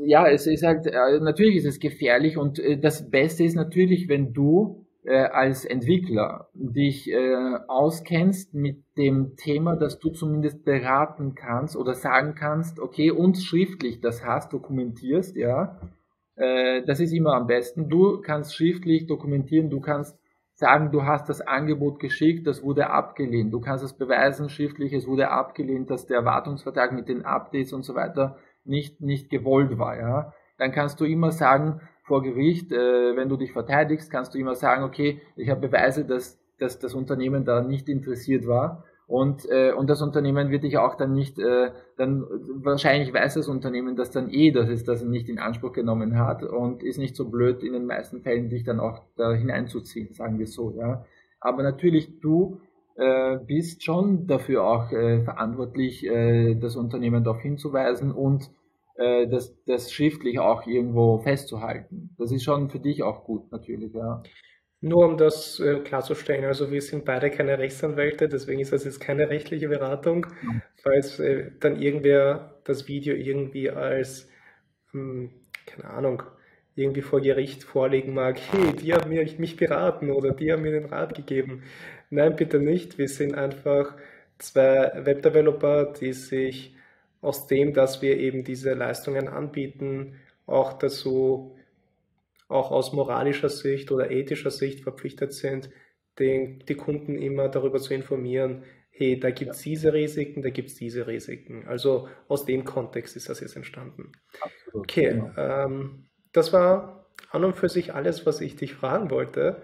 ja, 0.00 0.28
es 0.28 0.46
ist 0.46 0.62
halt, 0.62 0.86
äh, 0.86 1.18
natürlich 1.20 1.56
ist 1.56 1.66
es 1.66 1.80
gefährlich 1.80 2.38
und 2.38 2.60
äh, 2.60 2.78
das 2.78 3.10
Beste 3.10 3.42
ist 3.42 3.56
natürlich, 3.56 4.08
wenn 4.08 4.32
du 4.32 4.86
äh, 5.08 5.24
als 5.24 5.64
Entwickler 5.64 6.48
dich 6.52 7.10
äh, 7.10 7.58
auskennst 7.66 8.52
mit 8.52 8.84
dem 8.98 9.36
Thema, 9.36 9.74
dass 9.74 9.98
du 9.98 10.10
zumindest 10.10 10.66
beraten 10.66 11.34
kannst 11.34 11.76
oder 11.76 11.94
sagen 11.94 12.34
kannst, 12.34 12.78
okay, 12.78 13.10
uns 13.10 13.42
schriftlich 13.42 14.02
das 14.02 14.22
hast, 14.22 14.52
dokumentierst, 14.52 15.34
ja, 15.34 15.80
äh, 16.36 16.82
das 16.84 17.00
ist 17.00 17.12
immer 17.12 17.32
am 17.32 17.46
besten. 17.46 17.88
Du 17.88 18.20
kannst 18.20 18.54
schriftlich 18.54 19.06
dokumentieren, 19.06 19.70
du 19.70 19.80
kannst 19.80 20.18
sagen, 20.52 20.90
du 20.90 21.04
hast 21.04 21.30
das 21.30 21.40
Angebot 21.40 22.00
geschickt, 22.00 22.46
das 22.46 22.62
wurde 22.62 22.90
abgelehnt. 22.90 23.50
Du 23.54 23.60
kannst 23.60 23.84
es 23.84 23.94
beweisen 23.94 24.50
schriftlich, 24.50 24.92
es 24.92 25.06
wurde 25.06 25.30
abgelehnt, 25.30 25.88
dass 25.88 26.06
der 26.06 26.18
Erwartungsvertrag 26.18 26.92
mit 26.92 27.08
den 27.08 27.24
Updates 27.24 27.72
und 27.72 27.82
so 27.82 27.94
weiter 27.94 28.36
nicht, 28.64 29.00
nicht 29.00 29.30
gewollt 29.30 29.78
war. 29.78 29.98
Ja? 29.98 30.34
Dann 30.58 30.72
kannst 30.72 31.00
du 31.00 31.06
immer 31.06 31.30
sagen, 31.30 31.80
vor 32.08 32.22
Gericht, 32.22 32.72
äh, 32.72 33.16
wenn 33.16 33.28
du 33.28 33.36
dich 33.36 33.52
verteidigst, 33.52 34.10
kannst 34.10 34.34
du 34.34 34.38
immer 34.38 34.54
sagen, 34.54 34.82
okay, 34.82 35.20
ich 35.36 35.48
habe 35.50 35.68
Beweise, 35.68 36.04
dass, 36.04 36.40
dass 36.58 36.78
das 36.78 36.94
Unternehmen 36.94 37.44
da 37.44 37.60
nicht 37.60 37.88
interessiert 37.88 38.48
war. 38.48 38.84
Und, 39.06 39.48
äh, 39.48 39.72
und 39.72 39.88
das 39.88 40.02
Unternehmen 40.02 40.50
wird 40.50 40.64
dich 40.64 40.76
auch 40.76 40.94
dann 40.94 41.14
nicht, 41.14 41.38
äh, 41.38 41.70
dann 41.96 42.26
wahrscheinlich 42.62 43.12
weiß 43.14 43.34
das 43.34 43.48
Unternehmen 43.48 43.96
das 43.96 44.10
dann 44.10 44.28
eh, 44.28 44.50
dass 44.50 44.68
es 44.68 44.84
das 44.84 45.02
nicht 45.02 45.30
in 45.30 45.38
Anspruch 45.38 45.72
genommen 45.72 46.18
hat 46.18 46.42
und 46.42 46.82
ist 46.82 46.98
nicht 46.98 47.16
so 47.16 47.30
blöd 47.30 47.62
in 47.62 47.72
den 47.72 47.86
meisten 47.86 48.20
Fällen 48.20 48.50
dich 48.50 48.64
dann 48.64 48.80
auch 48.80 49.00
da 49.16 49.32
hineinzuziehen, 49.32 50.12
sagen 50.12 50.38
wir 50.38 50.46
so, 50.46 50.74
ja. 50.76 51.06
Aber 51.40 51.62
natürlich 51.62 52.20
du 52.20 52.60
äh, 52.96 53.38
bist 53.38 53.82
schon 53.82 54.26
dafür 54.26 54.64
auch 54.64 54.92
äh, 54.92 55.22
verantwortlich, 55.22 56.04
äh, 56.04 56.56
das 56.56 56.76
Unternehmen 56.76 57.24
darauf 57.24 57.40
hinzuweisen 57.40 58.12
und 58.12 58.50
äh, 58.98 59.28
das, 59.28 59.56
das 59.64 59.92
schriftlich 59.92 60.38
auch 60.38 60.66
irgendwo 60.66 61.18
festzuhalten. 61.18 62.14
Das 62.18 62.32
ist 62.32 62.42
schon 62.42 62.68
für 62.68 62.80
dich 62.80 63.02
auch 63.02 63.24
gut, 63.24 63.50
natürlich, 63.52 63.94
ja. 63.94 64.22
Nur 64.80 65.06
um 65.06 65.16
das 65.16 65.58
äh, 65.58 65.80
klarzustellen, 65.80 66.44
also 66.44 66.70
wir 66.70 66.82
sind 66.82 67.04
beide 67.04 67.30
keine 67.30 67.58
Rechtsanwälte, 67.58 68.28
deswegen 68.28 68.60
ist 68.60 68.72
das 68.72 68.84
jetzt 68.84 69.00
keine 69.00 69.28
rechtliche 69.28 69.68
Beratung. 69.68 70.26
Falls 70.82 71.18
äh, 71.18 71.50
dann 71.58 71.80
irgendwer 71.80 72.60
das 72.64 72.86
Video 72.86 73.14
irgendwie 73.14 73.70
als, 73.70 74.28
hm, 74.92 75.30
keine 75.66 75.90
Ahnung, 75.90 76.22
irgendwie 76.76 77.02
vor 77.02 77.20
Gericht 77.20 77.64
vorlegen 77.64 78.14
mag, 78.14 78.38
hey, 78.52 78.72
die 78.72 78.94
haben 78.94 79.10
mich, 79.10 79.38
mich 79.38 79.56
beraten 79.56 80.10
oder 80.10 80.32
die 80.32 80.52
haben 80.52 80.62
mir 80.62 80.72
den 80.72 80.86
Rat 80.86 81.14
gegeben. 81.14 81.64
Nein, 82.10 82.36
bitte 82.36 82.60
nicht. 82.60 82.98
Wir 82.98 83.08
sind 83.08 83.34
einfach 83.34 83.96
zwei 84.38 84.92
Webdeveloper, 85.04 85.86
die 85.86 86.12
sich 86.12 86.76
aus 87.20 87.46
dem, 87.46 87.74
dass 87.74 88.02
wir 88.02 88.18
eben 88.18 88.44
diese 88.44 88.74
Leistungen 88.74 89.28
anbieten, 89.28 90.16
auch 90.46 90.72
dazu 90.74 91.56
auch 92.48 92.70
aus 92.70 92.92
moralischer 92.92 93.50
Sicht 93.50 93.92
oder 93.92 94.10
ethischer 94.10 94.50
Sicht 94.50 94.80
verpflichtet 94.80 95.34
sind, 95.34 95.70
den, 96.18 96.60
die 96.66 96.74
Kunden 96.74 97.16
immer 97.16 97.48
darüber 97.48 97.78
zu 97.78 97.94
informieren, 97.94 98.64
hey, 98.90 99.18
da 99.18 99.30
gibt 99.30 99.52
es 99.52 99.62
diese 99.62 99.92
Risiken, 99.92 100.42
da 100.42 100.50
gibt 100.50 100.70
es 100.70 100.74
diese 100.74 101.06
Risiken. 101.06 101.66
Also 101.68 102.08
aus 102.26 102.44
dem 102.44 102.64
Kontext 102.64 103.16
ist 103.16 103.28
das 103.28 103.40
jetzt 103.40 103.54
entstanden. 103.54 104.12
Absolut, 104.40 104.84
okay, 104.84 105.10
genau. 105.10 105.30
ähm, 105.36 106.08
das 106.32 106.52
war 106.52 107.06
an 107.30 107.44
und 107.44 107.54
für 107.54 107.68
sich 107.68 107.94
alles, 107.94 108.26
was 108.26 108.40
ich 108.40 108.56
dich 108.56 108.74
fragen 108.74 109.10
wollte. 109.10 109.62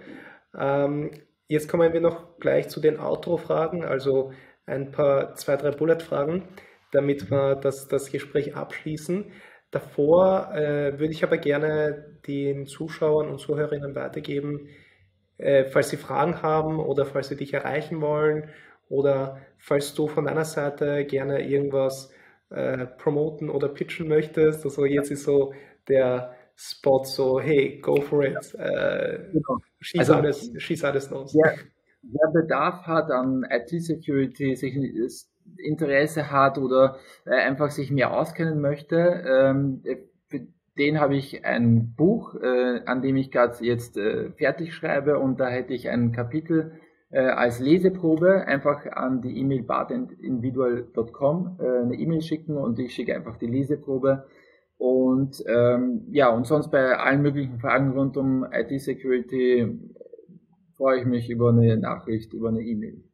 Ähm, 0.56 1.10
jetzt 1.48 1.68
kommen 1.68 1.92
wir 1.92 2.00
noch 2.00 2.38
gleich 2.38 2.68
zu 2.68 2.80
den 2.80 3.00
Outro-Fragen, 3.00 3.84
also 3.84 4.32
ein 4.66 4.92
paar, 4.92 5.34
zwei, 5.34 5.56
drei 5.56 5.72
Bullet-Fragen, 5.72 6.44
damit 6.94 7.24
mhm. 7.24 7.30
wir 7.30 7.54
das, 7.56 7.88
das 7.88 8.10
Gespräch 8.10 8.56
abschließen. 8.56 9.32
Davor 9.70 10.52
äh, 10.54 10.98
würde 10.98 11.12
ich 11.12 11.24
aber 11.24 11.36
gerne 11.36 12.18
den 12.26 12.66
Zuschauern 12.66 13.28
und 13.28 13.40
Zuhörerinnen 13.40 13.94
weitergeben, 13.94 14.68
äh, 15.36 15.64
falls 15.64 15.90
sie 15.90 15.96
Fragen 15.96 16.42
haben 16.42 16.78
oder 16.78 17.04
falls 17.04 17.28
sie 17.28 17.36
dich 17.36 17.54
erreichen 17.54 18.00
wollen 18.00 18.50
oder 18.88 19.40
falls 19.58 19.94
du 19.94 20.06
von 20.06 20.26
deiner 20.26 20.44
Seite 20.44 21.04
gerne 21.04 21.44
irgendwas 21.48 22.12
äh, 22.50 22.86
promoten 22.86 23.50
oder 23.50 23.68
pitchen 23.68 24.06
möchtest. 24.06 24.64
Also 24.64 24.84
jetzt 24.84 25.10
ist 25.10 25.24
so 25.24 25.52
der 25.88 26.36
Spot 26.54 27.02
so, 27.04 27.40
hey, 27.40 27.80
go 27.80 28.00
for 28.00 28.22
it. 28.22 28.54
Äh, 28.54 29.30
genau. 29.32 29.58
schieß, 29.80 29.98
also, 29.98 30.14
alles, 30.14 30.52
schieß 30.56 30.84
alles 30.84 31.10
los. 31.10 31.34
Wer, 31.34 31.56
wer 32.02 32.42
Bedarf 32.42 32.86
hat 32.86 33.10
an 33.10 33.44
IT-Security, 33.50 34.54
Interesse 35.58 36.30
hat 36.30 36.58
oder 36.58 36.96
äh, 37.24 37.34
einfach 37.34 37.70
sich 37.70 37.90
mehr 37.90 38.16
auskennen 38.16 38.60
möchte, 38.60 38.96
ähm, 38.96 39.82
für 40.28 40.40
den 40.78 41.00
habe 41.00 41.16
ich 41.16 41.44
ein 41.44 41.94
Buch, 41.96 42.34
äh, 42.34 42.80
an 42.86 43.02
dem 43.02 43.16
ich 43.16 43.30
gerade 43.30 43.64
jetzt 43.64 43.96
äh, 43.96 44.30
fertig 44.32 44.74
schreibe 44.74 45.18
und 45.18 45.40
da 45.40 45.48
hätte 45.48 45.74
ich 45.74 45.88
ein 45.88 46.12
Kapitel 46.12 46.72
äh, 47.10 47.20
als 47.20 47.60
Leseprobe 47.60 48.44
einfach 48.46 48.86
an 48.86 49.22
die 49.22 49.38
E-Mail 49.38 49.62
badindividual.com 49.62 51.58
äh, 51.60 51.82
eine 51.82 51.94
E-Mail 51.94 52.22
schicken 52.22 52.56
und 52.56 52.78
ich 52.80 52.92
schicke 52.92 53.14
einfach 53.14 53.36
die 53.36 53.46
Leseprobe. 53.46 54.26
Und 54.76 55.42
ähm, 55.46 56.08
ja, 56.10 56.28
und 56.30 56.46
sonst 56.46 56.72
bei 56.72 56.98
allen 56.98 57.22
möglichen 57.22 57.60
Fragen 57.60 57.92
rund 57.92 58.16
um 58.16 58.44
IT-Security 58.50 59.78
freue 60.76 61.00
ich 61.00 61.06
mich 61.06 61.30
über 61.30 61.50
eine 61.50 61.76
Nachricht, 61.76 62.32
über 62.32 62.48
eine 62.48 62.62
E-Mail. 62.62 63.04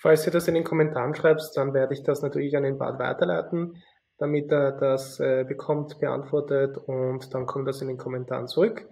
Falls 0.00 0.24
du 0.24 0.30
das 0.30 0.46
in 0.46 0.54
den 0.54 0.64
Kommentaren 0.64 1.14
schreibst, 1.14 1.56
dann 1.56 1.74
werde 1.74 1.92
ich 1.92 2.04
das 2.04 2.22
natürlich 2.22 2.56
an 2.56 2.62
den 2.62 2.78
Bad 2.78 3.00
weiterleiten, 3.00 3.82
damit 4.18 4.50
er 4.52 4.72
das 4.72 5.18
äh, 5.18 5.44
bekommt, 5.46 5.98
beantwortet 5.98 6.78
und 6.78 7.34
dann 7.34 7.46
kommt 7.46 7.66
das 7.66 7.82
in 7.82 7.88
den 7.88 7.98
Kommentaren 7.98 8.46
zurück. 8.46 8.88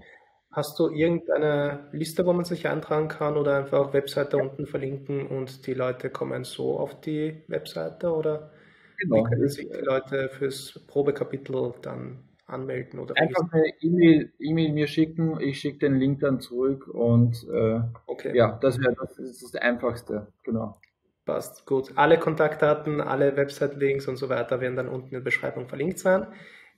Hast 0.50 0.78
du 0.80 0.88
irgendeine 0.88 1.88
Liste, 1.92 2.26
wo 2.26 2.32
man 2.32 2.44
sich 2.44 2.66
eintragen 2.66 3.08
kann 3.08 3.36
oder 3.36 3.56
einfach 3.56 3.92
Webseite 3.92 4.36
unten 4.38 4.66
verlinken 4.66 5.28
und 5.28 5.66
die 5.66 5.74
Leute 5.74 6.10
kommen 6.10 6.42
so 6.42 6.78
auf 6.78 7.00
die 7.00 7.42
Webseite 7.46 8.10
oder 8.12 8.50
genau. 8.98 9.18
wie 9.18 9.30
können 9.30 9.48
sich 9.48 9.68
die 9.68 9.84
Leute 9.84 10.28
fürs 10.30 10.84
Probekapitel 10.88 11.74
dann 11.82 12.24
anmelden 12.46 12.98
oder 12.98 13.16
einfach 13.16 13.52
eine 13.52 13.72
E-Mail 13.80 14.32
e 14.38 14.72
mir 14.72 14.86
schicken, 14.86 15.38
ich 15.40 15.60
schicke 15.60 15.78
den 15.78 15.96
Link 15.96 16.20
dann 16.20 16.40
zurück 16.40 16.88
und 16.88 17.46
äh, 17.52 17.80
okay. 18.06 18.36
ja, 18.36 18.58
das 18.60 18.80
wäre 18.80 18.94
das, 18.94 19.16
das, 19.16 19.40
das 19.40 19.54
Einfachste, 19.56 20.28
genau. 20.42 20.78
Passt, 21.26 21.66
gut. 21.66 21.92
Alle 21.96 22.18
Kontaktdaten, 22.18 23.00
alle 23.00 23.36
Website-Links 23.36 24.06
und 24.06 24.16
so 24.16 24.28
weiter 24.28 24.60
werden 24.60 24.76
dann 24.76 24.88
unten 24.88 25.06
in 25.08 25.14
der 25.14 25.20
Beschreibung 25.20 25.68
verlinkt 25.68 25.98
sein. 25.98 26.28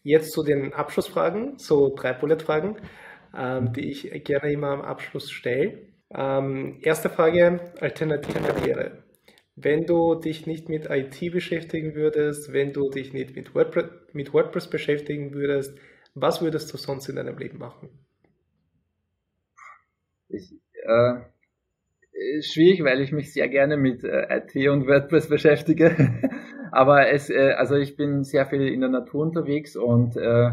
Jetzt 0.02 0.32
zu 0.32 0.42
den 0.42 0.72
Abschlussfragen, 0.72 1.58
so 1.58 1.94
drei 1.94 2.14
Bullet-Fragen, 2.14 2.78
ähm, 3.36 3.72
die 3.74 3.90
ich 3.90 4.10
gerne 4.24 4.50
immer 4.50 4.68
am 4.68 4.80
Abschluss 4.80 5.30
stelle. 5.30 5.88
Ähm, 6.10 6.78
erste 6.82 7.10
Frage, 7.10 7.74
alternative 7.80 8.40
Karriere. 8.40 9.04
Wenn 9.54 9.84
du 9.84 10.14
dich 10.14 10.46
nicht 10.46 10.70
mit 10.70 10.86
IT 10.88 11.20
beschäftigen 11.30 11.94
würdest, 11.94 12.50
wenn 12.52 12.72
du 12.72 12.88
dich 12.90 13.12
nicht 13.12 13.36
mit 13.36 13.54
WordPress, 13.54 13.90
mit 14.14 14.32
WordPress 14.32 14.68
beschäftigen 14.70 15.34
würdest, 15.34 15.78
was 16.14 16.40
würdest 16.40 16.72
du 16.72 16.78
sonst 16.78 17.08
in 17.10 17.16
deinem 17.16 17.36
Leben 17.36 17.58
machen? 17.58 17.90
Ich, 20.28 20.52
äh, 20.72 21.20
schwierig, 22.40 22.84
weil 22.84 23.00
ich 23.00 23.12
mich 23.12 23.32
sehr 23.32 23.48
gerne 23.48 23.76
mit 23.76 24.04
äh, 24.04 24.26
IT 24.36 24.68
und 24.68 24.86
WordPress 24.86 25.28
beschäftige. 25.30 25.94
Aber 26.72 27.10
es, 27.10 27.30
äh, 27.30 27.52
also 27.56 27.76
ich 27.76 27.96
bin 27.96 28.24
sehr 28.24 28.46
viel 28.46 28.66
in 28.68 28.80
der 28.80 28.90
Natur 28.90 29.22
unterwegs 29.22 29.76
und 29.76 30.16
äh, 30.16 30.50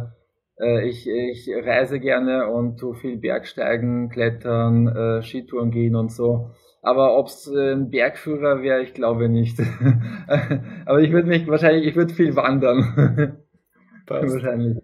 äh 0.60 0.88
ich, 0.88 1.08
ich 1.08 1.50
reise 1.64 2.00
gerne 2.00 2.48
und 2.48 2.80
tue 2.80 2.96
viel 2.96 3.18
Bergsteigen, 3.18 4.10
Klettern, 4.10 4.88
äh, 4.88 5.22
Skitouren 5.22 5.72
gehen 5.72 5.96
und 5.96 6.12
so. 6.12 6.52
Aber 6.82 7.18
ob 7.18 7.28
es 7.28 7.48
äh, 7.48 7.74
ein 7.74 7.90
Bergführer 7.90 8.62
wäre, 8.62 8.84
ich 8.84 8.94
glaube 8.94 9.28
nicht. 9.28 9.60
Aber 10.86 11.02
ich 11.02 11.12
würde 11.12 11.28
mich 11.28 11.48
wahrscheinlich, 11.48 11.88
ich 11.88 11.96
würde 11.96 12.14
viel 12.14 12.36
wandern. 12.36 13.40
wahrscheinlich. 14.08 14.78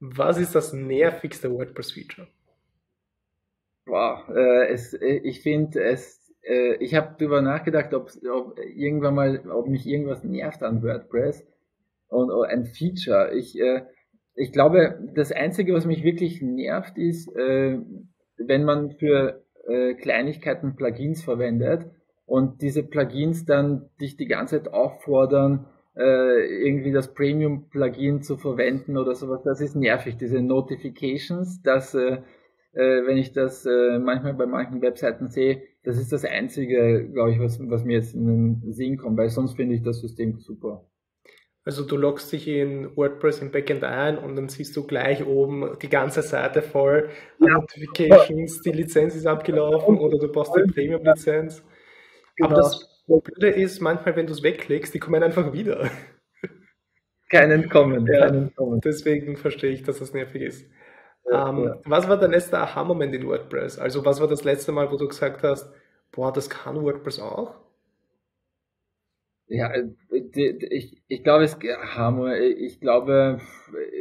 Was 0.00 0.38
ist 0.38 0.54
das 0.54 0.72
nervigste 0.72 1.50
WordPress-Feature? 1.50 2.28
Boah, 3.90 4.24
äh, 4.32 4.68
es, 4.68 4.94
äh, 4.94 5.20
ich 5.24 5.40
finde 5.40 5.82
es, 5.82 6.32
äh, 6.42 6.76
ich 6.76 6.94
habe 6.94 7.16
darüber 7.18 7.42
nachgedacht, 7.42 7.92
ob, 7.92 8.12
ob 8.32 8.56
irgendwann 8.60 9.16
mal, 9.16 9.50
ob 9.50 9.66
mich 9.66 9.84
irgendwas 9.84 10.22
nervt 10.22 10.62
an 10.62 10.84
WordPress 10.84 11.44
und 12.06 12.30
oh, 12.30 12.42
ein 12.42 12.66
Feature. 12.66 13.34
Ich, 13.34 13.58
äh, 13.58 13.82
ich 14.36 14.52
glaube, 14.52 14.96
das 15.16 15.32
Einzige, 15.32 15.74
was 15.74 15.86
mich 15.86 16.04
wirklich 16.04 16.40
nervt, 16.40 16.98
ist, 16.98 17.34
äh, 17.34 17.80
wenn 18.38 18.64
man 18.64 18.92
für 18.92 19.42
äh, 19.66 19.94
Kleinigkeiten 19.94 20.76
Plugins 20.76 21.24
verwendet 21.24 21.84
und 22.26 22.62
diese 22.62 22.84
Plugins 22.84 23.44
dann 23.44 23.90
dich 24.00 24.16
die 24.16 24.28
ganze 24.28 24.62
Zeit 24.62 24.72
auffordern, 24.72 25.66
irgendwie 25.92 26.92
das 26.92 27.12
Premium-Plugin 27.12 28.22
zu 28.22 28.38
verwenden 28.38 28.96
oder 28.96 29.16
sowas. 29.16 29.42
Das 29.42 29.60
ist 29.60 29.74
nervig, 29.74 30.16
diese 30.16 30.40
Notifications, 30.40 31.62
dass 31.62 31.94
äh, 32.72 33.06
wenn 33.06 33.16
ich 33.16 33.32
das 33.32 33.66
äh, 33.66 33.98
manchmal 33.98 34.34
bei 34.34 34.46
manchen 34.46 34.82
Webseiten 34.82 35.28
sehe, 35.28 35.62
das 35.82 35.98
ist 35.98 36.12
das 36.12 36.24
Einzige, 36.24 37.08
glaube 37.12 37.32
ich, 37.32 37.40
was, 37.40 37.58
was 37.68 37.84
mir 37.84 37.96
jetzt 37.96 38.14
in 38.14 38.26
den 38.26 38.72
Sinn 38.72 38.96
kommt, 38.96 39.18
weil 39.18 39.30
sonst 39.30 39.54
finde 39.54 39.74
ich 39.74 39.82
das 39.82 40.00
System 40.00 40.38
super. 40.38 40.86
Also 41.62 41.84
du 41.84 41.96
loggst 41.96 42.32
dich 42.32 42.48
in 42.48 42.96
WordPress 42.96 43.42
im 43.42 43.50
Backend 43.50 43.84
ein 43.84 44.16
und 44.16 44.34
dann 44.34 44.48
siehst 44.48 44.74
du 44.76 44.86
gleich 44.86 45.26
oben 45.26 45.76
die 45.82 45.90
ganze 45.90 46.22
Seite 46.22 46.62
voll 46.62 47.10
ja. 47.38 47.54
Notifications, 47.54 48.62
die 48.62 48.72
Lizenz 48.72 49.14
ist 49.14 49.26
abgelaufen 49.26 49.98
oder 49.98 50.18
du 50.18 50.32
brauchst 50.32 50.56
die 50.56 50.62
Premium-Lizenz. 50.62 51.62
Genau. 52.36 52.48
Aber 52.48 52.56
das 52.56 53.04
Blöde 53.06 53.50
ist, 53.50 53.80
manchmal, 53.80 54.16
wenn 54.16 54.26
du 54.26 54.32
es 54.32 54.42
wegklickst, 54.42 54.94
die 54.94 54.98
kommen 54.98 55.22
einfach 55.22 55.52
wieder. 55.52 55.90
kein 57.28 57.50
Entkommen, 57.50 58.06
ja, 58.06 58.26
kein 58.26 58.34
Entkommen. 58.34 58.80
Deswegen 58.80 59.36
verstehe 59.36 59.72
ich, 59.72 59.82
dass 59.82 59.98
das 59.98 60.14
nervig 60.14 60.42
ist. 60.42 60.66
Ähm, 61.26 61.64
ja. 61.64 61.78
Was 61.84 62.08
war 62.08 62.18
der 62.18 62.28
letzte 62.28 62.58
Aha-Moment 62.58 63.14
in 63.14 63.26
WordPress? 63.26 63.78
Also 63.78 64.04
was 64.04 64.20
war 64.20 64.28
das 64.28 64.44
letzte 64.44 64.72
Mal, 64.72 64.90
wo 64.90 64.96
du 64.96 65.08
gesagt 65.08 65.42
hast, 65.42 65.70
boah, 66.12 66.32
das 66.32 66.50
kann 66.50 66.82
WordPress 66.82 67.20
auch? 67.20 67.54
Ja, 69.48 69.68
äh, 69.72 69.88
ich, 70.12 71.02
ich 71.08 71.24
glaube, 71.24 71.44
es 71.44 71.58
ich 71.60 72.80
glaube, 72.80 73.40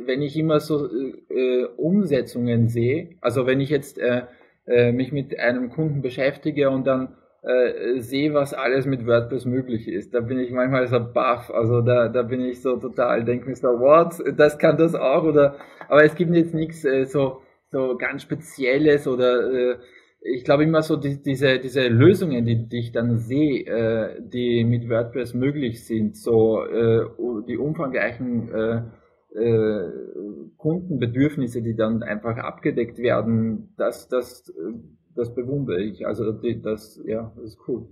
wenn 0.06 0.22
ich 0.22 0.38
immer 0.38 0.60
so 0.60 0.88
äh, 0.88 1.66
Umsetzungen 1.78 2.68
sehe, 2.70 3.16
also 3.22 3.48
wenn 3.48 3.60
ich 3.60 3.70
jetzt 3.70 3.98
äh, 3.98 4.28
äh, 4.68 4.92
mich 4.92 5.12
mit 5.12 5.38
einem 5.40 5.72
Kunden 5.72 6.02
beschäftige 6.04 6.70
und 6.70 6.86
dann 6.86 7.18
äh, 7.42 8.00
sehe, 8.00 8.34
was 8.34 8.54
alles 8.54 8.86
mit 8.86 9.06
WordPress 9.06 9.46
möglich 9.46 9.88
ist. 9.88 10.14
Da 10.14 10.22
bin 10.22 10.40
ich 10.40 10.52
manchmal 10.52 10.88
so 10.88 11.00
baff, 11.00 11.50
also 11.52 11.82
da, 11.82 12.10
da 12.10 12.24
bin 12.24 12.42
ich 12.42 12.62
so 12.62 12.78
total, 12.78 13.24
denke 13.24 13.50
mir 13.50 13.56
so, 13.56 13.68
what, 13.68 14.16
das 14.38 14.58
kann 14.58 14.78
das 14.78 14.96
auch? 14.96 15.24
Oder, 15.24 15.56
aber 15.88 16.04
es 16.04 16.16
gibt 16.16 16.34
jetzt 16.36 16.54
nichts 16.54 16.84
äh, 16.86 17.06
so, 17.06 17.42
so 17.72 17.98
ganz 17.98 18.24
Spezielles 18.24 19.08
oder 19.08 19.52
äh, 19.52 19.76
ich 20.22 20.44
glaube 20.44 20.64
immer 20.64 20.82
so 20.82 20.98
die, 20.98 21.22
diese, 21.22 21.60
diese 21.60 21.88
Lösungen, 21.88 22.46
die, 22.46 22.68
die 22.68 22.80
ich 22.80 22.92
dann 22.92 23.18
sehe, 23.20 23.66
äh, 23.66 24.22
die 24.22 24.66
mit 24.66 24.90
WordPress 24.90 25.34
möglich 25.34 25.86
sind, 25.86 26.18
so 26.18 26.66
äh, 26.66 27.06
die 27.48 27.58
umfangreichen 27.58 28.54
äh, 28.54 28.82
äh, 29.40 29.92
Kundenbedürfnisse, 30.58 31.62
die 31.62 31.76
dann 31.76 32.04
einfach 32.04 32.38
abgedeckt 32.38 32.98
werden, 32.98 33.74
das, 33.78 34.08
das 34.10 34.50
äh, 34.50 34.74
das 35.16 35.34
bewundere 35.34 35.82
ich. 35.82 36.06
Also 36.06 36.32
das, 36.32 37.02
ja, 37.06 37.32
das 37.36 37.46
ist 37.46 37.60
cool. 37.68 37.88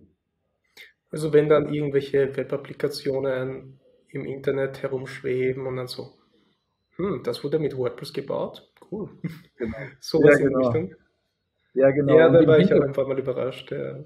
Also 1.09 1.33
wenn 1.33 1.49
dann 1.49 1.73
irgendwelche 1.73 2.35
Web-Applikationen 2.35 3.79
im 4.09 4.25
Internet 4.25 4.83
herumschweben 4.83 5.65
und 5.65 5.77
dann 5.77 5.87
so, 5.87 6.13
hm, 6.95 7.21
das 7.23 7.43
wurde 7.43 7.59
mit 7.59 7.77
WordPress 7.77 8.13
gebaut? 8.13 8.69
Cool. 8.91 9.09
Genau. 9.57 9.77
so 9.99 10.19
was 10.19 10.39
ja, 10.39 10.47
genau. 10.47 10.59
in 10.59 10.65
Richtung. 10.65 10.95
Ja, 11.73 11.91
genau. 11.91 12.17
Ja, 12.17 12.29
da 12.29 12.45
war 12.47 12.59
ich 12.59 12.73
auch 12.73 12.81
einfach 12.81 13.07
mal 13.07 13.19
überrascht. 13.19 13.71
Ja. 13.71 14.03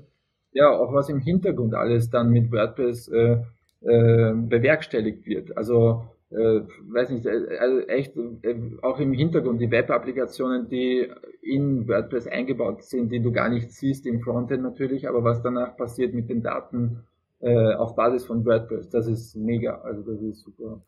ja, 0.51 0.69
auch 0.69 0.93
was 0.93 1.09
im 1.09 1.19
Hintergrund 1.19 1.73
alles 1.73 2.09
dann 2.09 2.29
mit 2.29 2.51
WordPress 2.51 3.07
äh, 3.07 3.38
äh, 3.81 4.33
bewerkstelligt 4.33 5.25
wird. 5.25 5.57
Also 5.57 6.05
äh, 6.32 6.62
weiß 6.88 7.10
nicht, 7.10 7.26
äh, 7.26 7.58
also 7.60 7.80
echt 7.82 8.16
äh, 8.16 8.56
auch 8.82 8.99
im 8.99 9.14
Hintergrund 9.14 9.62
die 9.62 9.72
Web-Applikationen, 9.72 10.70
die 10.70 11.12
in 11.41 11.88
WordPress 11.88 12.28
eingebaut 12.28 12.84
sind, 12.84 13.12
die 13.12 13.22
du 13.22 13.32
gar 13.32 13.49
nicht 13.49 13.72
siehst 13.72 14.06
im 14.06 14.22
Frontend 14.22 14.64
natürlich, 14.64 15.08
aber 15.08 15.24
was 15.24 15.41
danach 15.41 15.76
passiert 15.76 16.14
mit 16.14 16.30
den 16.30 16.41
Daten 16.41 17.03
äh, 17.40 17.74
auf 17.74 17.95
Basis 17.95 18.26
von 18.26 18.45
WordPress, 18.45 18.90
das 18.90 19.08
ist 19.08 19.36
mega, 19.36 19.82
also 19.82 20.03
das 20.03 20.22
ist 20.22 20.41
super. 20.41 20.82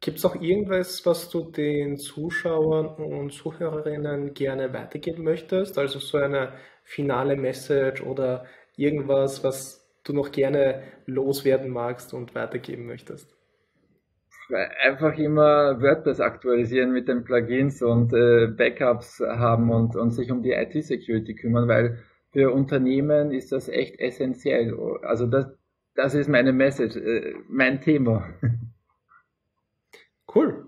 Gibt 0.00 0.18
es 0.18 0.24
auch 0.24 0.34
irgendwas, 0.34 1.06
was 1.06 1.28
du 1.28 1.50
den 1.50 1.96
Zuschauern 1.96 2.86
und 2.96 3.32
Zuhörerinnen 3.32 4.34
gerne 4.34 4.72
weitergeben 4.72 5.22
möchtest? 5.22 5.78
Also 5.78 6.00
so 6.00 6.18
eine 6.18 6.54
finale 6.82 7.36
Message 7.36 8.02
oder 8.02 8.44
irgendwas, 8.76 9.44
was 9.44 9.88
du 10.02 10.12
noch 10.12 10.32
gerne 10.32 10.82
loswerden 11.06 11.70
magst 11.70 12.14
und 12.14 12.34
weitergeben 12.34 12.86
möchtest? 12.86 13.32
Einfach 14.52 15.16
immer 15.18 15.80
WordPress 15.80 16.20
aktualisieren 16.20 16.92
mit 16.92 17.08
den 17.08 17.24
Plugins 17.24 17.82
und 17.82 18.12
äh, 18.12 18.46
Backups 18.46 19.20
haben 19.20 19.70
und, 19.70 19.96
und 19.96 20.10
sich 20.10 20.30
um 20.30 20.42
die 20.42 20.52
IT-Security 20.52 21.34
kümmern, 21.34 21.68
weil 21.68 21.98
für 22.32 22.52
Unternehmen 22.52 23.30
ist 23.32 23.52
das 23.52 23.68
echt 23.68 24.00
essentiell. 24.00 24.74
Also 25.02 25.26
das, 25.26 25.46
das 25.94 26.14
ist 26.14 26.28
meine 26.28 26.52
Message, 26.52 26.96
äh, 26.96 27.34
mein 27.48 27.80
Thema. 27.80 28.28
Cool. 30.34 30.66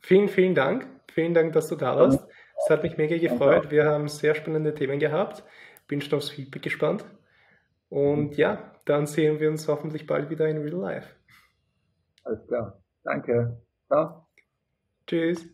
Vielen, 0.00 0.28
vielen 0.28 0.56
Dank. 0.56 0.88
Vielen 1.12 1.34
Dank, 1.34 1.52
dass 1.52 1.68
du 1.68 1.76
da 1.76 1.94
warst. 1.94 2.26
Es 2.64 2.70
hat 2.70 2.82
mich 2.82 2.96
mega 2.96 3.16
gefreut. 3.16 3.70
Wir 3.70 3.84
haben 3.84 4.08
sehr 4.08 4.34
spannende 4.34 4.74
Themen 4.74 4.98
gehabt. 4.98 5.44
Bin 5.86 6.00
schon 6.00 6.18
aufs 6.18 6.30
Feedback 6.30 6.62
gespannt. 6.62 7.04
Und 7.88 8.36
ja, 8.36 8.72
dann 8.84 9.06
sehen 9.06 9.38
wir 9.38 9.50
uns 9.50 9.68
hoffentlich 9.68 10.06
bald 10.06 10.30
wieder 10.30 10.48
in 10.48 10.58
Real 10.58 10.80
Life. 10.80 11.14
Alles 12.24 12.44
klar. 12.48 12.81
Danke. 13.04 13.62
Ciao. 13.88 14.26
Tschüss. 15.06 15.48